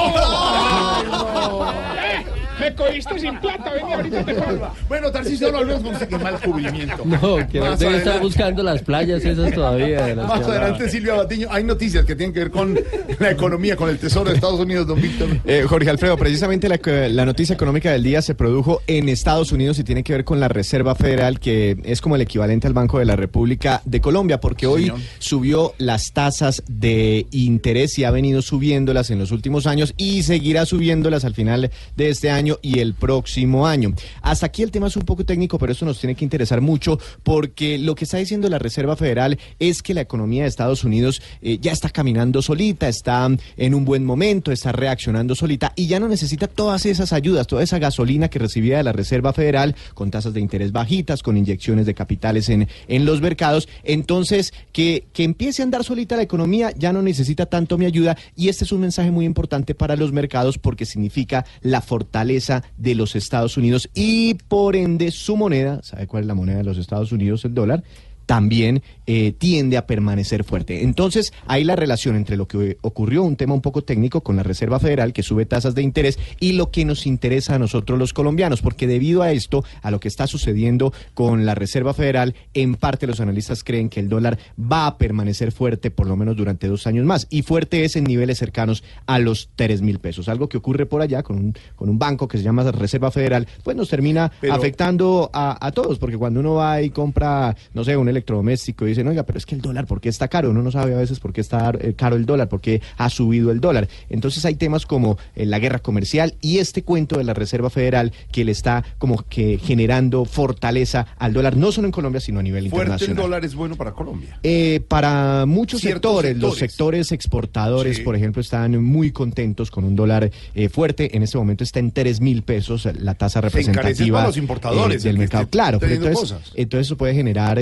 Eh, 1.98 2.26
me 2.60 2.74
cogiste 2.76 3.20
sin 3.20 3.40
plata, 3.40 3.72
vení, 3.74 3.94
ahorita 3.94 4.26
te 4.26 4.34
pago. 4.34 4.70
Bueno, 4.88 5.12
Tarcisio, 5.12 5.52
no 5.52 5.60
hablemos 5.60 5.84
con 5.84 5.94
usted, 5.94 6.08
que 6.08 6.18
mal 6.18 6.40
cubrimiento. 6.40 7.04
No, 7.06 7.48
que 7.48 7.60
Más 7.60 7.80
debe 7.80 7.98
estar 7.98 8.20
buscando 8.22 8.64
las 8.64 8.82
playas 8.82 9.24
esas 9.24 9.54
todavía. 9.54 10.16
Más 10.16 10.42
adelante, 10.42 10.90
Silvia 10.90 11.16
Batiño, 11.16 11.48
hay 11.52 11.64
noticias 11.64 12.06
que 12.06 12.16
tienen 12.16 12.34
que 12.34 12.40
ver 12.40 12.52
con 12.52 12.78
la 13.20 13.32
economía, 13.32 13.76
con 13.76 13.90
el 13.90 13.98
Tesoro 13.98 14.30
de 14.30 14.36
Estados 14.36 14.60
Unidos, 14.60 14.88
don 14.88 15.02
Víctor. 15.02 15.30
Eh, 15.46 15.66
Jorge 15.68 15.90
Alfredo, 15.90 16.18
precisamente 16.18 16.70
la, 16.70 16.80
la 17.10 17.26
noticia 17.26 17.54
económica 17.54 17.92
del 17.92 18.04
día 18.04 18.22
se 18.22 18.36
produjo 18.36 18.82
en 18.88 19.10
Estados 19.10 19.52
Unidos 19.52 19.80
y 19.80 19.84
tiene 19.84 20.04
que 20.04 20.14
ver 20.14 20.24
con 20.24 20.40
la 20.40 20.48
Reserva 20.48 20.96
Federal, 20.96 21.40
que 21.40 21.78
es 21.84 22.02
como 22.02 22.16
el 22.16 22.22
equivalente 22.22 22.68
al 22.68 22.74
Banco 22.74 23.00
de 23.00 23.06
la 23.06 23.16
República 23.16 23.82
de 23.86 24.02
Colombia, 24.02 24.40
porque 24.40 24.68
hoy 24.68 24.84
Señor. 24.84 25.00
subió 25.20 25.74
las 25.78 26.14
tasas 26.14 26.64
de 26.68 27.26
interés 27.32 27.98
y 27.98 28.04
ha 28.04 28.12
venido 28.12 28.42
subiéndolas 28.42 29.10
en 29.10 29.20
los 29.20 29.32
últimos 29.32 29.68
años 29.68 29.94
y 29.98 30.24
seguirá 30.24 30.66
subiéndolas 30.66 31.26
al 31.26 31.34
final 31.34 31.72
de 31.96 32.10
este 32.10 32.30
año 32.30 32.45
y 32.62 32.80
el 32.80 32.94
próximo 32.94 33.68
año. 33.68 33.94
Hasta 34.22 34.46
aquí 34.46 34.64
el 34.64 34.72
tema 34.72 34.88
es 34.88 34.96
un 34.96 35.04
poco 35.04 35.26
técnico, 35.26 35.58
pero 35.58 35.72
esto 35.72 35.86
nos 35.86 36.00
tiene 36.00 36.16
que 36.16 36.26
interesar 36.26 36.62
mucho 36.62 37.00
porque 37.24 37.78
lo 37.78 37.96
que 37.96 38.06
está 38.06 38.18
diciendo 38.18 38.48
la 38.50 38.60
Reserva 38.60 38.96
Federal 38.96 39.40
es 39.60 39.82
que 39.82 39.94
la 39.94 40.02
economía 40.02 40.44
de 40.44 40.50
Estados 40.50 40.84
Unidos 40.84 41.22
eh, 41.42 41.58
ya 41.60 41.72
está 41.72 41.90
caminando 41.90 42.42
solita, 42.42 42.88
está 42.88 43.28
en 43.58 43.74
un 43.74 43.86
buen 43.86 44.06
momento, 44.06 44.52
está 44.52 44.72
reaccionando 44.72 45.36
solita 45.36 45.74
y 45.76 45.88
ya 45.88 46.00
no 46.00 46.08
necesita 46.08 46.48
todas 46.48 46.86
esas 46.86 47.14
ayudas, 47.14 47.48
toda 47.48 47.64
esa 47.64 47.80
gasolina 47.80 48.30
que 48.30 48.40
recibía 48.40 48.78
de 48.78 48.84
la 48.84 48.94
Reserva 48.94 49.34
Federal 49.34 49.76
con 49.94 50.12
tasas 50.12 50.34
de 50.34 50.42
interés 50.42 50.72
bajitas, 50.72 51.24
con 51.24 51.38
inyecciones 51.38 51.86
de 51.86 51.94
capitales 51.94 52.50
en, 52.50 52.68
en 52.88 53.06
los 53.06 53.22
mercados. 53.22 53.68
Entonces, 53.84 54.54
que, 54.72 55.06
que 55.14 55.24
empiece 55.24 55.62
a 55.62 55.66
andar 55.66 55.84
solita 55.84 56.16
la 56.16 56.24
economía 56.24 56.72
ya 56.78 56.94
no 56.94 57.02
necesita 57.02 57.46
tanto 57.46 57.78
mi 57.78 57.86
ayuda 57.86 58.18
y 58.36 58.50
este 58.50 58.66
es 58.66 58.72
un 58.72 58.82
mensaje 58.82 59.12
muy 59.12 59.26
importante 59.26 59.76
para 59.76 59.96
los 59.96 60.12
mercados 60.12 60.58
porque 60.58 60.86
significa 60.86 61.46
la 61.62 61.82
fortaleza 61.82 62.35
de 62.78 62.96
los 62.96 63.16
Estados 63.16 63.58
Unidos 63.58 63.90
y 63.94 64.36
por 64.36 64.76
ende 64.76 65.12
su 65.12 65.38
moneda, 65.38 65.82
¿sabe 65.84 66.08
cuál 66.08 66.24
es 66.24 66.28
la 66.28 66.36
moneda 66.36 66.58
de 66.58 66.64
los 66.64 66.78
Estados 66.78 67.12
Unidos? 67.12 67.46
El 67.46 67.54
dólar 67.54 67.84
también 68.26 68.82
eh, 69.08 69.34
tiende 69.38 69.78
a 69.78 69.86
permanecer 69.86 70.44
fuerte. 70.44 70.84
Entonces, 70.84 71.34
hay 71.48 71.64
la 71.64 71.76
relación 71.76 72.16
entre 72.16 72.38
lo 72.38 72.48
que 72.48 72.78
ocurrió, 72.82 73.24
un 73.24 73.36
tema 73.36 73.54
un 73.54 73.62
poco 73.62 73.84
técnico 73.84 74.22
con 74.22 74.36
la 74.36 74.44
Reserva 74.44 74.80
Federal, 74.80 75.14
que 75.14 75.24
sube 75.24 75.46
tasas 75.46 75.76
de 75.76 75.82
interés, 75.82 76.18
y 76.40 76.54
lo 76.54 76.72
que 76.72 76.86
nos 76.86 77.06
interesa 77.06 77.56
a 77.56 77.60
nosotros 77.60 78.00
los 78.00 78.14
colombianos, 78.14 78.62
porque 78.62 78.88
debido 78.88 79.22
a 79.22 79.32
esto, 79.32 79.64
a 79.82 79.92
lo 79.92 80.00
que 80.00 80.08
está 80.08 80.28
sucediendo 80.28 80.94
con 81.14 81.46
la 81.46 81.56
Reserva 81.56 81.94
Federal, 81.94 82.36
en 82.54 82.76
parte 82.76 83.08
los 83.08 83.20
analistas 83.20 83.64
creen 83.64 83.90
que 83.90 84.00
el 84.00 84.10
dólar 84.10 84.38
va 84.60 84.88
a 84.88 84.98
permanecer 84.98 85.52
fuerte 85.52 85.92
por 85.92 86.08
lo 86.08 86.16
menos 86.16 86.36
durante 86.36 86.68
dos 86.68 86.88
años 86.88 87.06
más, 87.06 87.28
y 87.30 87.42
fuerte 87.44 87.86
es 87.86 87.96
en 87.96 88.06
niveles 88.06 88.38
cercanos 88.38 88.84
a 89.06 89.20
los 89.20 89.50
tres 89.56 89.82
mil 89.82 90.00
pesos. 90.00 90.30
Algo 90.30 90.50
que 90.50 90.58
ocurre 90.58 90.86
por 90.86 91.02
allá 91.02 91.24
con 91.24 91.38
un, 91.38 91.54
con 91.76 91.90
un 91.90 92.00
banco 92.00 92.28
que 92.28 92.38
se 92.38 92.44
llama 92.44 92.64
Reserva 92.72 93.12
Federal, 93.12 93.48
pues 93.64 93.78
nos 93.78 93.90
termina 93.90 94.32
Pero- 94.42 94.54
afectando 94.54 95.30
a, 95.34 95.64
a 95.66 95.72
todos, 95.72 96.00
porque 96.00 96.18
cuando 96.18 96.40
uno 96.40 96.56
va 96.56 96.82
y 96.82 96.90
compra, 96.90 97.56
no 97.74 97.84
sé, 97.84 97.96
un 97.98 98.10
electrodoméstico 98.10 98.88
y 98.88 98.95
dicen, 98.96 99.08
oiga, 99.08 99.24
pero 99.24 99.38
es 99.38 99.46
que 99.46 99.56
el 99.56 99.62
dólar, 99.62 99.86
¿por 99.86 100.02
qué 100.02 100.10
está 100.10 100.28
caro? 100.28 100.50
Uno 100.52 100.62
no 100.62 100.72
sabe 100.72 100.94
a 100.94 100.98
veces 100.98 101.20
por 101.20 101.34
qué 101.34 101.42
está 101.42 101.72
eh, 101.80 101.94
caro 101.96 102.16
el 102.16 102.26
dólar, 102.26 102.50
por 102.50 102.62
qué 102.62 102.82
ha 102.98 103.10
subido 103.10 103.52
el 103.52 103.60
dólar. 103.60 103.88
Entonces 104.10 104.44
hay 104.46 104.56
temas 104.56 104.86
como 104.86 105.18
eh, 105.36 105.46
la 105.46 105.60
guerra 105.60 105.80
comercial 105.80 106.36
y 106.42 106.58
este 106.60 106.84
cuento 106.84 107.18
de 107.18 107.24
la 107.24 107.34
Reserva 107.34 107.70
Federal 107.70 108.12
que 108.32 108.44
le 108.46 108.52
está 108.52 108.84
como 108.98 109.18
que 109.30 109.58
generando 109.58 110.26
fortaleza 110.26 111.08
al 111.18 111.34
dólar, 111.34 111.56
no 111.58 111.72
solo 111.72 111.88
en 111.88 111.92
Colombia, 111.92 112.20
sino 112.22 112.40
a 112.40 112.44
nivel 112.44 112.70
Fuerte 112.70 112.76
el 112.76 112.94
internacional. 112.94 113.24
dólar 113.24 113.46
es 113.46 113.56
bueno 113.56 113.76
para 113.76 113.92
Colombia. 113.94 114.40
Eh, 114.44 114.82
para 114.88 115.46
muchos 115.46 115.82
sectores, 115.82 116.38
los 116.38 116.58
sectores. 116.58 117.12
exportadores, 117.12 117.98
Sí. 117.98 118.04
por 118.04 118.16
ejemplo, 118.16 118.42
están 118.42 118.84
muy 118.84 119.12
contentos 119.12 119.72
con 119.72 119.84
un 119.84 119.96
dólar 119.96 120.32
eh, 120.54 120.70
fuerte. 120.70 121.16
En 121.16 121.24
este 121.24 121.38
momento 121.38 121.64
está 121.64 121.80
en 121.80 121.92
3 121.92 122.22
mil 122.22 122.44
pesos 122.44 122.88
la 123.00 123.16
tasa 123.16 123.40
Se 123.40 123.42
representativa 123.42 124.18
para 124.20 124.28
los 124.28 124.38
importadores, 124.38 125.04
del 125.04 125.16
el 125.16 125.20
mercado. 125.20 125.48
Claro, 125.50 125.80
pero 125.80 125.96
entonces, 125.96 126.36
entonces 126.56 126.88
eso 126.88 126.98
puede 126.98 127.14
generar 127.14 127.60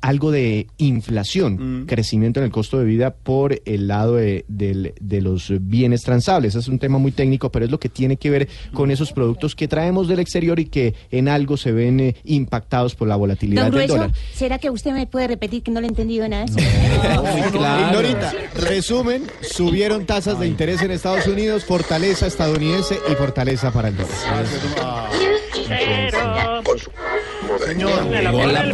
algo 0.00 0.30
de 0.30 0.49
inflación, 0.78 1.82
Mm. 1.82 1.86
crecimiento 1.86 2.40
en 2.40 2.44
el 2.44 2.50
costo 2.52 2.78
de 2.78 2.84
vida 2.84 3.10
por 3.14 3.60
el 3.64 3.88
lado 3.88 4.16
de, 4.16 4.44
de 4.48 5.20
los 5.20 5.52
bienes 5.60 6.02
transables. 6.02 6.54
Es 6.54 6.68
un 6.68 6.78
tema 6.78 6.98
muy 6.98 7.12
técnico, 7.12 7.50
pero 7.50 7.64
es 7.64 7.70
lo 7.70 7.78
que 7.78 7.88
tiene 7.88 8.16
que 8.16 8.30
ver 8.30 8.48
con 8.72 8.90
esos 8.90 9.12
productos 9.12 9.54
que 9.54 9.68
traemos 9.68 10.08
del 10.08 10.18
exterior 10.20 10.58
y 10.58 10.66
que 10.66 10.94
en 11.10 11.28
algo 11.28 11.56
se 11.56 11.72
ven 11.72 12.00
eh, 12.00 12.16
impactados 12.24 12.94
por 12.94 13.08
la 13.08 13.16
volatilidad 13.16 13.70
Don 13.70 13.78
del 13.78 13.88
dólar. 13.88 14.12
¿será 14.34 14.58
que 14.58 14.70
usted 14.70 14.92
me 14.92 15.06
puede 15.06 15.28
repetir 15.28 15.62
que 15.62 15.70
no 15.70 15.80
le 15.80 15.86
he 15.86 15.90
entendido 15.90 16.28
nada? 16.28 16.46
Ignorita, 17.88 18.32
resumen, 18.56 19.24
subieron 19.42 20.06
tasas 20.06 20.38
de 20.40 20.46
interés 20.46 20.82
en 20.82 20.90
Estados 20.90 21.26
Unidos, 21.26 21.64
fortaleza 21.64 22.26
estadounidense 22.26 22.98
y 23.10 23.14
fortaleza 23.14 23.70
para 23.72 23.88
el 23.88 23.96
dólar. 23.96 24.10
Señor, 27.64 27.92
Hola, 28.32 28.64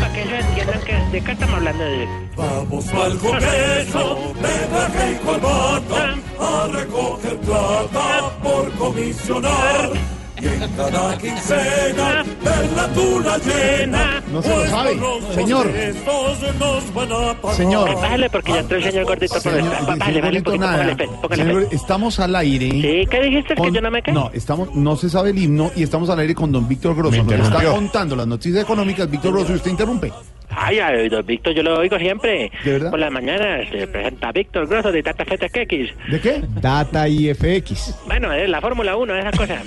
Para 0.00 0.12
que 0.12 0.22
ellos 0.22 0.44
entiendan 0.44 0.80
que 0.82 0.94
de 1.12 1.24
qué 1.24 1.32
estamos 1.32 1.54
hablando 1.56 1.84
de... 1.84 2.08
Vamos 2.36 2.84
pa'l 2.86 3.18
Congreso 3.18 4.34
de 4.40 4.66
traje 4.66 5.12
y 5.12 5.16
corbata 5.24 6.14
a 6.40 6.66
recoger 6.68 7.36
plata 7.38 8.38
por 8.42 8.72
comisionar. 8.72 9.90
Y 10.40 10.46
en 10.46 10.70
cada 10.76 11.16
quincena 11.18 12.24
ver 12.42 12.72
la 12.76 12.88
tula 12.88 13.38
llena. 13.38 14.22
No 14.32 14.42
se 14.42 14.48
lo 14.48 14.54
pues 14.56 14.70
sabe. 14.70 15.00
Señor. 15.34 15.72
Señor. 17.54 17.94
Bájale 17.94 18.30
porque 18.30 18.52
ya 18.52 18.58
entró 18.60 18.76
el 18.76 18.84
señor 18.84 19.04
gordito 19.04 19.34
por 19.34 19.42
señor 19.42 19.86
Bájale, 19.86 20.20
bájale 20.20 20.38
un 20.38 20.44
poquito, 20.44 20.64
nada. 20.64 20.76
póngale 20.76 20.96
fe, 20.96 21.08
póngale 21.22 21.44
fe. 21.44 21.50
Señor, 21.50 21.68
estamos 21.70 22.20
al 22.20 22.36
aire. 22.36 22.70
Sí, 22.70 23.06
¿qué 23.08 23.20
dijiste? 23.22 23.54
¿Que 23.54 23.72
yo 23.72 23.80
no 23.80 23.90
me 23.90 24.02
cae? 24.02 24.12
No, 24.12 24.30
estamos, 24.34 24.74
no 24.74 24.96
se 24.96 25.08
sabe 25.08 25.30
el 25.30 25.38
himno 25.38 25.70
y 25.76 25.84
estamos 25.84 26.10
al 26.10 26.18
aire 26.18 26.34
con 26.34 26.50
don 26.50 26.66
Víctor 26.66 26.96
Grosso. 26.96 27.22
Nos 27.22 27.32
está 27.32 27.64
contando 27.70 28.16
las 28.16 28.26
noticias 28.26 28.62
económicas, 28.62 29.08
Víctor 29.08 29.32
Grosso, 29.32 29.52
y 29.52 29.56
usted 29.56 29.70
interrumpe. 29.70 30.12
Ay, 30.50 30.78
ay, 30.78 31.08
don 31.08 31.24
Víctor, 31.26 31.52
yo 31.52 31.62
lo 31.62 31.78
oigo 31.78 31.98
siempre. 31.98 32.50
¿De 32.64 32.72
verdad? 32.72 32.90
Por 32.90 33.00
las 33.00 33.10
mañanas 33.10 33.68
se 33.70 33.86
presenta 33.88 34.30
Víctor 34.32 34.68
Grosso 34.68 34.92
de 34.92 35.02
Tata 35.02 35.24
Feta 35.24 35.46
X. 35.52 35.90
¿De 36.10 36.20
qué? 36.20 36.42
Data 36.60 37.08
IFX. 37.08 37.98
Bueno, 38.06 38.32
es 38.32 38.48
la 38.48 38.60
Fórmula 38.60 38.96
1, 38.96 39.16
esas 39.16 39.36
cosas. 39.36 39.62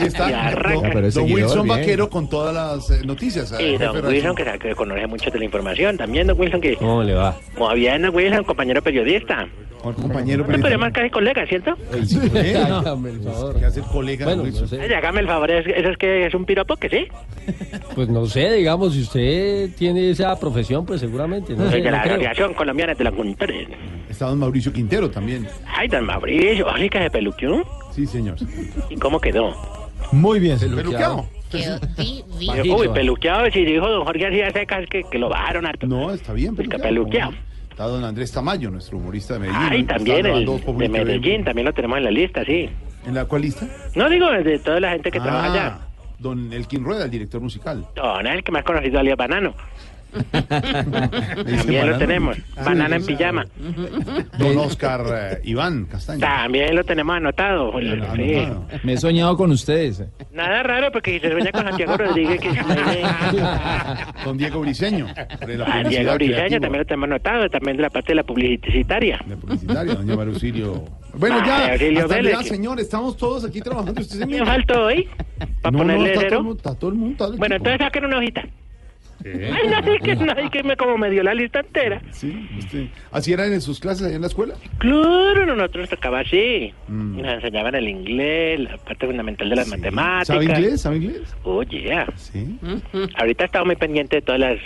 Y 0.00 0.04
está 0.06 0.30
Y 0.30 0.32
arranca. 0.32 0.74
don, 0.80 0.90
pero 0.92 1.06
es 1.08 1.14
don 1.14 1.24
seguidor, 1.24 1.42
Wilson 1.48 1.64
bien. 1.64 1.78
Vaquero 1.78 2.08
con 2.10 2.28
todas 2.28 2.54
las 2.54 2.90
eh, 2.90 3.04
noticias. 3.04 3.52
eh, 3.52 3.56
Y 3.62 3.72
jefe 3.72 3.84
don 3.84 4.06
Wilson, 4.06 4.34
que, 4.36 4.44
que 4.60 4.74
conoce 4.74 5.06
mucho 5.06 5.30
de 5.30 5.38
la 5.38 5.44
información. 5.44 5.96
También 5.96 6.26
don 6.26 6.38
Wilson, 6.38 6.60
que... 6.60 6.76
¿Cómo 6.76 7.02
le 7.02 7.14
va? 7.14 7.36
Muy 7.56 7.74
bien, 7.80 8.02
don 8.02 8.14
Wilson, 8.14 8.44
compañero 8.44 8.82
periodista. 8.82 9.48
Con 9.82 9.92
compañero 9.94 10.46
No 10.48 10.58
podría 10.58 10.78
más 10.78 10.92
casi 10.94 11.10
colega, 11.10 11.44
¿cierto? 11.46 11.76
¿Eh? 12.34 12.56
Hágame 12.56 13.10
el 13.10 13.20
favor. 13.20 13.58
¿Qué 13.58 13.66
hace 13.66 13.80
el 13.80 13.86
colega? 13.86 14.24
Bueno, 14.24 14.44
no 14.44 14.66
sé. 14.66 14.80
Ay, 14.80 14.90
hágame 14.94 15.20
el 15.20 15.26
favor, 15.26 15.50
¿es- 15.50 15.66
¿eso 15.66 15.90
es 15.90 15.98
que 15.98 16.26
es 16.26 16.34
un 16.34 16.46
piropo 16.46 16.76
que 16.76 16.88
sí? 16.88 17.06
Pues 17.94 18.08
no 18.08 18.24
sé, 18.24 18.50
digamos, 18.54 18.73
si 18.90 19.02
usted 19.02 19.70
tiene 19.76 20.10
esa 20.10 20.38
profesión, 20.38 20.84
pues 20.86 21.00
seguramente. 21.00 21.54
No 21.54 21.70
Soy 21.70 21.80
de 21.80 21.90
no 21.90 21.96
la 21.96 22.02
creo. 22.02 22.14
Asociación 22.14 22.54
Colombiana 22.54 22.94
de 22.94 23.04
Locutores. 23.04 23.68
Está 24.08 24.26
don 24.26 24.38
Mauricio 24.38 24.72
Quintero 24.72 25.10
también. 25.10 25.46
Ay, 25.66 25.88
don 25.88 26.04
Mauricio, 26.04 26.68
¿así 26.68 26.88
que 26.88 26.98
se 26.98 27.10
peluqueó? 27.10 27.64
Sí, 27.92 28.06
señor. 28.06 28.36
¿Y 28.90 28.96
cómo 28.96 29.20
quedó? 29.20 29.54
Muy 30.12 30.38
bien, 30.40 30.58
señor. 30.58 30.76
Peluqueado. 30.76 31.26
Uy, 32.76 32.88
peluqueado, 32.92 33.50
si 33.50 33.64
dijo 33.64 33.88
don 33.88 34.04
Jorge 34.04 34.22
García 34.24 34.50
Secas 34.50 34.86
que, 34.90 35.04
que 35.04 35.18
lo 35.18 35.28
bajaron 35.28 35.66
harto. 35.66 35.86
No, 35.86 36.12
está 36.12 36.32
bien. 36.32 36.56
Pues 36.56 36.68
que 36.68 36.78
peluqueado. 36.78 37.32
Está 37.70 37.84
don 37.88 38.04
Andrés 38.04 38.30
Tamayo, 38.30 38.70
nuestro 38.70 38.98
humorista 38.98 39.34
de 39.34 39.40
Medellín. 39.40 39.62
Ay, 39.68 39.80
Está 39.80 39.94
también 39.94 40.26
el 40.26 40.46
de. 40.46 40.88
Medellín, 40.88 41.44
también 41.44 41.64
lo 41.66 41.72
tenemos 41.72 41.98
en 41.98 42.04
la 42.04 42.10
lista, 42.10 42.44
sí. 42.44 42.68
¿En 43.06 43.14
la 43.14 43.24
cuál 43.24 43.42
lista? 43.42 43.66
No 43.94 44.08
digo 44.08 44.30
de 44.30 44.58
toda 44.60 44.80
la 44.80 44.90
gente 44.92 45.10
que 45.10 45.20
trabaja 45.20 45.46
Ah, 45.46 45.52
allá. 45.52 45.78
Don 46.24 46.50
Elkin 46.54 46.82
Rueda, 46.82 47.04
el 47.04 47.10
director 47.10 47.38
musical. 47.38 47.86
Don, 47.94 48.26
el 48.26 48.42
que 48.42 48.50
más 48.50 48.64
conocido 48.64 48.98
alias 48.98 49.18
Banano. 49.18 49.54
También 50.30 51.90
lo 51.90 51.98
tenemos. 51.98 52.36
Banana 52.64 52.96
en 52.96 53.04
pijama. 53.06 53.44
Don 54.38 54.58
Oscar 54.58 55.02
eh, 55.12 55.40
Iván 55.44 55.86
Castaño. 55.86 56.20
También 56.20 56.74
lo 56.74 56.84
tenemos 56.84 57.16
anotado. 57.16 57.72
Sí. 58.16 58.48
Me 58.82 58.92
he 58.94 58.96
soñado 58.96 59.36
con 59.36 59.50
ustedes. 59.50 60.04
Nada 60.32 60.62
raro 60.62 60.90
porque 60.92 61.20
se 61.20 61.30
sueña 61.30 61.50
con 61.52 61.64
Santiago 61.64 61.96
Rodríguez 61.96 62.40
que 62.40 62.50
Don 64.24 64.36
Diego 64.38 64.60
Briseño. 64.60 65.06
de 65.46 65.58
la 65.58 65.64
Ah, 65.64 65.82
publicidad 65.82 66.14
Briseño 66.14 66.36
creativa. 66.36 66.60
también 66.60 66.78
lo 66.80 66.84
tenemos 66.86 67.04
anotado, 67.08 67.48
también 67.50 67.76
de 67.76 67.82
la 67.82 67.90
parte 67.90 68.08
de 68.08 68.14
la 68.16 68.22
publicitaria. 68.24 69.18
Publicitaria, 69.40 69.94
doña 69.94 70.16
Marusilio. 70.16 70.84
Bueno, 71.16 71.36
Ah, 71.42 71.46
ya, 71.46 71.72
Auxilio 71.72 72.00
hasta 72.02 72.14
Vélez. 72.16 72.32
ya, 72.32 72.42
señor, 72.42 72.80
estamos 72.80 73.16
todos 73.16 73.44
aquí 73.44 73.60
trabajando. 73.60 74.00
Usted 74.00 74.18
se 74.18 74.26
¿Me 74.26 74.44
faltó 74.44 74.86
hoy? 74.86 75.08
¿Para 75.62 75.70
No, 75.70 75.70
no, 75.70 75.78
ponerle 75.78 76.06
está 76.12 76.20
todo, 76.20 76.28
cero? 76.28 76.36
el 76.38 76.44
mundo- 76.44 76.56
está 76.56 76.74
todo 76.78 76.90
el 76.90 76.96
mundo. 76.96 77.12
está 77.12 77.24
el 77.26 77.38
Bueno, 77.38 77.54
equipo. 77.56 77.68
entonces 77.70 77.86
saquen 77.86 78.04
una 78.04 78.18
hojita. 78.18 78.42
Ay, 79.52 79.68
no, 79.70 79.82
sí, 79.92 79.98
que, 80.02 80.16
no, 80.16 80.50
que 80.50 80.62
me, 80.62 80.76
como 80.76 80.98
me 80.98 81.08
dio 81.10 81.22
la 81.22 81.32
lista 81.34 81.60
entera. 81.60 82.00
Sí, 82.10 82.48
usted- 82.58 82.86
¿Así 83.10 83.32
eran 83.32 83.52
en 83.52 83.60
sus 83.60 83.80
clases 83.80 84.06
allá 84.06 84.16
en 84.16 84.20
la 84.20 84.26
escuela? 84.26 84.54
Claro, 84.78 85.46
nosotros 85.56 85.88
tocaba 85.88 86.20
así. 86.20 86.72
Mm. 86.88 87.22
Nos 87.22 87.32
enseñaban 87.34 87.74
el 87.74 87.88
inglés, 87.88 88.60
la 88.60 88.76
parte 88.78 89.06
fundamental 89.06 89.48
de 89.48 89.56
las 89.56 89.68
matemáticas. 89.68 90.26
¿Sabe 90.26 90.44
inglés? 90.44 90.80
¿Sabe 90.82 90.96
inglés? 90.98 91.36
Oye, 91.44 91.80
yeah. 91.82 92.06
Sí. 92.16 92.58
ahorita 93.16 93.44
he 93.44 93.46
estado 93.46 93.64
muy 93.64 93.76
pendiente 93.76 94.16
de 94.16 94.22
todas 94.22 94.40
las 94.40 94.58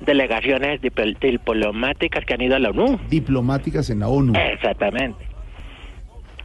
delegaciones 0.00 0.80
dipl- 0.80 1.16
diplomáticas 1.20 2.24
que 2.24 2.34
han 2.34 2.40
ido 2.40 2.56
a 2.56 2.58
la 2.58 2.70
ONU. 2.70 2.98
Diplomáticas 3.08 3.88
en 3.90 4.00
la 4.00 4.08
ONU. 4.08 4.32
Exactamente. 4.36 5.18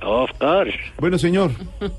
Of 0.01 0.29
course. 0.37 0.77
Bueno, 0.99 1.17
señor. 1.17 1.51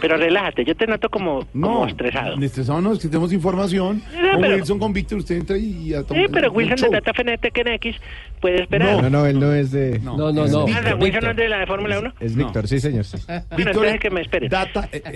Pero 0.00 0.16
relájate, 0.16 0.64
yo 0.64 0.74
te 0.76 0.86
noto 0.86 1.08
como, 1.08 1.40
como 1.40 1.46
No, 1.82 1.86
estresado. 1.86 2.40
estresado 2.42 2.80
no, 2.80 2.92
es 2.92 2.98
que 3.00 3.08
tenemos 3.08 3.32
información. 3.32 4.02
No, 4.20 4.32
con 4.32 4.40
pero- 4.40 4.54
Wilson, 4.56 4.78
con 4.78 4.92
Víctor, 4.92 5.18
usted 5.18 5.36
entra 5.36 5.56
y 5.58 5.88
ya 5.88 6.00
Sí, 6.02 6.24
pero 6.32 6.50
Wilson 6.52 6.90
de 6.90 6.96
Data 6.96 7.12
Fenetec 7.14 7.58
en 7.58 7.68
X 7.68 7.96
puede 8.40 8.62
esperar. 8.62 9.02
No, 9.02 9.10
no, 9.10 9.26
él 9.26 9.38
no 9.38 9.52
es 9.52 9.70
de. 9.72 9.98
No, 10.00 10.16
no, 10.16 10.32
no. 10.32 10.66
Ah, 10.68 10.94
Wilson 10.98 11.24
no 11.24 11.30
es 11.30 11.36
de 11.36 11.48
la 11.48 11.58
de 11.58 11.66
Fórmula 11.66 11.98
1. 12.00 12.12
Es 12.20 12.34
Víctor, 12.34 12.66
sí, 12.68 12.80
señor. 12.80 13.04
sí. 13.04 13.16
Bueno, 13.26 13.44
Víctor, 13.56 13.98
que 13.98 14.10
me 14.10 14.20
esperen. 14.22 14.48
Data, 14.48 14.88
eh, 14.92 15.02
eh, 15.04 15.12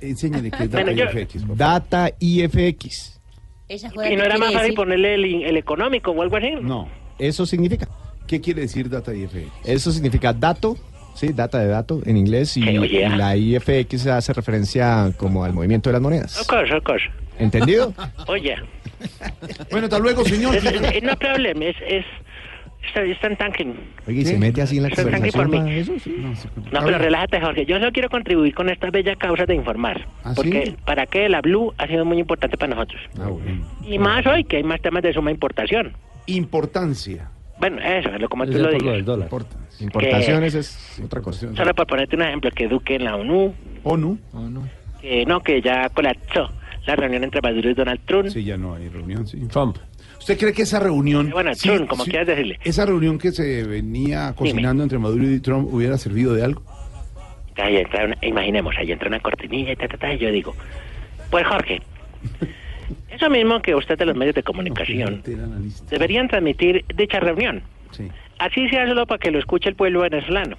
eh, 0.00 0.08
enséñale 0.08 0.50
qué 0.50 0.64
es 0.64 0.70
Data 0.70 0.84
Bueno, 0.84 0.92
yo- 0.92 1.04
IFX. 1.18 1.56
Data 1.56 2.10
IFX. 2.18 3.20
Esa 3.68 3.88
¿Y 3.88 4.16
no 4.16 4.24
era 4.24 4.38
más 4.38 4.52
fácil 4.52 4.74
ponerle 4.74 5.14
el, 5.14 5.24
el 5.44 5.56
económico 5.56 6.10
o 6.12 6.22
algo 6.22 6.36
así? 6.36 6.52
No. 6.62 6.88
Eso 7.18 7.44
significa. 7.44 7.86
¿Qué 8.26 8.40
quiere 8.40 8.62
decir 8.62 8.88
Data 8.90 9.14
IFX? 9.14 9.46
Eso 9.64 9.90
significa 9.90 10.32
dato, 10.32 10.76
sí, 11.18 11.32
data 11.32 11.58
de 11.58 11.68
dato 11.68 12.00
en 12.06 12.16
inglés 12.16 12.56
y, 12.56 12.78
oye, 12.78 13.06
y 13.06 13.08
la 13.16 13.36
IFX 13.36 14.06
hace 14.06 14.32
referencia 14.32 15.12
como 15.16 15.44
al 15.44 15.52
movimiento 15.52 15.88
de 15.90 15.92
las 15.94 16.00
Of 16.00 16.04
monedas. 16.04 16.46
course, 16.48 16.74
of 16.74 16.84
course. 16.84 17.04
¿Entendido? 17.38 17.92
Oye, 18.26 18.56
Bueno, 19.70 19.84
hasta 19.86 19.98
luego, 19.98 20.24
señor. 20.24 20.56
es, 20.56 20.64
es- 20.64 21.02
no 21.02 21.14
problem, 21.16 21.62
es... 21.62 21.76
es 21.86 22.04
está- 22.88 23.02
están 23.04 23.36
tanking. 23.36 23.74
Oye, 24.08 24.20
y 24.22 24.24
se 24.24 24.38
mete 24.38 24.62
así 24.62 24.78
en 24.78 24.84
la 24.84 24.88
Están 24.88 25.10
tanking 25.10 25.30
por 25.32 25.42
conversación. 25.50 25.64
mí. 25.64 25.80
Eso 25.80 25.98
sí. 26.02 26.16
No, 26.72 26.80
pero 26.84 26.98
relájate, 26.98 27.40
Jorge. 27.40 27.64
Yo 27.66 27.78
solo 27.78 27.92
quiero 27.92 28.08
contribuir 28.08 28.54
con 28.54 28.68
esta 28.70 28.90
bella 28.90 29.14
causa 29.16 29.44
de 29.46 29.54
informar. 29.54 30.06
¿Ah, 30.24 30.32
porque 30.34 30.66
sí? 30.66 30.76
para 30.84 31.06
qué 31.06 31.28
la 31.28 31.40
Blue 31.40 31.72
ha 31.78 31.86
sido 31.86 32.04
muy 32.04 32.18
importante 32.18 32.56
para 32.56 32.74
nosotros. 32.74 33.00
Ah, 33.20 33.28
bueno. 33.28 33.64
Y 33.86 33.98
más 33.98 34.26
hoy, 34.26 34.42
que 34.44 34.56
hay 34.56 34.62
más 34.64 34.80
temas 34.80 35.02
de 35.04 35.12
suma 35.12 35.30
importación. 35.30 35.92
Importancia. 36.26 37.28
Bueno, 37.60 37.78
eso 37.82 38.08
es 38.10 38.20
lo 38.20 38.28
como 38.28 38.46
tú 38.46 38.52
lo 38.58 38.70
digas. 38.70 38.98
Importancia. 38.98 39.58
Importaciones 39.80 40.54
es 40.54 41.00
otra 41.04 41.20
cosa. 41.20 41.54
Solo 41.54 41.74
por 41.74 41.86
ponerte 41.86 42.16
un 42.16 42.22
ejemplo, 42.22 42.50
que 42.50 42.68
Duque 42.68 42.96
en 42.96 43.04
la 43.04 43.16
ONU, 43.16 43.54
ONU. 43.84 44.18
que 45.00 45.24
no, 45.26 45.40
que 45.40 45.60
ya 45.62 45.88
colapsó 45.90 46.48
la 46.86 46.96
reunión 46.96 47.22
entre 47.24 47.40
Maduro 47.40 47.70
y 47.70 47.74
Donald 47.74 48.00
Trump. 48.06 48.28
Sí, 48.28 48.42
ya 48.44 48.56
no 48.56 48.74
hay 48.74 48.88
reunión, 48.88 49.26
sí. 49.26 49.38
Trump. 49.50 49.76
¿Usted 50.18 50.36
cree 50.38 50.52
que 50.52 50.62
esa 50.62 50.80
reunión... 50.80 51.30
Bueno, 51.30 51.54
sí, 51.54 51.68
Trump, 51.68 51.88
como 51.88 52.04
sí, 52.04 52.10
quieras 52.10 52.26
decirle. 52.28 52.58
Esa 52.64 52.86
reunión 52.86 53.18
que 53.18 53.30
se 53.30 53.62
venía 53.64 54.32
cocinando 54.36 54.82
entre 54.82 54.98
Maduro 54.98 55.24
y 55.30 55.38
Trump 55.40 55.72
hubiera 55.72 55.96
servido 55.96 56.34
de 56.34 56.44
algo? 56.44 56.62
Ahí 57.56 57.76
entra 57.76 58.04
una- 58.04 58.16
imaginemos, 58.22 58.74
ahí 58.78 58.90
entra 58.92 59.08
una 59.08 59.20
cortinilla 59.20 59.72
y 59.72 59.76
ta, 59.76 59.86
ta, 59.88 59.96
ta, 59.96 60.12
y 60.12 60.18
yo 60.18 60.30
digo, 60.30 60.54
pues 61.30 61.46
Jorge, 61.46 61.80
eso 63.10 63.28
mismo 63.30 63.60
que 63.60 63.74
usted 63.74 63.98
de 63.98 64.06
los 64.06 64.16
medios 64.16 64.34
de 64.34 64.42
comunicación 64.42 65.22
deberían 65.90 66.28
transmitir 66.28 66.84
dicha 66.94 67.20
reunión. 67.20 67.62
Sí. 67.92 68.08
Así 68.38 68.68
sea 68.68 68.86
solo 68.86 69.06
para 69.06 69.18
que 69.18 69.30
lo 69.30 69.38
escuche 69.38 69.68
el 69.68 69.74
pueblo 69.74 70.00
venezolano. 70.00 70.56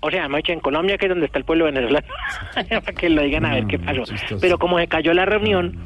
O 0.00 0.10
sea, 0.10 0.28
hecho 0.38 0.52
en 0.52 0.60
Colombia, 0.60 0.96
que 0.96 1.06
es 1.06 1.10
donde 1.10 1.26
está 1.26 1.38
el 1.38 1.44
pueblo 1.44 1.66
venezolano, 1.66 2.06
para 2.54 2.80
que 2.80 3.10
lo 3.10 3.22
digan 3.22 3.44
a 3.44 3.54
ver 3.54 3.66
qué 3.66 3.78
pasó. 3.78 4.04
Pero 4.40 4.58
como 4.58 4.78
se 4.78 4.86
cayó 4.86 5.12
la 5.12 5.26
reunión, 5.26 5.76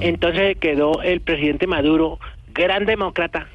entonces 0.00 0.56
quedó 0.58 1.02
el 1.02 1.20
presidente 1.20 1.66
Maduro, 1.66 2.18
gran 2.54 2.84
demócrata, 2.86 3.48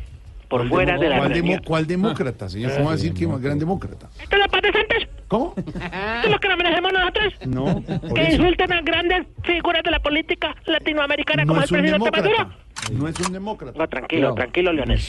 por 0.50 0.62
¿Cuál 0.68 0.70
fuera 0.70 0.94
demo- 0.96 1.02
de 1.04 1.10
la 1.10 1.18
¿cuál, 1.18 1.30
demo- 1.30 1.36
reunión. 1.36 1.62
cuál 1.66 1.88
demócrata, 1.88 2.50
señor? 2.50 2.74
¿Cómo 2.74 2.86
va 2.88 2.92
a 2.92 2.96
decir 2.96 3.14
que 3.14 3.24
es 3.24 3.42
gran 3.42 3.58
demócrata? 3.58 4.10
¿Esto 4.22 4.36
es 4.36 4.40
la 4.42 4.48
paz 4.50 4.62
de 4.64 4.72
Santos? 4.74 5.08
¿Cómo? 5.32 5.54
¿Esto 5.56 6.26
es 6.26 6.30
lo 6.30 6.40
que 6.40 6.48
nos 6.50 6.58
merecemos 6.58 6.92
nosotros? 6.92 7.34
No, 7.48 7.84
que 8.14 8.22
eso. 8.22 8.36
insulten 8.36 8.74
a 8.74 8.82
grandes 8.82 9.28
figuras 9.44 9.82
de 9.82 9.90
la 9.92 10.00
política 10.02 10.54
latinoamericana 10.66 11.44
como 11.46 11.54
No 11.56 11.60
el 11.62 11.64
es 11.64 11.72
un 11.72 11.78
presidente 11.78 12.12
Maduro. 12.12 12.50
No 12.92 13.08
es 13.08 13.20
un 13.22 13.32
demócrata. 13.32 13.80
No, 13.80 13.88
tranquilo, 13.88 14.34
tranquilo, 14.36 14.74
Leonel. 14.74 15.00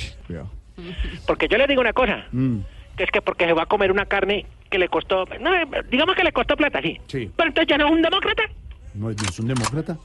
Porque 1.27 1.49
yo 1.49 1.59
le 1.59 1.67
digo 1.67 1.81
una 1.81 1.93
cosa, 1.93 2.25
Mm, 2.31 2.59
que 2.97 3.03
es 3.03 3.11
que 3.11 3.21
porque 3.21 3.47
se 3.47 3.53
va 3.53 3.65
a 3.65 3.67
comer 3.67 3.91
una 3.91 4.07
carne 4.07 4.47
que 4.71 4.79
le 4.79 4.89
costó, 4.89 5.25
no, 5.41 5.51
digamos 5.91 6.15
que 6.15 6.23
le 6.23 6.31
costó 6.33 6.57
plata, 6.57 6.81
sí. 6.81 7.01
Sí. 7.09 7.29
Pero 7.37 7.49
entonces 7.49 7.69
ya 7.69 7.77
no 7.79 7.87
es 7.89 7.93
un 7.93 8.03
demócrata. 8.03 8.45
No, 8.95 9.11
es- 9.11 9.17
no 9.21 9.29
es 9.29 9.41
un 9.41 9.49
demócrata. 9.49 9.99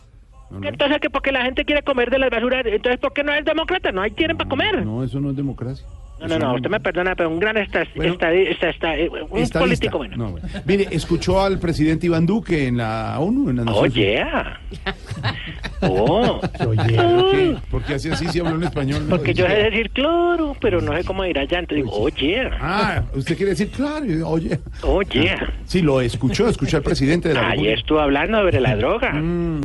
No, 0.50 0.60
no. 0.62 0.68
Entonces 0.68 1.00
que 1.00 1.12
porque 1.12 1.32
la 1.32 1.44
gente 1.44 1.64
quiere 1.64 1.84
comer 1.84 2.10
de 2.10 2.18
las 2.18 2.32
basuras, 2.32 2.66
entonces 2.66 3.00
¿por 3.00 3.14
qué 3.14 3.24
no 3.24 3.34
es 3.34 3.46
demócrata? 3.46 3.92
No 3.92 4.02
hay 4.02 4.10
tienen 4.12 4.36
para 4.36 4.50
comer. 4.50 4.84
No, 4.84 5.04
eso 5.04 5.20
no 5.20 5.30
es 5.30 5.36
democracia. 5.36 5.86
No, 6.20 6.28
no, 6.28 6.40
no, 6.40 6.56
usted 6.56 6.70
me 6.70 6.80
perdona, 6.80 7.16
pero 7.16 7.30
un 7.30 7.40
gran 7.40 7.58
esta, 7.58 7.84
esta, 7.84 8.32
esta, 8.34 8.70
esta- 8.70 8.96
eh, 8.98 9.08
un 9.10 9.20
Estadista. 9.40 9.60
político 9.60 9.98
bueno. 10.00 10.18
No, 10.18 10.32
bueno. 10.32 10.48
Mire, 10.66 10.88
escuchó 10.92 11.42
al 11.42 11.60
presidente 11.60 12.08
Iván 12.08 12.26
Duque 12.26 12.68
en 12.68 12.78
la 12.78 13.20
ONU, 13.20 13.50
en 13.52 13.58
la 13.58 13.72
Oh, 13.72 13.86
yeah. 13.86 14.60
Oh. 15.82 16.42
Oye, 16.68 17.56
¿por 17.70 17.84
qué 17.84 17.94
hace 17.96 18.12
así 18.12 18.26
si 18.30 18.40
habló 18.40 18.56
en 18.56 18.64
español? 18.64 19.06
Porque 19.10 19.34
yo 19.34 19.46
sé 19.46 19.54
decir 19.56 19.92
claro, 19.92 20.56
pero 20.60 20.82
no 20.82 20.96
sé 20.98 21.04
cómo 21.04 21.24
ir 21.24 21.38
allá. 21.38 21.60
Entonces 21.60 21.86
digo, 21.86 21.96
oye. 21.98 22.50
Ah, 22.60 23.04
usted 23.14 23.36
quiere 23.38 23.52
decir 23.52 23.70
claro, 23.70 24.04
y 24.06 24.18
yo, 24.20 24.28
oye. 24.28 24.60
Oye. 24.82 25.36
Sí, 25.66 25.82
lo 25.84 26.02
escuchó, 26.02 26.48
escuchó 26.50 26.78
al 26.78 26.84
presidente 26.84 27.30
de 27.30 27.36
la 27.36 27.42
Ahí 27.42 27.50
República. 27.52 27.80
estuvo 27.80 28.00
hablando 28.00 28.40
sobre 28.40 28.60
la 28.60 28.76
droga. 28.76 29.14
Mm. 29.14 29.62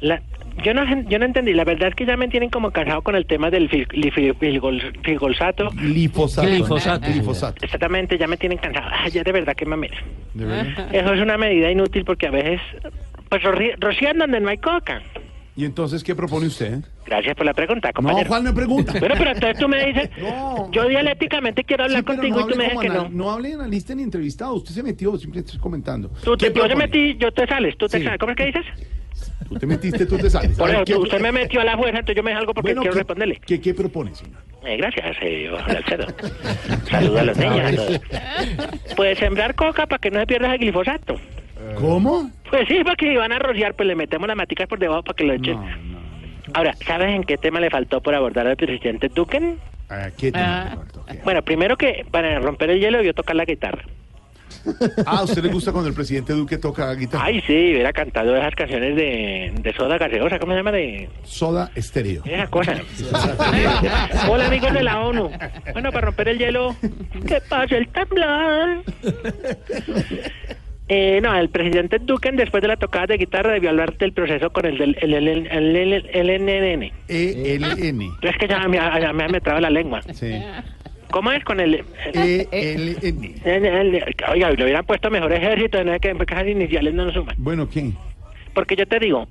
La- 0.00 0.22
yo 0.64 0.74
no 0.74 0.84
yo 1.08 1.18
no 1.18 1.24
entendí. 1.24 1.52
La 1.52 1.64
verdad 1.64 1.88
es 1.88 1.94
que 1.94 2.06
ya 2.06 2.16
me 2.16 2.28
tienen 2.28 2.50
como 2.50 2.70
cansado 2.70 3.02
con 3.02 3.14
el 3.16 3.26
tema 3.26 3.50
del 3.50 3.68
filgolsato. 3.68 5.70
Glifosato. 5.70 6.48
Glifosato. 6.48 7.06
Glifosato. 7.10 7.64
Exactamente, 7.64 8.18
ya 8.18 8.26
me 8.26 8.36
tienen 8.36 8.58
cansado. 8.58 8.88
Ya 9.12 9.22
de 9.22 9.32
verdad 9.32 9.54
que 9.54 9.66
mamera. 9.66 9.96
¿De 10.34 10.44
verdad? 10.44 10.94
Eso 10.94 11.14
es 11.14 11.20
una 11.20 11.36
medida 11.38 11.70
inútil 11.70 12.04
porque 12.04 12.26
a 12.26 12.30
veces, 12.30 12.60
pues 13.28 13.42
ro- 13.42 13.58
rocían 13.78 14.18
donde 14.18 14.40
no 14.40 14.48
hay 14.48 14.58
coca. 14.58 15.02
¿Y 15.54 15.66
entonces 15.66 16.02
qué 16.02 16.14
propone 16.14 16.46
usted? 16.46 16.78
Gracias 17.04 17.36
por 17.36 17.44
la 17.44 17.52
pregunta, 17.52 17.88
No, 17.88 17.92
compañero. 17.94 18.26
Juan 18.26 18.42
me 18.44 18.52
pregunta. 18.54 18.94
Bueno, 18.98 19.14
pero 19.18 19.32
entonces 19.32 19.58
tú 19.58 19.68
me 19.68 19.84
dices, 19.84 20.08
No. 20.18 20.70
yo 20.72 20.88
dialécticamente 20.88 21.62
quiero 21.62 21.84
hablar 21.84 22.00
Sí, 22.00 22.04
contigo 22.06 22.40
no 22.40 22.46
y 22.48 22.52
tú 22.52 22.56
me 22.56 22.64
dices 22.64 22.80
que 22.80 22.88
no. 22.88 23.08
No 23.10 23.30
hable 23.30 23.52
analista 23.52 23.94
ni 23.94 24.02
entrevistado. 24.02 24.54
Usted 24.54 24.72
se 24.72 24.82
metió, 24.82 25.10
simplemente 25.18 25.48
estoy 25.50 25.60
comentando. 25.60 26.08
Tú 26.24 26.38
te, 26.38 26.46
¿Qué 26.46 26.54
yo 26.58 26.62
te 26.62 26.68
propone? 26.70 26.86
metí, 26.86 27.16
yo 27.18 27.30
te 27.32 27.46
sales, 27.46 27.76
tú 27.76 27.86
te 27.86 27.98
Sí. 27.98 28.04
sales. 28.04 28.18
¿Cómo 28.18 28.32
es 28.32 28.38
que 28.38 28.46
dices? 28.46 28.64
Tú 29.48 29.54
te 29.56 29.66
metiste, 29.66 30.06
tú 30.06 30.16
te 30.18 30.28
sales. 30.30 30.56
Por 30.56 30.64
A 30.68 30.72
ver, 30.72 30.74
eso, 30.76 30.84
¿qué- 30.84 30.92
tú- 30.94 31.02
usted 31.02 31.20
me 31.20 31.32
metió 31.32 31.60
a 31.60 31.64
la 31.64 31.76
fuerza, 31.76 31.98
entonces 31.98 32.16
yo 32.16 32.22
me 32.22 32.32
salgo 32.32 32.54
porque 32.54 32.70
Bueno, 32.70 32.82
quiero 32.82 32.94
¿qué- 32.94 32.98
responderle. 33.00 33.40
¿Qué, 33.46 33.60
qué 33.60 33.74
propone, 33.74 34.14
señor? 34.14 34.40
Eh, 34.64 34.76
gracias, 34.76 35.16
eh, 35.22 35.50
Alcedo. 35.66 36.06
Saludos 36.90 37.20
a 37.20 37.24
los 37.24 37.36
niños. 37.36 38.00
a. 38.10 38.94
Pues 38.96 39.18
sembrar 39.18 39.54
coca 39.54 39.86
para 39.86 39.98
que 39.98 40.10
no 40.10 40.20
se 40.20 40.26
pierda 40.26 40.52
el 40.54 40.60
glifosato. 40.60 41.16
¿Cómo? 41.76 42.30
Pues 42.50 42.68
sí, 42.68 42.78
porque 42.84 43.08
si 43.08 43.16
van 43.16 43.32
a 43.32 43.38
rociar, 43.38 43.74
pues 43.74 43.86
le 43.86 43.94
metemos 43.94 44.28
las 44.28 44.36
maticas 44.36 44.68
por 44.68 44.78
debajo 44.78 45.02
para 45.02 45.16
que 45.16 45.24
lo 45.24 45.32
echen. 45.34 45.58
Ahora, 46.54 46.74
¿sabes 46.86 47.14
en 47.14 47.24
qué 47.24 47.38
tema 47.38 47.60
le 47.60 47.70
faltó 47.70 48.00
por 48.02 48.14
abordar 48.14 48.46
al 48.46 48.56
presidente 48.56 49.08
Duque? 49.08 49.56
Ah, 49.88 50.08
¿Qué 50.16 50.32
tema? 50.32 50.78
Bueno, 51.24 51.42
primero 51.42 51.76
que 51.76 52.04
para 52.10 52.38
romper 52.40 52.70
el 52.70 52.80
hielo 52.80 52.98
debió 52.98 53.14
tocar 53.14 53.36
la 53.36 53.44
guitarra. 53.44 53.82
Ah, 55.06 55.18
¿a 55.18 55.22
usted 55.24 55.42
le 55.42 55.48
gusta 55.52 55.72
cuando 55.72 55.88
el 55.88 55.94
presidente 55.94 56.32
Duque 56.32 56.58
toca 56.58 56.92
guitarra? 56.94 57.24
Ay, 57.24 57.40
sí, 57.46 57.52
hubiera 57.72 57.92
cantado 57.92 58.36
esas 58.36 58.54
canciones 58.54 58.94
de, 58.96 59.52
de 59.60 59.72
soda 59.74 59.98
gaseosa, 59.98 60.38
¿cómo 60.38 60.52
se 60.52 60.58
llama? 60.58 60.72
De 60.72 61.08
Soda 61.24 61.70
estéreo. 61.74 62.22
esa 62.24 62.46
cosa. 62.48 62.76
Hola, 64.28 64.46
amigos 64.46 64.72
de 64.72 64.82
la 64.82 65.00
ONU. 65.00 65.30
Bueno, 65.72 65.90
para 65.92 66.06
romper 66.06 66.28
el 66.28 66.38
hielo, 66.38 66.76
que 67.26 67.40
pase 67.48 67.76
el 67.78 67.88
temblor. 67.88 68.82
Eh, 70.88 71.20
no, 71.22 71.34
el 71.38 71.48
presidente 71.48 71.98
Duque, 72.00 72.30
después 72.32 72.60
de 72.60 72.68
la 72.68 72.76
tocada 72.76 73.06
de 73.06 73.16
guitarra, 73.16 73.52
debió 73.52 73.70
hablar 73.70 73.96
del 73.96 74.12
proceso 74.12 74.50
con 74.50 74.66
el 74.66 74.76
del 74.76 74.96
el, 75.00 75.14
el, 75.14 75.28
el, 75.28 75.76
el, 75.76 75.92
el- 75.92 76.10
el 76.30 76.42
NNN. 76.42 76.92
E-L-N. 77.08 78.10
Es 78.20 78.36
que 78.36 78.48
ya 78.48 78.68
me, 78.68 78.78
me, 79.14 79.28
me 79.28 79.40
traba 79.40 79.60
la 79.60 79.70
lengua. 79.70 80.02
Sí. 80.12 80.32
¿Cómo 81.12 81.30
es 81.30 81.44
con 81.44 81.60
el...? 81.60 81.84
E-L-N. 82.14 83.34
el- 83.44 83.94
el- 83.94 84.14
Oiga, 84.32 84.50
le 84.50 84.64
hubieran 84.64 84.84
puesto 84.84 85.10
mejor 85.10 85.32
ejército, 85.32 85.78
es 85.78 86.00
que 86.00 86.10
esas 86.10 86.46
iniciales 86.48 86.92
no 86.94 87.04
nos 87.04 87.14
suman. 87.14 87.34
Bueno, 87.38 87.68
¿qué? 87.70 87.92
Porque 88.54 88.74
yo 88.76 88.86
te 88.86 88.98
digo, 88.98 89.28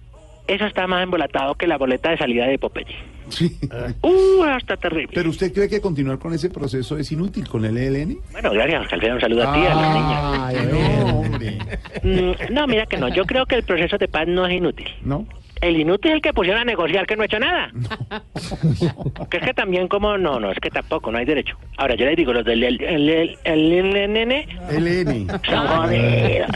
eso 0.47 0.65
está 0.65 0.87
más 0.87 1.03
embolatado 1.03 1.55
que 1.55 1.67
la 1.67 1.77
boleta 1.77 2.11
de 2.11 2.17
salida 2.17 2.47
de 2.47 2.57
Popeye. 2.57 2.95
Uh, 4.01 4.43
hasta 4.43 4.75
terrible. 4.75 5.11
Pero 5.13 5.29
usted 5.29 5.53
cree 5.53 5.69
que 5.69 5.79
continuar 5.79 6.19
con 6.19 6.33
ese 6.33 6.49
proceso 6.49 6.97
es 6.97 7.09
inútil 7.13 7.47
con 7.47 7.63
el 7.63 7.77
ELN? 7.77 8.17
Bueno, 8.33 8.51
gracias, 8.51 8.91
Alfredo. 8.91 9.15
Un 9.15 9.21
saludo 9.21 9.47
a 9.49 9.53
ti, 9.53 9.59
a 9.61 9.75
las 9.75 10.53
niñas. 10.55 10.73
no, 10.73 11.19
hombre. 11.19 11.57
Mm, 12.03 12.53
no, 12.53 12.67
mira 12.67 12.85
que 12.87 12.97
no. 12.97 13.07
Yo 13.09 13.25
creo 13.25 13.45
que 13.45 13.55
el 13.55 13.63
proceso 13.63 13.97
de 13.97 14.07
paz 14.09 14.27
no 14.27 14.45
es 14.45 14.53
inútil. 14.55 14.87
¿No? 15.03 15.25
El 15.61 15.79
inútil 15.79 16.11
es 16.11 16.15
el 16.15 16.21
que 16.21 16.33
pusieron 16.33 16.61
a 16.61 16.65
negociar 16.65 17.05
que 17.05 17.15
no 17.15 17.21
ha 17.21 17.25
hecho 17.25 17.39
nada. 17.39 17.71
que 19.29 19.37
es 19.37 19.43
que 19.43 19.53
también 19.53 19.87
como 19.87 20.17
no, 20.17 20.39
no, 20.39 20.51
es 20.51 20.59
que 20.59 20.71
tampoco, 20.71 21.11
no 21.11 21.19
hay 21.19 21.25
derecho. 21.25 21.55
Ahora 21.77 21.95
yo 21.95 22.05
les 22.05 22.17
digo, 22.17 22.33
los 22.33 22.43
del 22.43 22.63
el, 22.63 22.81
el, 22.81 23.09
el, 23.09 23.37
el 23.43 24.25
LN 24.25 25.27
son 25.45 25.67
jodidos. 25.67 26.49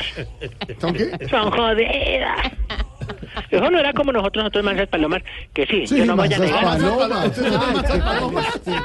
¿Son 0.79 0.93
qué? 0.93 1.27
Son 1.29 1.51
jodidos. 1.51 2.31
Eso 3.51 3.69
no 3.69 3.79
era 3.79 3.93
como 3.93 4.11
nosotros, 4.11 4.43
nosotros 4.43 4.65
Manzas 4.65 4.87
Palomas, 4.87 5.21
que 5.53 5.65
sí, 5.67 5.85
Sí, 5.85 5.97
yo 5.97 6.05
no 6.05 6.15
voy 6.15 6.33
a 6.33 6.39
negar. 6.39 6.63
Palomas. 6.63 7.37
No. 7.37 8.31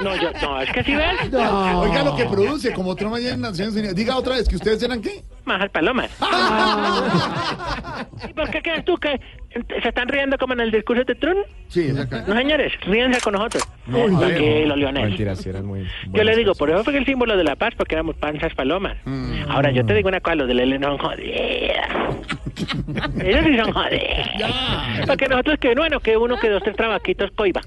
No, 0.03 0.17
yo, 0.17 0.31
no, 0.43 0.61
es 0.61 0.73
que 0.73 0.85
sí 0.85 0.95
ves. 0.95 1.33
Oiga 1.33 2.03
lo 2.05 2.17
que 2.17 2.25
produce, 2.27 2.73
como 2.73 2.91
otro 2.91 3.09
mañana 3.09 3.35
en 3.35 3.41
Naciones 3.41 3.75
Unidas. 3.75 3.95
Diga 3.95 4.17
otra 4.17 4.35
vez 4.37 4.49
que 4.49 4.57
ustedes 4.57 4.83
eran 4.83 5.01
qué? 5.01 5.23
Manzas 5.45 5.71
Palomas. 5.71 6.11
¿Y 8.29 8.33
por 8.35 8.51
qué 8.51 8.61
crees 8.61 8.85
tú 8.85 8.99
que 8.99 9.19
se 9.53 9.89
están 9.89 10.09
riendo 10.09 10.39
como 10.39 10.53
en 10.53 10.61
el 10.61 10.71
discurso 10.71 11.03
de 11.05 11.15
Trump? 11.17 11.39
Sí, 11.69 11.89
es 11.89 11.99
acá. 11.99 12.25
No, 12.27 12.37
señores, 12.37 12.73
ríense 12.83 13.21
con 13.21 13.33
nosotros. 13.33 13.69
No, 13.87 14.19
Tranquilo, 14.19 14.77
Leonel. 14.77 15.09
Mentira, 15.09 15.35
sí 15.35 15.49
eran 15.49 15.67
muy... 15.67 15.89
Yo 16.13 16.23
le 16.23 16.37
digo, 16.37 16.55
por 16.55 16.71
eso 16.71 16.85
fue 16.85 16.97
el 16.97 17.05
símbolo 17.05 17.37
de 17.37 17.43
la 17.43 17.57
paz, 17.57 17.75
porque 17.77 17.97
éramos 17.97 18.15
panzas 18.17 18.55
palomas. 18.55 18.97
Mm. 19.05 19.51
Ahora, 19.51 19.73
yo 19.73 19.85
te 19.85 19.95
digo 19.95 20.09
una 20.09 20.21
cosa, 20.21 20.37
los 20.37 20.49
del 20.49 20.61
L 20.61 20.79
son 20.81 20.99
jodidos. 20.99 21.27
Ellos 23.25 23.45
sí 23.45 23.57
son 23.57 23.73
jodidos. 23.73 25.07
Porque 25.07 25.29
nosotros 25.29 25.59
que, 25.59 25.75
bueno, 25.75 25.99
que 25.99 26.17
uno, 26.17 26.39
que 26.39 26.49
dos, 26.49 26.63
tres 26.63 26.77
trabaquitos 26.77 27.31
coiba. 27.33 27.61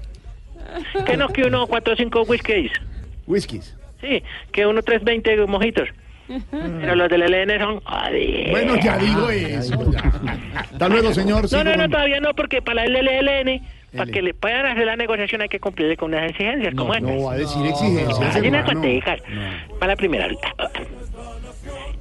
Que 1.04 1.16
no, 1.16 1.28
que 1.28 1.42
uno, 1.44 1.66
cuatro, 1.66 1.94
cinco 1.96 2.22
whiskies. 2.22 2.72
Whiskies. 3.26 3.76
Sí, 4.00 4.22
que 4.52 4.66
uno, 4.66 4.82
tres, 4.82 5.04
veinte 5.04 5.36
mojitos. 5.46 5.88
Pero 6.50 6.94
los 6.94 7.08
del 7.08 7.22
LN 7.22 7.58
son 7.58 7.80
jodidos. 7.80 8.50
Bueno, 8.50 8.76
ya 8.76 8.98
digo 8.98 9.30
eso. 9.30 9.78
Hasta 10.54 10.88
luego, 10.88 11.12
señor. 11.12 11.50
No, 11.52 11.64
no, 11.64 11.76
no, 11.76 11.88
todavía 11.88 12.20
no, 12.20 12.34
porque 12.34 12.62
para 12.62 12.84
el 12.84 12.92
LLN, 12.92 13.60
para 13.96 14.10
que 14.10 14.22
le 14.22 14.34
puedan 14.34 14.66
hacer 14.66 14.86
la 14.86 14.96
negociación 14.96 15.42
hay 15.42 15.48
que 15.48 15.60
cumplirle 15.60 15.96
con 15.96 16.12
unas 16.12 16.30
exigencias, 16.30 16.74
como 16.74 16.94
estas. 16.94 17.14
No 17.14 17.24
va 17.24 17.32
a 17.34 17.36
decir 17.36 17.66
exigencias. 17.66 18.36
Hay 18.36 18.48
unas. 18.48 18.64
Para 19.78 19.92
la 19.92 19.96
primera. 19.96 20.28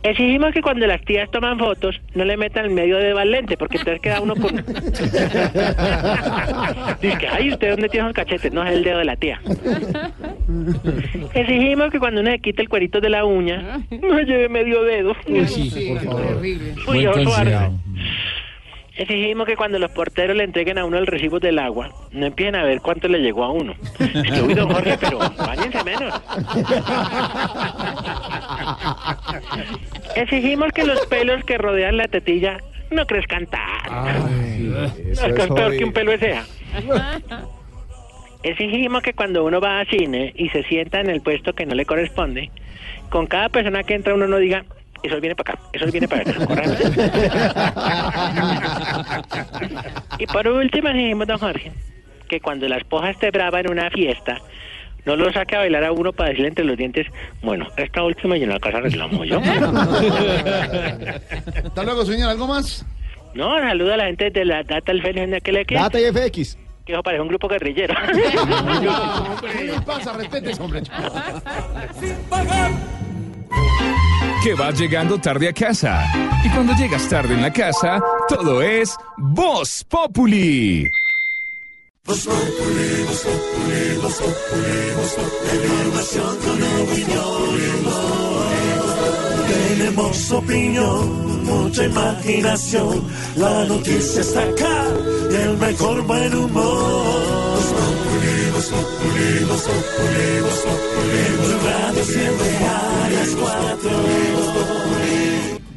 Exigimos 0.03 0.53
que 0.53 0.61
cuando 0.61 0.85
las 0.85 1.01
tías 1.01 1.31
toman 1.31 1.57
fotos 1.57 2.01
no 2.13 2.25
le 2.25 2.35
metan 2.35 2.65
el 2.65 2.71
medio 2.71 2.97
de 2.97 3.13
valente, 3.13 3.55
porque 3.55 3.77
entonces 3.77 4.01
queda 4.01 4.19
uno 4.19 4.35
con... 4.35 4.57
Dice 7.01 7.17
que, 7.17 7.27
ay, 7.27 7.53
¿usted 7.53 7.71
dónde 7.71 7.87
tiene 7.87 8.07
los 8.07 8.15
cachetes? 8.15 8.51
No, 8.51 8.65
es 8.65 8.73
el 8.73 8.83
dedo 8.83 8.99
de 8.99 9.05
la 9.05 9.15
tía. 9.15 9.39
Exigimos 11.33 11.89
que 11.89 11.99
cuando 11.99 12.19
uno 12.19 12.31
se 12.31 12.39
quite 12.39 12.61
el 12.61 12.67
cuerito 12.67 12.99
de 12.99 13.09
la 13.09 13.23
uña, 13.23 13.79
no 13.91 14.19
lleve 14.19 14.49
medio 14.49 14.83
dedo. 14.83 15.15
Uy, 15.25 15.47
sí, 15.47 15.93
por 15.93 16.03
favor. 16.03 16.41
Uy, 16.41 17.05
arce. 17.05 17.71
Exigimos 18.95 19.47
que 19.47 19.55
cuando 19.55 19.79
los 19.79 19.89
porteros 19.89 20.35
le 20.35 20.43
entreguen 20.43 20.77
a 20.77 20.85
uno 20.85 20.99
el 20.99 21.07
recibo 21.07 21.39
del 21.39 21.57
agua, 21.57 21.89
no 22.11 22.27
empiecen 22.27 22.55
a 22.55 22.63
ver 22.63 22.79
cuánto 22.79 23.07
le 23.07 23.19
llegó 23.19 23.43
a 23.43 23.51
uno. 23.51 23.73
Es 23.99 24.31
que, 24.31 24.41
uy, 24.41 24.53
don 24.53 24.69
Jorge, 24.69 24.97
pero 24.99 25.17
bañense 25.17 25.83
menos. 25.83 26.13
Exigimos 30.15 30.71
que 30.71 30.83
los 30.83 31.05
pelos 31.07 31.43
que 31.43 31.57
rodean 31.57 31.97
la 31.97 32.07
tetilla 32.07 32.57
no 32.91 33.05
crezcan 33.05 33.47
tanto. 33.47 34.19
No, 34.59 34.85
es 34.85 34.93
que 35.17 35.41
es 35.41 35.47
peor 35.47 35.77
que 35.77 35.83
un 35.83 35.93
pelo 35.93 36.17
ceja. 36.17 36.45
Exigimos 38.43 39.01
que 39.01 39.13
cuando 39.13 39.45
uno 39.45 39.61
va 39.61 39.79
al 39.79 39.87
cine 39.87 40.33
y 40.35 40.49
se 40.49 40.63
sienta 40.63 40.99
en 40.99 41.09
el 41.09 41.21
puesto 41.21 41.53
que 41.53 41.65
no 41.65 41.75
le 41.75 41.85
corresponde, 41.85 42.51
con 43.09 43.25
cada 43.25 43.47
persona 43.49 43.83
que 43.83 43.95
entra 43.95 44.13
uno 44.13 44.27
no 44.27 44.37
diga, 44.37 44.65
eso 45.01 45.19
viene 45.21 45.35
para 45.35 45.53
acá, 45.53 45.63
eso 45.71 45.85
viene 45.91 46.07
para 46.09 46.21
acá. 46.21 46.45
corran". 46.45 46.75
y 50.19 50.25
por 50.27 50.47
último 50.47 50.89
exigimos, 50.89 51.27
don 51.27 51.37
Jorge, 51.37 51.71
que 52.27 52.41
cuando 52.41 52.67
la 52.67 52.77
esposa 52.77 53.11
esté 53.11 53.31
brava 53.31 53.61
en 53.61 53.71
una 53.71 53.89
fiesta, 53.89 54.41
no 55.05 55.15
lo 55.15 55.31
saque 55.33 55.55
a 55.55 55.59
bailar 55.59 55.83
a 55.83 55.91
uno 55.91 56.13
para 56.13 56.29
decirle 56.29 56.49
entre 56.49 56.65
los 56.65 56.77
dientes, 56.77 57.07
bueno, 57.41 57.67
esta 57.77 58.03
última 58.03 58.37
y 58.37 58.43
en 58.43 58.49
la 58.49 58.59
casa 58.59 58.77
arreglamos 58.77 59.27
yo. 59.27 59.39
Hasta 61.65 61.83
luego, 61.83 62.05
señor. 62.05 62.29
¿Algo 62.29 62.47
más? 62.47 62.85
No, 63.33 63.57
saluda 63.59 63.95
a 63.95 63.97
la 63.97 64.05
gente 64.05 64.29
de 64.29 64.45
la 64.45 64.63
Data 64.63 64.91
el 64.91 65.01
Fénix 65.01 65.41
que 65.43 65.51
le 65.51 65.65
Data 65.65 65.99
y 65.99 66.03
FX. 66.11 66.57
que 66.85 66.93
eso 66.93 67.03
parece 67.03 67.21
un 67.21 67.27
grupo 67.29 67.47
guerrillero. 67.47 67.95
¿Qué 69.57 69.63
le 69.63 69.81
pasa? 69.81 70.13
Respete 70.13 70.51
ese 70.51 70.61
hombre. 70.61 70.83
Que 74.43 74.53
vas 74.53 74.79
llegando 74.79 75.17
tarde 75.17 75.49
a 75.49 75.53
casa. 75.53 76.05
Y 76.45 76.49
cuando 76.49 76.73
llegas 76.75 77.09
tarde 77.09 77.33
en 77.33 77.41
la 77.41 77.51
casa, 77.51 77.99
todo 78.27 78.61
es 78.61 78.95
Voz 79.17 79.83
Populi. 79.85 80.87
Voz 82.05 82.25
Populi, 82.25 83.03
Voz 83.07 83.21
Populi, 83.21 83.95
Voz 84.01 84.15
Populi, 84.15 84.91
Voz 84.97 85.13
Populi. 85.13 85.63
Información 85.63 86.37
con 86.43 86.57
opinión. 86.83 87.43
Tenemos 89.47 90.31
opinión, 90.31 91.45
mucha 91.45 91.85
imaginación. 91.85 93.07
La 93.37 93.63
noticia 93.63 94.19
está 94.19 94.43
acá 94.43 94.85
y 95.31 95.35
el 95.35 95.57
mejor 95.57 96.01
buen 96.01 96.35
humor. 96.35 97.53
Voz 97.55 97.71
Populi, 97.77 98.51
Voz 98.51 98.67
Populi, 98.67 99.45
Voz 99.47 99.61
Populi, 99.61 100.41
Voz 100.41 100.59
Populi. 100.65 102.03
Siempre 102.03 102.49
a 102.57 103.09
las 103.13 103.29
cuatro. 103.29 103.91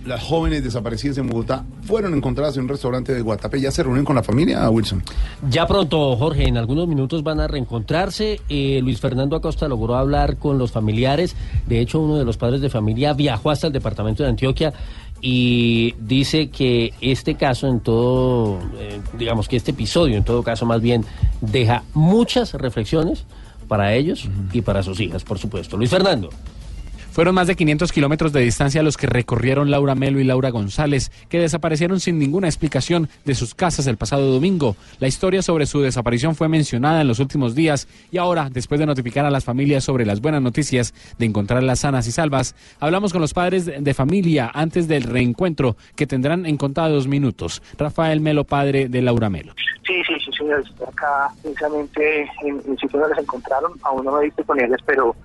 Las 0.06 0.22
jóvenes 0.22 0.62
desaparecidas 0.62 1.18
en 1.18 1.26
Bogotá 1.26 1.64
fueron 1.82 2.14
encontradas 2.14 2.56
en 2.56 2.62
un 2.62 2.68
restaurante 2.68 3.12
de 3.12 3.22
Guatapé. 3.22 3.60
¿Ya 3.60 3.72
se 3.72 3.82
reúnen 3.82 4.04
con 4.04 4.14
la 4.14 4.22
familia, 4.22 4.70
Wilson? 4.70 5.02
Ya 5.50 5.66
pronto, 5.66 6.16
Jorge, 6.16 6.46
en 6.46 6.56
algunos 6.56 6.86
minutos 6.86 7.24
van 7.24 7.40
a 7.40 7.48
reencontrarse. 7.48 8.40
Eh, 8.48 8.80
Luis 8.82 9.00
Fernando 9.00 9.34
Acosta 9.34 9.66
logró 9.66 9.96
hablar 9.96 10.36
con 10.36 10.58
los 10.58 10.70
familiares. 10.70 11.34
De 11.66 11.80
hecho, 11.80 12.00
uno 12.00 12.16
de 12.16 12.24
los 12.24 12.36
padres 12.36 12.60
de 12.60 12.70
familia 12.70 13.14
viajó 13.14 13.50
hasta 13.50 13.66
el 13.66 13.72
departamento 13.72 14.22
de 14.22 14.28
Antioquia 14.28 14.72
y 15.20 15.94
dice 15.98 16.50
que 16.50 16.94
este 17.00 17.34
caso 17.34 17.66
en 17.66 17.80
todo, 17.80 18.60
eh, 18.78 19.00
digamos 19.18 19.48
que 19.48 19.56
este 19.56 19.72
episodio 19.72 20.16
en 20.16 20.24
todo 20.24 20.42
caso 20.42 20.66
más 20.66 20.80
bien 20.80 21.04
deja 21.40 21.82
muchas 21.94 22.54
reflexiones 22.54 23.24
para 23.66 23.94
ellos 23.94 24.28
y 24.52 24.60
para 24.60 24.82
sus 24.84 25.00
hijas, 25.00 25.24
por 25.24 25.38
supuesto. 25.38 25.76
Luis 25.76 25.90
Fernando. 25.90 26.30
Fueron 27.16 27.34
más 27.34 27.46
de 27.46 27.56
500 27.56 27.92
kilómetros 27.92 28.34
de 28.34 28.42
distancia 28.42 28.82
los 28.82 28.98
que 28.98 29.06
recorrieron 29.06 29.70
Laura 29.70 29.94
Melo 29.94 30.20
y 30.20 30.24
Laura 30.24 30.50
González, 30.50 31.10
que 31.30 31.38
desaparecieron 31.38 31.98
sin 31.98 32.18
ninguna 32.18 32.46
explicación 32.46 33.08
de 33.24 33.34
sus 33.34 33.54
casas 33.54 33.86
el 33.86 33.96
pasado 33.96 34.30
domingo. 34.30 34.76
La 34.98 35.08
historia 35.08 35.40
sobre 35.40 35.64
su 35.64 35.80
desaparición 35.80 36.34
fue 36.34 36.50
mencionada 36.50 37.00
en 37.00 37.08
los 37.08 37.18
últimos 37.18 37.54
días 37.54 37.88
y 38.12 38.18
ahora, 38.18 38.50
después 38.50 38.80
de 38.80 38.84
notificar 38.84 39.24
a 39.24 39.30
las 39.30 39.46
familias 39.46 39.82
sobre 39.82 40.04
las 40.04 40.20
buenas 40.20 40.42
noticias 40.42 40.92
de 41.18 41.24
encontrarlas 41.24 41.80
sanas 41.80 42.06
y 42.06 42.12
salvas, 42.12 42.54
hablamos 42.80 43.14
con 43.14 43.22
los 43.22 43.32
padres 43.32 43.64
de 43.64 43.94
familia 43.94 44.50
antes 44.52 44.86
del 44.86 45.04
reencuentro 45.04 45.78
que 45.94 46.06
tendrán 46.06 46.44
en 46.44 46.58
contados 46.58 47.06
minutos. 47.06 47.62
Rafael 47.78 48.20
Melo, 48.20 48.44
padre 48.44 48.90
de 48.90 49.00
Laura 49.00 49.30
Melo. 49.30 49.54
Sí, 49.86 50.02
sí, 50.06 50.14
sí, 50.22 50.30
señor. 50.36 50.64
Acá 50.86 51.30
precisamente 51.42 52.28
en 52.42 52.60
el 52.68 52.78
sitio 52.78 53.00
donde 53.00 53.22
encontraron. 53.22 53.72
Aún 53.84 54.04
no 54.04 54.12
me 54.12 54.20
he 54.20 54.24
visto 54.24 54.44
con 54.44 54.60
ellas, 54.60 54.80
pero, 54.84 55.16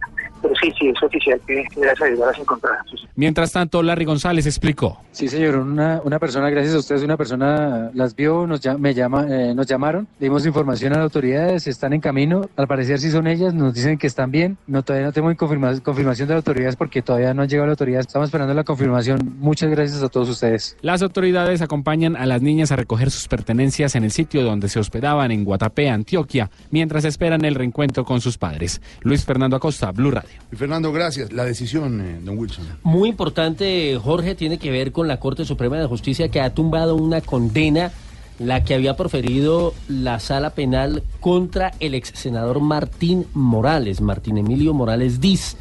pero 0.41 0.53
sí, 0.61 0.71
sí, 0.79 0.87
es 0.89 1.03
oficial 1.03 1.39
que 1.47 1.63
gracias 1.75 2.01
a 2.01 2.05
Dios 2.05 2.19
las 2.19 2.39
encontraron. 2.39 2.85
Sí, 2.89 2.95
sí. 2.97 3.07
Mientras 3.15 3.51
tanto, 3.51 3.81
Larry 3.83 4.05
González 4.05 4.45
explicó. 4.45 4.99
Sí, 5.11 5.27
señor, 5.27 5.57
una, 5.57 6.01
una 6.03 6.19
persona, 6.19 6.49
gracias 6.49 6.75
a 6.75 6.79
ustedes, 6.79 7.03
una 7.03 7.17
persona 7.17 7.91
las 7.93 8.15
vio, 8.15 8.47
nos, 8.47 8.61
me 8.79 8.93
llama, 8.93 9.25
eh, 9.29 9.53
nos 9.53 9.67
llamaron, 9.67 10.07
dimos 10.19 10.45
información 10.45 10.93
a 10.93 10.97
las 10.97 11.03
autoridades, 11.03 11.67
están 11.67 11.93
en 11.93 12.01
camino, 12.01 12.49
al 12.55 12.67
parecer 12.67 12.99
sí 12.99 13.11
son 13.11 13.27
ellas, 13.27 13.53
nos 13.53 13.73
dicen 13.73 13.97
que 13.97 14.07
están 14.07 14.31
bien, 14.31 14.57
no 14.67 14.83
todavía 14.83 15.07
no 15.07 15.13
tengo 15.13 15.29
confirma- 15.33 15.79
confirmación 15.81 16.27
de 16.27 16.35
las 16.35 16.39
autoridades 16.39 16.75
porque 16.75 17.01
todavía 17.01 17.33
no 17.33 17.41
han 17.43 17.49
llegado 17.49 17.67
las 17.67 17.73
autoridades, 17.73 18.07
estamos 18.07 18.27
esperando 18.29 18.53
la 18.53 18.63
confirmación, 18.63 19.35
muchas 19.39 19.69
gracias 19.69 20.01
a 20.01 20.09
todos 20.09 20.29
ustedes. 20.29 20.77
Las 20.81 21.01
autoridades 21.01 21.61
acompañan 21.61 22.15
a 22.15 22.25
las 22.25 22.41
niñas 22.41 22.71
a 22.71 22.75
recoger 22.75 23.11
sus 23.11 23.27
pertenencias 23.27 23.95
en 23.95 24.03
el 24.03 24.11
sitio 24.11 24.43
donde 24.43 24.69
se 24.69 24.79
hospedaban 24.79 25.31
en 25.31 25.43
Guatapé, 25.43 25.89
Antioquia, 25.89 26.49
mientras 26.71 27.05
esperan 27.05 27.45
el 27.45 27.55
reencuentro 27.55 28.05
con 28.05 28.21
sus 28.21 28.37
padres. 28.37 28.81
Luis 29.01 29.25
Fernando 29.25 29.55
Acosta, 29.57 29.91
Blue 29.91 30.11
Radio. 30.11 30.30
Y 30.51 30.55
Fernando, 30.55 30.91
gracias. 30.91 31.31
La 31.31 31.45
decisión, 31.45 32.01
eh, 32.01 32.19
don 32.21 32.37
Wilson. 32.37 32.65
Muy 32.83 33.09
importante, 33.09 33.97
Jorge, 34.01 34.35
tiene 34.35 34.57
que 34.57 34.69
ver 34.69 34.91
con 34.91 35.07
la 35.07 35.19
Corte 35.19 35.45
Suprema 35.45 35.77
de 35.77 35.85
Justicia 35.85 36.29
que 36.29 36.41
ha 36.41 36.53
tumbado 36.53 36.95
una 36.95 37.21
condena, 37.21 37.91
la 38.37 38.63
que 38.63 38.73
había 38.73 38.97
proferido 38.97 39.73
la 39.87 40.19
sala 40.19 40.49
penal 40.49 41.03
contra 41.19 41.73
el 41.79 41.93
ex 41.93 42.11
senador 42.15 42.59
Martín 42.59 43.27
Morales, 43.33 44.01
Martín 44.01 44.37
Emilio 44.37 44.73
Morales 44.73 45.21
Diz, 45.21 45.55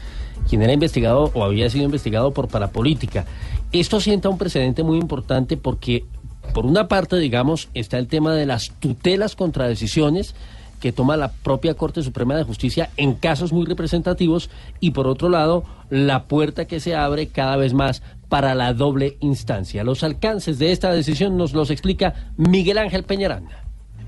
quien 0.48 0.62
era 0.62 0.72
investigado 0.72 1.30
o 1.34 1.44
había 1.44 1.70
sido 1.70 1.84
investigado 1.84 2.32
por 2.32 2.48
parapolítica. 2.48 3.26
Esto 3.70 4.00
sienta 4.00 4.28
un 4.28 4.38
precedente 4.38 4.82
muy 4.82 4.98
importante 4.98 5.56
porque, 5.56 6.04
por 6.52 6.66
una 6.66 6.88
parte, 6.88 7.16
digamos, 7.16 7.68
está 7.74 7.98
el 7.98 8.08
tema 8.08 8.34
de 8.34 8.46
las 8.46 8.72
tutelas 8.80 9.36
contra 9.36 9.68
decisiones 9.68 10.34
que 10.80 10.92
toma 10.92 11.16
la 11.16 11.30
propia 11.30 11.74
Corte 11.74 12.02
Suprema 12.02 12.34
de 12.34 12.44
Justicia 12.44 12.90
en 12.96 13.14
casos 13.14 13.52
muy 13.52 13.66
representativos 13.66 14.50
y 14.80 14.90
por 14.90 15.06
otro 15.06 15.28
lado 15.28 15.64
la 15.90 16.24
puerta 16.24 16.64
que 16.64 16.80
se 16.80 16.94
abre 16.94 17.28
cada 17.28 17.56
vez 17.56 17.74
más 17.74 18.02
para 18.28 18.54
la 18.54 18.72
doble 18.72 19.16
instancia. 19.20 19.84
Los 19.84 20.02
alcances 20.02 20.58
de 20.58 20.72
esta 20.72 20.92
decisión 20.92 21.36
nos 21.36 21.52
los 21.52 21.70
explica 21.70 22.14
Miguel 22.36 22.78
Ángel 22.78 23.04
Peñaranda. 23.04 23.59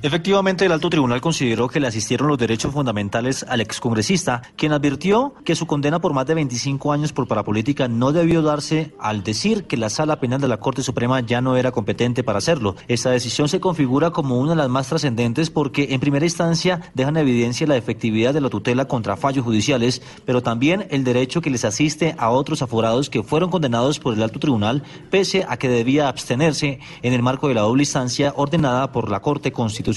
Efectivamente, 0.04 0.64
el 0.64 0.72
alto 0.72 0.90
tribunal 0.90 1.20
consideró 1.20 1.68
que 1.68 1.78
le 1.78 1.86
asistieron 1.86 2.26
los 2.26 2.36
derechos 2.36 2.72
fundamentales 2.72 3.46
al 3.48 3.60
excongresista, 3.60 4.42
quien 4.56 4.72
advirtió 4.72 5.32
que 5.44 5.54
su 5.54 5.68
condena 5.68 6.00
por 6.00 6.12
más 6.12 6.26
de 6.26 6.34
25 6.34 6.92
años 6.92 7.12
por 7.12 7.28
parapolítica 7.28 7.86
no 7.86 8.10
debió 8.10 8.42
darse 8.42 8.92
al 8.98 9.22
decir 9.22 9.62
que 9.62 9.76
la 9.76 9.90
sala 9.90 10.18
penal 10.18 10.40
de 10.40 10.48
la 10.48 10.56
Corte 10.56 10.82
Suprema 10.82 11.20
ya 11.20 11.40
no 11.40 11.56
era 11.56 11.70
competente 11.70 12.24
para 12.24 12.38
hacerlo. 12.38 12.74
Esta 12.88 13.10
decisión 13.10 13.48
se 13.48 13.60
configura 13.60 14.10
como 14.10 14.40
una 14.40 14.50
de 14.50 14.56
las 14.56 14.68
más 14.68 14.88
trascendentes 14.88 15.50
porque 15.50 15.94
en 15.94 16.00
primera 16.00 16.26
instancia 16.26 16.80
dejan 16.94 17.16
en 17.16 17.22
evidencia 17.28 17.68
la 17.68 17.76
efectividad 17.76 18.34
de 18.34 18.40
la 18.40 18.50
tutela 18.50 18.88
contra 18.88 19.16
fallos 19.16 19.44
judiciales, 19.44 20.02
pero 20.24 20.42
también 20.42 20.88
el 20.90 21.04
derecho 21.04 21.40
que 21.40 21.50
les 21.50 21.64
asiste 21.64 22.16
a 22.18 22.30
otros 22.30 22.60
aforados 22.60 23.08
que 23.08 23.22
fueron 23.22 23.50
condenados 23.50 24.00
por 24.00 24.14
el 24.14 24.22
alto 24.24 24.40
tribunal, 24.40 24.82
pese 25.12 25.46
a 25.48 25.58
que 25.58 25.68
debía 25.68 26.08
abstenerse 26.08 26.80
en 27.02 27.12
el 27.12 27.22
marco 27.22 27.46
de 27.46 27.54
la 27.54 27.60
doble 27.60 27.82
instancia 27.82 28.32
ordenada 28.34 28.90
por 28.90 29.08
la 29.08 29.20
Corte 29.20 29.52
Constitucional 29.52 29.91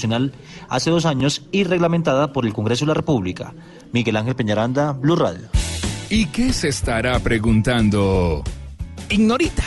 hace 0.68 0.90
dos 0.90 1.06
años 1.06 1.42
y 1.52 1.64
reglamentada 1.64 2.32
por 2.32 2.46
el 2.46 2.52
Congreso 2.52 2.84
de 2.84 2.88
la 2.88 2.94
República. 2.94 3.54
Miguel 3.92 4.16
Ángel 4.16 4.36
Peñaranda, 4.36 4.92
Blue 4.92 5.16
Radio. 5.16 5.48
¿Y 6.10 6.26
qué 6.26 6.52
se 6.52 6.68
estará 6.68 7.18
preguntando? 7.18 8.44
Ignorita. 9.08 9.64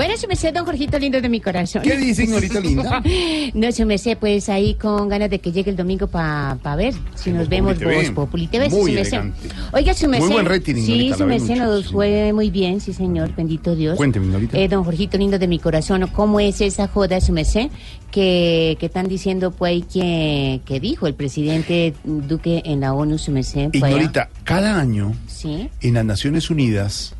Bueno, 0.00 0.16
su 0.16 0.26
merced, 0.28 0.54
don 0.54 0.64
Jorgito 0.64 0.98
lindo 0.98 1.20
de 1.20 1.28
mi 1.28 1.42
corazón. 1.42 1.82
¿Qué 1.82 1.94
dice, 1.94 2.24
ignorita 2.24 2.58
linda? 2.58 3.02
no, 3.52 3.70
su 3.70 3.84
merced, 3.84 4.16
pues 4.16 4.48
ahí 4.48 4.74
con 4.76 5.10
ganas 5.10 5.28
de 5.28 5.40
que 5.40 5.52
llegue 5.52 5.70
el 5.70 5.76
domingo 5.76 6.06
para 6.06 6.56
ver 6.74 6.94
si 7.14 7.30
nos 7.32 7.50
vemos. 7.50 7.78
Voz 7.78 8.10
Populi 8.12 8.46
TV, 8.46 8.70
Muy 8.70 8.92
elegante. 8.96 9.50
Oiga, 9.74 9.92
su 9.92 10.06
Muy 10.08 10.12
merced. 10.12 10.32
buen 10.32 10.46
rating, 10.46 10.74
Sí, 10.76 11.12
su 11.14 11.26
merced 11.26 11.56
nos 11.56 11.88
fue 11.92 12.32
muy 12.32 12.48
bien, 12.48 12.80
sí, 12.80 12.94
señor, 12.94 13.34
bendito 13.36 13.76
Dios. 13.76 13.98
Cuénteme, 13.98 14.24
ignorita. 14.24 14.56
Eh, 14.56 14.68
don 14.68 14.84
Jorgito 14.84 15.18
lindo 15.18 15.38
de 15.38 15.46
mi 15.46 15.58
corazón, 15.58 16.06
¿cómo 16.14 16.40
es 16.40 16.62
esa 16.62 16.88
joda, 16.88 17.20
su 17.20 17.34
merced? 17.34 17.68
Que, 18.10 18.78
que 18.80 18.86
están 18.86 19.06
diciendo, 19.06 19.50
pues, 19.50 19.84
que, 19.84 20.62
que 20.64 20.80
dijo 20.80 21.08
el 21.08 21.14
presidente 21.14 21.92
Duque 22.04 22.62
en 22.64 22.80
la 22.80 22.94
ONU, 22.94 23.18
su 23.18 23.32
merced. 23.32 23.68
Ignorita, 23.74 24.30
cada 24.44 24.80
año 24.80 25.12
Sí. 25.26 25.68
en 25.82 25.92
las 25.92 26.06
Naciones 26.06 26.48
Unidas, 26.48 27.14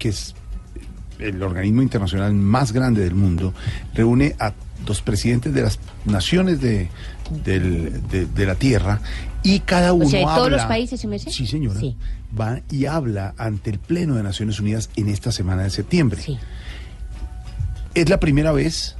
que 0.00 0.08
es 0.08 0.34
el 1.24 1.42
organismo 1.42 1.82
internacional 1.82 2.32
más 2.34 2.72
grande 2.72 3.02
del 3.02 3.14
mundo, 3.14 3.52
reúne 3.94 4.34
a 4.38 4.52
los 4.86 5.00
presidentes 5.02 5.54
de 5.54 5.62
las 5.62 5.78
naciones 6.04 6.60
de, 6.60 6.88
del- 7.44 8.06
de, 8.08 8.26
de 8.26 8.46
la 8.46 8.54
Tierra 8.54 9.00
y 9.42 9.60
cada 9.60 9.92
uno 9.92 10.06
O 10.06 10.10
sea, 10.10 10.20
de 10.20 10.24
todos 10.26 10.38
habla- 10.46 10.56
los 10.58 10.66
países, 10.66 11.04
merced. 11.06 11.30
Sí, 11.30 11.46
señora. 11.46 11.80
Sí. 11.80 11.96
Va 12.38 12.60
y 12.70 12.86
habla 12.86 13.34
ante 13.38 13.70
el 13.70 13.78
Pleno 13.78 14.16
de 14.16 14.22
Naciones 14.22 14.58
Unidas 14.60 14.90
en 14.96 15.08
esta 15.08 15.30
semana 15.32 15.62
de 15.62 15.70
septiembre. 15.70 16.22
Es 17.94 18.08
la 18.08 18.18
primera 18.18 18.52
vez 18.52 18.96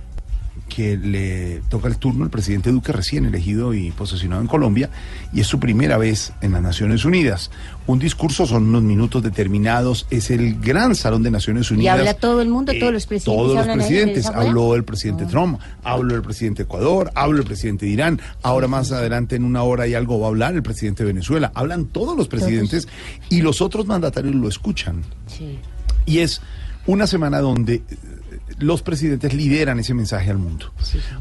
que 0.75 0.97
le 0.97 1.61
toca 1.69 1.87
el 1.87 1.99
turno 1.99 2.25
al 2.25 2.31
presidente 2.31 2.73
Duque, 2.73 2.91
recién 2.91 3.25
elegido 3.27 3.75
y 3.75 3.93
posesionado 3.93 4.43
en 4.43 4.49
Colombia, 4.49 4.91
y 5.33 5.41
es 5.41 5.47
su 5.47 5.61
primera 5.61 5.99
vez 5.99 6.33
en 6.41 6.53
las 6.53 6.63
Naciones 6.63 7.05
Unidas. 7.05 7.51
Un 7.87 7.99
discurso 8.01 8.45
son 8.47 8.65
unos 8.69 8.83
minutos 8.83 9.23
determinados, 9.23 10.07
es 10.11 10.31
el 10.31 10.59
gran 10.61 10.97
salón 10.97 11.23
de 11.23 11.31
Naciones 11.31 11.71
Y 11.71 11.75
Unidas. 11.75 11.99
habla 11.99 12.15
todo 12.15 12.43
el 12.43 12.49
mundo, 12.49 12.73
Eh, 12.73 12.81
todos 12.81 12.93
los 12.93 13.07
presidentes. 13.07 13.25
Todos 13.45 13.55
los 13.67 13.77
presidentes. 13.77 14.27
Habló 14.27 14.75
el 14.75 14.85
presidente 14.85 15.27
Trump, 15.27 15.61
habló 15.85 16.17
el 16.17 16.23
presidente 16.23 16.63
de 16.63 16.65
Ecuador, 16.65 17.13
habló 17.15 17.39
el 17.39 17.45
presidente 17.45 17.87
de 17.87 17.93
Irán. 17.93 18.21
Ahora 18.43 18.67
más 18.67 18.91
adelante, 18.91 19.37
en 19.37 19.45
una 19.45 19.63
hora 19.63 19.87
y 19.87 19.95
algo, 19.95 20.19
va 20.19 20.27
a 20.27 20.29
hablar 20.31 20.55
el 20.55 20.63
presidente 20.63 21.05
de 21.05 21.13
Venezuela. 21.13 21.53
Hablan 21.55 21.87
todos 21.87 22.17
los 22.17 22.27
presidentes 22.27 22.89
y 23.29 23.43
los 23.43 23.61
otros 23.61 23.87
mandatarios 23.87 24.35
lo 24.35 24.49
escuchan. 24.49 25.03
Sí. 25.29 25.59
Y 26.07 26.19
es 26.19 26.41
una 26.87 27.07
semana 27.07 27.39
donde 27.41 27.75
eh, 27.77 27.83
los 28.59 28.83
presidentes 28.83 29.35
lideran 29.35 29.79
ese 29.81 29.95
mensaje 29.95 30.31
al 30.31 30.39
mundo. 30.39 30.73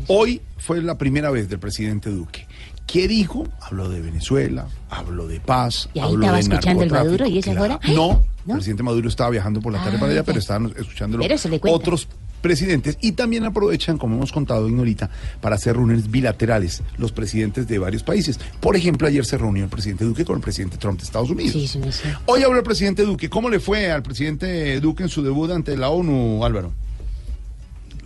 Hoy 0.08 0.42
fue 0.58 0.82
la 0.82 0.98
primera 0.98 1.30
vez 1.32 1.50
del 1.50 1.60
presidente 1.60 2.10
Duque. 2.10 2.48
¿Qué 2.86 3.08
dijo? 3.08 3.48
Habló 3.62 3.88
de 3.90 4.02
Venezuela, 4.02 4.68
habló 4.90 5.28
de 5.28 5.40
paz, 5.40 5.90
¿Y 5.94 6.00
ahí 6.00 6.06
habló 6.06 6.20
estaba 6.26 6.38
de 6.38 6.42
escuchando 6.42 6.84
el. 6.84 6.92
Maduro 6.92 7.28
y 7.28 7.38
esa 7.40 7.52
Claro. 7.52 7.76
hora? 7.76 7.94
No, 7.94 8.22
el 8.48 8.54
presidente 8.56 8.84
Maduro 8.84 9.08
estaba 9.08 9.30
viajando 9.30 9.62
por 9.62 9.72
la 9.72 9.80
tarde 9.82 9.98
Ah, 9.98 10.00
para 10.00 10.12
allá, 10.12 10.22
ya. 10.22 10.26
pero 10.26 10.40
estaban 10.40 10.70
cuenta. 10.70 11.70
otros 11.70 12.08
presidentes 12.42 12.98
y 13.00 13.14
también 13.14 13.46
aprovechan, 13.46 13.98
como 13.98 14.16
hemos 14.18 14.34
contado 14.34 14.68
Ignorita, 14.68 15.10
para 15.40 15.56
hacer 15.56 15.78
reuniones 15.78 16.12
bilaterales 16.12 16.84
los 16.98 17.14
presidentes 17.14 17.70
de 17.70 17.80
varios 17.80 18.04
países. 18.04 18.38
Por 18.60 18.76
ejemplo, 18.76 19.08
ayer 19.08 19.26
se 19.26 19.38
reunió 19.38 19.64
el 19.64 19.70
presidente 19.70 20.04
Duque 20.04 20.26
con 20.26 20.36
el 20.36 20.42
presidente 20.42 20.76
Trump 20.78 21.00
de 21.00 21.06
Estados 21.06 21.30
Unidos. 21.30 21.54
Sí, 21.54 21.68
sí, 21.70 21.80
sí. 21.90 22.10
Hoy 22.26 22.44
habló 22.44 22.58
el 22.58 22.64
presidente 22.66 23.04
Duque. 23.04 23.30
¿Cómo 23.30 23.50
le 23.50 23.62
fue 23.62 23.90
al 23.92 24.04
presidente 24.04 24.78
Duque 24.82 25.04
en 25.04 25.10
su 25.10 25.24
debut 25.24 25.50
ante 25.52 25.78
la 25.78 25.88
ONU, 25.90 26.44
Álvaro? 26.44 26.74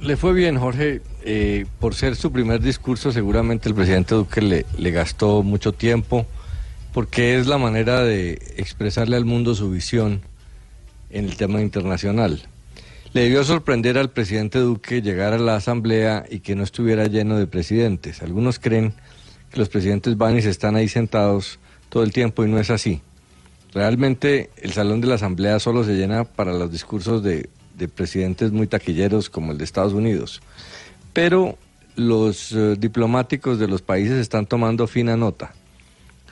Le 0.02 0.16
fue 0.16 0.34
bien, 0.34 0.58
Jorge. 0.58 1.02
Eh, 1.24 1.66
por 1.80 1.96
ser 1.96 2.16
su 2.16 2.32
primer 2.32 2.62
discurso, 2.62 3.12
seguramente 3.12 3.68
el 3.68 3.76
presidente 3.76 4.16
Duque 4.16 4.42
le, 4.42 4.66
le 4.78 4.92
gastó 4.92 5.44
mucho 5.44 5.74
tiempo, 5.74 6.26
porque 6.94 7.38
es 7.38 7.48
la 7.48 7.58
manera 7.58 8.04
de 8.04 8.34
expresarle 8.58 9.18
al 9.18 9.26
mundo 9.26 9.56
su 9.56 9.70
visión 9.72 10.22
en 11.10 11.26
el 11.26 11.36
tema 11.36 11.62
internacional. 11.62 12.42
Le 13.14 13.24
debió 13.24 13.44
sorprender 13.44 13.98
al 13.98 14.12
presidente 14.12 14.60
Duque 14.60 15.02
llegar 15.02 15.34
a 15.34 15.40
la 15.40 15.56
asamblea 15.56 16.26
y 16.30 16.40
que 16.40 16.56
no 16.56 16.64
estuviera 16.64 17.08
lleno 17.08 17.38
de 17.38 17.48
presidentes. 17.48 18.22
Algunos 18.22 18.60
creen 18.60 18.94
que 19.50 19.60
los 19.60 19.70
presidentes 19.70 20.18
van 20.18 20.38
y 20.38 20.42
se 20.42 20.50
están 20.50 20.76
ahí 20.76 20.88
sentados 20.88 21.60
todo 21.90 22.04
el 22.04 22.14
tiempo 22.14 22.46
y 22.46 22.50
no 22.50 22.60
es 22.60 22.70
así. 22.70 23.02
Realmente 23.74 24.52
el 24.58 24.74
salón 24.74 25.02
de 25.02 25.08
la 25.08 25.16
asamblea 25.16 25.60
solo 25.60 25.84
se 25.84 25.96
llena 25.96 26.24
para 26.24 26.54
los 26.54 26.72
discursos 26.72 27.24
de, 27.24 27.50
de 27.78 27.88
presidentes 27.88 28.52
muy 28.52 28.68
taquilleros 28.68 29.30
como 29.30 29.52
el 29.52 29.58
de 29.58 29.64
Estados 29.64 29.94
Unidos. 29.94 30.42
Pero 31.14 31.58
los 31.96 32.52
eh, 32.52 32.76
diplomáticos 32.78 33.60
de 33.60 33.68
los 33.68 33.82
países 33.82 34.18
están 34.18 34.46
tomando 34.46 34.88
fina 34.88 35.16
nota. 35.18 35.54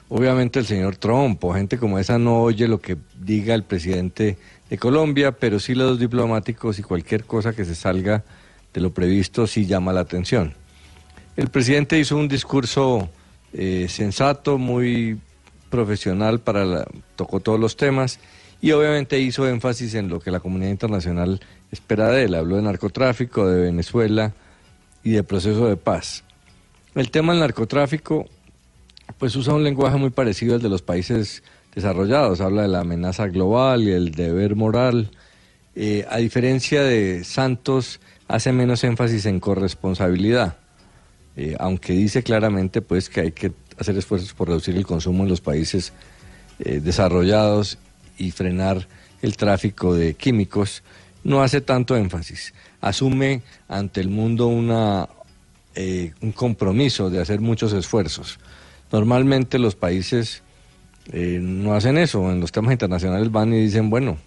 Obviamente 0.09 0.59
el 0.59 0.65
señor 0.65 0.97
Trump 0.97 1.43
o 1.43 1.53
gente 1.53 1.77
como 1.79 1.97
esa 1.97 2.19
no 2.19 2.41
oye 2.41 2.67
lo 2.67 2.79
que 2.79 2.97
diga 3.19 3.55
el 3.55 3.63
presidente 3.63 4.37
de 4.69 4.77
Colombia, 4.77 5.31
pero 5.31 5.59
sí 5.59 5.73
los 5.73 5.99
diplomáticos 5.99 6.77
y 6.77 6.83
cualquier 6.83 7.23
cosa 7.25 7.53
que 7.53 7.65
se 7.65 7.73
salga 7.75 8.23
de 8.73 8.81
lo 8.81 8.93
previsto 8.93 9.47
sí 9.47 9.65
llama 9.65 9.93
la 9.93 10.01
atención. 10.01 10.53
El 11.35 11.47
presidente 11.49 11.97
hizo 11.99 12.17
un 12.17 12.27
discurso 12.27 13.09
eh, 13.53 13.87
sensato, 13.89 14.57
muy 14.57 15.19
profesional, 15.69 16.39
para 16.39 16.65
la- 16.65 16.87
tocó 17.15 17.39
todos 17.39 17.59
los 17.59 17.75
temas 17.75 18.19
y 18.65 18.71
obviamente 18.71 19.19
hizo 19.19 19.47
énfasis 19.47 19.93
en 19.93 20.09
lo 20.09 20.19
que 20.19 20.31
la 20.31 20.39
comunidad 20.39 20.71
internacional 20.71 21.39
espera 21.71 22.09
de 22.09 22.23
él. 22.23 22.33
Habló 22.33 22.55
de 22.55 22.63
narcotráfico, 22.63 23.47
de 23.47 23.61
Venezuela 23.61 24.33
y 25.03 25.11
de 25.11 25.21
proceso 25.21 25.67
de 25.67 25.77
paz. 25.77 26.23
El 26.95 27.11
tema 27.11 27.33
del 27.33 27.41
narcotráfico, 27.41 28.25
pues 29.19 29.35
usa 29.35 29.53
un 29.53 29.63
lenguaje 29.63 29.97
muy 29.97 30.09
parecido 30.09 30.55
al 30.55 30.63
de 30.63 30.69
los 30.69 30.81
países 30.81 31.43
desarrollados. 31.75 32.41
Habla 32.41 32.63
de 32.63 32.69
la 32.69 32.79
amenaza 32.79 33.27
global 33.27 33.83
y 33.83 33.91
el 33.91 34.09
deber 34.09 34.55
moral. 34.55 35.11
Eh, 35.75 36.03
a 36.09 36.17
diferencia 36.17 36.81
de 36.81 37.23
Santos, 37.23 37.99
hace 38.27 38.51
menos 38.51 38.83
énfasis 38.83 39.27
en 39.27 39.39
corresponsabilidad. 39.39 40.57
Eh, 41.37 41.55
aunque 41.59 41.93
dice 41.93 42.23
claramente 42.23 42.81
pues 42.81 43.09
que 43.11 43.21
hay 43.21 43.31
que 43.31 43.51
hacer 43.77 43.95
esfuerzos 43.95 44.33
por 44.33 44.47
reducir 44.47 44.75
el 44.75 44.87
consumo 44.87 45.21
en 45.21 45.29
los 45.29 45.41
países 45.41 45.93
eh, 46.57 46.79
desarrollados 46.83 47.77
y 48.17 48.31
frenar 48.31 48.87
el 49.21 49.37
tráfico 49.37 49.95
de 49.95 50.13
químicos, 50.13 50.83
no 51.23 51.41
hace 51.41 51.61
tanto 51.61 51.95
énfasis. 51.95 52.53
Asume 52.81 53.41
ante 53.67 53.99
el 53.99 54.09
mundo 54.09 54.47
una, 54.47 55.09
eh, 55.73 56.13
un 56.21 56.31
compromiso 56.31 57.09
de 57.09 57.19
hacer 57.19 57.41
muchos 57.41 57.73
esfuerzos. 57.73 58.39
Normalmente 58.91 59.57
los 59.57 59.75
países 59.75 60.43
eh, 61.11 61.39
no 61.41 61.73
hacen 61.73 61.97
eso, 61.97 62.31
en 62.31 62.39
los 62.39 62.51
temas 62.51 62.71
internacionales 62.71 63.31
van 63.31 63.53
y 63.53 63.61
dicen, 63.61 63.89
bueno, 63.89 64.17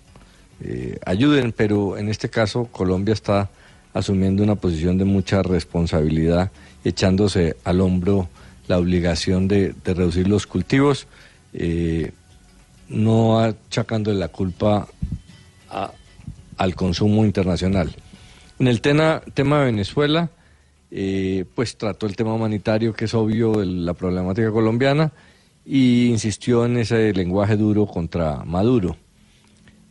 eh, 0.60 0.98
ayuden, 1.06 1.52
pero 1.52 1.96
en 1.96 2.08
este 2.08 2.28
caso 2.28 2.64
Colombia 2.66 3.14
está 3.14 3.48
asumiendo 3.94 4.42
una 4.42 4.56
posición 4.56 4.98
de 4.98 5.04
mucha 5.04 5.42
responsabilidad, 5.42 6.50
echándose 6.84 7.56
al 7.64 7.80
hombro 7.80 8.28
la 8.66 8.78
obligación 8.78 9.48
de, 9.48 9.74
de 9.84 9.94
reducir 9.94 10.28
los 10.28 10.46
cultivos, 10.46 11.06
no 12.88 13.40
achacando 13.40 14.12
la 14.12 14.28
culpa 14.28 14.88
al 16.56 16.74
consumo 16.74 17.24
internacional. 17.24 17.94
En 18.58 18.66
el 18.66 18.80
tema, 18.80 19.22
de 19.34 19.44
Venezuela, 19.44 20.30
eh, 20.90 21.44
pues 21.54 21.76
trató 21.76 22.06
el 22.06 22.16
tema 22.16 22.34
humanitario, 22.34 22.92
que 22.92 23.04
es 23.04 23.14
obvio, 23.14 23.64
la 23.64 23.94
problemática 23.94 24.50
colombiana, 24.50 25.12
y 25.64 26.06
insistió 26.06 26.64
en 26.64 26.78
ese 26.78 27.12
lenguaje 27.12 27.56
duro 27.56 27.86
contra 27.86 28.44
Maduro. 28.44 28.96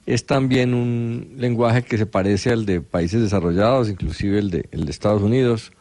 Es 0.06 0.26
también 0.26 0.74
un 0.74 1.36
lenguaje 1.38 1.84
que 1.84 1.98
se 1.98 2.06
parece 2.06 2.52
al 2.52 2.66
de 2.66 2.82
países 2.82 3.22
desarrollados, 3.22 3.90
inclusive 3.90 4.40
el 4.40 4.50
de, 4.50 4.70
el 4.72 4.86
de 4.86 4.92
Estados 4.92 5.22
Unidos. 5.22 5.72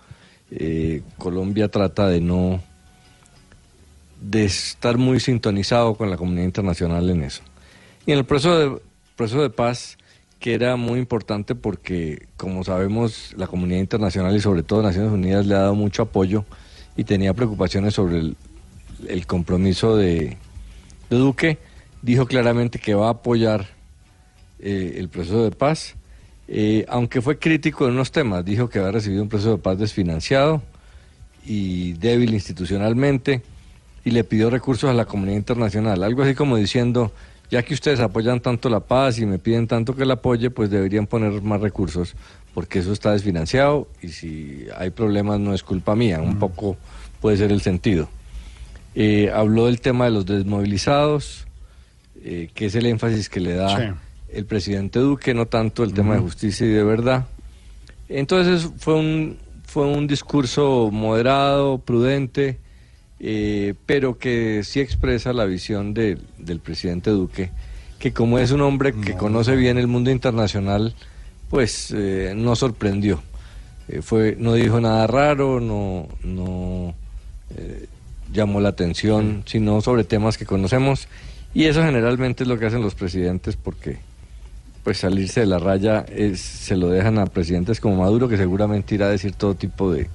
Eh, 0.50 1.02
Colombia 1.16 1.68
trata 1.68 2.08
de 2.08 2.20
no, 2.20 2.62
de 4.30 4.44
estar 4.44 4.98
muy 4.98 5.20
sintonizado 5.20 5.94
con 5.94 6.10
la 6.10 6.16
comunidad 6.16 6.46
internacional 6.46 7.08
en 7.10 7.22
eso. 7.22 7.42
Y 8.06 8.12
en 8.12 8.18
el 8.18 8.24
proceso 8.24 8.58
de, 8.58 8.80
proceso 9.14 9.42
de 9.42 9.50
paz, 9.50 9.98
que 10.40 10.54
era 10.54 10.76
muy 10.76 10.98
importante 10.98 11.54
porque, 11.54 12.26
como 12.36 12.64
sabemos, 12.64 13.32
la 13.36 13.46
comunidad 13.46 13.80
internacional 13.80 14.34
y 14.34 14.40
sobre 14.40 14.62
todo 14.62 14.82
Naciones 14.82 15.12
Unidas 15.12 15.46
le 15.46 15.54
ha 15.54 15.60
dado 15.60 15.74
mucho 15.74 16.02
apoyo 16.02 16.44
y 16.96 17.04
tenía 17.04 17.34
preocupaciones 17.34 17.94
sobre 17.94 18.34
el, 19.06 19.26
compromiso 19.26 19.96
de, 19.96 20.36
de 21.08 21.16
Duque, 21.16 21.58
dijo 22.02 22.26
claramente 22.26 22.78
que 22.78 22.94
va 22.94 23.08
a 23.08 23.10
apoyar 23.10 23.68
eh, 24.58 24.94
el 24.96 25.08
proceso 25.08 25.44
de 25.44 25.50
paz, 25.52 25.94
eh, 26.48 26.84
aunque 26.88 27.20
fue 27.20 27.38
crítico 27.38 27.86
en 27.86 27.94
unos 27.94 28.10
temas, 28.10 28.44
dijo 28.44 28.68
que 28.68 28.78
había 28.78 28.92
recibido 28.92 29.22
un 29.22 29.28
proceso 29.28 29.52
de 29.52 29.58
paz 29.58 29.78
desfinanciado 29.78 30.62
y 31.44 31.92
débil 31.94 32.34
institucionalmente 32.34 33.42
y 34.06 34.12
le 34.12 34.22
pidió 34.22 34.50
recursos 34.50 34.88
a 34.88 34.92
la 34.94 35.04
comunidad 35.04 35.36
internacional, 35.36 36.04
algo 36.04 36.22
así 36.22 36.36
como 36.36 36.56
diciendo, 36.56 37.10
ya 37.50 37.64
que 37.64 37.74
ustedes 37.74 37.98
apoyan 37.98 38.38
tanto 38.38 38.68
la 38.68 38.78
paz 38.78 39.18
y 39.18 39.26
me 39.26 39.40
piden 39.40 39.66
tanto 39.66 39.96
que 39.96 40.04
la 40.06 40.14
apoye, 40.14 40.48
pues 40.50 40.70
deberían 40.70 41.08
poner 41.08 41.42
más 41.42 41.60
recursos, 41.60 42.14
porque 42.54 42.78
eso 42.78 42.92
está 42.92 43.10
desfinanciado 43.10 43.88
y 44.00 44.08
si 44.10 44.66
hay 44.76 44.90
problemas 44.90 45.40
no 45.40 45.52
es 45.54 45.64
culpa 45.64 45.96
mía, 45.96 46.20
un 46.20 46.38
poco 46.38 46.76
puede 47.20 47.36
ser 47.36 47.50
el 47.50 47.60
sentido. 47.62 48.08
Eh, 48.94 49.28
habló 49.34 49.66
del 49.66 49.80
tema 49.80 50.04
de 50.04 50.12
los 50.12 50.24
desmovilizados, 50.24 51.48
eh, 52.22 52.48
que 52.54 52.66
es 52.66 52.76
el 52.76 52.86
énfasis 52.86 53.28
que 53.28 53.40
le 53.40 53.54
da 53.54 53.76
Sí. 53.76 53.92
el 54.32 54.44
presidente 54.46 55.00
Duque, 55.00 55.34
no 55.34 55.46
tanto 55.46 55.82
el 55.82 55.92
tema 55.94 56.14
de 56.14 56.20
justicia 56.20 56.64
y 56.64 56.70
de 56.70 56.84
verdad. 56.84 57.26
Entonces 58.08 58.70
fue 58.78 58.94
un, 58.94 59.38
fue 59.64 59.84
un 59.84 60.06
discurso 60.06 60.90
moderado, 60.92 61.78
prudente, 61.78 62.58
eh, 63.20 63.74
pero 63.86 64.18
que 64.18 64.62
sí 64.64 64.80
expresa 64.80 65.32
la 65.32 65.44
visión 65.44 65.94
de- 65.94 66.18
del 66.38 66.60
presidente 66.60 67.10
Duque, 67.10 67.50
que 67.98 68.12
como 68.12 68.38
es 68.38 68.50
un 68.50 68.60
hombre 68.60 68.92
que 68.92 69.14
conoce 69.14 69.56
bien 69.56 69.78
el 69.78 69.86
mundo 69.86 70.10
internacional, 70.10 70.94
pues 71.48 71.92
eh, 71.96 72.34
no 72.36 72.54
sorprendió. 72.56 73.22
Eh, 73.88 74.02
fue, 74.02 74.36
no 74.38 74.54
dijo 74.54 74.80
nada 74.80 75.06
raro, 75.06 75.60
no, 75.60 76.08
no 76.22 76.94
eh, 77.56 77.86
llamó 78.32 78.60
la 78.60 78.68
atención, 78.70 79.44
sino 79.46 79.80
sobre 79.80 80.04
temas 80.04 80.36
que 80.36 80.44
conocemos. 80.44 81.08
Y 81.54 81.64
eso 81.64 81.82
generalmente 81.82 82.42
es 82.44 82.48
lo 82.48 82.58
que 82.58 82.66
hacen 82.66 82.82
los 82.82 82.94
presidentes 82.94 83.56
porque 83.56 83.98
pues 84.84 84.98
salirse 84.98 85.40
de 85.40 85.46
la 85.46 85.58
raya 85.58 86.04
es, 86.08 86.40
se 86.40 86.76
lo 86.76 86.88
dejan 86.90 87.18
a 87.18 87.26
presidentes 87.26 87.80
como 87.80 87.96
Maduro 88.02 88.28
que 88.28 88.36
seguramente 88.36 88.94
irá 88.94 89.06
a 89.06 89.10
decir 89.10 89.32
todo 89.32 89.54
tipo 89.54 89.90
de, 89.90 90.08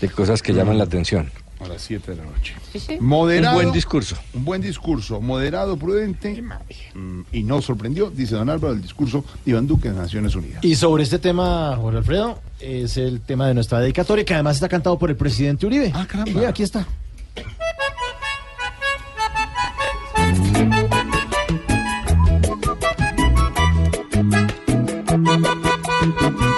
de 0.00 0.08
cosas 0.10 0.42
que 0.42 0.52
llaman 0.52 0.76
la 0.78 0.84
atención. 0.84 1.30
A 1.60 1.68
las 1.68 1.82
7 1.82 2.12
de 2.12 2.16
la 2.16 2.24
noche. 2.24 2.54
sí. 2.74 2.96
Moderado. 3.00 3.56
Un 3.56 3.62
buen 3.62 3.74
discurso. 3.74 4.16
Un 4.32 4.44
buen 4.44 4.62
discurso, 4.62 5.20
moderado, 5.20 5.76
prudente 5.76 6.42
mm, 6.94 7.20
y 7.32 7.42
no 7.42 7.60
sorprendió, 7.60 8.10
dice 8.10 8.34
don 8.34 8.48
Álvaro, 8.48 8.74
el 8.74 8.82
discurso 8.82 9.24
de 9.44 9.50
Iván 9.50 9.66
Duque 9.66 9.90
de 9.90 9.96
Naciones 9.96 10.34
Unidas. 10.34 10.64
Y 10.64 10.74
sobre 10.74 11.02
este 11.02 11.18
tema, 11.18 11.76
Jorge 11.76 11.98
Alfredo, 11.98 12.38
es 12.60 12.96
el 12.96 13.20
tema 13.20 13.46
de 13.46 13.54
nuestra 13.54 13.80
dedicatoria, 13.80 14.24
que 14.24 14.34
además 14.34 14.56
está 14.56 14.68
cantado 14.68 14.98
por 14.98 15.10
el 15.10 15.16
presidente 15.16 15.66
Uribe. 15.66 15.92
Ah, 15.94 16.06
caramba. 16.08 16.48
aquí 16.48 16.62
está. 16.62 16.86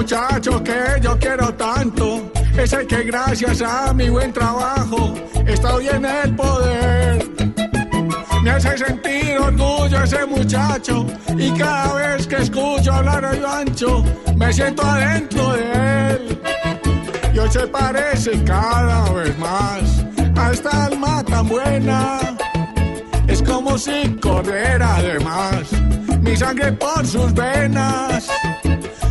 muchacho 0.00 0.64
que 0.64 0.98
yo 1.02 1.18
quiero 1.18 1.52
tanto 1.54 2.32
es 2.56 2.72
el 2.72 2.86
que 2.86 3.02
gracias 3.02 3.60
a 3.60 3.92
mi 3.92 4.08
buen 4.08 4.32
trabajo 4.32 5.12
estoy 5.46 5.88
en 5.88 6.06
el 6.06 6.34
poder. 6.34 7.28
Me 8.42 8.50
hace 8.50 8.78
sentir 8.78 9.36
orgullo 9.38 10.02
ese 10.02 10.24
muchacho 10.24 11.06
y 11.36 11.50
cada 11.50 11.92
vez 11.96 12.26
que 12.26 12.36
escucho 12.36 12.90
hablar 12.90 13.26
a 13.26 13.58
Ancho 13.58 14.02
me 14.36 14.50
siento 14.54 14.82
adentro 14.82 15.52
de 15.52 16.12
él. 16.12 16.40
Y 17.34 17.38
hoy 17.38 17.50
se 17.50 17.66
parece 17.66 18.42
cada 18.44 19.10
vez 19.12 19.38
más 19.38 20.06
a 20.34 20.50
esta 20.50 20.86
alma 20.86 21.22
tan 21.24 21.46
buena. 21.46 22.20
Es 23.28 23.42
como 23.42 23.76
si 23.76 24.08
corriera 24.14 25.02
de 25.02 25.20
más 25.20 25.70
mi 26.22 26.34
sangre 26.34 26.72
por 26.72 27.06
sus 27.06 27.34
venas. 27.34 28.30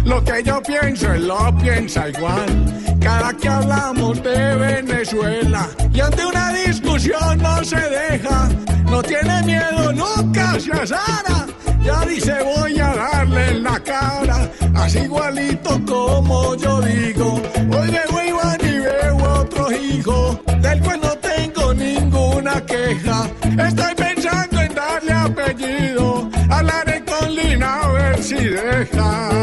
Lo 0.09 0.23
que 0.23 0.41
yo 0.43 0.59
pienso, 0.63 1.13
él 1.13 1.27
lo 1.27 1.55
piensa 1.59 2.09
igual. 2.09 2.49
Cada 2.99 3.31
que 3.31 3.47
hablamos 3.47 4.23
de 4.23 4.55
Venezuela 4.55 5.69
y 5.93 5.99
ante 5.99 6.25
una 6.25 6.51
discusión 6.51 7.37
no 7.37 7.63
se 7.63 7.79
deja, 7.79 8.49
no 8.89 9.03
tiene 9.03 9.43
miedo, 9.43 9.93
nunca 9.93 10.59
se 10.59 10.71
azara. 10.71 11.45
Ya 11.83 12.03
dice 12.05 12.33
voy 12.43 12.79
a 12.79 12.87
darle 12.95 13.49
en 13.49 13.63
la 13.63 13.79
cara, 13.81 14.49
así 14.73 14.97
igualito 14.97 15.79
como 15.85 16.55
yo 16.55 16.81
digo. 16.81 17.39
Hoy 17.71 17.91
veo 17.91 18.27
Iván 18.29 18.57
y 18.63 18.79
veo 18.79 19.15
otro 19.41 19.71
hijo, 19.71 20.39
del 20.59 20.81
cual 20.81 21.01
no 21.03 21.15
tengo 21.19 21.73
ninguna 21.75 22.65
queja. 22.65 23.29
Estoy 23.43 23.93
pensando 23.93 24.59
en 24.59 24.73
darle 24.73 25.13
apellido, 25.13 26.29
hablaré 26.49 27.05
con 27.05 27.35
Lina 27.35 27.81
a 27.83 27.91
ver 27.91 28.23
si 28.23 28.43
deja. 28.43 29.38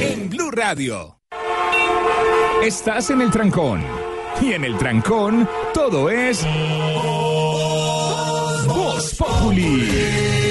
En 0.00 0.30
Blue 0.30 0.50
Radio. 0.50 1.20
Estás 2.62 3.10
en 3.10 3.20
el 3.20 3.30
trancón. 3.30 3.82
Y 4.40 4.52
en 4.52 4.64
el 4.64 4.78
trancón, 4.78 5.48
todo 5.74 6.08
es. 6.10 6.46
Voz 9.06 9.14
Populi. 9.14 9.88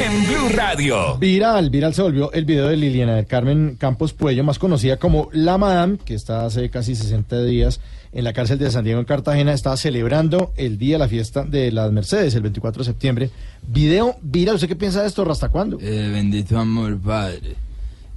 En 0.02 0.26
Blue 0.28 0.50
Radio. 0.56 1.18
Viral, 1.18 1.70
viral 1.70 1.94
se 1.94 2.02
volvió 2.02 2.32
el 2.32 2.46
video 2.46 2.68
de 2.68 2.78
Liliana 2.78 3.16
del 3.16 3.26
Carmen 3.26 3.76
Campos 3.78 4.14
Puello, 4.14 4.46
más 4.46 4.60
conocida 4.60 4.96
como 4.96 5.28
La 5.34 5.58
Madame, 5.58 5.98
que 5.98 6.14
está 6.14 6.46
hace 6.46 6.70
casi 6.70 6.96
60 6.96 7.44
días 7.44 7.82
en 8.14 8.24
la 8.24 8.32
cárcel 8.32 8.58
de 8.58 8.72
San 8.72 8.86
Diego 8.86 9.02
en 9.02 9.06
Cartagena, 9.06 9.52
estaba 9.52 9.76
celebrando 9.76 10.54
el 10.56 10.78
día 10.78 10.96
de 10.96 11.00
la 11.00 11.10
fiesta 11.10 11.44
de 11.44 11.70
las 11.70 11.92
Mercedes, 11.92 12.34
el 12.36 12.44
24 12.44 12.80
de 12.80 12.86
septiembre. 12.86 13.30
Video 13.68 14.16
viral, 14.22 14.56
¿usted 14.56 14.70
qué 14.70 14.78
piensa 14.78 15.02
de 15.02 15.08
esto? 15.08 15.30
¿Hasta 15.30 15.50
cuándo? 15.50 15.78
Eh, 15.82 16.10
bendito 16.14 16.58
amor, 16.58 16.98
padre. 16.98 17.56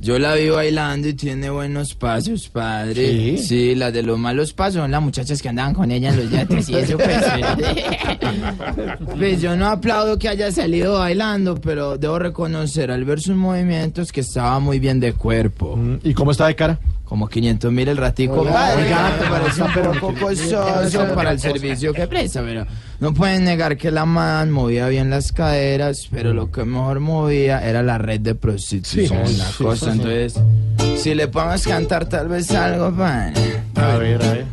Yo 0.01 0.17
la 0.17 0.35
vi 0.37 0.49
bailando 0.49 1.09
y 1.09 1.15
tiene 1.15 1.51
buenos 1.51 1.95
pasos, 1.95 2.49
padre. 2.49 3.09
¿Sí? 3.09 3.39
Sí, 3.39 3.75
las 3.75 3.93
de 3.93 4.05
los 4.05 4.17
malos 4.17 4.53
pasos 4.53 4.75
son 4.75 4.93
las 4.93 5.03
muchachas 5.03 5.43
que 5.43 5.49
andaban 5.49 5.75
con 5.75 5.91
ella 5.91 6.11
en 6.11 6.17
los 6.19 6.31
yates 6.31 6.69
y 6.69 6.77
eso, 6.77 6.97
pues. 6.97 7.25
pues 9.19 9.41
yo 9.41 9.57
no 9.57 9.67
aplaudo 9.67 10.17
que 10.17 10.29
haya 10.29 10.53
salido 10.53 11.01
bailando, 11.01 11.57
pero 11.61 11.99
debo 11.99 12.21
reconocer 12.21 12.93
al 12.93 13.05
ver 13.05 13.21
sus 13.21 13.35
movimientos 13.35 14.13
que 14.13 14.21
estaba 14.21 14.61
muy 14.61 14.79
bien 14.79 15.01
de 15.01 15.15
cuerpo. 15.15 15.77
¿Y 16.05 16.15
cómo 16.15 16.31
está 16.31 16.47
de 16.47 16.55
cara? 16.55 16.79
Como 17.05 17.27
500 17.29 17.73
mil 17.73 17.89
el 17.89 17.97
ratico. 17.97 18.43
Oiga, 18.43 18.53
padre, 18.53 18.85
oiga, 18.85 19.11
me 19.59 19.65
pero 19.75 19.93
poco 19.95 20.21
costoso 20.21 21.13
para 21.13 21.33
el 21.33 21.41
servicio 21.41 21.93
que 21.93 22.07
presta, 22.07 22.41
pero 22.43 22.65
no 23.01 23.15
pueden 23.15 23.45
negar 23.45 23.77
que 23.77 23.91
la 23.91 24.05
man 24.07 24.51
movía 24.51 24.89
bien 24.89 25.11
las 25.11 25.33
caderas, 25.33 26.09
pero 26.11 26.35
lo 26.35 26.51
que 26.51 26.65
mejor 26.65 27.01
movía 27.01 27.61
era 27.67 27.83
la 27.83 27.99
red 27.99 28.21
de 28.21 28.35
prostitución, 28.35 29.27
Sí, 29.27 29.37
la 29.37 29.45
sí, 29.47 29.63
cosa. 29.65 29.87
sí. 29.87 29.91
Entonces, 29.93 30.35
si 31.03 31.15
le 31.15 31.29
podemos 31.29 31.63
cantar 31.67 32.07
tal 32.07 32.29
vez 32.29 32.51
algo, 32.51 32.91
pan. 32.97 33.33
A 33.77 33.97
ver, 33.99 34.23
a 34.23 34.33
ver. 34.33 34.45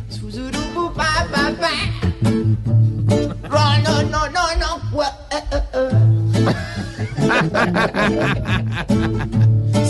No, 3.50 4.02
no, 4.02 4.28
no, 4.30 4.56
no. 4.56 4.76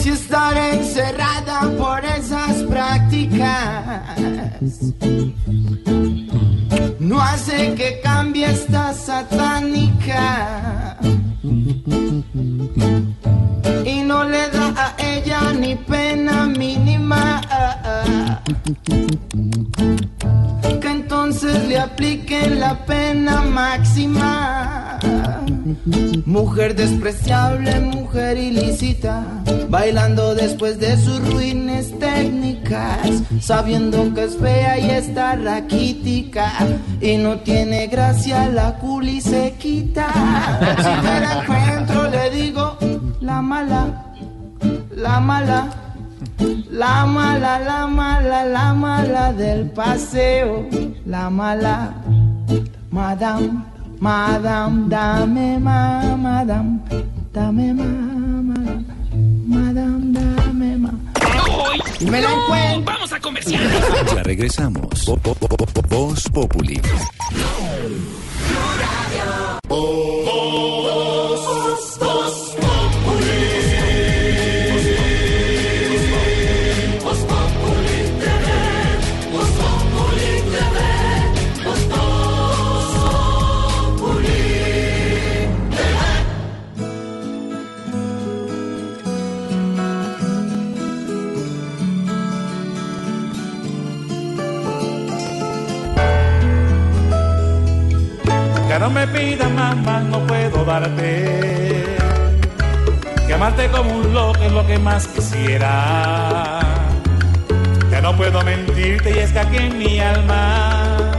Si 0.00 0.10
estar 0.10 0.56
encerrada 0.56 1.60
por 1.78 2.04
esas 2.04 2.62
prácticas 2.64 4.16
la 22.50 22.84
pena 22.84 23.42
máxima. 23.42 24.98
Mujer 26.24 26.74
despreciable, 26.74 27.80
mujer 27.80 28.36
ilícita, 28.38 29.24
bailando 29.68 30.34
después 30.34 30.78
de 30.78 30.96
sus 30.96 31.20
ruines 31.32 31.98
técnicas, 31.98 33.22
sabiendo 33.40 34.12
que 34.14 34.24
es 34.24 34.36
fea 34.36 34.78
y 34.78 34.90
está 34.90 35.36
raquítica, 35.36 36.52
y 37.00 37.16
no 37.16 37.40
tiene 37.40 37.86
gracia, 37.86 38.48
la 38.48 38.74
culi 38.78 39.20
se 39.20 39.54
quita. 39.58 40.08
Si 40.78 41.06
me 41.06 41.20
la 41.20 41.42
encuentro, 41.42 42.08
le 42.08 42.30
digo, 42.30 42.76
la 43.20 43.42
mala, 43.42 44.12
la 44.94 45.20
mala. 45.20 45.82
La 46.70 47.06
mala, 47.06 47.58
la 47.58 47.86
mala, 47.86 48.44
la 48.44 48.74
mala 48.74 49.32
del 49.32 49.70
paseo, 49.70 50.66
la 51.06 51.30
mala, 51.30 51.94
madame, 52.90 53.64
madame, 54.00 54.88
dame 54.88 55.58
ma, 55.58 56.16
madame, 56.16 56.80
dame 57.32 57.72
ma, 57.72 57.84
madame, 57.84 58.84
madame, 59.46 60.12
dame 60.12 60.76
ma. 60.78 60.90
Y 62.00 62.06
me 62.06 62.20
la 62.20 62.30
encuentro. 62.30 62.92
¡Vamos 62.92 63.12
a 63.12 63.20
comercial! 63.20 63.62
Ya 64.14 64.22
regresamos. 64.22 65.06
Voz 65.88 66.28
Populi. 66.32 66.80
Que 66.80 66.90
no 98.86 98.92
me 98.92 99.06
pidas 99.08 99.50
más, 99.50 99.76
más 99.78 100.04
no 100.04 100.24
puedo 100.28 100.64
darte. 100.64 101.96
Que 103.26 103.68
como 103.68 103.90
un 103.90 104.14
loco 104.14 104.38
es 104.40 104.52
lo 104.52 104.64
que 104.64 104.78
más 104.78 105.08
quisiera. 105.08 106.60
Que 107.90 108.00
no 108.00 108.16
puedo 108.16 108.42
mentirte 108.42 109.10
y 109.10 109.18
es 109.18 109.32
que 109.32 109.40
aquí 109.40 109.56
en 109.56 109.78
mi 109.78 109.98
alma, 109.98 111.10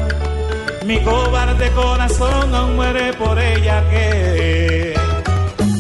mi 0.85 1.01
cobarde 1.01 1.69
corazón 1.71 2.55
aún 2.55 2.77
muere 2.77 3.11
por 3.13 3.37
ella 3.37 3.83
que 3.89 4.93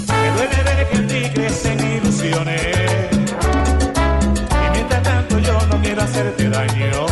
me 0.09 0.31
duele 0.35 0.63
ver 0.67 0.89
que 0.89 0.97
en 0.97 1.07
ti 1.07 1.21
crecen 1.33 1.79
ilusiones. 1.79 3.11
Y 4.65 4.71
mientras 4.73 5.03
tanto 5.03 5.39
yo 5.39 5.57
no 5.69 5.81
quiero 5.81 6.01
hacerte 6.01 6.49
daño. 6.49 7.06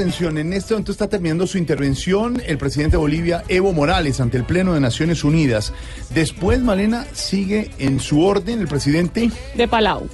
Atención. 0.00 0.38
En 0.38 0.52
este 0.52 0.74
momento 0.74 0.92
está 0.92 1.08
terminando 1.08 1.46
su 1.46 1.58
intervención 1.58 2.40
el 2.46 2.58
presidente 2.58 2.92
de 2.96 2.98
Bolivia, 2.98 3.42
Evo 3.48 3.72
Morales, 3.72 4.20
ante 4.20 4.36
el 4.36 4.44
Pleno 4.44 4.74
de 4.74 4.80
Naciones 4.80 5.24
Unidas. 5.24 5.72
Después, 6.14 6.60
Malena, 6.60 7.06
sigue 7.12 7.70
en 7.78 7.98
su 8.00 8.22
orden 8.22 8.60
el 8.60 8.68
presidente 8.68 9.30
De 9.56 9.66
Palau. 9.68 10.06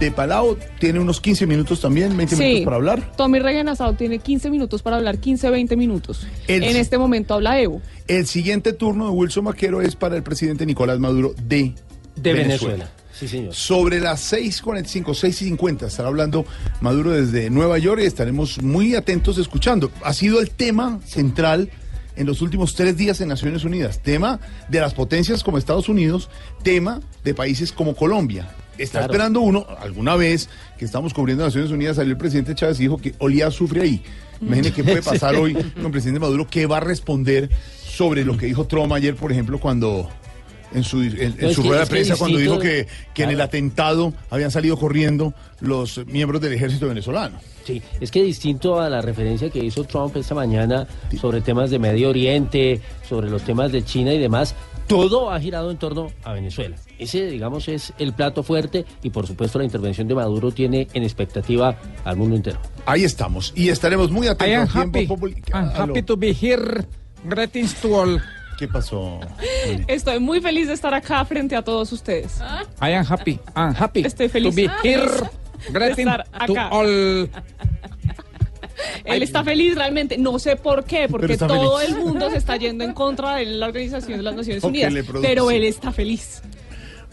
de 0.00 0.10
Palau. 0.10 0.56
Tiene 0.80 0.98
unos 0.98 1.20
15 1.20 1.46
minutos 1.46 1.80
también, 1.80 2.16
20 2.16 2.36
minutos 2.36 2.64
para 2.64 2.76
hablar. 2.76 3.12
Tommy 3.16 3.38
Regenazado 3.38 3.92
tiene 3.94 4.18
15 4.18 4.50
minutos 4.50 4.82
para 4.82 4.96
hablar, 4.96 5.18
15, 5.18 5.50
20 5.50 5.76
minutos. 5.76 6.26
El- 6.48 6.64
En 6.64 6.76
este 6.76 6.96
momento 6.98 7.34
habla 7.34 7.60
Evo. 7.60 7.80
El 8.08 8.26
siguiente 8.26 8.72
turno 8.72 9.04
de 9.06 9.10
Wilson 9.12 9.44
Maquero 9.44 9.80
es 9.82 9.94
para 9.94 10.16
el 10.16 10.22
presidente 10.22 10.64
Nicolás 10.66 10.98
Maduro 10.98 11.34
de, 11.46 11.74
De 12.16 12.32
Venezuela. 12.32 12.90
Sí, 13.22 13.28
señor. 13.28 13.54
Sobre 13.54 14.00
las 14.00 14.32
6.45, 14.32 15.04
6.50 15.56 15.86
estará 15.86 16.08
hablando 16.08 16.44
Maduro 16.80 17.12
desde 17.12 17.50
Nueva 17.50 17.78
York 17.78 18.00
y 18.02 18.06
estaremos 18.06 18.60
muy 18.60 18.96
atentos 18.96 19.38
escuchando. 19.38 19.92
Ha 20.02 20.12
sido 20.12 20.40
el 20.40 20.50
tema 20.50 20.98
central 21.06 21.70
en 22.16 22.26
los 22.26 22.42
últimos 22.42 22.74
tres 22.74 22.96
días 22.96 23.20
en 23.20 23.28
Naciones 23.28 23.62
Unidas. 23.62 24.00
Tema 24.02 24.40
de 24.68 24.80
las 24.80 24.92
potencias 24.92 25.44
como 25.44 25.56
Estados 25.56 25.88
Unidos, 25.88 26.30
tema 26.64 27.00
de 27.22 27.32
países 27.32 27.70
como 27.70 27.94
Colombia. 27.94 28.48
Está 28.76 28.98
Claro. 28.98 29.12
esperando 29.12 29.40
uno, 29.40 29.66
alguna 29.78 30.16
vez 30.16 30.48
que 30.76 30.84
estamos 30.84 31.14
cubriendo 31.14 31.44
Naciones 31.44 31.70
Unidas, 31.70 31.94
salió 31.96 32.10
el 32.10 32.18
presidente 32.18 32.56
Chávez 32.56 32.80
y 32.80 32.82
dijo 32.82 32.98
que 32.98 33.14
olía 33.18 33.46
azufre 33.46 33.82
ahí. 33.82 34.02
Imagine 34.40 34.72
qué 34.72 34.82
puede 34.82 35.00
pasar 35.02 35.36
hoy 35.36 35.54
con 35.54 35.86
el 35.86 35.90
presidente 35.92 36.18
Maduro, 36.18 36.48
qué 36.50 36.66
va 36.66 36.78
a 36.78 36.80
responder 36.80 37.50
sobre 37.86 38.24
lo 38.24 38.36
que 38.36 38.46
dijo 38.46 38.66
Trump 38.66 38.92
ayer, 38.94 39.14
por 39.14 39.30
ejemplo, 39.30 39.60
cuando 39.60 40.08
en 40.74 40.84
su, 40.84 41.02
en, 41.02 41.18
en 41.20 41.36
No, 41.40 41.48
es 41.48 41.54
su 41.56 41.62
que- 41.62 41.68
rueda 41.68 41.80
de 41.82 41.86
prensa, 41.86 42.16
cuando 42.16 42.38
dijo 42.38 42.58
que, 42.58 42.86
que 43.14 43.22
en 43.24 43.30
el 43.30 43.40
atentado 43.40 44.12
habían 44.30 44.50
salido 44.50 44.76
corriendo 44.76 45.34
los 45.60 46.04
miembros 46.06 46.40
del 46.40 46.52
ejército 46.54 46.88
venezolano. 46.88 47.38
Sí, 47.64 47.80
es 48.00 48.10
que 48.10 48.22
distinto 48.24 48.80
a 48.80 48.90
la 48.90 49.00
referencia 49.00 49.48
que 49.50 49.60
hizo 49.64 49.84
Trump 49.84 50.16
esta 50.16 50.34
mañana 50.34 50.86
sobre 51.20 51.40
temas 51.40 51.70
de 51.70 51.78
Medio 51.78 52.08
Oriente, 52.10 52.80
sobre 53.08 53.30
los 53.30 53.42
temas 53.42 53.70
de 53.70 53.84
China 53.84 54.12
y 54.12 54.18
demás, 54.18 54.56
todo 54.88 55.30
ha 55.30 55.38
girado 55.40 55.70
en 55.70 55.76
torno 55.78 56.10
a 56.24 56.32
Venezuela. 56.32 56.76
Ese, 56.98 57.26
digamos, 57.26 57.68
es 57.68 57.92
el 58.00 58.12
plato 58.14 58.42
fuerte 58.42 58.84
y 59.04 59.10
por 59.10 59.28
supuesto 59.28 59.58
la 59.60 59.64
intervención 59.64 60.08
de 60.08 60.14
Maduro 60.16 60.50
tiene 60.50 60.88
en 60.92 61.04
expectativa 61.04 61.78
al 62.04 62.16
mundo 62.16 62.34
entero. 62.34 62.58
Ahí 62.84 63.04
estamos 63.04 63.52
y 63.54 63.68
estaremos 63.68 64.10
muy 64.10 64.26
I 64.26 64.30
am 64.30 64.34
atentos. 64.34 64.76
aquí 64.76 64.78
en 65.04 65.12
happy. 65.12 65.42
I'm 65.52 65.68
happy 65.90 66.02
to 66.02 66.16
be 66.16 66.32
here. 66.34 66.84
Greetings 67.24 67.74
to 67.80 67.94
all. 67.94 68.20
¿Qué 68.62 68.68
pasó? 68.68 69.18
Estoy 69.88 70.20
muy 70.20 70.40
feliz 70.40 70.68
de 70.68 70.74
estar 70.74 70.94
acá 70.94 71.24
frente 71.24 71.56
a 71.56 71.62
todos 71.62 71.90
ustedes. 71.90 72.38
I 72.80 72.92
am 72.92 73.04
happy. 73.04 73.40
I'm 73.56 73.74
happy 73.76 74.02
Estoy 74.06 74.28
feliz 74.28 74.54
to 74.54 74.56
be 74.56 74.70
here. 74.88 75.10
de 75.72 75.90
estar 75.90 76.22
to 76.46 76.52
acá. 76.52 76.68
all. 76.70 77.28
Él 79.04 79.22
está 79.24 79.42
feliz 79.42 79.74
realmente, 79.74 80.16
no 80.16 80.38
sé 80.38 80.54
por 80.54 80.84
qué, 80.84 81.08
porque 81.10 81.36
todo 81.36 81.78
feliz. 81.78 81.96
el 81.96 82.04
mundo 82.04 82.30
se 82.30 82.36
está 82.36 82.56
yendo 82.56 82.84
en 82.84 82.92
contra 82.94 83.34
de 83.34 83.46
la 83.46 83.66
Organización 83.66 84.18
de 84.18 84.22
las 84.22 84.36
Naciones 84.36 84.62
Unidas, 84.62 84.94
pero 85.20 85.50
él 85.50 85.64
está 85.64 85.90
feliz. 85.90 86.40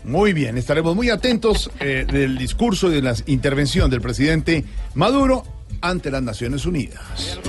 Muy 0.04 0.34
bien, 0.34 0.56
estaremos 0.56 0.96
muy 0.96 1.10
atentos 1.10 1.72
eh, 1.80 2.06
del 2.08 2.38
discurso 2.38 2.92
y 2.92 2.94
de 2.94 3.02
la 3.02 3.16
intervención 3.26 3.90
del 3.90 4.02
presidente 4.02 4.66
Maduro 4.94 5.44
ante 5.82 6.12
las 6.12 6.22
Naciones 6.22 6.68
Unidas. 6.68 7.40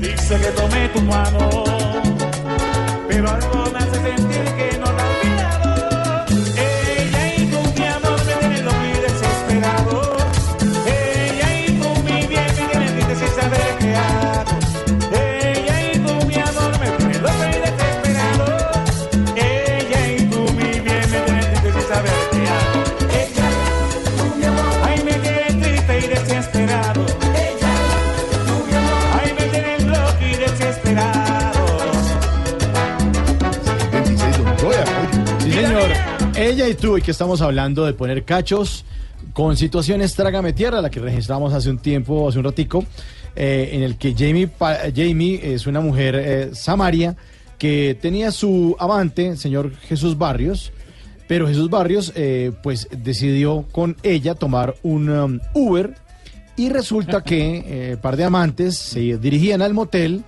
dice 0.00 0.38
que 0.40 0.48
tomé 0.60 0.88
tu 0.88 1.00
mano, 1.02 1.64
pero 3.14 3.63
Y 36.68 36.74
tú, 36.74 36.96
y 36.96 37.02
que 37.02 37.10
estamos 37.10 37.42
hablando 37.42 37.84
de 37.84 37.92
poner 37.92 38.24
cachos 38.24 38.86
con 39.34 39.54
situaciones 39.54 40.14
Trágame 40.14 40.54
Tierra, 40.54 40.80
la 40.80 40.88
que 40.88 40.98
registramos 40.98 41.52
hace 41.52 41.68
un 41.68 41.78
tiempo, 41.78 42.26
hace 42.26 42.38
un 42.38 42.44
ratico, 42.44 42.86
eh, 43.36 43.70
en 43.72 43.82
el 43.82 43.98
que 43.98 44.14
Jamie, 44.16 44.48
Jamie 44.94 45.40
es 45.42 45.66
una 45.66 45.80
mujer 45.80 46.14
eh, 46.16 46.50
samaria 46.54 47.16
que 47.58 47.98
tenía 48.00 48.30
su 48.30 48.76
amante, 48.78 49.36
señor 49.36 49.76
Jesús 49.76 50.16
Barrios, 50.16 50.72
pero 51.28 51.46
Jesús 51.46 51.68
Barrios 51.68 52.12
eh, 52.14 52.52
pues 52.62 52.88
decidió 52.90 53.66
con 53.70 53.96
ella 54.02 54.34
tomar 54.34 54.74
un 54.82 55.10
um, 55.10 55.40
Uber 55.52 55.94
y 56.56 56.70
resulta 56.70 57.22
que 57.22 57.64
eh, 57.92 57.96
par 58.00 58.16
de 58.16 58.24
amantes 58.24 58.78
se 58.78 59.18
dirigían 59.18 59.60
al 59.60 59.74
motel, 59.74 60.24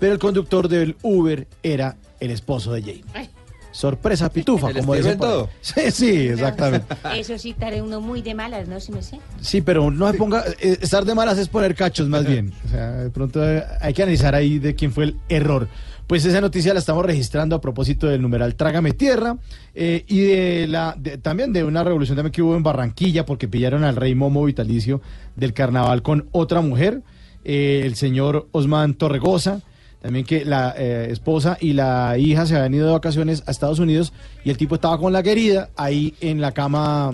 pero 0.00 0.14
el 0.14 0.18
conductor 0.18 0.68
del 0.68 0.96
Uber 1.02 1.46
era 1.62 1.96
el 2.18 2.32
esposo 2.32 2.72
de 2.72 2.80
Jamie. 2.80 3.35
Sorpresa 3.76 4.30
pitufa, 4.30 4.70
¿El 4.70 4.78
como 4.78 4.94
dicen 4.94 5.18
todo? 5.18 5.50
Sí, 5.60 5.90
sí, 5.90 6.28
exactamente. 6.28 6.94
Eso 7.14 7.36
sí, 7.38 7.50
estaré 7.50 7.82
uno 7.82 8.00
muy 8.00 8.22
de 8.22 8.34
malas, 8.34 8.66
¿no? 8.68 8.80
Si 8.80 8.90
me 8.90 9.02
sé. 9.02 9.18
Sí, 9.40 9.60
pero 9.60 9.90
no 9.90 10.10
se 10.10 10.16
ponga, 10.16 10.44
eh, 10.60 10.78
estar 10.80 11.04
de 11.04 11.14
malas 11.14 11.36
es 11.38 11.48
poner 11.48 11.74
cachos 11.74 12.08
más 12.08 12.26
bien. 12.26 12.52
O 12.64 12.68
sea, 12.68 12.92
de 12.92 13.10
pronto 13.10 13.46
eh, 13.46 13.62
hay 13.80 13.92
que 13.92 14.02
analizar 14.02 14.34
ahí 14.34 14.58
de 14.58 14.74
quién 14.74 14.92
fue 14.92 15.04
el 15.04 15.16
error. 15.28 15.68
Pues 16.06 16.24
esa 16.24 16.40
noticia 16.40 16.72
la 16.72 16.78
estamos 16.78 17.04
registrando 17.04 17.56
a 17.56 17.60
propósito 17.60 18.06
del 18.06 18.22
numeral 18.22 18.54
Trágame 18.54 18.92
Tierra 18.92 19.36
eh, 19.74 20.04
y 20.06 20.20
de 20.20 20.66
la 20.68 20.94
de- 20.96 21.18
también 21.18 21.52
de 21.52 21.64
una 21.64 21.82
revolución 21.84 22.14
también 22.16 22.32
que 22.32 22.42
hubo 22.42 22.56
en 22.56 22.62
Barranquilla 22.62 23.26
porque 23.26 23.48
pillaron 23.48 23.82
al 23.84 23.96
rey 23.96 24.14
Momo 24.14 24.44
Vitalicio 24.44 25.02
del 25.34 25.52
carnaval 25.52 26.02
con 26.02 26.28
otra 26.32 26.60
mujer, 26.60 27.02
eh, 27.44 27.82
el 27.84 27.96
señor 27.96 28.46
Osman 28.52 28.94
Torregosa. 28.94 29.60
También 30.06 30.24
que 30.24 30.44
la 30.44 30.72
eh, 30.78 31.08
esposa 31.10 31.58
y 31.60 31.72
la 31.72 32.16
hija 32.16 32.46
se 32.46 32.54
habían 32.54 32.74
ido 32.74 32.86
de 32.86 32.92
vacaciones 32.92 33.42
a 33.44 33.50
Estados 33.50 33.80
Unidos 33.80 34.12
y 34.44 34.50
el 34.50 34.56
tipo 34.56 34.76
estaba 34.76 34.98
con 34.98 35.12
la 35.12 35.20
querida 35.20 35.70
ahí 35.74 36.14
en 36.20 36.40
la 36.40 36.52
cama 36.52 37.12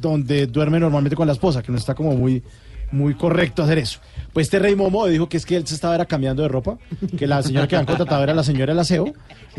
donde 0.00 0.48
duerme 0.48 0.80
normalmente 0.80 1.14
con 1.14 1.28
la 1.28 1.34
esposa, 1.34 1.62
que 1.62 1.70
no 1.70 1.78
está 1.78 1.94
como 1.94 2.16
muy, 2.16 2.42
muy 2.92 3.14
correcto 3.14 3.62
hacer 3.62 3.78
eso. 3.78 4.00
Pues 4.32 4.46
este 4.46 4.58
rey 4.58 4.76
Momo 4.76 5.06
dijo 5.06 5.28
que 5.28 5.36
es 5.36 5.44
que 5.44 5.56
él 5.56 5.66
se 5.66 5.74
estaba 5.74 5.94
era 5.94 6.04
cambiando 6.04 6.42
de 6.42 6.48
ropa, 6.48 6.78
que 7.18 7.26
la 7.26 7.42
señora 7.42 7.66
que 7.66 7.76
han 7.76 7.84
contratado 7.84 8.22
era 8.22 8.32
la 8.32 8.44
señora 8.44 8.72
del 8.72 8.78
aseo 8.78 9.12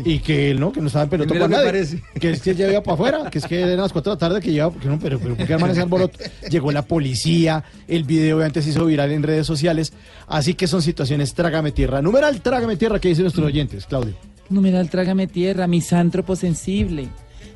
y 0.04 0.20
que 0.20 0.50
él 0.50 0.60
no, 0.60 0.72
que 0.72 0.80
no 0.80 0.86
estaba 0.86 1.04
en 1.04 1.10
pelota 1.10 1.34
que 1.34 1.40
nadie. 1.40 1.64
parece. 1.64 2.02
Que 2.18 2.30
es 2.30 2.40
que 2.40 2.50
él 2.50 2.56
ya 2.56 2.70
iba 2.70 2.82
para 2.82 2.94
afuera, 2.94 3.30
que 3.30 3.38
es 3.38 3.46
que 3.46 3.60
eran 3.60 3.76
las 3.76 3.92
4 3.92 4.12
de 4.12 4.16
la 4.16 4.18
tarde 4.18 4.40
que 4.40 4.50
lleva, 4.50 4.72
que 4.72 4.88
no, 4.88 4.98
pero, 4.98 5.18
pero 5.18 5.36
¿por 5.36 5.46
qué 5.46 5.54
ese 5.54 5.82
alboroto? 5.82 6.18
Llegó 6.50 6.72
la 6.72 6.82
policía, 6.82 7.64
el 7.86 8.04
video 8.04 8.36
obviamente 8.36 8.62
se 8.62 8.70
hizo 8.70 8.86
viral 8.86 9.12
en 9.12 9.22
redes 9.22 9.46
sociales, 9.46 9.92
así 10.26 10.54
que 10.54 10.66
son 10.66 10.80
situaciones 10.80 11.34
trágame 11.34 11.72
tierra. 11.72 12.00
Numeral 12.00 12.40
trágame 12.40 12.76
tierra 12.76 12.98
que 12.98 13.08
dicen 13.08 13.24
nuestros 13.24 13.46
oyentes, 13.46 13.86
Claudio. 13.86 14.14
Numeral, 14.48 14.90
trágame 14.90 15.26
tierra, 15.26 15.66
misántropo 15.66 16.36
sensible. 16.36 17.08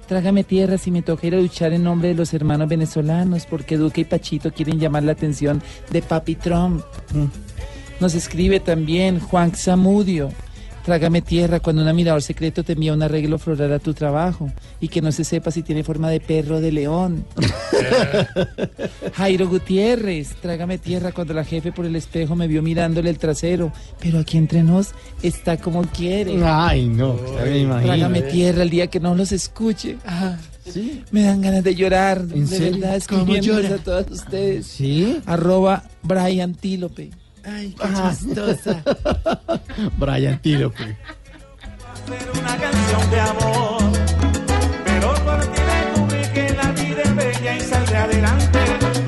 Trágame 0.07 0.45
tierra 0.45 0.79
si 0.79 0.91
me 0.91 1.03
toca 1.03 1.27
ir 1.27 1.35
a 1.35 1.41
luchar 1.41 1.73
en 1.73 1.83
nombre 1.83 2.09
de 2.09 2.15
los 2.15 2.33
hermanos 2.33 2.69
venezolanos, 2.69 3.45
porque 3.47 3.77
Duque 3.77 4.03
y 4.03 4.05
Pachito 4.05 4.53
quieren 4.53 4.79
llamar 4.79 5.03
la 5.03 5.13
atención 5.13 5.61
de 5.91 6.01
Papi 6.01 6.37
Trump. 6.37 6.83
Mm. 7.13 7.25
Nos 8.01 8.15
escribe 8.15 8.61
también 8.61 9.19
Juan 9.19 9.53
Zamudio. 9.53 10.31
Trágame 10.87 11.21
tierra 11.21 11.59
cuando 11.59 11.83
un 11.83 11.89
admirador 11.89 12.23
secreto 12.23 12.63
te 12.63 12.75
envía 12.75 12.93
un 12.93 13.03
arreglo 13.03 13.39
floral 13.41 13.73
a 13.73 13.81
tu 13.81 13.93
trabajo 13.93 14.53
y 14.81 14.87
que 14.87 15.03
no 15.03 15.11
se 15.11 15.25
sepa 15.25 15.51
si 15.51 15.65
tiene 15.65 15.83
forma 15.83 16.09
de 16.11 16.21
perro 16.21 16.59
o 16.59 16.61
de 16.61 16.71
león. 16.71 17.25
Jairo 19.15 19.49
Gutiérrez, 19.49 20.37
trágame 20.41 20.79
tierra 20.79 21.11
cuando 21.11 21.35
la 21.35 21.43
jefe 21.45 21.73
por 21.73 21.87
el 21.87 21.97
espejo 21.97 22.37
me 22.37 22.47
vio 22.47 22.63
mirándole 22.63 23.11
el 23.11 23.19
trasero, 23.19 23.73
pero 24.01 24.21
aquí 24.21 24.39
entre 24.39 24.63
nos 24.63 24.93
está 25.25 25.57
como 25.57 25.83
quiere. 25.83 26.39
Ay, 26.45 26.87
no, 26.87 27.17
me 27.45 27.59
imagino. 27.59 27.87
Trágame 27.87 28.23
tierra 28.23 28.63
el 28.63 28.71
día 28.71 28.87
que 28.87 29.01
no 29.01 29.17
los 29.17 29.33
escuche. 29.33 29.97
Ah, 30.07 30.37
Me 31.11 31.23
dan 31.25 31.41
ganas 31.43 31.65
de 31.65 31.75
llorar, 31.75 32.23
de 32.23 32.47
serio? 32.47 32.81
verdad, 32.81 33.03
¿Cómo 33.09 33.23
escribiéndoles 33.23 33.71
llora? 33.71 33.75
a 33.81 33.85
todos 33.85 34.07
ustedes. 34.13 34.67
¿Sí? 34.69 35.21
Arroba 35.27 35.83
Brian 36.05 36.55
Tílope. 36.55 37.11
Ay, 37.47 37.75
qué 37.81 37.89
chistosa. 38.11 38.83
Brian 39.99 40.39
Tílope. 40.41 40.97
una 42.41 42.57
canción 42.57 43.11
de 43.11 43.21
amor. 43.21 43.83
Pero 44.85 45.15
por 45.15 45.41
ti 45.47 45.61
descubrí 45.61 46.23
que 46.35 46.55
la 46.55 46.73
vida 46.73 47.03
es 47.05 47.15
bella 47.15 47.57
y 47.57 47.61
saldré 47.61 47.97
adelante. 47.99 48.59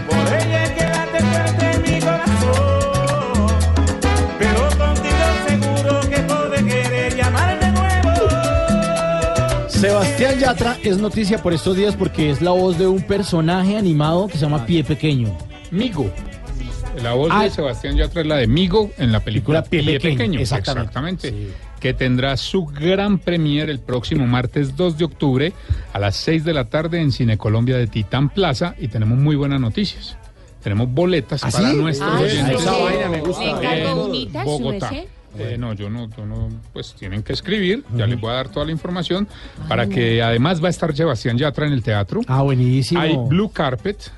Por 0.08 0.34
ella 0.34 0.64
es 0.64 0.70
que 0.70 0.84
late 0.84 1.18
fuerte 1.24 1.70
en 1.72 1.82
mi 1.82 2.00
corazón. 2.00 3.46
Pero 4.38 4.60
contigo 4.78 5.26
seguro 5.48 6.00
que 6.08 6.18
podré 6.18 6.64
querer 6.64 7.16
y 7.16 7.20
amar 7.20 7.58
de 7.58 7.72
nuevo. 7.72 8.18
Sebastián 9.68 10.38
Yatra 10.38 10.76
es 10.84 10.98
noticia 10.98 11.42
por 11.42 11.52
estos 11.52 11.76
días 11.76 11.96
porque 11.96 12.30
es 12.30 12.40
la 12.40 12.52
voz 12.52 12.78
de 12.78 12.86
un 12.86 13.02
personaje 13.02 13.76
animado 13.76 14.28
que 14.28 14.34
se 14.34 14.44
llama 14.44 14.64
Pie 14.64 14.84
Pequeño. 14.84 15.36
Migo. 15.72 16.12
La 17.02 17.12
voz 17.14 17.30
Ah. 17.32 17.44
de 17.44 17.50
Sebastián 17.50 17.96
Yatra 17.96 18.22
es 18.22 18.26
la 18.26 18.36
de 18.36 18.46
Migo 18.46 18.90
en 18.98 19.12
la 19.12 19.20
película 19.20 19.62
Pie 19.62 19.82
Pequeño, 19.84 20.16
Pequeño. 20.16 20.40
exactamente. 20.40 21.32
Que 21.80 21.94
tendrá 21.94 22.36
su 22.36 22.64
gran 22.66 23.18
premier 23.18 23.70
el 23.70 23.78
próximo 23.78 24.26
martes 24.26 24.76
2 24.76 24.98
de 24.98 25.04
octubre 25.04 25.52
a 25.92 25.98
las 26.00 26.16
6 26.16 26.44
de 26.44 26.52
la 26.54 26.64
tarde 26.64 27.00
en 27.00 27.12
Cine 27.12 27.38
Colombia 27.38 27.76
de 27.76 27.86
Titán 27.86 28.30
Plaza. 28.30 28.74
Y 28.80 28.88
tenemos 28.88 29.16
muy 29.18 29.36
buenas 29.36 29.60
noticias. 29.60 30.16
Tenemos 30.62 30.88
boletas 30.92 31.44
¿Ah, 31.44 31.50
para 31.52 31.70
sí? 31.70 31.76
nuestros 31.76 32.10
Ay, 32.16 32.24
oyentes. 32.24 32.60
esa 32.62 32.72
vaina 32.72 33.08
me 33.08 33.20
gusta. 33.20 33.44
¿Le 33.44 33.50
encargo 33.50 33.88
en 33.90 33.98
unitas, 34.10 34.44
Bogotá. 34.44 34.90
Eh, 35.38 35.56
no, 35.56 35.72
yo 35.74 35.88
no, 35.88 36.08
yo 36.16 36.26
no, 36.26 36.48
pues 36.72 36.94
tienen 36.98 37.22
que 37.22 37.32
escribir, 37.32 37.84
ya 37.94 38.06
les 38.08 38.18
voy 38.18 38.30
a 38.30 38.34
dar 38.34 38.48
toda 38.48 38.66
la 38.66 38.72
información, 38.72 39.28
para 39.68 39.86
que 39.86 40.20
además 40.20 40.60
va 40.60 40.66
a 40.66 40.70
estar 40.70 40.96
Sebastián 40.96 41.38
Yatra 41.38 41.66
en 41.66 41.74
el 41.74 41.82
teatro. 41.82 42.22
Ah, 42.26 42.42
buenísimo. 42.42 43.00
Hay 43.00 43.14
Blue 43.28 43.50
Carpet, 43.52 44.10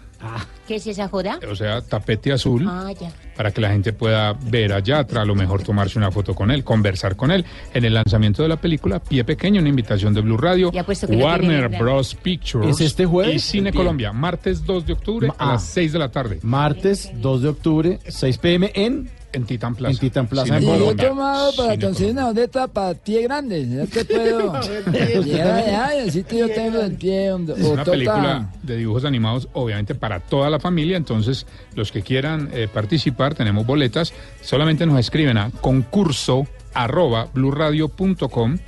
¿Qué 0.67 0.77
es 0.77 0.87
esa 0.87 1.09
joda? 1.09 1.39
o 1.51 1.57
sea, 1.57 1.81
tapete 1.81 2.33
azul, 2.33 2.65
Ah, 2.69 2.93
ya. 2.99 3.11
para 3.37 3.51
que 3.51 3.61
la 3.61 3.71
gente 3.71 3.93
pueda 3.93 4.33
ver 4.35 4.73
a 4.73 4.79
Yatra, 4.81 5.23
a 5.23 5.25
lo 5.25 5.35
mejor 5.35 5.63
tomarse 5.63 5.99
una 5.99 6.11
foto 6.11 6.35
con 6.35 6.51
él, 6.51 6.63
conversar 6.63 7.17
con 7.17 7.31
él. 7.31 7.45
En 7.75 7.85
el 7.85 7.95
lanzamiento 7.95 8.43
de 8.43 8.49
la 8.51 8.57
película, 8.57 9.01
Pie 9.01 9.25
Pequeño, 9.25 9.61
una 9.61 9.69
invitación 9.71 10.13
de 10.15 10.21
Blue 10.21 10.37
Radio, 10.37 10.71
Warner 11.09 11.69
Bros. 11.71 12.15
Pictures 12.15 12.69
¿Es 12.69 12.81
este 12.81 13.07
jueves? 13.07 13.35
y 13.35 13.39
Cine. 13.39 13.73
Colombia, 13.73 14.13
martes 14.13 14.65
2 14.65 14.87
de 14.87 14.93
octubre 14.93 15.29
Ma- 15.29 15.35
a 15.39 15.49
ah. 15.49 15.53
las 15.55 15.65
6 15.65 15.93
de 15.93 15.99
la 15.99 16.11
tarde. 16.11 16.39
Martes 16.43 17.11
2 17.15 17.43
de 17.43 17.49
octubre, 17.49 17.99
6 18.07 18.39
pm 18.39 18.71
en, 18.75 19.11
En 19.33 19.45
Titán 19.45 19.75
Plaza. 19.77 19.93
en 19.93 19.99
Titán 19.99 20.27
Plaza 20.27 20.45
Cine 20.47 20.59
en 20.59 20.65
Y 20.65 20.79
yo 20.79 20.91
he 20.91 20.95
tomado 20.97 21.53
para 21.57 21.79
conseguir 21.79 22.13
una 22.13 22.27
boleta 22.27 22.67
para 22.67 22.95
pie 22.95 23.23
grande. 23.23 23.67
Ya 23.69 23.85
puedo 24.05 24.61
llegar 25.23 25.53
allá 25.59 25.97
y 26.01 26.05
decir 26.07 26.25
que 26.25 26.39
yo 26.39 26.49
tengo 26.49 26.81
el 26.81 26.95
pie 26.97 27.29
donde- 27.29 27.53
Es 27.55 27.61
una 27.65 27.85
película 27.85 28.51
de 28.63 28.77
dibujos 28.77 29.05
animados, 29.05 29.49
obviamente 29.53 29.95
para 29.95 30.21
toda 30.21 30.51
la 30.51 30.59
familia. 30.59 30.97
Entonces, 30.97 31.47
los 31.75 31.93
que 31.93 32.03
quieran 32.03 32.49
eh, 32.53 32.69
participar, 32.73 33.35
tenemos 33.35 33.65
boletas. 33.67 34.13
Solamente 34.43 34.85
nos 34.87 34.99
escriben 34.99 35.39
a 35.39 35.51
concurso 35.61 36.47
arroba 36.75 37.29
blurradio.com 37.33 38.59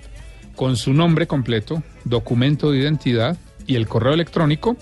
con 0.56 0.76
su 0.76 0.92
nombre 0.92 1.26
completo, 1.26 1.82
documento 2.04 2.70
de 2.70 2.78
identidad 2.78 3.36
y 3.66 3.74
el 3.76 3.88
correo 3.88 4.12
electrónico. 4.12 4.76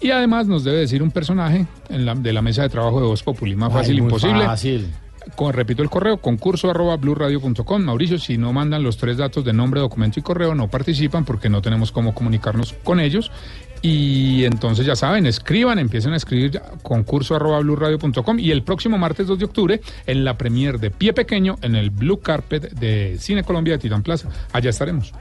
Y 0.00 0.10
además 0.10 0.46
nos 0.46 0.64
debe 0.64 0.78
decir 0.78 1.02
un 1.02 1.10
personaje 1.10 1.66
en 1.88 2.04
la- 2.04 2.14
de 2.14 2.32
la 2.32 2.42
mesa 2.42 2.62
de 2.62 2.68
trabajo 2.68 3.00
de 3.00 3.06
Voz 3.06 3.22
Populi. 3.22 3.56
Más 3.56 3.70
Ay, 3.72 3.78
fácil, 3.78 3.98
imposible. 3.98 4.44
Fácil. 4.44 4.86
Con, 5.36 5.52
repito 5.52 5.82
el 5.82 5.90
correo, 5.90 6.18
concurso 6.18 6.70
arroba 6.70 6.96
blurradio.com. 6.96 7.82
Mauricio, 7.82 8.18
si 8.18 8.38
no 8.38 8.52
mandan 8.52 8.82
los 8.82 8.96
tres 8.96 9.16
datos 9.16 9.44
de 9.44 9.52
nombre, 9.52 9.80
documento 9.80 10.20
y 10.20 10.22
correo, 10.22 10.54
no 10.54 10.68
participan 10.68 11.24
porque 11.24 11.48
no 11.48 11.62
tenemos 11.62 11.92
cómo 11.92 12.14
comunicarnos 12.14 12.74
con 12.84 13.00
ellos. 13.00 13.30
Y 13.82 14.44
entonces 14.44 14.86
ya 14.86 14.96
saben, 14.96 15.26
escriban, 15.26 15.78
empiecen 15.78 16.14
a 16.14 16.16
escribir 16.16 16.60
concurso 16.82 17.36
arroba 17.36 17.58
blurradio.com. 17.60 18.38
Y 18.38 18.50
el 18.50 18.62
próximo 18.62 18.96
martes 18.96 19.26
2 19.26 19.38
de 19.38 19.44
octubre, 19.44 19.80
en 20.06 20.24
la 20.24 20.38
premier 20.38 20.78
de 20.78 20.90
Pie 20.90 21.12
Pequeño, 21.12 21.56
en 21.60 21.74
el 21.74 21.90
Blue 21.90 22.20
Carpet 22.20 22.72
de 22.72 23.18
Cine 23.18 23.44
Colombia 23.44 23.74
de 23.74 23.78
Titán 23.80 24.02
Plaza. 24.02 24.30
Allá 24.52 24.70
estaremos. 24.70 25.12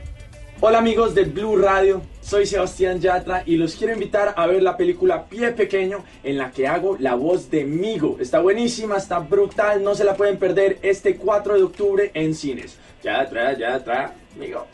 Hola 0.65 0.77
amigos 0.77 1.13
de 1.13 1.25
Blue 1.25 1.57
Radio, 1.57 2.01
soy 2.21 2.45
Sebastián 2.45 3.01
Yatra 3.01 3.43
y 3.45 3.57
los 3.57 3.75
quiero 3.75 3.91
invitar 3.91 4.33
a 4.37 4.47
ver 4.47 4.63
la 4.63 4.77
película 4.77 5.25
Pie 5.25 5.51
Pequeño 5.51 6.05
en 6.23 6.37
la 6.37 6.51
que 6.51 6.69
hago 6.69 6.95
la 7.01 7.15
voz 7.15 7.51
de 7.51 7.65
Migo. 7.65 8.15
Está 8.21 8.39
buenísima, 8.39 8.95
está 8.95 9.19
brutal, 9.19 9.83
no 9.83 9.93
se 9.93 10.05
la 10.05 10.15
pueden 10.15 10.37
perder 10.37 10.79
este 10.81 11.17
4 11.17 11.55
de 11.55 11.63
octubre 11.63 12.11
en 12.13 12.33
cines. 12.33 12.77
Yatra, 13.03 13.57
Yatra, 13.57 14.13
Migo. 14.39 14.65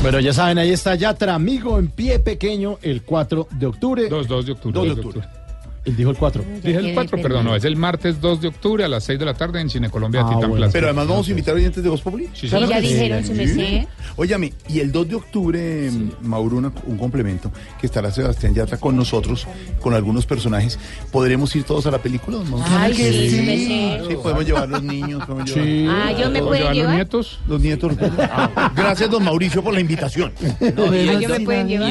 Bueno, 0.00 0.18
ya 0.20 0.32
saben, 0.32 0.56
ahí 0.56 0.70
está 0.72 0.94
Yatra, 0.94 1.34
amigo 1.34 1.78
en 1.78 1.90
pie 1.90 2.20
pequeño, 2.20 2.78
el 2.80 3.02
4 3.02 3.48
de 3.50 3.66
octubre. 3.66 4.08
2, 4.08 4.28
2 4.28 4.46
de 4.46 4.52
octubre. 4.52 4.72
2 4.72 4.82
de 4.82 4.88
2 4.88 4.96
de 4.96 5.08
octubre. 5.18 5.43
Él 5.84 5.96
dijo 5.96 6.10
el 6.10 6.16
4. 6.16 6.42
Dije 6.62 6.78
el 6.78 6.94
4, 6.94 7.20
perdón, 7.20 7.44
no, 7.44 7.54
es 7.54 7.64
el 7.64 7.76
martes 7.76 8.18
2 8.20 8.40
de 8.40 8.48
octubre 8.48 8.84
a 8.84 8.88
las 8.88 9.04
6 9.04 9.18
de 9.18 9.24
la 9.26 9.34
tarde 9.34 9.60
en 9.60 9.68
Cine 9.68 9.90
Colombia 9.90 10.22
Ah, 10.22 10.28
Titán 10.28 10.40
bueno. 10.48 10.56
Plaza. 10.56 10.72
Pero 10.72 10.86
además 10.86 11.08
vamos 11.08 11.26
a 11.26 11.30
invitar 11.30 11.54
oyentes 11.54 11.82
de 11.82 11.88
Voz 11.90 12.00
Populi. 12.00 12.28
Sí, 12.32 12.48
Sí, 12.48 12.56
ya 12.68 12.80
dijeron 12.80 13.22
su 13.24 13.34
mesé. 13.34 13.86
Óyame, 14.16 14.54
y 14.68 14.80
el 14.80 14.90
2 14.90 15.08
de 15.08 15.14
octubre, 15.16 15.90
Mauro, 16.22 16.56
una- 16.56 16.72
un 16.86 16.96
complemento, 16.96 17.52
que 17.78 17.86
estará 17.86 18.10
Sebastián 18.10 18.54
Yatra 18.54 18.78
con 18.78 18.96
nosotros, 18.96 19.46
con 19.80 19.92
algunos 19.92 20.24
personajes. 20.24 20.78
¿Podremos 21.12 21.54
ir 21.54 21.64
todos 21.64 21.86
a 21.86 21.90
la 21.90 21.98
película? 21.98 22.38
don 22.38 22.50
Mauro? 22.50 22.64
Ay, 22.70 22.94
sí, 22.94 23.28
sí, 23.30 23.36
me 23.42 23.56
sé. 23.58 24.02
Sí, 24.08 24.16
podemos 24.22 24.46
llevar 24.46 24.68
los 24.68 24.82
niños. 24.82 25.22
Podemos 25.26 25.50
Sí. 25.50 25.60
llevar- 25.60 25.96
Ah, 26.08 26.12
¿yo 26.12 26.16
me 26.30 26.38
¿Podemos 26.40 26.48
puedo 26.48 26.58
llevar 26.60 26.74
llevar? 26.74 26.88
los 26.90 26.94
nietos? 26.96 27.38
Los 27.46 27.60
nietos. 27.60 27.92
Ah, 28.20 28.72
gracias, 28.74 29.10
don 29.10 29.22
Mauricio, 29.22 29.62
por 29.62 29.74
la 29.74 29.80
invitación. 29.80 30.32
No, 30.74 30.94
y 30.94 30.98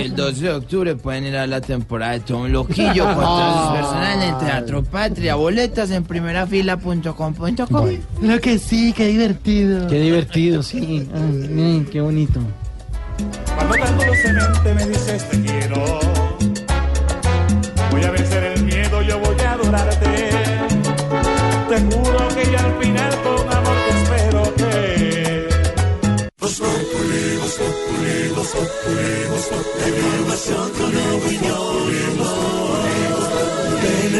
el 0.01 0.15
12 0.15 0.41
de 0.41 0.51
octubre 0.51 0.95
pueden 0.95 1.25
ir 1.25 1.35
a 1.37 1.45
la 1.47 1.61
temporada 1.61 2.13
de 2.13 2.19
Tom 2.21 2.47
Loquillo 2.47 3.05
personal 3.83 4.23
en 4.23 4.37
Teatro 4.39 4.83
Patria. 4.83 5.35
Boletas 5.35 5.91
en 5.91 6.03
primera 6.03 6.47
fila.com.com. 6.47 7.43
Bueno. 7.69 8.03
Claro 8.19 8.41
que 8.41 8.57
sí, 8.57 8.93
qué 8.93 9.07
divertido. 9.07 9.87
Qué 9.87 9.99
divertido, 9.99 10.63
sí. 10.63 11.07
Ah, 11.13 11.89
qué 11.91 12.01
bonito. 12.01 12.39
Cuando 13.55 13.75
tan 13.75 13.97
dulcemente 13.97 14.73
me 14.73 14.87
dices 14.87 15.29
te 15.29 15.41
quiero, 15.41 15.99
voy 17.91 18.03
a 18.03 18.11
vencer 18.11 18.43
el 18.43 18.63
miedo, 18.63 19.01
yo 19.01 19.19
voy 19.19 19.39
a 19.39 19.51
adorarte. 19.51 20.29
Te 21.69 21.79
juro 21.79 22.27
que 22.29 22.51
ya 22.51 22.65
al 22.65 22.83
final 22.83 23.21
con 23.23 23.47
te 23.47 23.89
espero 23.89 24.53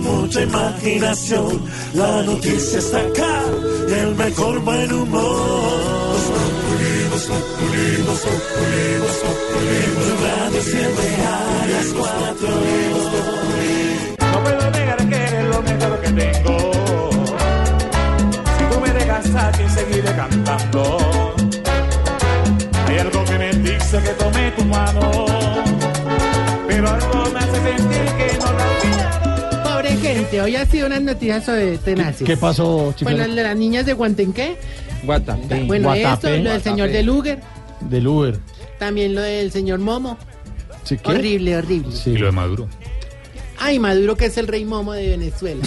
mucha 0.00 0.42
imaginación. 0.42 1.62
La 1.94 2.22
noticia 2.22 2.78
está 2.78 2.98
acá 3.00 3.42
y 3.88 3.92
el 3.92 4.14
mejor 4.14 4.60
buen 4.60 4.92
humor. 4.92 5.80
Voz 6.10 6.26
Populi, 6.30 7.06
Voz 7.10 7.26
Populi, 7.26 8.02
Voz 8.06 8.20
Populi, 8.26 8.86
Voz 9.02 9.18
Populi. 9.24 9.80
Tu 9.96 10.10
radio 10.24 10.62
siempre 10.62 11.06
a 11.26 11.66
las 11.72 11.88
cuatro. 11.98 12.48
No 14.32 14.42
puedo 14.44 14.70
negar 14.70 15.08
que 15.08 15.16
eres 15.16 15.44
lo 15.44 15.62
mejor 15.62 16.00
que 16.00 16.10
tengo. 16.10 16.56
Si 18.56 18.64
tú 18.70 18.80
me 18.80 18.90
dejas 18.92 19.34
aquí, 19.34 19.64
seguiré 19.68 20.14
cantando. 20.14 21.34
Hay 22.86 22.98
algo 22.98 23.24
que 23.24 23.38
me 23.38 23.50
dice 23.52 23.98
que 24.02 24.10
tome 24.10 24.50
tu 24.52 24.64
mano. 24.64 25.10
Pero 26.68 26.88
algo 26.88 27.30
me 27.32 27.38
hace 27.40 27.60
sentir 27.62 28.06
que 28.18 28.29
gente, 30.00 30.40
hoy 30.40 30.56
ha 30.56 30.66
sido 30.66 30.86
unas 30.86 31.02
noticias 31.02 31.44
sobre 31.44 31.78
tenaces. 31.78 32.26
¿Qué 32.26 32.36
pasó, 32.36 32.92
chiflero? 32.96 33.18
Bueno, 33.26 33.42
las 33.42 33.56
niñas 33.56 33.86
de 33.86 33.92
Guantenqué. 33.92 34.56
Guatapé. 35.04 35.64
Bueno, 35.64 35.88
Guatapé. 35.88 36.28
esto, 36.36 36.42
lo 36.44 36.50
del 36.50 36.62
señor 36.62 36.88
del 36.90 37.10
Uber. 37.10 37.40
Del 37.80 38.06
Uber. 38.06 38.38
También 38.78 39.14
lo 39.14 39.20
del 39.22 39.50
señor 39.52 39.78
Momo. 39.78 40.16
¿Sí, 40.84 40.96
qué? 40.98 41.10
Horrible, 41.10 41.56
horrible. 41.56 41.94
Y 42.06 42.16
lo 42.16 42.26
de 42.26 42.32
Maduro. 42.32 42.68
Ay, 43.62 43.78
Maduro, 43.78 44.16
que 44.16 44.24
es 44.26 44.38
el 44.38 44.46
rey 44.48 44.64
Momo 44.64 44.94
de 44.94 45.08
Venezuela. 45.10 45.62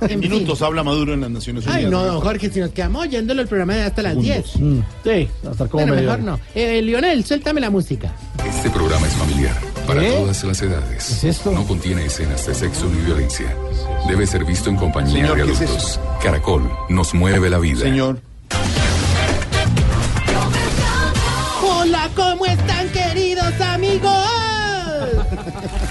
En 0.08 0.20
minutos 0.20 0.62
habla 0.62 0.82
Maduro 0.82 1.12
en 1.12 1.20
las 1.20 1.30
Naciones 1.30 1.64
Unidas. 1.66 1.84
Ay, 1.84 1.90
no, 1.90 2.02
don 2.02 2.20
Jorge, 2.20 2.48
si 2.50 2.60
nos 2.60 2.70
quedamos 2.70 3.02
oyéndolo 3.02 3.42
el 3.42 3.48
programa 3.48 3.74
de 3.74 3.82
hasta 3.82 4.00
las 4.02 4.18
10. 4.18 4.56
Mm, 4.58 4.78
Sí, 5.04 5.28
va 5.44 5.48
a 5.50 5.52
estar 5.52 5.68
como 5.68 5.82
Bueno, 5.82 5.94
medio. 5.96 6.08
mejor 6.08 6.20
no. 6.24 6.40
Eh, 6.54 6.80
Lionel, 6.80 7.24
suéltame 7.26 7.60
la 7.60 7.68
música. 7.68 8.10
Este 8.48 8.70
programa 8.70 9.06
es 9.06 9.12
familiar 9.14 9.54
para 9.86 10.02
todas 10.02 10.44
las 10.44 10.62
edades. 10.62 11.46
No 11.46 11.66
contiene 11.66 12.04
escenas 12.06 12.46
de 12.46 12.54
sexo 12.54 12.86
ni 12.86 13.00
violencia. 13.04 13.54
Debe 14.08 14.26
ser 14.26 14.44
visto 14.44 14.70
en 14.70 14.76
compañía 14.76 15.14
Señor, 15.14 15.38
de 15.38 15.44
¿qué 15.44 15.52
es 15.52 15.60
adultos. 15.60 16.00
Caracol 16.22 16.70
nos 16.88 17.14
mueve 17.14 17.48
la 17.50 17.58
vida. 17.58 17.80
Señor. 17.80 18.20
Hola, 21.62 22.10
¿cómo 22.14 22.46
están, 22.46 22.88
queridos 22.90 23.60
amigos? 23.60 24.12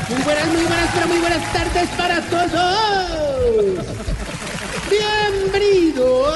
Muy 0.10 0.22
buenas, 0.24 0.48
muy 0.48 0.62
buenas, 0.62 0.90
pero 0.94 1.08
muy 1.08 1.20
buenas 1.20 1.54
tardes 1.54 1.90
para 1.98 2.22
todos. 2.22 3.86
Bienvenidos 4.90 6.36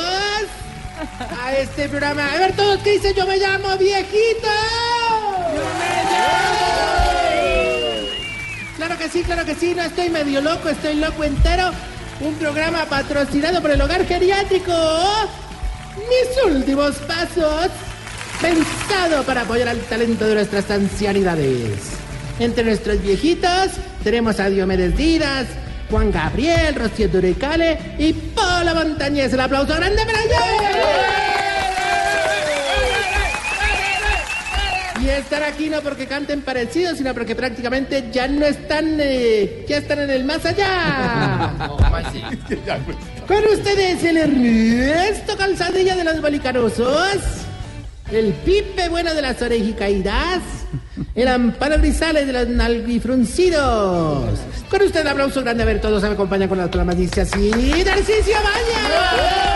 a 1.43 1.53
este 1.55 1.89
programa. 1.89 2.25
A 2.33 2.39
ver, 2.39 2.55
todos, 2.55 2.79
¿qué 2.79 2.91
dicen? 2.91 3.13
Yo 3.15 3.25
me 3.27 3.37
llamo 3.37 3.77
viejito. 3.77 4.47
Claro 8.79 8.97
que 8.97 9.09
sí, 9.09 9.23
claro 9.23 9.43
que 9.43 9.55
sí, 9.55 9.73
no 9.75 9.83
estoy 9.83 10.09
medio 10.09 10.39
loco, 10.39 10.69
estoy 10.69 10.95
loco 10.95 11.25
entero. 11.25 11.71
Un 12.21 12.33
programa 12.35 12.85
patrocinado 12.85 13.61
por 13.61 13.71
el 13.71 13.81
Hogar 13.81 14.05
Geriátrico. 14.05 14.71
Mis 15.97 16.43
últimos 16.45 16.95
pasos. 16.99 17.71
Pensado 18.39 19.23
para 19.25 19.41
apoyar 19.41 19.67
al 19.67 19.81
talento 19.81 20.25
de 20.25 20.35
nuestras 20.35 20.71
ancianidades. 20.71 21.73
Entre 22.39 22.63
nuestros 22.63 23.01
viejitos 23.01 23.71
tenemos 24.01 24.39
a 24.39 24.49
Diomedes 24.49 24.95
Díaz, 24.95 25.47
Juan 25.91 26.09
Gabriel, 26.09 26.75
Rocío 26.75 27.09
Durecale 27.09 27.95
y 27.99 28.13
Paula 28.13 28.73
Montañez. 28.73 29.33
El 29.33 29.41
aplauso 29.41 29.75
grande 29.75 30.05
para 30.05 30.21
ellos. 30.21 31.38
Y 35.09 35.11
están 35.11 35.41
aquí 35.41 35.69
no 35.69 35.81
porque 35.81 36.05
canten 36.05 36.41
parecidos, 36.41 36.99
sino 36.99 37.15
porque 37.15 37.35
prácticamente 37.35 38.09
ya 38.11 38.27
no 38.27 38.45
están, 38.45 38.97
eh, 38.99 39.65
ya 39.67 39.77
están 39.77 40.01
en 40.01 40.11
el 40.11 40.23
más 40.23 40.45
allá. 40.45 41.51
Con 43.27 43.43
ustedes 43.51 44.03
el 44.03 44.17
Ernesto 44.17 45.35
Calzadilla 45.35 45.95
de 45.95 46.03
los 46.03 46.21
Bolicarosos, 46.21 47.17
el 48.11 48.33
Pipe 48.33 48.89
Bueno 48.89 49.15
de 49.15 49.23
las 49.23 49.41
Orejicaídas, 49.41 50.43
el 51.15 51.27
Amparo 51.27 51.79
Grisales 51.79 52.27
de 52.27 52.33
los 52.33 52.47
Nalguifruncidos. 52.47 54.39
Con 54.69 54.81
usted 54.83 55.07
aplauso 55.07 55.41
grande, 55.41 55.63
a 55.63 55.65
ver, 55.65 55.81
todos 55.81 56.03
me 56.03 56.09
acompañan 56.09 56.47
con 56.47 56.59
las 56.59 56.69
palmas, 56.69 56.95
dice 56.95 57.21
así, 57.21 57.49
Narcisio 57.83 58.35
Baña. 58.35 59.48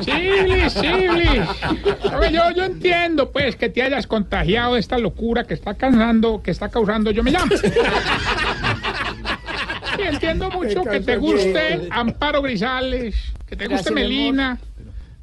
Chiblis, 0.00 0.74
Chiblis. 0.74 1.48
Oye, 2.18 2.32
yo, 2.32 2.50
yo 2.56 2.64
entiendo, 2.64 3.30
pues, 3.30 3.56
que 3.56 3.68
te 3.68 3.82
hayas 3.82 4.06
contagiado 4.06 4.74
de 4.74 4.80
esta 4.80 4.98
locura 4.98 5.44
que 5.44 5.54
está 5.54 5.74
causando, 5.74 6.42
que 6.42 6.50
está 6.50 6.68
causando 6.68 7.10
Yo 7.10 7.22
Me 7.22 7.32
Llamo. 7.32 7.56
Sí, 7.56 7.66
entiendo 10.02 10.50
mucho 10.50 10.84
que 10.84 11.00
te 11.00 11.16
guste 11.16 11.88
Amparo 11.90 12.42
Grisales, 12.42 13.16
que 13.46 13.56
te 13.56 13.66
guste. 13.66 13.90
Melina. 13.90 14.58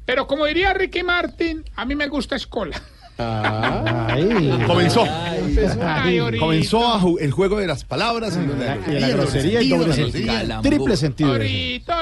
Pero 0.04 0.26
como 0.26 0.46
diría 0.46 0.72
Ricky 0.72 1.02
Martin, 1.02 1.64
a 1.76 1.84
mí 1.84 1.94
me 1.94 2.08
gusta 2.08 2.36
Escola. 2.36 2.80
Comenzó. 4.66 5.04
Ay, 5.84 6.18
ahorita. 6.18 6.44
Comenzó 6.44 6.86
a 6.94 7.00
ju- 7.00 7.18
el 7.20 7.32
juego 7.32 7.58
de 7.58 7.66
las 7.66 7.84
palabras. 7.84 8.36
en 8.36 8.48
donde 8.48 8.66
Y 8.86 8.90
de 8.92 9.00
la 9.00 9.08
grosería 9.08 9.60
y 9.62 9.68
doble 9.70 9.92
sentido. 9.92 10.60
Triple 10.62 10.96
sentido. 10.96 11.32
Torito, 11.32 11.92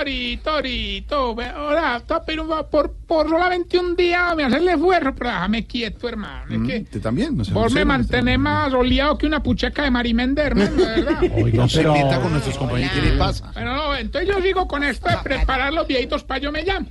torito, 0.44 1.36
Ahora, 1.56 2.02
favor, 2.06 2.66
por, 2.70 2.92
por 3.06 3.28
solamente 3.28 3.78
un 3.78 3.96
día 3.96 4.34
me 4.34 4.44
hacerle 4.44 4.72
esfuerzo, 4.72 5.14
pero 5.16 5.30
déjame 5.30 5.66
quieto, 5.66 6.08
hermano. 6.08 6.54
Es 6.54 6.70
que 6.70 6.78
Usted 6.82 7.00
también. 7.00 7.36
No 7.36 7.44
por 7.52 7.72
me 7.72 7.84
mantener 7.84 8.38
más 8.38 8.72
oleado 8.72 9.16
que 9.18 9.26
una 9.26 9.42
pucheca 9.42 9.82
de 9.84 9.90
Marimende, 9.90 10.42
hermano, 10.42 10.70
de 10.76 10.84
verdad. 11.02 11.20
No 11.54 11.68
se 11.68 11.78
pero- 11.78 11.92
meta 11.94 12.20
con 12.20 12.32
nuestros 12.32 12.58
compañeros. 12.58 12.92
¿Qué 12.94 13.02
le 13.02 13.16
pasa? 13.16 13.50
Bueno, 13.54 13.74
no, 13.74 13.94
entonces 13.96 14.28
yo 14.28 14.40
sigo 14.42 14.66
con 14.68 14.82
esto 14.84 15.08
de 15.08 15.16
preparar 15.22 15.72
los 15.72 15.86
viejitos 15.86 16.24
para 16.24 16.40
yo 16.40 16.52
me 16.52 16.62
llamo. 16.62 16.86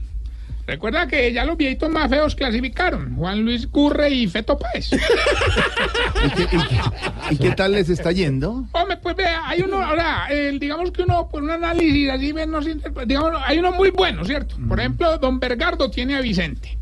Recuerda 0.68 1.08
que 1.08 1.32
ya 1.32 1.46
los 1.46 1.58
viejitos 1.58 1.90
más 1.92 2.10
feos 2.10 2.34
clasificaron. 2.36 3.16
Juan 3.16 3.42
Luis 3.44 3.70
Gurre 3.72 4.10
y 4.10 4.28
Feto 4.28 4.58
Páez. 4.58 4.92
¿Y 6.26 6.30
qué, 6.32 6.44
y 6.44 6.48
qué- 6.48 6.80
y 7.32 7.38
qué 7.38 7.52
tal 7.52 7.74
les 7.74 7.90
está 7.90 8.12
yendo? 8.12 8.66
Hombre, 8.72 8.98
pues 8.98 9.16
vea, 9.16 9.48
hay 9.48 9.62
uno, 9.62 9.82
ahora, 9.82 10.28
el- 10.30 10.60
digamos 10.60 10.92
que 10.92 11.04
uno, 11.04 11.28
por 11.30 11.44
un 11.44 11.52
análisis 11.52 12.10
así, 12.10 12.30
interpreta, 12.30 13.06
digamos, 13.06 13.32
hay 13.46 13.60
uno 13.60 13.72
muy 13.74 13.92
bueno, 13.92 14.26
¿cierto? 14.26 14.56
Por 14.68 14.80
ejemplo, 14.80 15.18
don 15.20 15.40
Bergardo 15.40 15.90
tiene 15.92 16.16
a 16.16 16.22
Vicente 16.22 16.78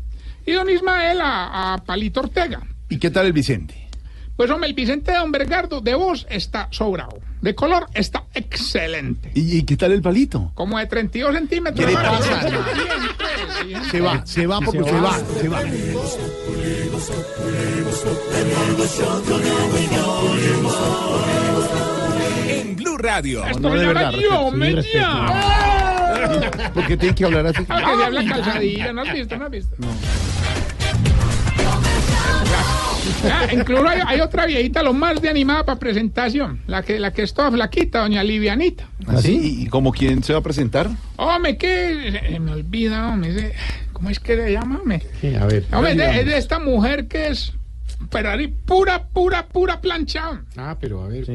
y 0.46 0.52
don 0.52 0.68
Ismael 0.70 1.20
a, 1.20 1.74
a 1.74 1.78
Palito 1.84 2.20
Ortega. 2.20 2.62
¿Y 2.88 2.98
qué 2.98 3.10
tal 3.10 3.26
el 3.26 3.32
Vicente? 3.32 3.83
Pues 4.36 4.50
hombre, 4.50 4.68
el 4.68 4.74
Vicente 4.74 5.12
de 5.12 5.18
don 5.18 5.30
Bergardo 5.30 5.80
de 5.80 5.94
voz 5.94 6.26
está 6.28 6.66
sobrado, 6.72 7.20
de 7.40 7.54
color 7.54 7.86
está 7.94 8.24
excelente, 8.34 9.30
¿Y, 9.34 9.58
y 9.58 9.62
qué 9.62 9.76
tal 9.76 9.92
el 9.92 10.02
palito? 10.02 10.50
como 10.54 10.78
de 10.78 10.86
32 10.86 11.34
centímetros. 11.34 11.86
¿Qué 11.86 11.92
le 11.92 11.96
pasa? 11.96 12.40
Pues. 12.40 13.88
Se 13.90 14.00
va, 14.00 14.26
se 14.26 14.46
va 14.46 14.60
porque 14.60 14.84
se 14.84 15.00
va, 15.00 15.18
se 15.40 15.48
va. 15.48 15.62
En 22.48 22.76
Blue 22.76 22.96
Radio. 22.98 23.44
Esto 23.44 23.60
No, 23.60 23.74
de 23.74 23.86
verdad, 23.86 24.12
yo 24.12 24.50
me. 24.50 24.74
Porque 26.72 26.96
tienen 26.96 27.14
que 27.14 27.24
hablar 27.24 27.46
así. 27.48 27.64
Ah, 27.68 27.80
que 27.80 27.96
se 27.96 28.04
habla 28.04 28.24
calzadilla, 28.26 28.92
¿no 28.92 29.02
has 29.02 29.12
visto? 29.12 29.36
¿No 29.36 29.44
has 29.44 29.50
visto? 29.50 29.76
Ah, 33.24 33.46
incluso 33.52 33.88
hay, 33.88 34.00
hay 34.06 34.20
otra 34.20 34.46
viejita, 34.46 34.82
lo 34.82 34.92
más 34.92 35.20
de 35.20 35.28
animada 35.28 35.64
para 35.64 35.78
presentación, 35.78 36.60
la 36.66 36.82
que, 36.82 36.98
la 36.98 37.12
que 37.12 37.22
es 37.22 37.34
toda 37.34 37.50
flaquita, 37.50 38.00
doña 38.00 38.22
Livianita. 38.22 38.88
¿Así? 39.06 39.36
¿Ah, 39.36 39.62
¿Y 39.62 39.66
como 39.66 39.92
quién 39.92 40.22
se 40.22 40.32
va 40.32 40.38
a 40.40 40.42
presentar? 40.42 40.88
Hombre, 41.16 41.56
que 41.56 42.20
se 42.30 42.40
me 42.40 42.52
olvida, 42.52 43.08
hombre, 43.08 43.52
¿cómo 43.92 44.10
es 44.10 44.20
que 44.20 44.36
le 44.36 44.52
llama, 44.52 44.80
hombre? 44.80 45.02
A 45.40 45.46
ver. 45.46 45.64
Hombre, 45.72 45.92
es 45.92 45.96
de, 45.98 46.20
es 46.20 46.26
de 46.26 46.38
esta 46.38 46.58
mujer 46.58 47.06
que 47.08 47.28
es 47.28 47.52
Ferrari 48.10 48.48
pura, 48.48 49.02
pura, 49.08 49.46
pura 49.46 49.80
plancha. 49.80 50.42
Ah, 50.56 50.76
pero 50.80 51.02
a 51.02 51.08
ver. 51.08 51.26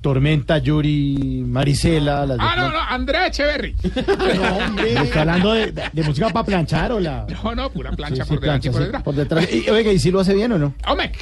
Tormenta, 0.00 0.58
Yuri, 0.58 1.44
Marisela. 1.46 2.26
Las 2.26 2.38
de 2.38 2.44
Ah, 2.44 2.54
no, 2.56 2.70
no, 2.70 2.78
Andrea 2.80 3.26
Echeverry. 3.28 3.74
Está 3.84 5.20
hablando 5.20 5.52
de, 5.52 5.72
de 5.72 6.02
música 6.02 6.28
para 6.30 6.44
planchar 6.44 6.92
o 6.92 7.00
la. 7.00 7.26
No, 7.42 7.54
no, 7.54 7.70
pura 7.70 7.92
plancha 7.92 8.24
Sí, 8.24 8.28
sí, 8.28 8.34
por 8.34 8.40
delante 8.40 8.68
y 8.68 8.70
plancha, 8.70 8.72
por 8.72 8.80
sí, 8.80 8.84
detrás. 8.86 9.02
por 9.02 9.14
detrás. 9.14 9.52
Y, 9.66 9.70
oiga, 9.70 9.92
¿y 9.92 9.98
si 9.98 10.10
lo 10.10 10.20
hace 10.20 10.34
bien 10.34 10.52
o 10.52 10.58
no? 10.58 10.74
Hombre, 10.86 11.12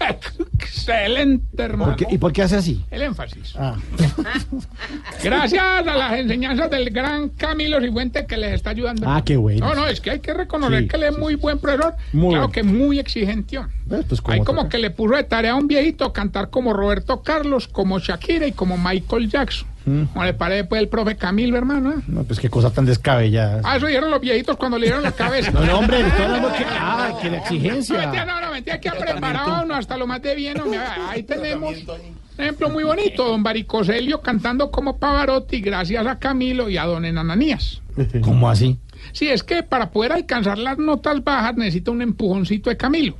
Excelente, 0.54 1.62
hermano. 1.62 1.96
¿Por 1.96 2.06
qué- 2.06 2.14
¿Y 2.14 2.18
por 2.18 2.32
qué 2.32 2.42
hace 2.42 2.56
así? 2.56 2.84
El 2.90 3.02
énfasis. 3.02 3.54
Ah. 3.56 3.76
Gracias 5.22 5.62
a 5.64 5.82
las 5.82 6.12
enseñanzas 6.18 6.70
del 6.70 6.90
gran 6.90 7.28
Camilo 7.30 7.80
Cifuente 7.80 8.26
que 8.26 8.36
les 8.36 8.54
está 8.54 8.70
ayudando. 8.70 9.06
Ah, 9.08 9.22
qué 9.24 9.36
bueno. 9.36 9.66
No, 9.66 9.74
no, 9.74 9.86
es 9.86 10.00
que 10.00 10.10
hay 10.10 10.20
que 10.20 10.34
reconocer 10.34 10.82
Sí, 10.82 10.88
que 10.88 10.96
él 10.96 11.02
es 11.04 11.18
muy 11.18 11.34
buen 11.36 11.58
profesor. 11.58 11.94
Muy 12.12 12.30
claro 12.30 12.48
bueno. 12.48 12.52
que 12.52 12.62
muy 12.62 12.98
exigente. 12.98 13.60
Pues, 13.88 14.20
¿cómo 14.20 14.32
Hay 14.34 14.40
como 14.40 14.68
que 14.68 14.78
le 14.78 14.90
puso 14.90 15.14
de 15.16 15.24
tarea 15.24 15.52
a 15.52 15.56
un 15.56 15.66
viejito 15.68 16.12
cantar 16.12 16.50
como 16.50 16.72
Roberto 16.72 17.22
Carlos, 17.22 17.68
como 17.68 17.98
Shakira 17.98 18.46
y 18.46 18.52
como 18.52 18.78
Michael 18.78 19.28
Jackson. 19.28 19.68
Mm. 19.84 20.02
¿Cómo 20.12 20.24
le 20.24 20.34
parece 20.34 20.64
pues 20.64 20.80
el 20.82 20.88
profe 20.88 21.16
Camilo, 21.16 21.56
hermano? 21.58 21.92
eh? 21.92 21.96
No, 22.06 22.22
pues 22.24 22.38
qué 22.38 22.48
cosa 22.48 22.70
tan 22.72 22.84
descabellada. 22.86 23.60
Ah, 23.64 23.76
eso 23.76 23.86
dijeron 23.86 24.10
los 24.10 24.20
viejitos 24.20 24.56
cuando 24.56 24.78
le 24.78 24.86
dieron 24.86 25.02
la 25.02 25.12
cabeza. 25.12 25.50
No, 25.52 25.64
no, 25.64 25.78
hombre, 25.80 26.00
estoy 26.00 26.24
hablando 26.24 26.52
que. 26.52 26.64
Ah, 26.68 27.18
que 27.20 27.30
la 27.30 27.36
No, 27.38 27.42
exigencia. 27.42 27.98
mentira, 27.98 28.24
no, 28.24 28.40
no, 28.40 28.50
mentira, 28.52 28.80
que 28.80 28.88
ha 28.88 28.92
preparado 28.94 29.64
uno 29.64 29.74
hasta 29.74 29.96
lo 29.96 30.06
más 30.06 30.22
de 30.22 30.34
bien. 30.34 30.60
hombre. 30.60 30.78
Ahí 31.08 31.22
tenemos 31.24 31.74
un 31.76 32.44
ejemplo 32.44 32.70
muy 32.70 32.84
bonito, 32.84 33.24
don 33.28 33.42
Baricoselio 33.42 34.20
cantando 34.20 34.70
como 34.70 34.98
Pavarotti 34.98 35.60
gracias 35.60 36.06
a 36.06 36.18
Camilo 36.18 36.68
y 36.68 36.76
a 36.78 36.84
don 36.86 37.04
Enananías. 37.04 37.82
¿Cómo 38.22 38.48
así? 38.48 38.78
Sí, 39.12 39.28
es 39.28 39.42
que 39.42 39.62
para 39.62 39.90
poder 39.90 40.12
alcanzar 40.12 40.56
las 40.58 40.78
notas 40.78 41.22
bajas 41.24 41.56
necesita 41.56 41.90
un 41.90 42.00
empujoncito 42.02 42.70
de 42.70 42.76
Camilo, 42.76 43.16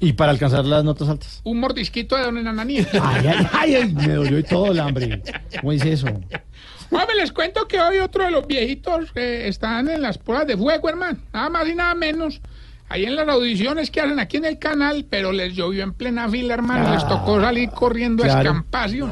Y 0.00 0.12
para 0.14 0.32
alcanzar 0.32 0.64
las 0.64 0.82
notas 0.84 1.08
altas. 1.08 1.40
un 1.44 1.60
mordisquito 1.60 2.16
de 2.16 2.22
don 2.22 2.38
Enananías. 2.38 2.88
Ay, 2.92 3.26
ay, 3.26 3.46
ay, 3.52 3.74
ay, 3.74 3.92
me 3.92 4.14
dolió 4.14 4.38
y 4.38 4.42
todo 4.42 4.72
el 4.72 4.80
hambre. 4.80 5.22
¿Cómo 5.60 5.72
dice 5.72 5.92
eso? 5.92 6.06
Hombre, 6.06 7.16
les 7.16 7.32
cuento 7.32 7.66
que 7.66 7.80
hoy 7.80 7.98
otro 7.98 8.24
de 8.24 8.30
los 8.30 8.46
viejitos 8.46 9.10
eh, 9.14 9.44
están 9.46 9.88
en 9.88 10.02
las 10.02 10.18
pruebas 10.18 10.46
de 10.46 10.56
fuego, 10.56 10.88
hermano. 10.88 11.18
Nada 11.32 11.48
más 11.48 11.68
y 11.68 11.74
nada 11.74 11.94
menos. 11.94 12.40
Ahí 12.88 13.06
en 13.06 13.16
las 13.16 13.26
audiciones 13.26 13.90
que 13.90 14.02
hacen 14.02 14.20
aquí 14.20 14.36
en 14.36 14.44
el 14.44 14.58
canal, 14.58 15.06
pero 15.08 15.32
les 15.32 15.54
llovió 15.54 15.82
en 15.82 15.94
plena 15.94 16.28
fila, 16.28 16.52
hermano. 16.52 16.88
Ah, 16.88 16.94
les 16.94 17.08
tocó 17.08 17.40
salir 17.40 17.70
corriendo 17.70 18.22
a 18.22 18.26
escampacio. 18.26 19.10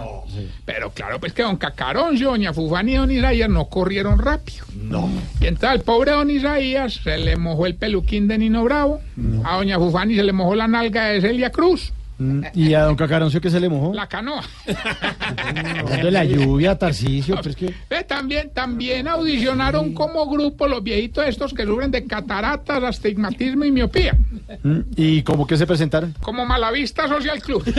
Pero 0.66 0.90
claro, 0.90 1.18
pues 1.18 1.32
que 1.32 1.42
don 1.42 1.56
Cacaroncio, 1.56 2.28
doña 2.28 2.52
Fufani 2.52 2.92
y 2.92 2.96
don 2.96 3.10
Isaías 3.10 3.48
no 3.48 3.70
corrieron 3.70 4.18
rápido. 4.18 4.66
No. 4.90 5.08
Y 5.40 5.46
entonces 5.46 5.70
al 5.70 5.80
pobre 5.82 6.10
don 6.10 6.28
Isaías 6.28 6.94
se 6.94 7.16
le 7.16 7.36
mojó 7.36 7.66
el 7.66 7.76
peluquín 7.76 8.26
de 8.26 8.38
Nino 8.38 8.64
Bravo. 8.64 9.00
A 9.44 9.56
doña 9.56 9.78
Fufani 9.78 10.16
se 10.16 10.24
le 10.24 10.32
mojó 10.32 10.56
la 10.56 10.66
nalga 10.66 11.04
de 11.04 11.20
Celia 11.20 11.50
Cruz. 11.50 11.92
Mm, 12.20 12.44
¿Y 12.52 12.74
a 12.74 12.82
don 12.82 12.96
Cacaroncio 12.96 13.40
qué 13.40 13.48
se 13.48 13.58
le 13.58 13.70
mojó? 13.70 13.94
La 13.94 14.06
canoa. 14.06 14.44
De 16.02 16.10
la 16.10 16.22
lluvia, 16.22 16.76
Tarcicio, 16.76 17.36
pero 17.36 17.48
es 17.48 17.56
que... 17.56 17.74
También, 18.04 18.50
también 18.50 19.08
audicionaron 19.08 19.94
como 19.94 20.28
grupo 20.28 20.68
los 20.68 20.82
viejitos 20.82 21.24
estos 21.26 21.54
que 21.54 21.64
sufren 21.64 21.90
de 21.90 22.04
cataratas, 22.04 22.82
astigmatismo 22.82 23.64
y 23.64 23.70
miopía. 23.70 24.18
Mm, 24.62 24.80
¿Y 24.96 25.22
cómo 25.22 25.46
que 25.46 25.56
se 25.56 25.66
presentaron? 25.66 26.14
Como 26.20 26.44
Malavista 26.44 27.08
Social 27.08 27.40
Club. 27.40 27.64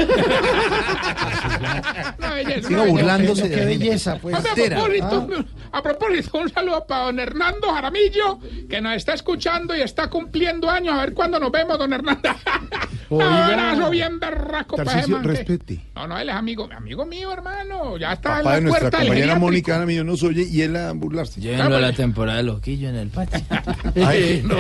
Una 2.18 2.34
belleza, 2.34 2.68
Sigo 2.68 2.86
burlándose 2.86 3.44
belleza. 3.44 3.60
de 3.60 3.62
Qué 3.62 3.66
belleza, 3.78 4.18
pues. 4.20 4.36
Hombre, 4.36 4.52
a, 4.52 4.56
propósito, 4.56 5.46
a 5.72 5.84
propósito, 5.84 6.40
un 6.40 6.50
saludo 6.50 6.84
para 6.88 7.04
don 7.06 7.20
Hernando 7.20 7.72
Jaramillo, 7.72 8.40
que 8.68 8.82
nos 8.82 8.96
está 8.96 9.14
escuchando 9.14 9.78
y 9.78 9.82
está 9.82 10.10
cumpliendo 10.10 10.68
años. 10.68 10.96
A 10.96 11.02
ver 11.02 11.14
cuándo 11.14 11.40
nos 11.40 11.52
vemos, 11.52 11.78
don 11.78 11.94
Hernando. 11.94 12.30
Un 13.10 13.22
abrazo 13.22 13.90
bien 13.92 14.20
berraco 14.20 14.31
man 15.14 15.22
que- 15.22 15.28
respete. 15.28 15.80
No, 15.96 16.08
no, 16.08 16.18
él 16.18 16.30
es 16.30 16.36
amigo, 16.36 16.68
amigo 16.76 17.06
mío, 17.06 17.32
hermano. 17.34 17.98
Ya 17.98 18.14
está 18.14 18.38
Papá 18.38 18.52
de 18.54 18.58
en 18.60 18.64
la 18.64 18.70
nuestra 18.70 18.80
puerta 18.82 18.98
del 19.00 19.08
compañera 19.08 19.16
geriátrico. 19.34 19.40
Mónica 19.40 19.76
Ana 19.76 19.86
Millo 19.86 20.04
nos 20.04 20.24
oye 20.24 20.48
y 20.50 20.62
él 20.62 20.76
a 20.76 20.92
burlarse. 20.94 21.42
Llévenlo 21.42 21.76
a 21.76 21.80
la 21.80 21.94
temporada 21.94 22.38
de 22.38 22.44
loquillo 22.44 22.90
en 22.90 22.96
el 22.96 23.10
patio. 23.10 23.40
Ay, 24.06 24.42
no. 24.46 24.60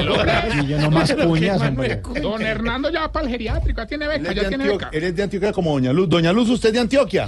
Y 0.63 0.67
yo 0.67 0.79
no 0.79 0.91
más 0.91 1.11
hombre. 1.11 2.01
Don 2.21 2.41
Hernando 2.41 2.89
ya 2.89 3.01
va 3.01 3.11
para 3.11 3.25
el 3.25 3.31
geriátrico, 3.31 3.81
ya 3.81 3.87
tiene 3.87 4.05
Él 4.05 4.11
beca, 4.21 4.29
es 4.29 4.35
ya 4.35 4.41
de 4.43 4.47
tiene 4.49 4.63
Antioquia, 4.65 4.87
beca. 4.87 4.97
él 4.97 5.03
es 5.03 5.15
de 5.15 5.23
Antioquia 5.23 5.51
como 5.53 5.71
Doña 5.73 5.93
Luz. 5.93 6.09
Doña 6.09 6.31
Luz, 6.33 6.49
¿usted 6.49 6.69
es 6.69 6.73
de 6.73 6.79
Antioquia? 6.79 7.27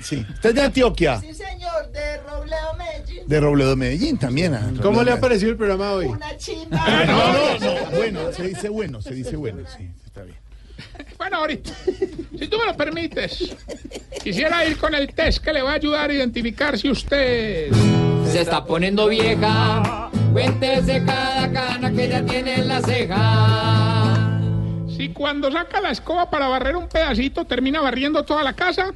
Sí. 0.00 0.24
¿Usted 0.34 0.50
es 0.50 0.54
de 0.54 0.62
Antioquia? 0.62 1.20
Sí, 1.20 1.34
señor, 1.34 1.90
de 1.92 2.16
Robledo 2.22 2.74
Medellín. 2.78 3.22
De 3.28 3.40
Robledo 3.40 3.76
Medellín 3.76 4.16
también. 4.16 4.54
ah, 4.54 4.60
¿Cómo 4.60 4.72
Robledo 4.80 4.92
le 4.92 4.98
ha 5.00 5.04
Medellín. 5.04 5.20
parecido 5.20 5.50
el 5.50 5.56
programa 5.56 5.92
hoy? 5.92 6.06
Una 6.06 6.36
chimba. 6.36 6.78
Ah, 6.80 7.04
No, 7.06 7.58
no, 7.58 7.80
no. 7.90 7.90
Bueno, 7.96 8.20
se 8.32 8.42
dice 8.48 8.68
bueno, 8.70 9.02
se 9.02 9.14
dice 9.14 9.36
bueno, 9.36 9.58
sí. 9.76 9.90
Bueno, 11.18 11.38
ahorita, 11.38 11.72
si 12.38 12.46
tú 12.46 12.58
me 12.58 12.66
lo 12.66 12.76
permites, 12.76 13.56
quisiera 14.22 14.64
ir 14.64 14.78
con 14.78 14.94
el 14.94 15.12
test 15.12 15.42
que 15.42 15.52
le 15.52 15.62
va 15.62 15.72
a 15.72 15.74
ayudar 15.74 16.10
a 16.10 16.14
identificar 16.14 16.78
si 16.78 16.90
usted... 16.90 17.72
Se 18.30 18.42
está 18.42 18.64
poniendo 18.64 19.08
vieja. 19.08 20.10
Cuéntese 20.32 21.02
cada 21.04 21.50
cana 21.50 21.90
que 21.90 22.08
ya 22.08 22.24
tiene 22.24 22.54
en 22.56 22.68
la 22.68 22.80
ceja. 22.82 24.40
Si 24.96 25.08
cuando 25.08 25.50
saca 25.50 25.80
la 25.80 25.90
escoba 25.90 26.30
para 26.30 26.48
barrer 26.48 26.76
un 26.76 26.88
pedacito 26.88 27.44
termina 27.46 27.80
barriendo 27.80 28.22
toda 28.24 28.42
la 28.42 28.52
casa. 28.52 28.92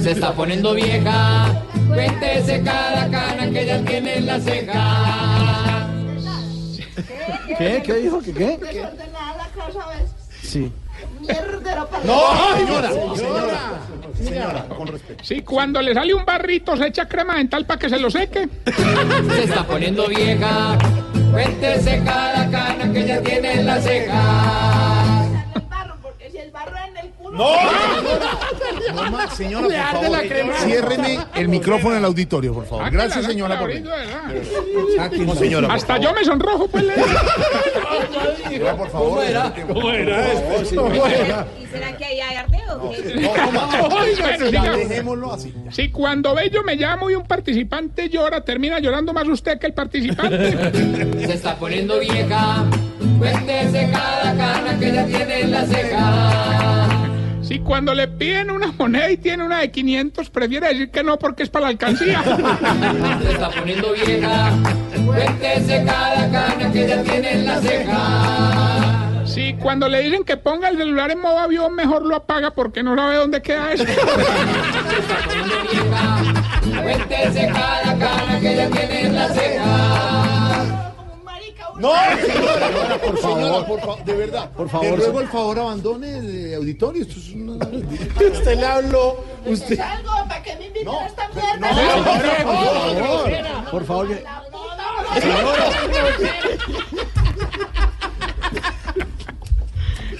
Se 0.00 0.10
está 0.10 0.32
poniendo 0.32 0.74
vieja. 0.74 1.62
Cuéntese 1.88 2.62
cada 2.62 3.08
cana 3.08 3.50
que 3.50 3.66
ya 3.66 3.84
tiene 3.84 4.18
en 4.18 4.26
la 4.26 4.40
ceja. 4.40 5.88
¿Qué? 7.58 7.82
¿Qué 7.84 7.94
dijo? 7.94 8.20
¿Qué 8.20 8.32
qué? 8.32 8.56
Veces. 8.56 8.86
Sí. 10.42 10.72
Para 11.26 12.04
No, 12.04 12.56
señora, 12.56 12.90
señora, 12.90 13.60
señora, 14.16 14.66
con 14.76 14.86
respeto. 14.86 15.24
Si 15.24 15.42
cuando 15.42 15.82
le 15.82 15.94
sale 15.94 16.14
un 16.14 16.24
barrito 16.24 16.76
se 16.76 16.86
echa 16.86 17.06
crema 17.06 17.36
dental 17.36 17.64
para 17.66 17.78
que 17.78 17.88
se 17.88 17.98
lo 17.98 18.10
seque. 18.10 18.48
Se 19.34 19.44
está 19.44 19.64
poniendo 19.66 20.06
vieja. 20.08 20.78
Cuéntese 21.30 22.02
cada 22.04 22.50
cana 22.50 22.92
que 22.92 23.06
ya 23.06 23.20
tiene 23.20 23.60
en 23.60 23.66
la 23.66 23.80
ceja. 23.80 24.95
No, 27.36 27.50
no 28.94 29.10
más, 29.10 29.36
señora, 29.36 29.66
por 29.92 30.00
favor. 30.02 30.10
la 30.10 30.22
crema. 30.28 30.54
Ciérreme 30.54 31.18
el 31.34 31.48
micrófono 31.48 31.92
en 31.94 31.98
el 31.98 32.04
auditorio, 32.06 32.54
por 32.54 32.66
favor. 32.66 32.90
Gracias, 32.90 33.24
señora. 33.26 33.58
por-. 33.58 33.70
No, 33.74 35.34
señora, 35.34 35.68
por 35.68 35.76
Hasta 35.76 35.94
favor. 35.94 36.02
yo 36.02 36.14
me 36.14 36.24
sonrojo, 36.24 36.68
pues. 36.68 36.84
le- 36.84 36.94
Señora, 38.48 38.76
por 38.76 38.90
favor. 38.90 39.08
¿Cómo 39.08 39.22
era? 39.22 39.52
¿Cómo 39.68 39.90
era? 39.90 40.26
¿Cómo 40.74 41.06
era? 41.06 41.46
¿Y 41.62 41.66
será 41.66 41.96
que 41.96 42.04
ahí 42.04 42.20
hay 42.20 42.36
ardeo? 42.36 42.78
Bueno, 42.78 43.00
Ya, 44.18 44.36
diga, 44.46 44.76
dejémoslo 44.76 45.32
así. 45.32 45.54
Si 45.70 45.90
cuando 45.90 46.34
Bello 46.34 46.62
me 46.62 46.76
llamo 46.76 47.10
y 47.10 47.14
un 47.14 47.24
participante 47.26 48.08
llora, 48.08 48.40
termina 48.42 48.78
llorando 48.80 49.12
más 49.12 49.26
usted 49.28 49.58
que 49.58 49.66
el 49.66 49.74
participante. 49.74 50.52
Se 51.26 51.32
está 51.34 51.56
poniendo 51.56 51.98
vieja. 51.98 52.64
Cuéntese 53.18 53.90
cada 53.92 54.36
cana 54.36 54.78
que 54.78 54.92
ya 54.92 55.06
tiene 55.06 55.40
en 55.40 55.50
la 55.50 55.66
ceja. 55.66 56.75
Si 57.46 57.60
cuando 57.60 57.94
le 57.94 58.08
piden 58.08 58.50
una 58.50 58.72
moneda 58.72 59.08
y 59.08 59.18
tiene 59.18 59.44
una 59.44 59.60
de 59.60 59.70
500, 59.70 60.30
prefiere 60.30 60.66
decir 60.66 60.90
que 60.90 61.04
no 61.04 61.16
porque 61.16 61.44
es 61.44 61.48
para 61.48 61.66
la 61.66 61.68
alcancía. 61.68 62.20
Se 63.22 63.30
está 63.30 63.50
poniendo 63.50 63.92
vieja. 63.92 64.50
Cuéntese 65.06 65.84
cada 65.84 66.28
cana 66.28 66.72
que 66.72 66.88
ya 66.88 67.02
tiene 67.04 67.32
en 67.34 67.46
la 67.46 67.60
ceja. 67.60 69.26
Si 69.26 69.54
cuando 69.54 69.88
le 69.88 70.00
dicen 70.00 70.24
que 70.24 70.36
ponga 70.36 70.70
el 70.70 70.76
celular 70.76 71.12
en 71.12 71.20
modo 71.20 71.38
avión, 71.38 71.72
mejor 71.76 72.04
lo 72.04 72.16
apaga 72.16 72.50
porque 72.50 72.82
no 72.82 72.96
sabe 72.96 73.14
dónde 73.14 73.40
queda 73.40 73.72
eso. 73.72 73.84
Cuéntese 76.82 77.46
cada 77.46 77.96
cana 77.96 78.40
que 78.40 78.56
ya 78.56 78.68
tiene 78.70 79.02
en 79.02 79.14
la 79.14 79.28
ceja. 79.28 80.25
No, 81.78 81.92
señora, 82.20 82.98
por 82.98 83.18
favor, 83.18 83.38
señora, 83.40 83.66
por 83.66 83.80
favor, 83.80 84.04
de 84.04 84.14
verdad. 84.14 84.50
Por 84.50 84.68
favor, 84.68 84.86
Le 84.86 84.96
ruego 84.96 85.20
el 85.20 85.28
favor, 85.28 85.58
abandone 85.58 86.18
el 86.18 86.54
auditorio. 86.54 87.02
Esto 87.02 87.14
es 87.18 87.32
una. 87.34 87.54
Usted 88.32 88.58
le 88.58 88.66
habló. 88.66 89.24
Usted. 89.44 89.76
Salgo 89.76 90.10
para 90.28 90.42
que 90.42 90.56
me 90.56 90.66
inviten 90.66 90.88
a 90.88 91.06
esta 91.06 91.28
mierda. 91.28 91.70
Por 93.70 93.84
favor, 93.84 94.08
por 94.08 94.08
favor. 94.08 94.08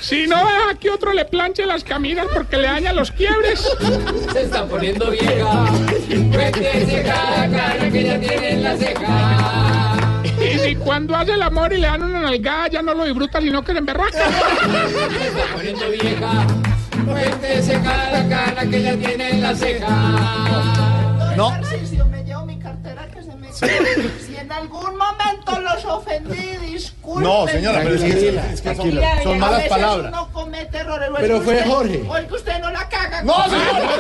Si 0.00 0.26
no 0.26 0.36
deja 0.36 0.74
que 0.78 0.90
otro 0.90 1.12
le 1.12 1.24
planche 1.24 1.66
las 1.66 1.82
camisas 1.82 2.26
porque 2.32 2.56
le 2.58 2.68
daña 2.68 2.92
los 2.92 3.10
quiebres. 3.10 3.66
Se 4.32 4.42
está 4.42 4.66
poniendo 4.66 5.10
vieja. 5.10 5.66
Cuéntese 6.32 7.02
cada 7.02 7.50
cana 7.50 7.90
que 7.90 8.04
ya 8.04 8.20
tiene 8.20 8.50
en 8.50 8.62
la 8.62 8.76
ceja. 8.76 9.85
Y 10.68 10.74
cuando 10.76 11.14
hace 11.16 11.32
el 11.32 11.42
amor 11.42 11.72
y 11.72 11.78
le 11.78 11.86
dan 11.86 12.02
una 12.02 12.20
nalgada, 12.22 12.68
ya 12.68 12.82
no 12.82 12.94
lo 12.94 13.04
disfruta, 13.04 13.40
sino 13.40 13.62
que 13.62 13.72
se 13.72 13.78
emberraca. 13.78 14.10
Se 14.12 15.26
está 15.28 15.44
poniendo 15.54 15.90
vieja. 15.90 16.46
Cuéntese 17.06 17.80
cada 17.82 18.28
cana 18.28 18.70
que 18.70 18.82
ya 18.82 18.96
tiene 18.96 19.30
en 19.30 19.42
la 19.42 19.54
ceja. 19.54 19.88
No. 21.36 21.50
Tarcisio, 21.50 22.06
me 22.06 22.24
llevo 22.24 22.44
mi 22.46 22.58
cartera 22.58 23.06
que 23.08 23.22
se 23.22 23.36
me 23.36 23.48
cae. 23.48 24.10
Si 24.26 24.36
en 24.36 24.50
algún 24.50 24.96
momento 24.96 25.60
los 25.60 25.84
ofendí, 25.84 26.56
disculpen. 26.72 27.22
No, 27.24 27.46
señora, 27.46 27.80
pero 27.82 27.94
es, 27.94 28.02
es 28.02 28.60
que 28.62 28.74
son, 28.74 28.90
son 29.22 29.34
A 29.34 29.38
malas 29.38 29.56
veces 29.58 29.68
palabras. 29.70 30.12
uno 30.12 30.32
comete 30.32 30.78
errores. 30.78 31.10
o 31.10 31.14
es 31.14 31.20
Pero 31.20 31.38
que 31.38 31.44
fue 31.44 31.54
usted- 31.56 31.70
Jorge. 31.70 32.04
O 32.08 32.16
es 32.16 32.24
que 32.26 32.34
usted 32.34 32.58
no 32.60 32.70
la 32.70 32.88
caga. 32.88 33.22
No, 33.22 33.34
señora. 33.44 33.90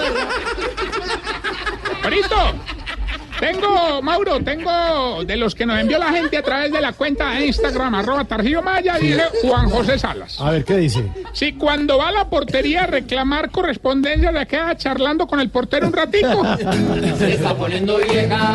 Tengo, 3.40 4.00
Mauro, 4.02 4.40
tengo 4.40 5.24
de 5.24 5.36
los 5.36 5.54
que 5.54 5.66
nos 5.66 5.78
envió 5.78 5.98
la 5.98 6.10
gente 6.10 6.38
a 6.38 6.42
través 6.42 6.72
de 6.72 6.80
la 6.80 6.92
cuenta 6.92 7.30
de 7.32 7.46
Instagram, 7.46 7.94
arroba 7.94 8.24
Targillo 8.24 8.62
Maya, 8.62 8.96
dice 8.98 9.22
Juan 9.42 9.68
José 9.68 9.98
Salas. 9.98 10.40
A 10.40 10.50
ver, 10.50 10.64
¿qué 10.64 10.76
dice? 10.78 11.04
Si 11.32 11.52
cuando 11.52 11.98
va 11.98 12.08
a 12.08 12.12
la 12.12 12.30
portería 12.30 12.84
a 12.84 12.86
reclamar 12.86 13.50
correspondencia 13.50 14.32
le 14.32 14.46
queda 14.46 14.76
charlando 14.76 15.26
con 15.26 15.40
el 15.40 15.50
portero 15.50 15.86
un 15.86 15.92
ratico. 15.92 16.42
Se 17.18 17.34
está 17.34 17.54
poniendo 17.54 17.98
vieja. 17.98 18.54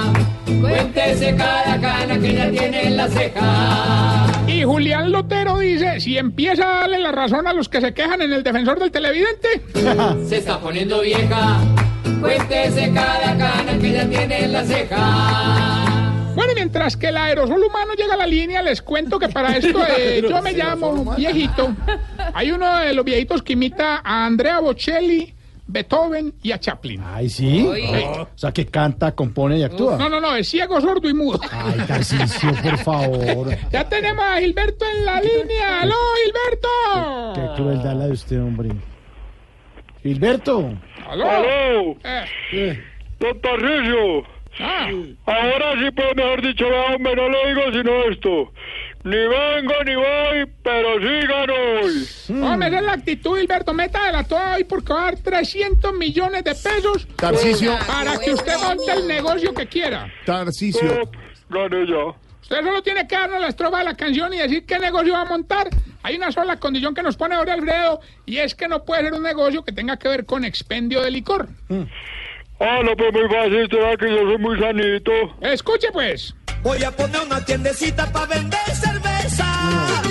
Cuéntese 0.60 1.36
cada 1.36 1.80
cana 1.80 2.20
que 2.20 2.34
ya 2.34 2.50
tiene 2.50 2.88
en 2.88 2.98
la 2.98 3.08
ceja. 3.08 4.26
Y 4.48 4.64
Julián 4.64 5.12
Lotero 5.12 5.60
dice, 5.60 6.00
si 6.00 6.18
empieza 6.18 6.64
a 6.64 6.80
darle 6.82 7.00
la 7.00 7.12
razón 7.12 7.48
a 7.48 7.54
los 7.54 7.70
que 7.70 7.82
se 7.82 7.94
quejan 7.94 8.22
en 8.22 8.34
el 8.34 8.44
defensor 8.44 8.80
del 8.80 8.92
televidente. 8.92 9.62
Se 10.28 10.38
está 10.38 10.60
poniendo 10.60 11.02
vieja. 11.02 11.60
Cuéntese 12.22 12.92
cada 12.94 13.36
cana 13.38 13.80
que 13.80 13.92
ya 13.92 14.08
tiene 14.08 14.44
en 14.46 14.54
la 14.54 14.64
ceja. 14.64 16.12
Bueno, 16.36 16.52
y 16.54 16.56
mientras 16.56 16.96
que 16.96 17.08
el 17.08 17.18
aerosol 17.18 17.62
humano 17.64 17.94
llega 17.98 18.14
a 18.14 18.18
la 18.18 18.28
línea, 18.28 18.62
les 18.62 18.82
cuento 18.82 19.20
que 19.20 19.28
para 19.28 19.58
esto 19.58 19.84
eh, 19.98 20.22
yo 20.30 20.42
me 20.42 20.54
llamo 20.54 21.16
viejito. 21.16 21.76
Hay 22.34 22.52
uno 22.52 22.80
de 22.80 22.94
los 22.94 23.04
viejitos 23.04 23.42
que 23.44 23.54
imita 23.54 24.02
a 24.04 24.26
Andrea 24.26 24.60
Bocelli, 24.60 25.34
Beethoven 25.68 26.34
y 26.44 26.52
a 26.52 26.60
Chaplin. 26.60 27.02
Ay, 27.04 27.30
¿sí? 27.30 27.66
O 27.66 28.28
sea, 28.36 28.52
que 28.52 28.66
canta, 28.68 29.14
compone 29.14 29.58
y 29.58 29.64
actúa. 29.64 29.98
No, 29.98 30.08
no, 30.08 30.22
no, 30.22 30.36
es 30.36 30.48
ciego, 30.48 30.80
sordo 30.80 31.10
y 31.10 31.14
mudo. 31.14 31.40
Ay, 31.52 31.82
Tarcisio, 31.88 32.54
por 32.64 32.78
favor. 32.78 33.58
Ya 33.72 33.88
tenemos 33.90 34.24
a 34.24 34.40
Gilberto 34.40 34.86
en 34.86 35.06
la 35.06 35.22
línea. 35.22 35.82
¡Aló, 35.82 35.96
Gilberto! 36.24 37.34
Qué 37.36 37.62
crueldad 37.62 37.96
la 37.96 38.06
de 38.08 38.12
usted, 38.14 38.42
hombre. 38.42 38.70
Gilberto. 40.04 40.74
¡Aló! 41.12 41.30
¡Aló! 41.30 41.98
Eh. 42.06 42.82
Don 43.20 43.42
Tarcisio. 43.42 44.24
Ah. 44.60 44.90
Ahora 45.26 45.74
sí, 45.74 45.92
pues 45.94 46.16
mejor 46.16 46.42
dicho, 46.42 46.66
hombre, 46.68 47.16
no 47.18 47.28
le 47.28 47.48
digo 47.50 47.62
sino 47.74 48.04
esto. 48.10 48.54
Ni 49.04 49.18
vengo 49.18 49.74
ni 49.86 49.96
voy, 49.96 50.52
pero 50.64 51.00
sí 51.00 51.28
gano 51.28 51.54
hoy. 51.54 52.44
Hombre, 52.44 52.70
esa 52.70 52.78
es 52.78 52.84
la 52.84 52.94
actitud, 52.94 53.38
Gilberto. 53.38 53.74
Meta 53.74 54.06
de 54.06 54.12
la 54.14 54.24
toda 54.24 54.56
hoy 54.56 54.64
porque 54.64 54.94
va 54.94 55.02
a 55.02 55.06
dar 55.12 55.18
300 55.18 55.94
millones 55.94 56.46
de 56.46 56.52
pesos 56.52 57.06
Tarcisio. 57.18 57.78
para 57.88 58.18
que 58.18 58.32
usted 58.32 58.54
monte 58.64 58.94
el 58.94 59.06
negocio 59.06 59.54
que 59.54 59.68
quiera. 59.68 60.10
Tarcisio. 60.26 61.10
Gané 61.50 61.88
ya. 61.88 62.31
Usted 62.52 62.66
solo 62.66 62.84
tiene 62.84 63.08
que 63.08 63.16
darnos 63.16 63.40
la 63.40 63.48
estrofa 63.48 63.78
de 63.78 63.86
la 63.86 63.96
canción 63.96 64.34
y 64.34 64.38
decir 64.38 64.66
qué 64.66 64.78
negocio 64.78 65.14
va 65.14 65.22
a 65.22 65.26
montar. 65.26 65.70
Hay 66.04 66.18
una 66.18 66.34
sola 66.34 66.58
condición 66.58 66.94
que 66.94 67.02
nos 67.02 67.16
pone 67.16 67.34
ahora 67.34 67.54
Alfredo 67.54 68.02
y 68.26 68.40
es 68.40 68.56
que 68.56 68.68
no 68.68 68.84
puede 68.84 69.04
ser 69.04 69.14
un 69.14 69.24
negocio 69.24 69.64
que 69.64 69.72
tenga 69.72 69.96
que 69.96 70.10
ver 70.10 70.26
con 70.26 70.44
expendio 70.44 71.02
de 71.02 71.12
licor. 71.12 71.48
Ah, 72.60 72.82
no, 72.84 72.94
pues 72.98 73.14
muy 73.14 73.30
fácil, 73.30 73.70
sabe 73.72 73.96
que 73.96 74.10
yo 74.10 74.18
soy 74.24 74.38
muy 74.38 74.60
sanito. 74.60 75.12
Escuche 75.40 75.94
pues. 75.94 76.36
Voy 76.62 76.84
a 76.84 76.92
poner 76.92 77.22
una 77.22 77.40
tiendecita 77.46 78.12
para 78.12 78.26
vender 78.26 78.60
cerveza. 78.74 80.02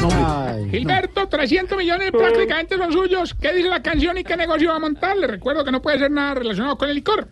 Gilberto, 0.71 1.29
300 1.29 1.77
millones 1.77 2.11
prácticamente 2.11 2.79
son 2.79 2.91
suyos. 2.91 3.35
¿Qué 3.35 3.53
dice 3.53 3.69
la 3.69 3.83
canción 3.83 4.17
y 4.17 4.25
qué 4.25 4.39
negocio 4.39 4.71
va 4.71 4.77
a 4.77 4.81
montar? 4.81 5.15
Le 5.15 5.27
recuerdo 5.27 5.63
que 5.63 5.73
no 5.73 5.83
puede 5.83 5.99
ser 5.99 6.11
nada 6.11 6.37
relacionado 6.37 6.79
con 6.79 6.89
el 6.89 6.95
licor. 6.95 7.29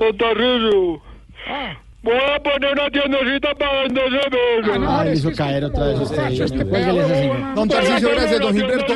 Don 0.00 0.16
Tarcisio. 0.18 1.02
Ah. 1.46 1.78
Voy 2.00 2.14
a 2.14 2.40
poner 2.40 2.72
una 2.74 2.88
tiendecita 2.90 3.54
para 3.56 3.82
vender 3.82 4.04
cerveza. 4.08 5.00
Ay, 5.00 5.08
le 5.08 5.16
hizo 5.16 5.32
caer 5.32 5.64
otra 5.64 5.86
vez 5.88 6.00
usted. 6.00 6.30
este 6.30 6.46
señora. 6.48 7.52
Don 7.56 7.68
Tarcisio, 7.68 8.10
gracias, 8.10 8.40
don 8.40 8.54
Gilberto. 8.54 8.94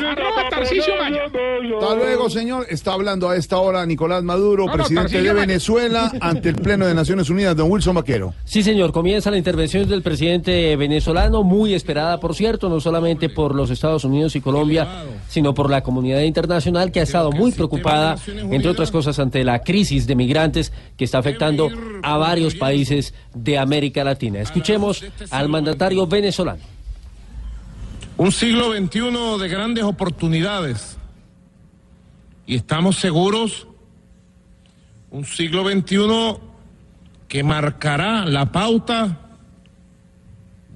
Hasta 1.81 1.95
luego, 1.95 2.29
señor. 2.29 2.65
Está 2.69 2.93
hablando 2.93 3.29
a 3.29 3.35
esta 3.35 3.57
hora 3.57 3.85
Nicolás 3.85 4.23
Maduro, 4.23 4.65
No, 4.65 4.71
no, 4.71 4.77
presidente 4.77 5.21
de. 5.21 5.33
Venezuela, 5.33 6.11
ante 6.21 6.49
el 6.49 6.55
Pleno 6.55 6.85
de 6.85 6.93
Naciones 6.93 7.29
Unidas, 7.29 7.57
don 7.57 7.69
Wilson 7.69 7.95
Vaquero. 7.95 8.33
Sí, 8.45 8.63
señor, 8.63 8.93
comienza 8.93 9.29
la 9.31 9.37
intervención 9.37 9.89
del 9.89 10.01
presidente 10.01 10.75
venezolano, 10.77 11.43
muy 11.43 11.73
esperada, 11.73 12.19
por 12.21 12.35
cierto, 12.35 12.69
no 12.69 12.79
solamente 12.79 13.27
por 13.27 13.53
los 13.53 13.69
Estados 13.69 14.05
Unidos 14.05 14.35
y 14.37 14.41
Colombia, 14.41 14.87
sino 15.27 15.53
por 15.53 15.69
la 15.69 15.81
comunidad 15.81 16.21
internacional 16.21 16.91
que 16.91 17.01
ha 17.01 17.03
estado 17.03 17.31
muy 17.31 17.51
preocupada, 17.51 18.15
entre 18.27 18.69
otras 18.69 18.91
cosas, 18.91 19.19
ante 19.19 19.43
la 19.43 19.59
crisis 19.59 20.07
de 20.07 20.15
migrantes 20.15 20.71
que 20.95 21.03
está 21.03 21.17
afectando 21.17 21.69
a 22.01 22.17
varios 22.17 22.55
países 22.55 22.92
de 23.33 23.57
América 23.57 24.03
Latina. 24.03 24.41
Escuchemos 24.41 25.03
al 25.31 25.49
mandatario 25.49 26.07
venezolano. 26.07 26.61
Un 28.17 28.31
siglo 28.31 28.71
XXI 28.73 29.39
de 29.39 29.47
grandes 29.47 29.83
oportunidades. 29.83 30.97
Y 32.45 32.55
estamos 32.55 32.97
seguros, 32.97 33.67
un 35.09 35.25
siglo 35.25 35.69
XXI 35.69 36.37
que 37.27 37.43
marcará 37.43 38.25
la 38.25 38.51
pauta 38.51 39.19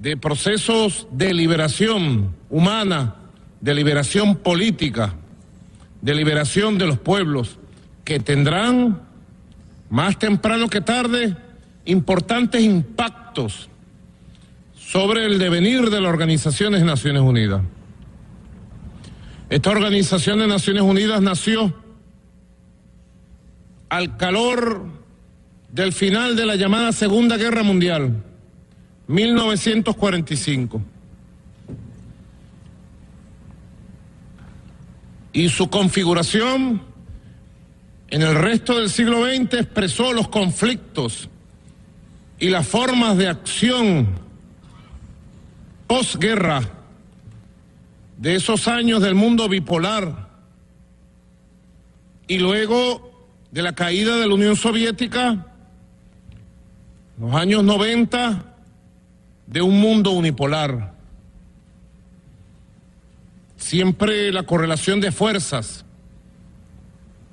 de 0.00 0.16
procesos 0.16 1.06
de 1.10 1.34
liberación 1.34 2.34
humana, 2.50 3.16
de 3.60 3.74
liberación 3.74 4.36
política, 4.36 5.14
de 6.00 6.14
liberación 6.14 6.78
de 6.78 6.86
los 6.86 6.98
pueblos, 6.98 7.58
que 8.04 8.18
tendrán 8.20 9.02
más 9.90 10.18
temprano 10.18 10.68
que 10.68 10.80
tarde 10.80 11.36
importantes 11.88 12.62
impactos 12.62 13.68
sobre 14.74 15.24
el 15.24 15.38
devenir 15.38 15.88
de 15.88 16.00
la 16.00 16.10
Organización 16.10 16.74
de 16.74 16.84
Naciones 16.84 17.22
Unidas. 17.22 17.62
Esta 19.48 19.70
Organización 19.70 20.38
de 20.38 20.46
Naciones 20.46 20.82
Unidas 20.82 21.22
nació 21.22 21.74
al 23.88 24.18
calor 24.18 24.84
del 25.72 25.94
final 25.94 26.36
de 26.36 26.44
la 26.44 26.56
llamada 26.56 26.92
Segunda 26.92 27.38
Guerra 27.38 27.62
Mundial, 27.62 28.22
1945. 29.06 30.82
Y 35.32 35.48
su 35.48 35.70
configuración 35.70 36.82
en 38.08 38.22
el 38.22 38.34
resto 38.34 38.78
del 38.78 38.90
siglo 38.90 39.24
XX 39.24 39.54
expresó 39.54 40.12
los 40.12 40.28
conflictos 40.28 41.30
y 42.38 42.48
las 42.50 42.66
formas 42.66 43.16
de 43.16 43.28
acción 43.28 44.08
posguerra 45.86 46.62
de 48.16 48.34
esos 48.34 48.68
años 48.68 49.02
del 49.02 49.14
mundo 49.14 49.48
bipolar 49.48 50.28
y 52.26 52.38
luego 52.38 53.26
de 53.50 53.62
la 53.62 53.74
caída 53.74 54.16
de 54.16 54.28
la 54.28 54.34
Unión 54.34 54.54
Soviética, 54.54 55.46
los 57.18 57.34
años 57.34 57.64
90, 57.64 58.44
de 59.46 59.62
un 59.62 59.80
mundo 59.80 60.10
unipolar. 60.10 60.94
Siempre 63.56 64.30
la 64.30 64.44
correlación 64.44 65.00
de 65.00 65.10
fuerzas 65.10 65.84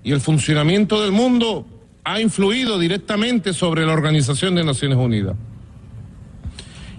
y 0.03 0.14
el 0.14 0.22
funcionamiento 0.22 1.02
del 1.02 1.11
mundo 1.11 1.68
ha 2.06 2.22
influido 2.22 2.77
directamente 2.77 3.52
sobre 3.52 3.86
la 3.86 3.94
Organización 3.94 4.53
de 4.53 4.64
Naciones 4.64 4.98
Unidas. 4.98 5.36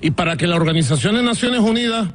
Y 0.00 0.10
para 0.10 0.36
que 0.36 0.48
la 0.48 0.56
Organización 0.56 1.14
de 1.14 1.22
Naciones 1.22 1.60
Unidas 1.60 2.08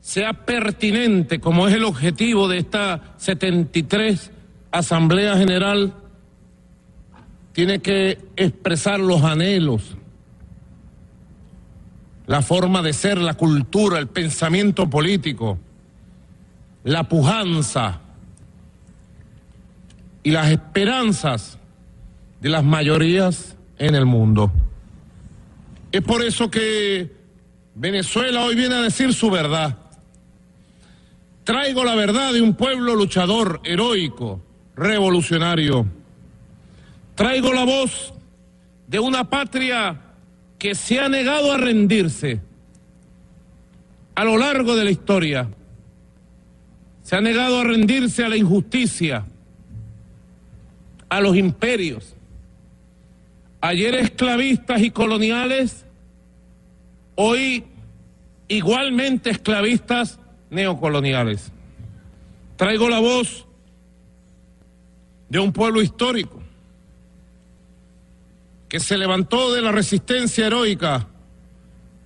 sea 0.00 0.32
pertinente, 0.32 1.40
como 1.40 1.68
es 1.68 1.74
el 1.74 1.84
objetivo 1.84 2.48
de 2.48 2.58
esta 2.58 3.14
73 3.18 4.30
Asamblea 4.70 5.36
General, 5.36 5.92
tiene 7.52 7.80
que 7.80 8.18
expresar 8.36 8.98
los 8.98 9.22
anhelos, 9.22 9.96
la 12.26 12.40
forma 12.40 12.80
de 12.80 12.94
ser, 12.94 13.18
la 13.18 13.34
cultura, 13.34 13.98
el 13.98 14.06
pensamiento 14.08 14.88
político, 14.88 15.58
la 16.84 17.04
pujanza 17.04 18.00
y 20.22 20.30
las 20.30 20.50
esperanzas 20.50 21.57
de 22.40 22.48
las 22.48 22.64
mayorías 22.64 23.56
en 23.78 23.94
el 23.94 24.06
mundo. 24.06 24.52
Es 25.90 26.02
por 26.02 26.22
eso 26.22 26.50
que 26.50 27.10
Venezuela 27.74 28.44
hoy 28.44 28.54
viene 28.54 28.74
a 28.74 28.82
decir 28.82 29.14
su 29.14 29.30
verdad. 29.30 29.76
Traigo 31.44 31.84
la 31.84 31.94
verdad 31.94 32.32
de 32.32 32.42
un 32.42 32.54
pueblo 32.54 32.94
luchador, 32.94 33.60
heroico, 33.64 34.42
revolucionario. 34.76 35.86
Traigo 37.14 37.52
la 37.52 37.64
voz 37.64 38.12
de 38.86 39.00
una 39.00 39.30
patria 39.30 40.00
que 40.58 40.74
se 40.74 41.00
ha 41.00 41.08
negado 41.08 41.52
a 41.52 41.56
rendirse 41.56 42.40
a 44.14 44.24
lo 44.24 44.36
largo 44.36 44.76
de 44.76 44.84
la 44.84 44.90
historia. 44.90 45.48
Se 47.02 47.16
ha 47.16 47.20
negado 47.20 47.60
a 47.60 47.64
rendirse 47.64 48.24
a 48.24 48.28
la 48.28 48.36
injusticia, 48.36 49.24
a 51.08 51.20
los 51.20 51.36
imperios. 51.36 52.14
Ayer 53.60 53.96
esclavistas 53.96 54.80
y 54.82 54.90
coloniales, 54.90 55.84
hoy 57.16 57.64
igualmente 58.46 59.30
esclavistas 59.30 60.20
neocoloniales. 60.50 61.50
Traigo 62.56 62.88
la 62.88 63.00
voz 63.00 63.46
de 65.28 65.40
un 65.40 65.52
pueblo 65.52 65.82
histórico 65.82 66.40
que 68.68 68.78
se 68.78 68.96
levantó 68.96 69.52
de 69.52 69.62
la 69.62 69.72
resistencia 69.72 70.46
heroica 70.46 71.08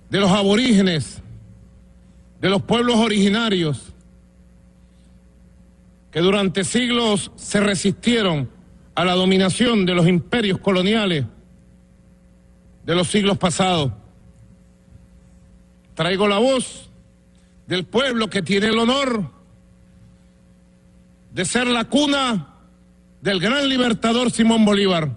de 0.09 0.21
los 0.21 0.31
aborígenes, 0.31 1.23
de 2.41 2.49
los 2.49 2.63
pueblos 2.63 2.97
originarios, 2.97 3.93
que 6.11 6.21
durante 6.21 6.65
siglos 6.65 7.31
se 7.37 7.61
resistieron 7.61 8.49
a 8.95 9.05
la 9.05 9.15
dominación 9.15 9.85
de 9.85 9.95
los 9.95 10.07
imperios 10.07 10.59
coloniales 10.59 11.25
de 12.85 12.95
los 12.95 13.09
siglos 13.09 13.39
pasados. 13.39 13.93
Traigo 15.95 16.27
la 16.27 16.39
voz 16.39 16.91
del 17.67 17.85
pueblo 17.85 18.29
que 18.29 18.43
tiene 18.43 18.67
el 18.67 18.79
honor 18.79 19.31
de 21.33 21.45
ser 21.45 21.67
la 21.67 21.85
cuna 21.85 22.49
del 23.21 23.41
gran 23.41 23.69
libertador 23.69 24.31
Simón 24.31 24.65
Bolívar, 24.65 25.11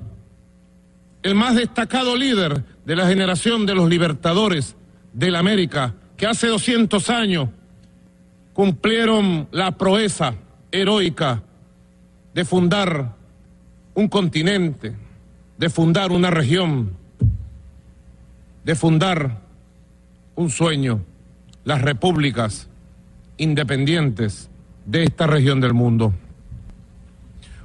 el 1.23 1.35
más 1.35 1.55
destacado 1.55 2.15
líder 2.15 2.63
de 2.85 2.95
la 2.95 3.07
generación 3.07 3.65
de 3.65 3.75
los 3.75 3.89
libertadores 3.89 4.75
de 5.13 5.31
la 5.31 5.39
América, 5.39 5.95
que 6.15 6.27
hace 6.27 6.47
200 6.47 7.09
años 7.09 7.49
cumplieron 8.53 9.47
la 9.51 9.71
proeza 9.71 10.35
heroica 10.71 11.43
de 12.33 12.45
fundar 12.45 13.15
un 13.95 14.07
continente, 14.07 14.95
de 15.57 15.69
fundar 15.69 16.11
una 16.11 16.29
región, 16.29 16.95
de 18.65 18.73
fundar 18.73 19.41
un 20.33 20.49
sueño, 20.49 21.05
las 21.63 21.83
repúblicas 21.83 22.67
independientes 23.37 24.49
de 24.85 25.03
esta 25.03 25.27
región 25.27 25.61
del 25.61 25.73
mundo. 25.73 26.13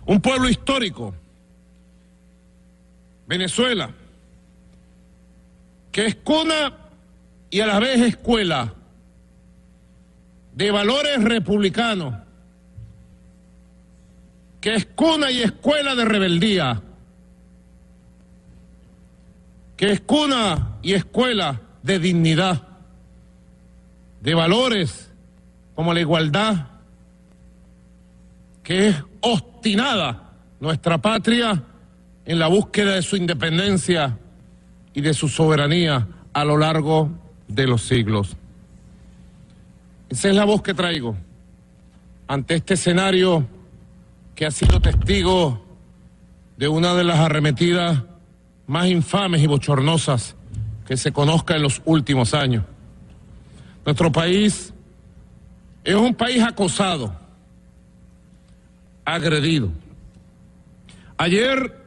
Un 0.05 0.21
pueblo 0.21 0.49
histórico, 0.51 1.15
Venezuela, 3.27 3.91
que 5.91 6.05
es 6.05 6.17
cuna 6.17 6.77
y 7.49 7.61
a 7.61 7.67
la 7.67 7.81
vez 7.81 8.01
escuela 8.03 8.75
de 10.55 10.71
valores 10.71 11.25
republicanos, 11.25 12.15
que 14.61 14.75
es 14.75 14.85
cuna 14.85 15.31
y 15.31 15.41
escuela 15.43 15.95
de 15.95 16.05
rebeldía, 16.05 16.83
que 19.81 19.93
es 19.93 20.01
cuna 20.03 20.77
y 20.83 20.93
escuela 20.93 21.59
de 21.83 21.99
dignidad, 21.99 22.69
de 24.21 24.35
valores 24.35 25.11
como 25.75 25.95
la 25.95 26.01
igualdad, 26.01 26.67
que 28.63 28.89
es 28.89 28.97
obstinada 29.23 30.35
nuestra 30.61 30.99
patria 30.99 31.63
en 32.27 32.39
la 32.39 32.49
búsqueda 32.49 32.97
de 32.97 33.01
su 33.01 33.17
independencia 33.17 34.19
y 34.93 35.01
de 35.01 35.15
su 35.15 35.29
soberanía 35.29 36.07
a 36.35 36.45
lo 36.45 36.59
largo 36.59 37.11
de 37.49 37.67
los 37.67 37.81
siglos. 37.81 38.37
Esa 40.11 40.29
es 40.29 40.35
la 40.35 40.45
voz 40.45 40.61
que 40.61 40.75
traigo 40.75 41.17
ante 42.29 42.55
este 42.57 42.75
escenario 42.75 43.49
que 44.35 44.45
ha 44.45 44.51
sido 44.51 44.79
testigo 44.79 45.65
de 46.59 46.69
una 46.69 46.95
de 46.95 47.05
las 47.05 47.19
arremetidas 47.19 48.10
más 48.71 48.87
infames 48.87 49.43
y 49.43 49.49
bochornosas 49.49 50.37
que 50.87 50.97
se 50.97 51.11
conozca 51.11 51.57
en 51.57 51.63
los 51.63 51.83
últimos 51.87 52.35
años. 52.35 52.65
Nuestro 53.85 54.13
país 54.13 54.73
es 55.83 55.97
un 55.97 56.15
país 56.15 56.41
acosado, 56.41 57.13
agredido. 59.05 59.71
Ayer, 61.17 61.85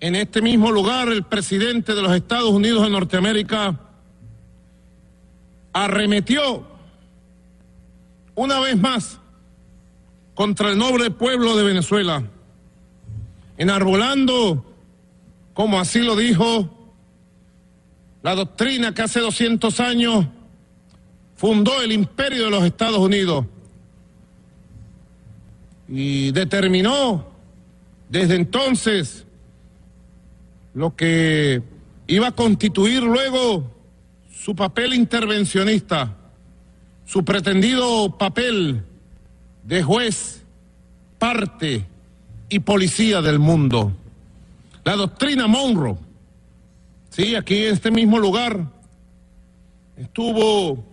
en 0.00 0.14
este 0.14 0.40
mismo 0.40 0.72
lugar, 0.72 1.08
el 1.08 1.22
presidente 1.22 1.94
de 1.94 2.00
los 2.00 2.12
Estados 2.12 2.50
Unidos 2.50 2.84
de 2.84 2.88
Norteamérica 2.88 3.78
arremetió 5.74 6.66
una 8.34 8.58
vez 8.60 8.78
más 8.78 9.20
contra 10.34 10.70
el 10.70 10.78
noble 10.78 11.10
pueblo 11.10 11.54
de 11.58 11.62
Venezuela, 11.62 12.22
enarbolando, 13.58 14.64
como 15.54 15.78
así 15.78 16.00
lo 16.00 16.16
dijo, 16.16 16.68
la 18.22 18.34
doctrina 18.34 18.92
que 18.92 19.02
hace 19.02 19.20
200 19.20 19.80
años 19.80 20.26
fundó 21.36 21.80
el 21.80 21.92
imperio 21.92 22.44
de 22.44 22.50
los 22.50 22.64
Estados 22.64 22.98
Unidos 22.98 23.46
y 25.88 26.32
determinó 26.32 27.26
desde 28.08 28.36
entonces 28.36 29.24
lo 30.74 30.96
que 30.96 31.62
iba 32.06 32.28
a 32.28 32.32
constituir 32.32 33.02
luego 33.02 33.70
su 34.34 34.56
papel 34.56 34.94
intervencionista, 34.94 36.16
su 37.06 37.24
pretendido 37.24 38.18
papel 38.18 38.82
de 39.62 39.82
juez, 39.82 40.42
parte 41.18 41.86
y 42.48 42.58
policía 42.58 43.22
del 43.22 43.38
mundo. 43.38 43.92
La 44.84 44.96
doctrina 44.96 45.46
Monroe, 45.46 45.96
sí, 47.08 47.34
aquí 47.34 47.64
en 47.64 47.72
este 47.72 47.90
mismo 47.90 48.18
lugar 48.18 48.66
estuvo 49.96 50.84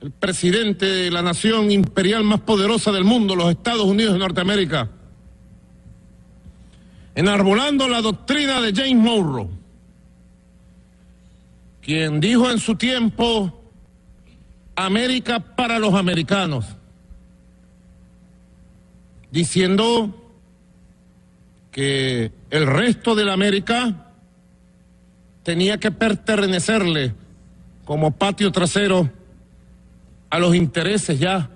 el 0.00 0.10
presidente 0.10 0.84
de 0.84 1.10
la 1.10 1.22
nación 1.22 1.70
imperial 1.70 2.24
más 2.24 2.40
poderosa 2.40 2.90
del 2.90 3.04
mundo, 3.04 3.36
los 3.36 3.50
Estados 3.50 3.84
Unidos 3.84 4.14
de 4.14 4.18
Norteamérica, 4.18 4.90
enarbolando 7.14 7.88
la 7.88 8.02
doctrina 8.02 8.60
de 8.60 8.72
James 8.74 8.96
Monroe, 8.96 9.48
quien 11.80 12.18
dijo 12.18 12.50
en 12.50 12.58
su 12.58 12.74
tiempo, 12.74 13.62
América 14.74 15.38
para 15.38 15.78
los 15.78 15.94
americanos, 15.94 16.66
diciendo 19.30 20.26
que 21.70 22.30
el 22.56 22.66
resto 22.66 23.14
de 23.14 23.24
la 23.24 23.34
América 23.34 24.12
tenía 25.42 25.78
que 25.78 25.90
pertenecerle 25.90 27.14
como 27.84 28.12
patio 28.12 28.50
trasero 28.50 29.10
a 30.30 30.38
los 30.38 30.54
intereses 30.54 31.20
ya 31.20 31.50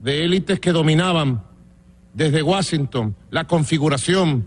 de 0.00 0.24
élites 0.24 0.60
que 0.60 0.72
dominaban 0.72 1.42
desde 2.14 2.42
Washington 2.42 3.16
la 3.30 3.44
configuración 3.44 4.46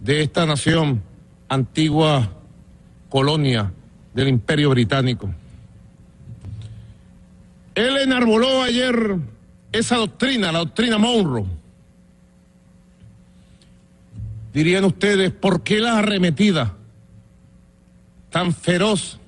de 0.00 0.22
esta 0.22 0.46
nación 0.46 1.02
antigua 1.48 2.30
colonia 3.08 3.72
del 4.14 4.28
imperio 4.28 4.70
británico. 4.70 5.28
Él 7.74 7.96
enarboló 7.98 8.62
ayer 8.62 9.16
esa 9.72 9.96
doctrina, 9.96 10.52
la 10.52 10.60
doctrina 10.60 10.98
Monroe. 10.98 11.59
Dirían 14.52 14.84
ustedes, 14.84 15.30
¿por 15.30 15.62
qué 15.62 15.80
la 15.80 15.98
arremetida 15.98 16.74
tan 18.30 18.52
feroz 18.52 19.18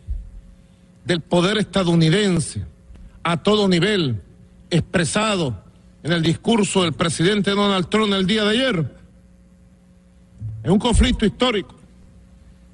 del 1.04 1.20
poder 1.20 1.58
estadounidense 1.58 2.64
a 3.22 3.42
todo 3.42 3.68
nivel, 3.68 4.20
expresado 4.70 5.62
en 6.02 6.12
el 6.12 6.22
discurso 6.22 6.82
del 6.82 6.92
presidente 6.92 7.52
Donald 7.52 7.88
Trump 7.88 8.12
el 8.12 8.26
día 8.26 8.44
de 8.44 8.50
ayer? 8.50 8.96
Es 10.64 10.70
un 10.70 10.78
conflicto 10.78 11.24
histórico. 11.24 11.76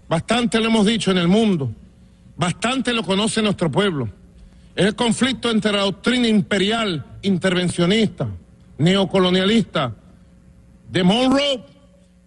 Bastante 0.09 0.59
lo 0.59 0.67
hemos 0.67 0.87
dicho 0.87 1.11
en 1.11 1.19
el 1.19 1.29
mundo, 1.29 1.71
bastante 2.37 2.95
lo 2.95 3.03
conoce 3.03 3.43
nuestro 3.43 3.71
pueblo. 3.71 4.09
Es 4.75 4.87
el 4.87 4.95
conflicto 4.95 5.51
entre 5.51 5.73
la 5.73 5.83
doctrina 5.83 6.29
imperial, 6.29 7.05
intervencionista, 7.21 8.27
neocolonialista 8.79 9.93
de 10.91 11.03
Monroe 11.03 11.78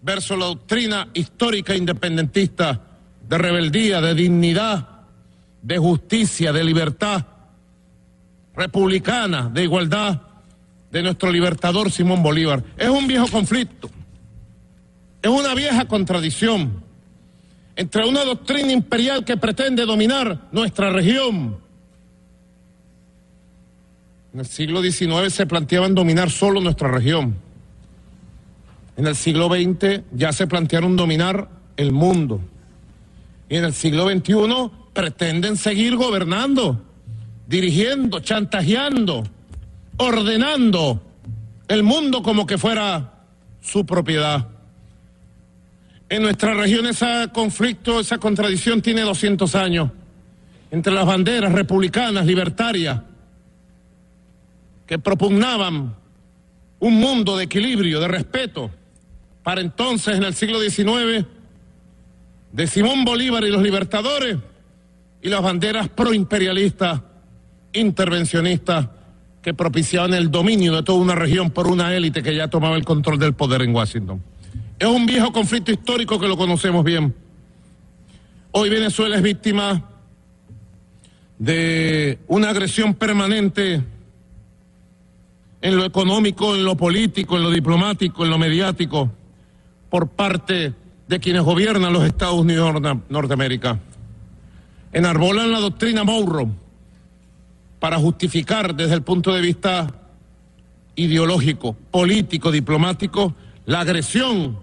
versus 0.02 0.36
la 0.36 0.46
doctrina 0.46 1.08
histórica 1.14 1.74
independentista 1.74 2.80
de 3.28 3.38
rebeldía, 3.38 4.00
de 4.00 4.14
dignidad, 4.14 4.88
de 5.62 5.78
justicia, 5.78 6.52
de 6.52 6.64
libertad 6.64 7.24
republicana, 8.54 9.48
de 9.48 9.62
igualdad 9.62 10.20
de 10.90 11.02
nuestro 11.02 11.30
libertador 11.30 11.90
Simón 11.90 12.22
Bolívar. 12.22 12.62
Es 12.76 12.88
un 12.88 13.06
viejo 13.06 13.26
conflicto, 13.28 13.88
es 15.22 15.30
una 15.30 15.54
vieja 15.54 15.86
contradicción 15.86 16.82
entre 17.74 18.06
una 18.06 18.24
doctrina 18.24 18.72
imperial 18.72 19.24
que 19.24 19.36
pretende 19.36 19.86
dominar 19.86 20.48
nuestra 20.52 20.90
región. 20.90 21.56
En 24.34 24.40
el 24.40 24.46
siglo 24.46 24.82
XIX 24.82 25.32
se 25.32 25.46
planteaban 25.46 25.94
dominar 25.94 26.30
solo 26.30 26.60
nuestra 26.60 26.88
región. 26.88 27.36
En 28.96 29.06
el 29.06 29.16
siglo 29.16 29.48
XX 29.48 30.02
ya 30.12 30.32
se 30.32 30.46
plantearon 30.46 30.96
dominar 30.96 31.48
el 31.76 31.92
mundo. 31.92 32.40
Y 33.48 33.56
en 33.56 33.64
el 33.64 33.72
siglo 33.72 34.08
XXI 34.08 34.70
pretenden 34.92 35.56
seguir 35.56 35.96
gobernando, 35.96 36.82
dirigiendo, 37.46 38.20
chantajeando, 38.20 39.24
ordenando 39.96 41.02
el 41.68 41.82
mundo 41.82 42.22
como 42.22 42.46
que 42.46 42.58
fuera 42.58 43.24
su 43.62 43.86
propiedad. 43.86 44.48
En 46.08 46.22
nuestra 46.22 46.52
región 46.52 46.86
ese 46.86 47.28
conflicto, 47.32 48.00
esa 48.00 48.18
contradicción 48.18 48.82
tiene 48.82 49.00
200 49.00 49.54
años 49.54 49.90
entre 50.70 50.92
las 50.92 51.06
banderas 51.06 51.52
republicanas, 51.52 52.26
libertarias, 52.26 53.00
que 54.86 54.98
propugnaban 54.98 55.94
un 56.80 56.94
mundo 56.94 57.36
de 57.36 57.44
equilibrio, 57.44 58.00
de 58.00 58.08
respeto, 58.08 58.70
para 59.42 59.60
entonces 59.60 60.16
en 60.16 60.24
el 60.24 60.34
siglo 60.34 60.60
XIX, 60.60 61.26
de 62.52 62.66
Simón 62.66 63.04
Bolívar 63.04 63.44
y 63.44 63.50
los 63.50 63.62
libertadores, 63.62 64.36
y 65.22 65.28
las 65.28 65.42
banderas 65.42 65.88
proimperialistas, 65.88 67.00
intervencionistas, 67.72 68.88
que 69.40 69.54
propiciaban 69.54 70.14
el 70.14 70.30
dominio 70.30 70.74
de 70.74 70.82
toda 70.82 70.98
una 70.98 71.14
región 71.14 71.50
por 71.50 71.66
una 71.66 71.94
élite 71.94 72.22
que 72.22 72.34
ya 72.34 72.48
tomaba 72.48 72.76
el 72.76 72.84
control 72.84 73.18
del 73.18 73.34
poder 73.34 73.62
en 73.62 73.74
Washington. 73.74 74.22
Es 74.78 74.86
un 74.86 75.04
viejo 75.04 75.32
conflicto 75.32 75.72
histórico 75.72 76.18
que 76.18 76.28
lo 76.28 76.36
conocemos 76.36 76.84
bien. 76.84 77.14
Hoy 78.52 78.68
Venezuela 78.68 79.16
es 79.16 79.22
víctima 79.22 79.88
de 81.38 82.18
una 82.28 82.50
agresión 82.50 82.94
permanente 82.94 83.82
en 85.60 85.76
lo 85.76 85.84
económico, 85.84 86.54
en 86.54 86.64
lo 86.64 86.76
político, 86.76 87.36
en 87.36 87.42
lo 87.42 87.50
diplomático, 87.50 88.24
en 88.24 88.30
lo 88.30 88.38
mediático, 88.38 89.10
por 89.92 90.08
parte 90.08 90.72
de 91.06 91.20
quienes 91.20 91.42
gobiernan 91.42 91.92
los 91.92 92.04
Estados 92.04 92.40
Unidos 92.40 92.80
de 92.80 92.98
Norteamérica. 93.10 93.78
Enarbolan 94.90 95.52
la 95.52 95.60
doctrina 95.60 96.02
Monroe 96.02 96.48
para 97.78 97.98
justificar 97.98 98.74
desde 98.74 98.94
el 98.94 99.02
punto 99.02 99.34
de 99.34 99.42
vista 99.42 99.94
ideológico, 100.94 101.76
político, 101.90 102.50
diplomático, 102.50 103.34
la 103.66 103.80
agresión 103.80 104.60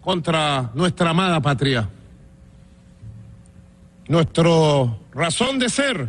contra 0.00 0.72
nuestra 0.74 1.10
amada 1.10 1.40
patria. 1.40 1.88
Nuestra 4.08 4.50
razón 5.12 5.60
de 5.60 5.68
ser. 5.68 6.08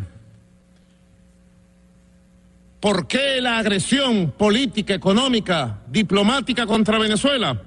¿Por 2.80 3.06
qué 3.06 3.40
la 3.40 3.58
agresión 3.58 4.32
política, 4.36 4.92
económica, 4.92 5.78
diplomática 5.86 6.66
contra 6.66 6.98
Venezuela? 6.98 7.62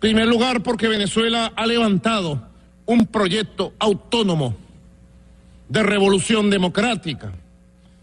Primer 0.00 0.26
lugar, 0.26 0.62
porque 0.62 0.88
Venezuela 0.88 1.52
ha 1.56 1.66
levantado 1.66 2.40
un 2.86 3.06
proyecto 3.06 3.72
autónomo 3.78 4.56
de 5.68 5.82
revolución 5.82 6.50
democrática, 6.50 7.32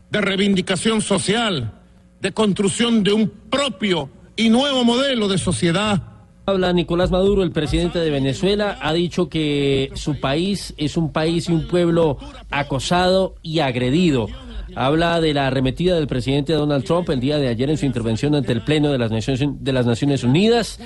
de 0.10 0.22
reivindicación 0.22 1.02
social, 1.02 1.72
de 2.20 2.32
construcción 2.32 3.04
de 3.04 3.14
un 3.14 3.30
propio 3.50 4.10
y 4.36 4.50
nuevo 4.50 4.84
modelo 4.84 5.28
de 5.28 5.38
sociedad 5.38 6.14
Habla 6.46 6.74
Nicolás 6.74 7.10
Maduro, 7.10 7.42
el 7.42 7.52
presidente 7.52 8.00
de 8.00 8.10
Venezuela, 8.10 8.78
ha 8.82 8.92
dicho 8.92 9.30
que 9.30 9.92
su 9.96 10.20
país 10.20 10.74
es 10.76 10.98
un 10.98 11.14
país 11.14 11.48
y 11.48 11.54
un 11.54 11.68
pueblo 11.70 12.18
acosado 12.52 13.36
y 13.42 13.60
agredido. 13.60 14.28
Habla 14.76 15.22
de 15.22 15.34
la 15.34 15.48
arremetida 15.48 15.96
del 15.96 16.08
presidente 16.08 16.54
Donald 16.54 16.84
Trump 16.84 17.10
el 17.10 17.20
día 17.20 17.38
de 17.38 17.48
ayer 17.48 17.70
en 17.70 17.78
su 17.78 17.86
intervención 17.86 18.34
ante 18.36 18.52
el 18.54 18.62
Pleno 18.62 18.92
de 18.92 18.98
las 18.98 19.12
Naciones, 19.12 19.48
de 19.60 19.74
las 19.74 19.86
Naciones 19.86 20.24
Unidas. 20.24 20.80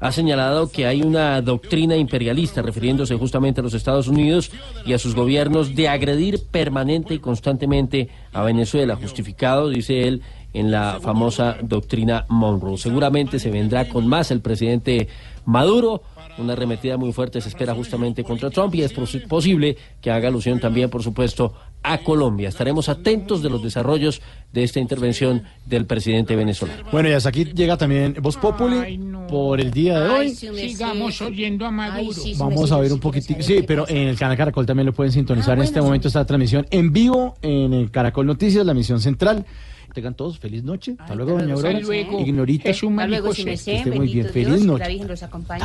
Ha 0.00 0.12
señalado 0.12 0.70
que 0.70 0.86
hay 0.86 1.02
una 1.02 1.40
doctrina 1.42 1.96
imperialista, 1.96 2.62
refiriéndose 2.62 3.16
justamente 3.16 3.60
a 3.60 3.64
los 3.64 3.74
Estados 3.74 4.08
Unidos 4.08 4.50
y 4.86 4.94
a 4.94 4.98
sus 4.98 5.14
gobiernos, 5.14 5.74
de 5.76 5.88
agredir 5.88 6.40
permanente 6.50 7.14
y 7.14 7.18
constantemente 7.18 8.08
a 8.32 8.42
Venezuela, 8.42 8.96
justificado, 8.96 9.68
dice 9.68 10.08
él, 10.08 10.22
en 10.52 10.70
la 10.70 10.98
famosa 11.00 11.56
doctrina 11.62 12.24
Monroe. 12.28 12.78
Seguramente 12.78 13.38
se 13.38 13.50
vendrá 13.50 13.88
con 13.88 14.06
más 14.08 14.30
el 14.30 14.40
presidente 14.40 15.06
Maduro. 15.44 16.02
Una 16.38 16.54
arremetida 16.54 16.96
muy 16.96 17.12
fuerte 17.12 17.40
se 17.40 17.48
espera 17.50 17.74
justamente 17.74 18.24
contra 18.24 18.50
Trump 18.50 18.74
y 18.74 18.82
es 18.82 18.92
pos- 18.92 19.16
posible 19.28 19.76
que 20.00 20.10
haga 20.10 20.28
alusión 20.28 20.58
también, 20.58 20.88
por 20.88 21.02
supuesto, 21.02 21.52
a 21.82 21.98
Colombia. 21.98 22.48
Estaremos 22.48 22.88
atentos 22.88 23.42
de 23.42 23.50
los 23.50 23.62
desarrollos 23.62 24.20
de 24.52 24.64
esta 24.64 24.80
intervención 24.80 25.44
del 25.66 25.86
presidente 25.86 26.36
venezolano. 26.36 26.84
Bueno, 26.92 27.08
y 27.08 27.12
hasta 27.12 27.28
aquí 27.28 27.44
llega 27.44 27.76
también 27.76 28.16
Voz 28.20 28.36
Populi 28.36 28.76
Ay, 28.76 28.98
no. 28.98 29.26
por 29.26 29.60
el 29.60 29.70
día 29.70 30.00
de 30.00 30.10
Ay, 30.10 30.28
hoy. 30.28 30.34
Sigamos 30.34 31.20
oyendo 31.22 31.66
a 31.66 31.70
Maduro. 31.70 32.18
Vamos 32.38 32.72
a 32.72 32.78
ver 32.78 32.92
un 32.92 33.00
poquitico. 33.00 33.42
Sí, 33.42 33.62
pero 33.66 33.88
en 33.88 34.08
el 34.08 34.18
canal 34.18 34.36
Caracol 34.36 34.66
también 34.66 34.86
lo 34.86 34.92
pueden 34.92 35.12
sintonizar 35.12 35.56
en 35.56 35.64
este 35.64 35.80
momento 35.80 36.08
esta 36.08 36.24
transmisión 36.24 36.66
en 36.70 36.92
vivo 36.92 37.36
en 37.42 37.72
el 37.72 37.90
Caracol 37.90 38.26
Noticias, 38.26 38.64
la 38.66 38.72
emisión 38.72 39.00
central. 39.00 39.46
Tengan 39.92 40.14
todos 40.14 40.38
feliz 40.38 40.62
noche. 40.62 40.96
Hasta 40.98 41.14
luego, 41.14 41.32
doña 41.32 41.54
hasta 41.54 41.68
Aurora. 41.68 41.84
luego. 41.84 42.20
Ignorita. 42.20 42.70
Es 42.70 42.82
un 42.82 42.98
Hasta 42.98 43.08
luego, 43.08 43.28
marico 43.28 43.42
si 43.42 43.50
esté 43.50 43.90
muy 43.90 44.12
bien. 44.12 44.26
Feliz 44.28 44.64
noche. 44.64 44.84
la 44.84 44.88
Virgen 44.88 45.08
los 45.08 45.22
acompañe. 45.22 45.64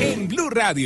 En 0.00 0.28
Blue 0.28 0.50
Radio. 0.50 0.82